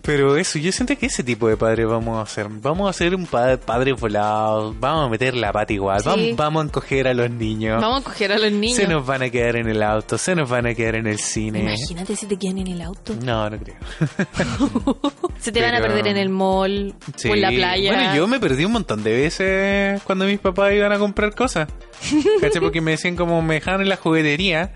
Pero 0.00 0.36
eso, 0.36 0.58
yo 0.58 0.72
siento 0.72 0.96
que 0.96 1.06
ese 1.06 1.22
tipo 1.22 1.48
de 1.48 1.56
padre 1.56 1.84
vamos 1.84 2.18
a 2.18 2.22
hacer. 2.22 2.46
Vamos 2.48 2.86
a 2.86 2.90
hacer 2.90 3.14
un 3.14 3.26
padre, 3.26 3.58
padre 3.58 3.92
volado. 3.92 4.74
Vamos 4.80 5.06
a 5.06 5.08
meter 5.10 5.34
la 5.34 5.52
pata 5.52 5.72
igual. 5.72 6.00
Sí. 6.00 6.06
Vamos, 6.08 6.36
vamos 6.36 6.62
a 6.62 6.66
encoger 6.68 7.08
a 7.08 7.14
los 7.14 7.30
niños. 7.30 7.80
Vamos 7.80 8.00
a 8.00 8.04
coger 8.04 8.32
a 8.32 8.38
los 8.38 8.52
niños. 8.52 8.76
Se 8.76 8.86
nos 8.88 9.04
van 9.04 9.22
a 9.22 9.28
quedar 9.30 9.56
en 9.56 9.68
el 9.68 9.82
auto, 9.82 10.16
se 10.16 10.34
nos 10.34 10.48
van 10.48 10.66
a 10.66 10.74
quedar 10.74 10.94
en 10.94 11.06
el 11.06 11.18
cine. 11.18 11.60
Imagínate 11.60 12.16
si 12.16 12.26
te 12.26 12.38
quedan 12.38 12.58
en 12.58 12.68
el 12.68 12.80
auto. 12.80 13.14
No, 13.22 13.50
no 13.50 13.58
creo. 13.58 13.76
Se 15.40 15.52
te 15.52 15.60
van 15.60 15.74
a 15.74 15.80
perder 15.80 16.06
en 16.06 16.16
el 16.16 16.30
mall 16.30 16.94
Sí. 17.16 17.28
o 17.28 17.34
en 17.34 17.40
la 17.42 17.50
playa. 17.50 17.92
Bueno, 17.92 18.14
yo 18.16 18.26
me 18.26 18.40
perdí 18.40 18.64
un 18.64 18.72
montón 18.72 19.02
de 19.04 19.12
veces 19.12 20.02
cuando 20.04 20.24
mis 20.24 20.38
papás 20.38 20.72
iban 20.72 20.90
a 20.92 20.98
comprar 20.98 21.34
cosas. 21.34 21.68
¿Cachai? 22.40 22.60
Porque 22.60 22.80
me 22.80 22.92
decían 22.92 23.16
como 23.16 23.40
me 23.42 23.54
dejaban 23.54 23.80
en 23.80 23.88
la 23.88 23.96
juguetería 23.96 24.72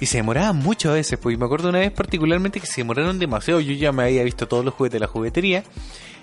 y 0.00 0.06
se 0.06 0.18
demoraban 0.18 0.56
mucho 0.56 0.90
a 0.90 0.94
veces. 0.94 1.18
Pues 1.18 1.38
me 1.38 1.44
acuerdo 1.44 1.68
una 1.68 1.80
vez 1.80 1.92
particularmente 1.92 2.60
que 2.60 2.66
se 2.66 2.80
demoraron 2.82 3.18
demasiado. 3.18 3.60
Yo 3.60 3.72
ya 3.72 3.92
me 3.92 4.04
había 4.04 4.22
visto 4.22 4.46
todos 4.46 4.64
los 4.64 4.74
juguetes 4.74 4.94
de 4.94 5.00
la 5.00 5.06
juguetería 5.06 5.64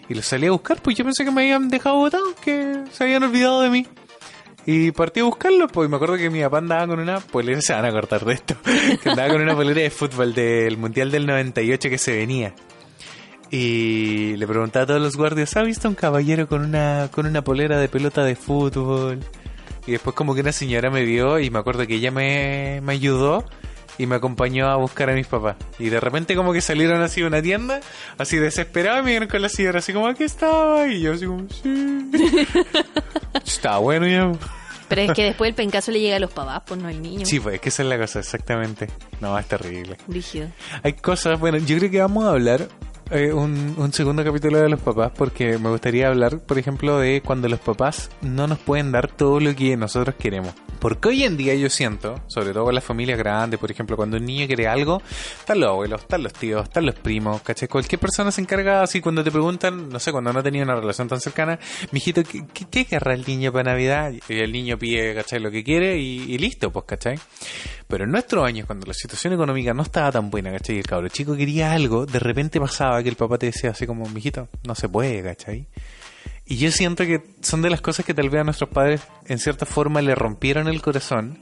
y 0.08 0.14
los 0.14 0.26
salí 0.26 0.48
a 0.48 0.52
buscar. 0.52 0.82
Pues 0.82 0.96
yo 0.96 1.04
pensé 1.04 1.26
que 1.26 1.32
me 1.32 1.42
habían 1.42 1.70
dejado 1.70 1.98
botados, 1.98 2.34
que 2.44 2.84
se 2.92 3.04
habían 3.04 3.24
olvidado 3.24 3.62
de 3.62 3.70
mí. 3.70 3.88
Y 4.68 4.92
partí 4.92 5.20
a 5.20 5.26
buscarlos, 5.26 5.72
pues 5.72 5.88
me 5.90 5.96
acuerdo 5.96 6.18
que 6.18 6.32
mi 6.32 6.42
papá 6.42 6.58
andaba 6.58 6.88
con 6.88 7.00
una 7.00 7.20
polera, 7.20 7.62
se 7.62 7.74
van 7.74 7.86
a 7.86 7.92
cortar 7.92 8.26
de 8.26 8.34
esto, 8.34 8.56
que 9.04 9.10
andaba 9.10 9.30
con 9.30 9.42
una 9.42 9.56
polera 9.56 9.82
de 9.82 9.92
fútbol 9.92 10.34
del 10.34 10.78
Mundial 10.78 11.12
del 11.12 11.28
98 11.28 11.90
que 11.90 11.98
se 11.98 12.16
venía. 12.16 12.54
Y 13.52 14.36
le 14.38 14.48
preguntaba 14.48 14.84
a 14.84 14.88
todos 14.88 15.02
los 15.02 15.16
guardias, 15.16 15.56
¿ha 15.56 15.62
visto 15.62 15.88
un 15.88 15.94
caballero 15.94 16.48
con 16.48 16.62
una, 16.62 17.10
con 17.12 17.28
una 17.28 17.44
polera 17.44 17.80
de 17.80 17.88
pelota 17.88 18.24
de 18.24 18.36
fútbol? 18.36 19.20
Y 19.88 19.92
después 19.92 20.16
como 20.16 20.34
que 20.34 20.42
una 20.42 20.52
señora 20.52 20.90
me 20.90 21.04
vio 21.04 21.40
y 21.40 21.50
me 21.50 21.60
acuerdo 21.60 21.86
que 21.86 21.96
ella 21.96 22.12
me, 22.12 22.82
me 22.82 22.94
ayudó 22.94 23.46
y 23.98 24.08
me 24.08 24.16
acompañó 24.16 24.68
a 24.68 24.76
buscar 24.76 25.10
a 25.10 25.14
mis 25.14 25.28
papás. 25.28 25.56
Y 25.80 25.90
de 25.90 26.00
repente 26.00 26.36
como 26.36 26.54
que 26.54 26.62
salieron 26.62 27.02
así 27.02 27.22
de 27.22 27.28
una 27.28 27.42
tienda, 27.42 27.80
así 28.18 28.38
desesperados, 28.38 29.02
y 29.02 29.06
me 29.06 29.12
vieron 29.12 29.30
con 29.30 29.42
la 29.42 29.50
señora 29.50 29.80
así 29.80 29.94
como, 29.94 30.08
aquí 30.08 30.24
estaba. 30.24 30.88
Y 30.88 31.02
yo 31.02 31.14
así 31.14 31.26
como, 31.26 31.48
sí. 31.50 32.10
Está 33.46 33.78
bueno 33.78 34.08
ya. 34.08 34.32
Pero 34.88 35.02
es 35.02 35.14
que 35.14 35.24
después 35.24 35.50
el 35.50 35.56
pencazo 35.56 35.92
le 35.92 36.00
llega 36.00 36.18
a 36.18 36.20
los 36.20 36.32
papás, 36.32 36.62
pues 36.66 36.80
no 36.80 36.88
al 36.88 37.02
niño. 37.02 37.26
Sí, 37.26 37.40
pues 37.40 37.56
es 37.56 37.62
que 37.62 37.70
esa 37.70 37.84
es 37.84 37.90
la 37.90 37.98
cosa, 37.98 38.20
exactamente. 38.20 38.88
No, 39.20 39.38
es 39.38 39.48
terrible. 39.48 39.98
Rígido. 40.08 40.50
Hay 40.84 40.94
cosas, 40.94 41.40
bueno, 41.40 41.58
yo 41.58 41.78
creo 41.78 41.90
que 41.90 42.00
vamos 42.00 42.26
a 42.26 42.30
hablar 42.30 42.68
eh, 43.12 43.32
un, 43.32 43.76
un 43.78 43.94
segundo 43.94 44.24
capítulo 44.24 44.60
de 44.60 44.70
los 44.70 44.80
papás 44.80 45.12
porque 45.16 45.58
me 45.58 45.70
gustaría 45.70 46.08
hablar, 46.08 46.40
por 46.40 46.58
ejemplo, 46.58 47.00
de 47.00 47.22
cuando 47.22 47.48
los 47.48 47.60
papás 47.60 48.10
no 48.22 48.48
nos 48.48 48.60
pueden 48.60 48.92
dar 48.92 49.08
todo 49.08 49.40
lo 49.40 49.56
que 49.56 49.78
nosotros 49.78 50.16
queremos. 50.16 50.54
Porque 50.80 51.10
hoy 51.10 51.24
en 51.24 51.38
día 51.38 51.56
yo 51.56 51.70
siento, 51.70 52.22
sobre 52.28 52.54
todo 52.54 52.66
con 52.66 52.76
las 52.76 52.84
familias 52.84 53.18
grandes, 53.18 53.60
por 53.60 53.72
ejemplo, 53.72 53.96
cuando 53.96 54.18
un 54.18 54.26
niño 54.26 54.46
quiere 54.48 54.68
algo, 54.68 55.02
están 55.40 55.60
los 55.60 55.70
abuelos, 55.70 56.02
están 56.02 56.24
los 56.24 56.34
tíos, 56.34 56.64
están 56.64 56.86
los 56.86 56.96
primos, 56.96 57.42
¿cachai? 57.42 57.68
Cualquier 57.68 58.00
persona 58.00 58.32
se 58.32 58.42
encarga 58.42 58.84
así 58.84 59.02
cuando 59.02 59.24
te 59.24 59.32
preguntan, 59.32 59.90
no 59.90 60.00
sé, 60.00 60.12
cuando 60.12 60.32
no 60.34 60.44
tenía 60.44 60.64
una 60.64 60.76
relación 60.76 61.08
tan 61.08 61.20
cercana, 61.20 61.60
mijito, 61.92 62.24
¿qué, 62.24 62.46
qué, 62.70 62.86
querrá 62.86 63.14
el 63.14 63.26
niño 63.26 63.52
para 63.52 63.72
Navidad? 63.72 64.14
El 64.30 64.52
niño 64.52 64.78
pide, 64.78 65.16
¿cachai? 65.16 65.40
Lo 65.40 65.50
que 65.50 65.64
quiere 65.64 65.98
y, 65.98 66.22
y 66.22 66.38
listo, 66.38 66.72
pues, 66.72 66.86
¿cachai? 66.86 67.20
Pero 67.96 68.04
en 68.04 68.12
nuestros 68.12 68.46
años, 68.46 68.66
cuando 68.66 68.86
la 68.88 68.94
situación 68.94 69.32
económica 69.32 69.74
no 69.74 69.82
estaba 69.82 70.12
tan 70.12 70.30
buena, 70.30 70.52
¿cachai? 70.52 70.80
El 70.80 70.86
cabro 70.86 71.08
chico 71.08 71.34
quería 71.34 71.72
algo, 71.72 72.06
de 72.06 72.20
repente 72.20 72.60
pasaba 72.60 73.02
que 73.02 73.08
el 73.08 73.16
papá 73.16 73.38
te 73.38 73.46
decía 73.46 73.70
así 73.70 73.88
como, 73.88 74.04
mijito, 74.10 74.50
no 74.68 74.76
se 74.76 74.90
puede, 74.90 75.24
¿cachai? 75.24 75.66
Y 76.46 76.58
yo 76.58 76.72
siento 76.72 77.06
que 77.06 77.24
son 77.40 77.62
de 77.62 77.70
las 77.70 77.80
cosas 77.80 78.06
que 78.06 78.14
tal 78.14 78.30
vez 78.30 78.42
a 78.42 78.44
nuestros 78.44 78.70
padres 78.70 79.00
en 79.28 79.40
cierta 79.40 79.66
forma 79.66 80.02
le 80.02 80.14
rompieron 80.14 80.68
el 80.68 80.82
corazón. 80.82 81.40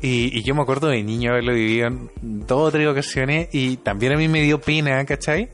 Y, 0.00 0.38
y 0.38 0.44
yo 0.44 0.54
me 0.54 0.62
acuerdo 0.62 0.86
de 0.86 1.02
niño 1.02 1.32
haberlo 1.32 1.54
vivido 1.54 1.88
en 1.88 2.10
dos 2.46 2.68
o 2.68 2.70
tres 2.70 2.86
ocasiones 2.86 3.48
y 3.50 3.78
también 3.78 4.12
a 4.12 4.16
mí 4.16 4.28
me 4.28 4.42
dio 4.42 4.60
pena, 4.60 5.04
¿cachai? 5.04 5.48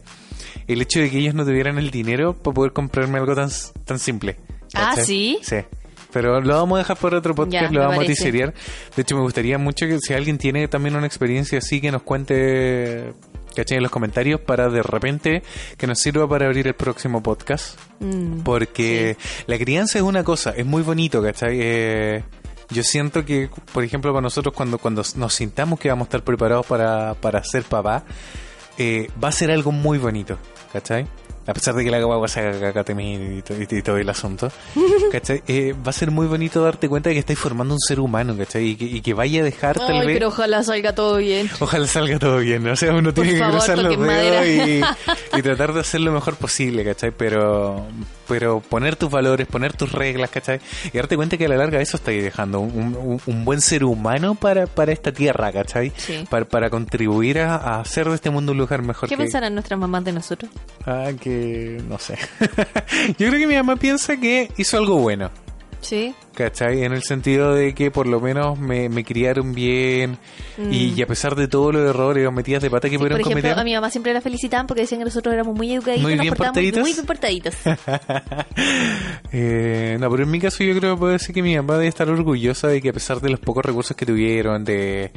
El 0.66 0.82
hecho 0.82 1.00
de 1.00 1.08
que 1.10 1.16
ellos 1.16 1.34
no 1.34 1.46
tuvieran 1.46 1.78
el 1.78 1.90
dinero 1.90 2.34
para 2.34 2.52
poder 2.52 2.74
comprarme 2.74 3.18
algo 3.18 3.34
tan, 3.34 3.48
tan 3.86 3.98
simple. 3.98 4.36
Ah. 4.74 4.96
¿sí? 4.96 5.38
Sí. 5.40 5.56
Pero 6.12 6.40
lo 6.40 6.54
vamos 6.56 6.76
a 6.76 6.78
dejar 6.80 6.96
por 6.96 7.14
otro 7.14 7.34
podcast, 7.34 7.66
Ya, 7.66 7.70
lo 7.70 7.80
vamos 7.80 7.94
a 7.94 7.96
parece. 7.98 8.14
tiseriar. 8.14 8.52
De 8.96 9.02
hecho, 9.02 9.14
me 9.16 9.22
gustaría 9.22 9.58
mucho 9.58 9.86
que 9.86 9.98
si 10.00 10.12
alguien 10.14 10.38
tiene 10.38 10.66
también 10.68 10.96
una 10.96 11.06
experiencia 11.06 11.58
así, 11.58 11.80
que 11.80 11.90
nos 11.92 12.02
cuente, 12.02 13.12
¿cachai? 13.54 13.76
En 13.76 13.82
los 13.82 13.92
comentarios 13.92 14.40
para 14.40 14.68
de 14.68 14.82
repente 14.82 15.42
que 15.76 15.86
nos 15.86 15.98
sirva 16.00 16.28
para 16.28 16.46
abrir 16.46 16.66
el 16.66 16.74
próximo 16.74 17.22
podcast. 17.22 17.78
Mm, 18.00 18.40
Porque 18.40 19.16
la 19.46 19.56
crianza 19.58 19.98
es 19.98 20.04
una 20.04 20.24
cosa, 20.24 20.50
es 20.56 20.66
muy 20.66 20.82
bonito, 20.82 21.22
¿cachai? 21.22 21.58
Eh, 21.60 22.22
yo 22.70 22.82
siento 22.84 23.24
que, 23.24 23.48
por 23.72 23.82
ejemplo, 23.84 24.12
para 24.12 24.22
nosotros 24.22 24.54
cuando, 24.54 24.78
cuando 24.78 25.02
nos 25.16 25.34
sintamos 25.34 25.78
que 25.80 25.88
vamos 25.88 26.06
a 26.06 26.08
estar 26.08 26.22
preparados 26.24 26.66
para, 26.66 27.14
para 27.14 27.42
ser 27.44 27.64
papá, 27.64 28.04
eh, 28.78 29.08
va 29.22 29.28
a 29.28 29.32
ser 29.32 29.50
algo 29.50 29.72
muy 29.72 29.98
bonito, 29.98 30.38
¿cachai? 30.72 31.06
A 31.46 31.54
pesar 31.54 31.74
de 31.74 31.82
que 31.82 31.90
la 31.90 32.00
guagua 32.02 32.28
se 32.28 32.40
haga 32.40 32.60
caca 32.60 32.84
también 32.84 33.42
y, 33.48 33.52
y- 33.54 33.78
y 33.78 33.82
todo 33.82 33.96
el 33.96 34.08
asunto, 34.08 34.52
¿cachai? 35.12 35.42
Eh, 35.48 35.74
va 35.74 35.90
a 35.90 35.92
ser 35.92 36.10
muy 36.10 36.26
bonito 36.26 36.62
darte 36.62 36.88
cuenta 36.88 37.08
de 37.08 37.14
que 37.14 37.20
estáis 37.20 37.38
formando 37.38 37.74
un 37.74 37.80
ser 37.80 37.98
humano, 37.98 38.36
¿cachai? 38.36 38.68
Y 38.68 38.76
que, 38.76 38.84
y 38.84 39.00
que 39.00 39.14
vaya 39.14 39.40
a 39.40 39.44
dejar 39.44 39.76
tal 39.78 40.06
vez... 40.06 40.16
pero 40.16 40.28
ojalá 40.28 40.62
salga 40.62 40.94
todo 40.94 41.16
bien. 41.16 41.50
Ojalá 41.58 41.86
salga 41.86 42.18
todo 42.18 42.38
bien, 42.38 42.62
¿no? 42.62 42.72
o 42.72 42.76
sea, 42.76 42.92
uno 42.94 43.12
tiene 43.14 43.34
que 43.34 43.40
cruzar 43.40 43.78
los 43.78 43.98
dedos 43.98 44.46
y, 44.46 44.80
y 45.38 45.42
tratar 45.42 45.72
de 45.72 45.80
hacer 45.80 46.00
lo 46.02 46.12
mejor 46.12 46.36
posible, 46.36 46.84
¿cachai? 46.84 47.10
Pero, 47.10 47.86
pero 48.30 48.60
poner 48.60 48.96
tus 48.96 49.10
valores, 49.10 49.46
poner 49.46 49.74
tus 49.74 49.92
reglas, 49.92 50.30
¿cachai? 50.30 50.60
Y 50.92 50.96
darte 50.96 51.16
cuenta 51.16 51.36
que 51.36 51.44
a 51.46 51.48
la 51.48 51.56
larga 51.56 51.80
eso 51.80 51.96
estáis 51.98 52.22
dejando 52.22 52.60
un, 52.60 52.96
un- 52.96 53.20
un 53.26 53.44
buen 53.44 53.60
ser 53.60 53.84
humano 53.84 54.36
para, 54.36 54.66
para 54.66 54.92
esta 54.92 55.12
tierra, 55.12 55.52
¿cachai? 55.52 55.92
Sí. 55.96 56.24
Para, 56.30 56.46
para 56.46 56.70
contribuir 56.70 57.40
a, 57.40 57.56
a 57.56 57.80
hacer 57.80 58.08
de 58.08 58.14
este 58.14 58.30
mundo 58.30 58.52
un 58.52 58.58
lugar 58.58 58.82
mejor. 58.82 59.08
¿Qué 59.08 59.16
que- 59.16 59.22
pensarán 59.22 59.52
nuestras 59.54 59.78
mamás 59.78 60.04
de 60.04 60.12
nosotros? 60.12 60.50
Ah, 60.86 61.10
que 61.20 61.82
no 61.88 61.98
sé. 61.98 62.16
Yo 63.18 63.28
creo 63.28 63.32
que 63.38 63.46
mi 63.46 63.56
mamá 63.56 63.76
piensa 63.76 64.16
que 64.16 64.50
hizo 64.56 64.78
algo 64.78 64.96
bueno. 64.96 65.30
Sí. 65.80 66.14
¿Cachai? 66.40 66.84
En 66.84 66.92
el 66.92 67.02
sentido 67.02 67.52
de 67.54 67.74
que 67.74 67.90
por 67.90 68.06
lo 68.06 68.18
menos 68.18 68.58
me, 68.58 68.88
me 68.88 69.04
criaron 69.04 69.52
bien 69.54 70.16
y, 70.70 70.94
y 70.94 71.02
a 71.02 71.06
pesar 71.06 71.34
de 71.34 71.48
todos 71.48 71.74
los 71.74 71.88
errores 71.88 72.26
o 72.26 72.32
metidas 72.32 72.62
de 72.62 72.70
pata 72.70 72.88
que 72.88 72.96
Mm. 72.96 72.98
Sí, 72.98 72.98
por 72.98 73.08
pudieron 73.08 73.20
ejemplo, 73.20 73.42
cometer. 73.42 73.58
a 73.58 73.64
mi 73.64 73.74
mamá 73.74 73.90
siempre 73.90 74.14
la 74.14 74.20
felicitaban 74.22 74.66
porque 74.66 74.82
decían 74.82 75.00
que 75.00 75.04
nosotros 75.04 75.34
éramos 75.34 75.54
muy 75.54 75.72
educaditos 75.72 76.02
Muy 76.02 76.14
nos 76.16 76.22
bien 76.22 76.34
portaditos. 76.34 76.80
Muy 76.80 76.92
bien 76.94 77.04
portaditos. 77.06 77.54
Eh, 79.32 79.96
no, 80.00 80.10
pero 80.10 80.22
en 80.24 80.30
mi 80.30 80.40
caso 80.40 80.64
yo 80.64 80.74
creo 80.78 80.94
que 80.94 80.98
puedo 80.98 81.12
decir 81.12 81.34
que 81.34 81.42
mi 81.42 81.54
mamá 81.56 81.74
debe 81.74 81.86
estar 81.88 82.08
orgullosa 82.08 82.68
de 82.68 82.80
que 82.80 82.88
a 82.88 82.92
pesar 82.92 83.20
de 83.20 83.30
los 83.30 83.38
pocos 83.40 83.64
recursos 83.64 83.96
que 83.96 84.06
tuvieron, 84.06 84.64
de 84.64 85.12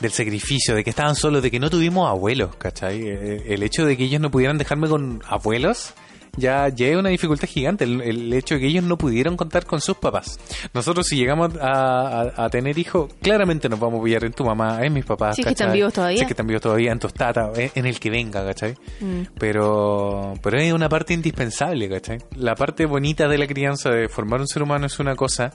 del 0.00 0.12
sacrificio, 0.12 0.74
de 0.74 0.82
que 0.82 0.90
estaban 0.90 1.14
solos, 1.14 1.42
de 1.42 1.50
que 1.50 1.60
no 1.60 1.68
tuvimos 1.68 2.08
abuelos, 2.08 2.56
¿cachai? 2.56 3.02
Eh, 3.06 3.42
El 3.48 3.62
hecho 3.62 3.84
de 3.84 3.96
que 3.98 4.04
ellos 4.04 4.20
no 4.20 4.30
pudieran 4.30 4.56
dejarme 4.56 4.88
con 4.88 5.22
abuelos 5.26 5.92
ya, 6.40 6.68
ya 6.68 6.88
es 6.88 6.96
una 6.96 7.10
dificultad 7.10 7.46
gigante, 7.48 7.84
el, 7.84 8.00
el 8.00 8.32
hecho 8.32 8.54
de 8.54 8.60
que 8.62 8.66
ellos 8.66 8.82
no 8.84 8.98
pudieron 8.98 9.36
contar 9.36 9.66
con 9.66 9.80
sus 9.80 9.96
papás. 9.96 10.38
Nosotros 10.74 11.06
si 11.06 11.16
llegamos 11.16 11.54
a, 11.60 12.22
a- 12.36 12.44
a 12.46 12.48
tener 12.50 12.76
hijos, 12.78 13.12
claramente 13.22 13.68
nos 13.68 13.78
vamos 13.78 13.94
a 13.94 13.98
apoyar 13.98 14.24
en 14.24 14.32
tu 14.32 14.44
mamá, 14.44 14.84
en 14.84 14.92
mis 14.92 15.04
papás. 15.04 15.38
Es 15.38 15.44
que 15.44 15.50
están 15.52 15.72
vivos 15.72 15.92
todavía. 15.92 16.24
Que 16.26 16.32
están 16.32 16.46
vivos 16.46 16.62
todavía, 16.62 16.90
en 16.92 16.98
tus 16.98 17.12
tatas, 17.14 17.56
en, 17.58 17.70
en 17.74 17.86
el 17.86 18.00
que 18.00 18.10
venga, 18.10 18.44
¿cachai? 18.44 18.74
Mm. 19.00 19.22
Pero, 19.38 20.34
pero 20.42 20.58
es 20.58 20.72
una 20.72 20.88
parte 20.88 21.12
indispensable, 21.14 21.88
¿cachai? 21.88 22.18
La 22.36 22.54
parte 22.54 22.86
bonita 22.86 23.28
de 23.28 23.38
la 23.38 23.46
crianza, 23.46 23.90
de 23.90 24.08
formar 24.08 24.40
un 24.40 24.48
ser 24.48 24.62
humano 24.62 24.86
es 24.86 24.98
una 24.98 25.14
cosa, 25.16 25.52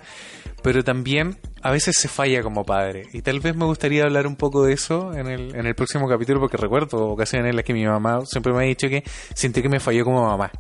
pero 0.62 0.84
también 0.84 1.38
a 1.62 1.72
veces 1.72 1.98
se 1.98 2.08
falla 2.08 2.42
como 2.44 2.64
padre. 2.64 3.04
Y 3.14 3.22
tal 3.22 3.40
vez 3.40 3.56
me 3.56 3.66
gustaría 3.66 4.04
hablar 4.04 4.28
un 4.28 4.36
poco 4.36 4.64
de 4.66 4.74
eso 4.74 5.14
en 5.14 5.28
el, 5.28 5.56
en 5.56 5.66
el 5.66 5.76
próximo 5.76 6.08
capítulo, 6.08 6.40
porque 6.40 6.58
recuerdo 6.58 7.08
ocasiones 7.08 7.50
en 7.50 7.56
las 7.56 7.66
que 7.66 7.74
mi 7.74 7.86
mamá 7.86 8.20
siempre 8.26 8.54
me 8.54 8.60
ha 8.64 8.68
dicho 8.68 8.88
que 8.88 9.04
sintió 9.34 9.64
que 9.64 9.70
me 9.70 9.80
falló 9.80 10.04
como 10.04 10.24
mamá, 10.26 10.52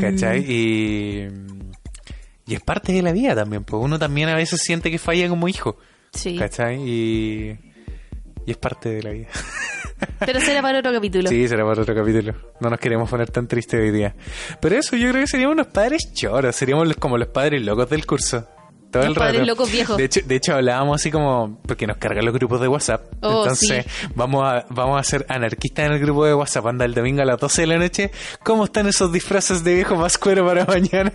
¿cachai? 0.00 0.44
Y, 0.50 1.28
y 2.46 2.54
es 2.54 2.60
parte 2.60 2.92
de 2.92 3.02
la 3.02 3.12
vida 3.12 3.34
también, 3.34 3.64
pues 3.64 3.82
uno 3.82 3.98
también 3.98 4.28
a 4.28 4.34
veces 4.36 4.60
siente 4.62 4.90
que 4.90 4.98
falla 4.98 5.28
como 5.28 5.48
hijo, 5.48 5.76
Sí. 6.12 6.36
¿cachai? 6.36 6.80
Y, 6.88 7.58
y 8.46 8.50
es 8.50 8.56
parte 8.56 8.88
de 8.90 9.02
la 9.02 9.10
vida. 9.10 9.28
Pero 10.26 10.40
será 10.40 10.60
para 10.62 10.78
otro 10.80 10.92
capítulo. 10.92 11.28
Sí, 11.30 11.48
será 11.48 11.64
para 11.64 11.80
otro 11.82 11.94
capítulo. 11.94 12.34
No 12.60 12.68
nos 12.70 12.78
queremos 12.78 13.08
poner 13.08 13.30
tan 13.30 13.48
tristes 13.48 13.80
hoy 13.80 13.90
día. 13.90 14.14
Pero 14.60 14.76
eso, 14.76 14.94
yo 14.96 15.08
creo 15.10 15.22
que 15.22 15.26
seríamos 15.26 15.54
unos 15.54 15.68
padres 15.68 16.12
choros. 16.12 16.54
Seríamos 16.54 16.86
los- 16.86 16.96
como 16.98 17.16
los 17.16 17.28
padres 17.28 17.62
locos 17.62 17.88
del 17.88 18.04
curso. 18.06 18.46
Todo 18.96 19.06
Los 19.08 19.08
el 19.10 19.14
rato. 19.16 19.32
padres 19.32 19.46
locos 19.46 19.70
viejos. 19.72 19.96
De 19.96 20.04
hecho, 20.04 20.20
de 20.24 20.34
hecho 20.36 20.54
hablábamos 20.54 21.00
así 21.00 21.10
como 21.10 21.58
porque 21.66 21.86
nos 21.86 21.96
cargan 21.98 22.24
los 22.24 22.34
grupos 22.34 22.60
de 22.60 22.68
WhatsApp. 22.68 23.02
Oh, 23.20 23.42
Entonces, 23.42 23.84
sí. 23.88 24.08
vamos 24.14 24.44
a 24.44 24.66
vamos 24.70 25.00
a 25.00 25.04
ser 25.04 25.24
anarquistas 25.28 25.86
en 25.86 25.92
el 25.92 25.98
grupo 26.00 26.24
de 26.26 26.34
WhatsApp, 26.34 26.66
anda 26.66 26.84
el 26.84 26.94
domingo 26.94 27.22
a 27.22 27.24
las 27.24 27.38
12 27.38 27.62
de 27.62 27.66
la 27.66 27.78
noche. 27.78 28.10
¿Cómo 28.42 28.64
están 28.64 28.86
esos 28.86 29.12
disfraces 29.12 29.62
de 29.64 29.74
viejo 29.74 29.96
más 29.96 30.18
cuero 30.18 30.46
para 30.46 30.64
mañana? 30.66 31.12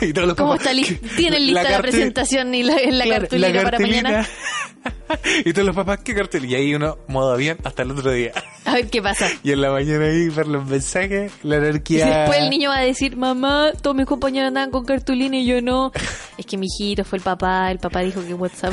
y 0.00 0.12
todos 0.12 0.28
los 0.28 0.36
¿Cómo 0.36 0.50
papás, 0.56 0.66
está 0.66 0.72
li-. 0.74 0.96
¿Tienen 1.16 1.46
lista 1.46 1.70
la, 1.70 1.78
presentación 1.80 2.54
y 2.54 2.62
la, 2.62 2.76
en 2.76 2.98
la 2.98 3.04
Claro, 3.04 3.20
cartulina 3.22 3.48
la 3.52 3.62
para 3.62 3.78
mañana? 3.78 4.28
y 5.44 5.52
todos 5.52 5.66
los 5.66 5.76
papás, 5.76 6.00
¿qué 6.04 6.14
cartel? 6.14 6.44
Y 6.44 6.54
ahí 6.54 6.74
uno, 6.74 6.98
modo 7.08 7.32
avión, 7.32 7.58
hasta 7.64 7.82
el 7.82 7.90
otro 7.92 8.10
día. 8.12 8.32
A 8.64 8.74
ver 8.74 8.88
qué 8.90 9.00
pasa. 9.00 9.26
Y 9.42 9.52
en 9.52 9.62
la 9.62 9.70
mañana 9.70 10.04
ahí 10.04 10.28
ver 10.28 10.46
los 10.46 10.66
mensajes, 10.66 11.32
la 11.42 11.56
Y 11.56 11.58
anarquía. 11.58 12.06
después 12.06 12.38
el 12.38 12.50
niño 12.50 12.68
va 12.70 12.78
a 12.78 12.82
decir, 12.82 13.16
mamá, 13.16 13.72
todos 13.80 13.96
mis 13.96 14.06
compañeros 14.06 14.48
andaban 14.48 14.70
con 14.70 14.84
cartulina 14.84 15.36
y 15.38 15.46
yo 15.46 15.62
no. 15.62 15.92
Es 16.38 16.46
que 16.46 16.56
mi 16.56 16.66
hijito 16.66 17.04
fue 17.04 17.18
el 17.18 17.24
papá, 17.24 17.70
el 17.70 17.78
papá 17.78 18.00
dijo 18.00 18.24
que 18.26 18.32
WhatsApp. 18.34 18.72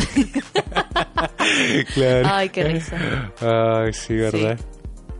claro. 1.93 2.27
Ay, 2.31 2.49
qué 2.49 2.63
risa. 2.63 2.97
Ay, 3.41 3.93
sí, 3.93 4.15
¿verdad? 4.15 4.57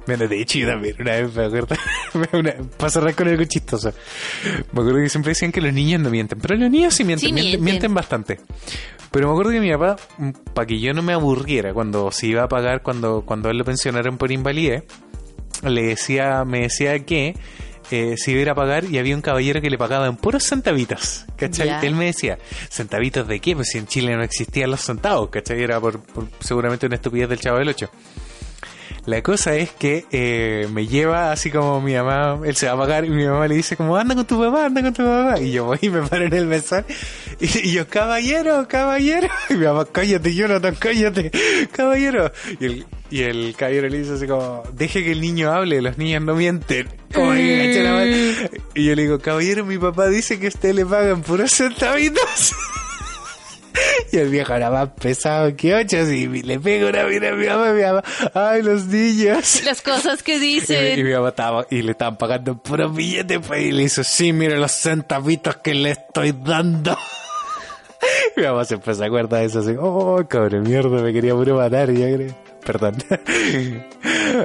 Bueno, 0.08 0.28
de 0.28 0.42
hecho, 0.42 0.58
yo 0.60 0.68
también 0.68 0.96
una 1.00 1.12
vez 1.12 1.36
me 1.36 1.46
acuerdo, 1.46 1.76
una, 2.34 2.54
para 2.78 2.90
cerrar 2.90 3.14
con 3.14 3.28
algo 3.28 3.44
chistoso, 3.44 3.94
me 4.72 4.82
acuerdo 4.82 5.00
que 5.02 5.10
siempre 5.10 5.32
decían 5.32 5.52
que 5.52 5.62
los 5.62 5.74
niños 5.74 6.02
no 6.02 6.10
mienten, 6.10 6.40
pero 6.40 6.56
los 6.56 6.72
niños 6.72 6.94
sí 6.94 7.04
mienten, 7.04 7.28
Sí 7.28 7.34
mienten, 7.34 7.52
mienten. 7.52 7.64
mienten 7.64 7.94
bastante. 7.94 8.40
Pero 9.12 9.28
me 9.28 9.34
acuerdo 9.34 9.52
que 9.52 9.60
mi 9.60 9.72
papá, 9.72 9.98
para 10.54 10.66
que 10.66 10.80
yo 10.80 10.94
no 10.94 11.02
me 11.02 11.14
aburriera 11.14 11.74
cuando 11.74 12.12
se 12.12 12.28
iba 12.28 12.44
a 12.44 12.48
pagar, 12.48 12.82
cuando, 12.82 13.24
cuando 13.26 13.50
él 13.50 13.58
lo 13.58 13.66
pensionaron 13.66 14.18
por 14.18 14.32
invalidez, 14.32 14.84
le 15.64 15.84
decía, 15.84 16.44
me 16.46 16.62
decía 16.62 17.00
que 17.06 17.36
eh, 17.90 18.16
se 18.18 18.32
iba 18.32 18.40
a 18.40 18.42
ir 18.42 18.50
a 18.50 18.56
pagar 18.56 18.84
y 18.86 18.98
había 18.98 19.16
un 19.16 19.22
caballero 19.22 19.62
que 19.62 19.70
le 19.70 19.78
pagaba 19.78 20.08
en 20.08 20.18
puros 20.18 20.44
centavitos, 20.44 21.26
¿cachai? 21.38 21.86
Él 21.86 21.96
me 21.96 22.06
decía, 22.06 22.38
¿centavitos 22.70 23.28
de 23.28 23.40
qué? 23.40 23.56
Pues 23.56 23.70
si 23.70 23.78
en 23.78 23.88
Chile 23.88 24.16
no 24.16 24.24
existían 24.24 24.72
los 24.72 24.82
centavos, 24.82 25.30
¿cachai? 25.30 25.62
Era 25.64 25.80
por, 25.80 26.02
por 26.02 26.28
seguramente 26.40 26.86
una 26.86 26.96
estupidez 26.96 27.30
del 27.30 27.40
chavo 27.40 27.60
del 27.60 27.70
8. 27.70 27.90
La 29.08 29.22
cosa 29.22 29.56
es 29.56 29.72
que 29.72 30.06
eh, 30.12 30.68
me 30.74 30.86
lleva 30.86 31.32
así 31.32 31.50
como 31.50 31.80
mi 31.80 31.94
mamá, 31.94 32.42
él 32.46 32.58
se 32.58 32.66
va 32.68 32.74
a 32.74 32.78
pagar 32.78 33.06
y 33.06 33.10
mi 33.10 33.26
mamá 33.26 33.48
le 33.48 33.56
dice 33.56 33.78
como 33.78 33.96
anda 33.96 34.14
con 34.16 34.28
tu 34.28 34.38
papá, 34.38 34.66
anda 34.66 34.82
con 34.82 34.94
tu 34.94 35.02
papá. 35.02 35.40
Y 35.40 35.54
yo 35.54 35.64
voy 35.64 35.78
y 35.82 35.90
me 35.90 36.02
paro 36.02 36.26
en 36.26 36.34
el 36.34 36.46
mesón 36.46 36.86
y, 37.40 37.70
y 37.70 37.72
yo, 37.72 37.88
caballero, 37.88 38.68
caballero. 38.68 39.30
Y 39.50 39.54
mi 39.54 39.66
mamá, 39.66 39.86
cállate, 39.90 40.36
Jonathan, 40.36 40.76
cállate, 40.78 41.32
caballero. 41.72 42.34
Y 42.60 42.66
el, 42.66 42.86
y 43.10 43.22
el 43.22 43.56
caballero 43.56 43.88
le 43.88 44.00
dice 44.00 44.16
así 44.16 44.28
como, 44.28 44.64
deje 44.74 45.02
que 45.06 45.14
el 45.14 45.22
niño 45.22 45.54
hable, 45.54 45.82
los 45.82 45.98
niños 45.98 46.22
no 46.24 46.36
mienten. 46.36 46.90
Como 47.14 47.32
que 47.32 47.82
mano. 47.86 48.60
Y 48.76 48.84
yo 48.84 48.94
le 48.94 49.04
digo, 49.04 49.20
caballero, 49.20 49.66
mi 49.66 49.78
papá 49.78 50.08
dice 50.10 50.38
que 50.38 50.48
a 50.48 50.50
usted 50.50 50.76
le 50.76 50.86
pagan 50.86 51.22
puros 51.22 51.54
centavitos. 51.54 52.54
Y 54.12 54.18
el 54.18 54.30
viejo 54.30 54.54
era 54.54 54.70
más 54.70 54.90
pesado 54.90 55.56
que 55.56 55.76
ocho, 55.76 55.98
y 56.10 56.28
le 56.44 56.60
pego 56.60 56.90
una 56.90 57.04
mira 57.06 57.30
a 57.30 57.34
mi 57.34 57.46
mamá, 57.46 57.70
y 57.70 57.74
mi 57.74 57.82
mamá, 57.82 58.04
ay, 58.34 58.62
los 58.62 58.86
niños. 58.86 59.62
Las 59.66 59.82
cosas 59.82 60.24
que 60.24 60.36
Y, 60.36 60.40
mi- 60.40 60.46
y 60.46 60.50
dicen. 60.60 61.04
mi 61.06 61.12
mamá 61.14 61.30
estaba, 61.30 61.66
y 61.70 61.82
le 61.82 61.92
estaban 61.92 62.18
pagando 62.18 62.58
puros 62.58 62.96
billetes, 62.96 63.40
pues, 63.46 63.62
y 63.64 63.72
le 63.72 63.84
hizo, 63.84 64.04
sí, 64.04 64.32
mire 64.34 64.58
los 64.58 64.72
centavitos 64.72 65.58
que 65.58 65.74
le 65.74 65.92
estoy 65.92 66.32
dando. 66.44 66.98
mi 68.38 68.44
mamá 68.44 68.64
se 68.66 68.76
empezó 68.76 69.04
a 69.04 69.08
acordar 69.08 69.42
de 69.42 69.46
eso, 69.48 69.60
así, 69.60 69.76
oh, 69.80 70.24
cabrón, 70.28 70.64
mierda, 70.64 71.02
me 71.02 71.12
quería 71.12 71.34
puro 71.34 71.56
matar, 71.58 71.92
ya 71.92 72.14
creo. 72.16 72.34
Perdón. 72.66 72.96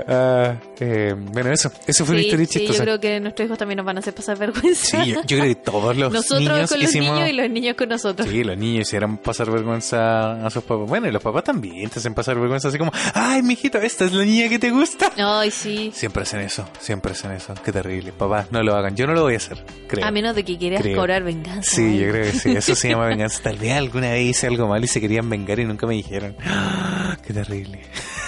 Ah, 0.09 0.55
eh, 0.81 1.15
bueno, 1.17 1.53
eso, 1.53 1.71
eso 1.87 2.05
fue 2.05 2.15
una 2.15 2.21
Sí, 2.23 2.27
historia 2.29 2.47
sí, 2.47 2.53
yo 2.53 2.59
chistosa. 2.61 2.83
creo 2.85 3.01
que 3.01 3.21
nuestros 3.21 3.47
hijos 3.47 3.59
también 3.59 3.77
nos 3.79 3.87
van 3.87 3.97
a 3.97 4.01
hacer 4.01 4.15
pasar 4.15 4.39
vergüenza. 4.39 5.03
Sí, 5.05 5.11
yo, 5.13 5.21
yo 5.27 5.39
creo 5.39 5.45
que 5.45 5.55
todos 5.57 5.97
los 5.97 6.13
Nosotros 6.13 6.41
niños 6.41 6.71
con 6.71 6.81
los 6.81 6.89
hicimos... 6.91 7.13
niños 7.15 7.29
y 7.29 7.33
los 7.33 7.51
niños 7.51 7.77
con 7.77 7.89
nosotros. 7.89 8.29
Sí, 8.29 8.45
los 8.45 8.57
niños 8.59 8.89
hicieran 8.89 9.19
pasar 9.19 9.51
vergüenza 9.51 10.45
a 10.47 10.51
sus 10.51 10.63
papás. 10.65 10.89
Bueno, 10.89 11.09
y 11.09 11.13
los 11.13 11.23
papás 11.23 11.45
también 11.45 11.89
te 11.91 11.99
hacen 11.99 12.15
pasar 12.15 12.39
vergüenza 12.39 12.69
así 12.69 12.79
como, 12.79 12.93
ay, 13.15 13.43
mijito, 13.43 13.79
esta 13.79 14.05
es 14.05 14.13
la 14.13 14.25
niña 14.25 14.49
que 14.49 14.59
te 14.59 14.71
gusta. 14.71 15.13
Ay, 15.17 15.51
sí. 15.51 15.91
Siempre 15.95 16.23
hacen 16.23 16.41
eso, 16.41 16.69
siempre 16.81 17.13
hacen 17.13 17.33
eso. 17.33 17.55
Qué 17.65 17.73
terrible. 17.73 18.13
Papá, 18.13 18.47
no 18.51 18.63
lo 18.63 18.75
hagan. 18.75 18.97
Yo 18.97 19.07
no 19.07 19.15
lo 19.15 19.23
voy 19.23 19.35
a 19.35 19.37
hacer, 19.39 19.65
creo. 19.89 20.05
A 20.07 20.11
menos 20.11 20.35
de 20.35 20.45
que 20.45 20.57
quieras 20.59 20.83
Creo. 20.83 20.97
cobrar 20.97 21.23
venganza. 21.23 21.71
Sí, 21.77 21.99
yo 21.99 22.09
creo 22.11 22.25
que 22.25 22.33
sí. 22.33 22.51
Eso 22.57 22.75
se 22.75 22.89
llama 22.91 23.07
venganza. 23.07 23.41
Tal 23.43 23.57
vez 23.59 23.73
alguna 23.73 24.11
vez 24.11 24.23
hice 24.31 24.47
algo 24.47 24.67
mal 24.69 24.83
y 24.85 24.89
se 24.89 25.01
querían 25.01 25.29
vengar 25.29 25.59
y 25.61 25.65
nunca 25.65 25.87
me 25.87 25.95
dijeron. 25.95 26.37
Qué 27.27 27.33
terrible. 27.33 27.81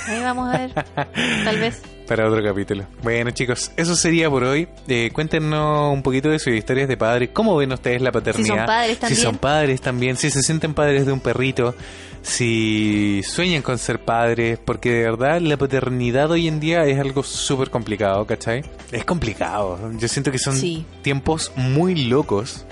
Ahí 0.07 0.21
vamos 0.23 0.55
a 0.55 0.59
ver. 0.59 0.73
Tal 1.45 1.59
vez. 1.59 1.83
Para 2.07 2.29
otro 2.29 2.43
capítulo. 2.45 2.85
Bueno, 3.03 3.31
chicos, 3.31 3.73
eso 3.77 3.97
sería 3.97 4.29
por 4.29 4.45
hoy. 4.45 4.69
Eh, 4.89 5.11
cuéntenos 5.15 5.91
un 5.93 6.03
poquito 6.03 6.29
de 6.29 6.39
sus 6.39 6.53
historias 6.53 6.87
de 6.87 6.99
padres. 6.99 7.31
¿Cómo 7.33 7.57
ven 7.57 7.73
ustedes 7.73 8.03
la 8.03 8.13
paternidad? 8.13 8.45
Si 8.45 8.49
son 8.59 8.67
padres 8.67 8.99
también. 8.99 9.17
Si 9.17 9.23
son 9.23 9.39
padres 9.39 9.81
también. 9.81 10.17
Si 10.19 10.31
se 10.31 10.43
sienten 10.43 10.75
padres 10.75 11.07
de 11.07 11.13
un 11.13 11.21
perrito. 11.21 11.75
Si 12.21 13.23
sueñan 13.25 13.63
con 13.63 13.79
ser 13.79 14.01
padres. 14.05 14.59
Porque 14.63 14.91
de 14.93 15.03
verdad 15.05 15.41
la 15.41 15.57
paternidad 15.57 16.31
hoy 16.31 16.47
en 16.47 16.61
día 16.61 16.85
es 16.85 16.99
algo 17.01 17.23
súper 17.23 17.71
complicado, 17.71 18.27
¿cachai? 18.27 18.63
Es 18.93 19.07
complicado. 19.07 19.79
Yo 19.99 20.07
siento 20.09 20.31
que 20.31 20.39
son 20.39 20.57
Sí. 20.57 20.85
tiempos 21.01 21.53
muy 21.57 21.95
locos. 22.05 22.67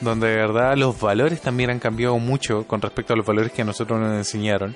Donde 0.00 0.28
de 0.28 0.36
verdad 0.36 0.74
los 0.78 0.98
valores 0.98 1.42
también 1.42 1.68
han 1.68 1.78
cambiado 1.78 2.18
mucho 2.18 2.66
con 2.66 2.80
respecto 2.80 3.12
a 3.12 3.16
los 3.16 3.26
valores 3.26 3.52
que 3.52 3.60
a 3.60 3.66
nosotros 3.66 4.00
nos 4.00 4.16
enseñaron. 4.16 4.74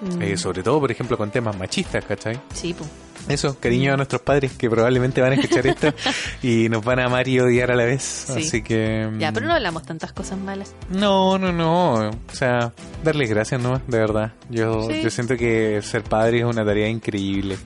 Mm, 0.00 0.22
Eh, 0.22 0.36
sobre 0.36 0.62
todo, 0.62 0.80
por 0.80 0.90
ejemplo, 0.90 1.16
con 1.16 1.30
temas 1.30 1.56
machistas, 1.56 2.04
¿cachai? 2.04 2.38
Sí, 2.54 2.74
pues. 2.76 2.88
Eso, 3.28 3.58
cariño 3.58 3.94
a 3.94 3.96
nuestros 3.96 4.22
padres 4.22 4.52
que 4.52 4.70
probablemente 4.70 5.20
van 5.20 5.32
a 5.32 5.34
escuchar 5.34 5.66
esto 5.66 5.92
y 6.42 6.68
nos 6.68 6.84
van 6.84 7.00
a 7.00 7.06
amar 7.06 7.26
y 7.26 7.40
odiar 7.40 7.72
a 7.72 7.74
la 7.74 7.84
vez. 7.84 8.02
Sí. 8.02 8.32
Así 8.46 8.62
que. 8.62 9.08
mm, 9.10 9.18
Ya, 9.18 9.32
pero 9.32 9.46
no 9.46 9.54
hablamos 9.54 9.82
tantas 9.84 10.12
cosas 10.12 10.38
malas. 10.38 10.74
No, 10.90 11.36
no, 11.38 11.50
no. 11.52 11.94
O 12.10 12.12
sea, 12.32 12.72
darles 13.02 13.28
gracias, 13.30 13.60
¿no? 13.60 13.80
De 13.88 13.98
verdad. 13.98 14.32
Yo, 14.48 14.82
Sí. 14.88 15.02
yo 15.02 15.10
siento 15.10 15.36
que 15.36 15.80
ser 15.82 16.04
padre 16.04 16.38
es 16.38 16.44
una 16.44 16.64
tarea 16.64 16.88
increíble. 16.88 17.56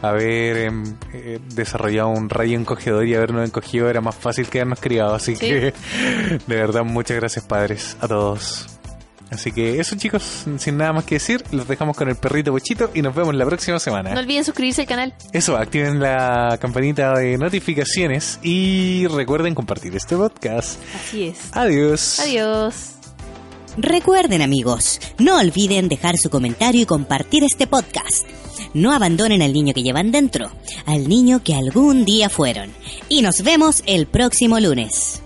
Haber 0.00 0.56
em, 0.58 0.96
eh, 1.12 1.38
desarrollado 1.54 2.08
un 2.08 2.28
rayo 2.30 2.56
encogedor 2.58 3.04
y 3.06 3.14
habernos 3.14 3.44
encogido 3.46 3.90
era 3.90 4.00
más 4.00 4.14
fácil 4.14 4.48
que 4.48 4.58
habernos 4.60 4.80
criado. 4.80 5.14
Así 5.14 5.34
Sí. 5.36 5.46
que, 5.46 5.74
de 6.46 6.56
verdad, 6.56 6.82
muchas 6.84 7.16
gracias, 7.18 7.44
padres, 7.44 7.96
a 8.00 8.08
todos. 8.08 8.77
Así 9.30 9.52
que 9.52 9.78
eso, 9.78 9.96
chicos, 9.96 10.46
sin 10.58 10.76
nada 10.76 10.92
más 10.92 11.04
que 11.04 11.16
decir, 11.16 11.44
los 11.52 11.68
dejamos 11.68 11.96
con 11.96 12.08
el 12.08 12.16
perrito 12.16 12.50
bochito 12.50 12.90
y 12.94 13.02
nos 13.02 13.14
vemos 13.14 13.34
la 13.34 13.44
próxima 13.44 13.78
semana. 13.78 14.14
No 14.14 14.20
olviden 14.20 14.44
suscribirse 14.44 14.82
al 14.82 14.86
canal. 14.86 15.14
Eso, 15.32 15.56
activen 15.56 16.00
la 16.00 16.58
campanita 16.60 17.12
de 17.18 17.36
notificaciones 17.36 18.38
y 18.42 19.06
recuerden 19.08 19.54
compartir 19.54 19.94
este 19.94 20.16
podcast. 20.16 20.80
Así 20.94 21.24
es. 21.24 21.38
Adiós. 21.52 22.20
Adiós. 22.20 22.94
Recuerden 23.76 24.42
amigos, 24.42 24.98
no 25.18 25.38
olviden 25.38 25.88
dejar 25.88 26.18
su 26.18 26.30
comentario 26.30 26.82
y 26.82 26.86
compartir 26.86 27.44
este 27.44 27.66
podcast. 27.66 28.26
No 28.74 28.92
abandonen 28.92 29.40
al 29.40 29.52
niño 29.52 29.72
que 29.72 29.82
llevan 29.82 30.10
dentro, 30.10 30.50
al 30.84 31.08
niño 31.08 31.42
que 31.44 31.54
algún 31.54 32.04
día 32.04 32.28
fueron. 32.28 32.72
Y 33.08 33.22
nos 33.22 33.42
vemos 33.42 33.82
el 33.86 34.06
próximo 34.06 34.58
lunes. 34.58 35.22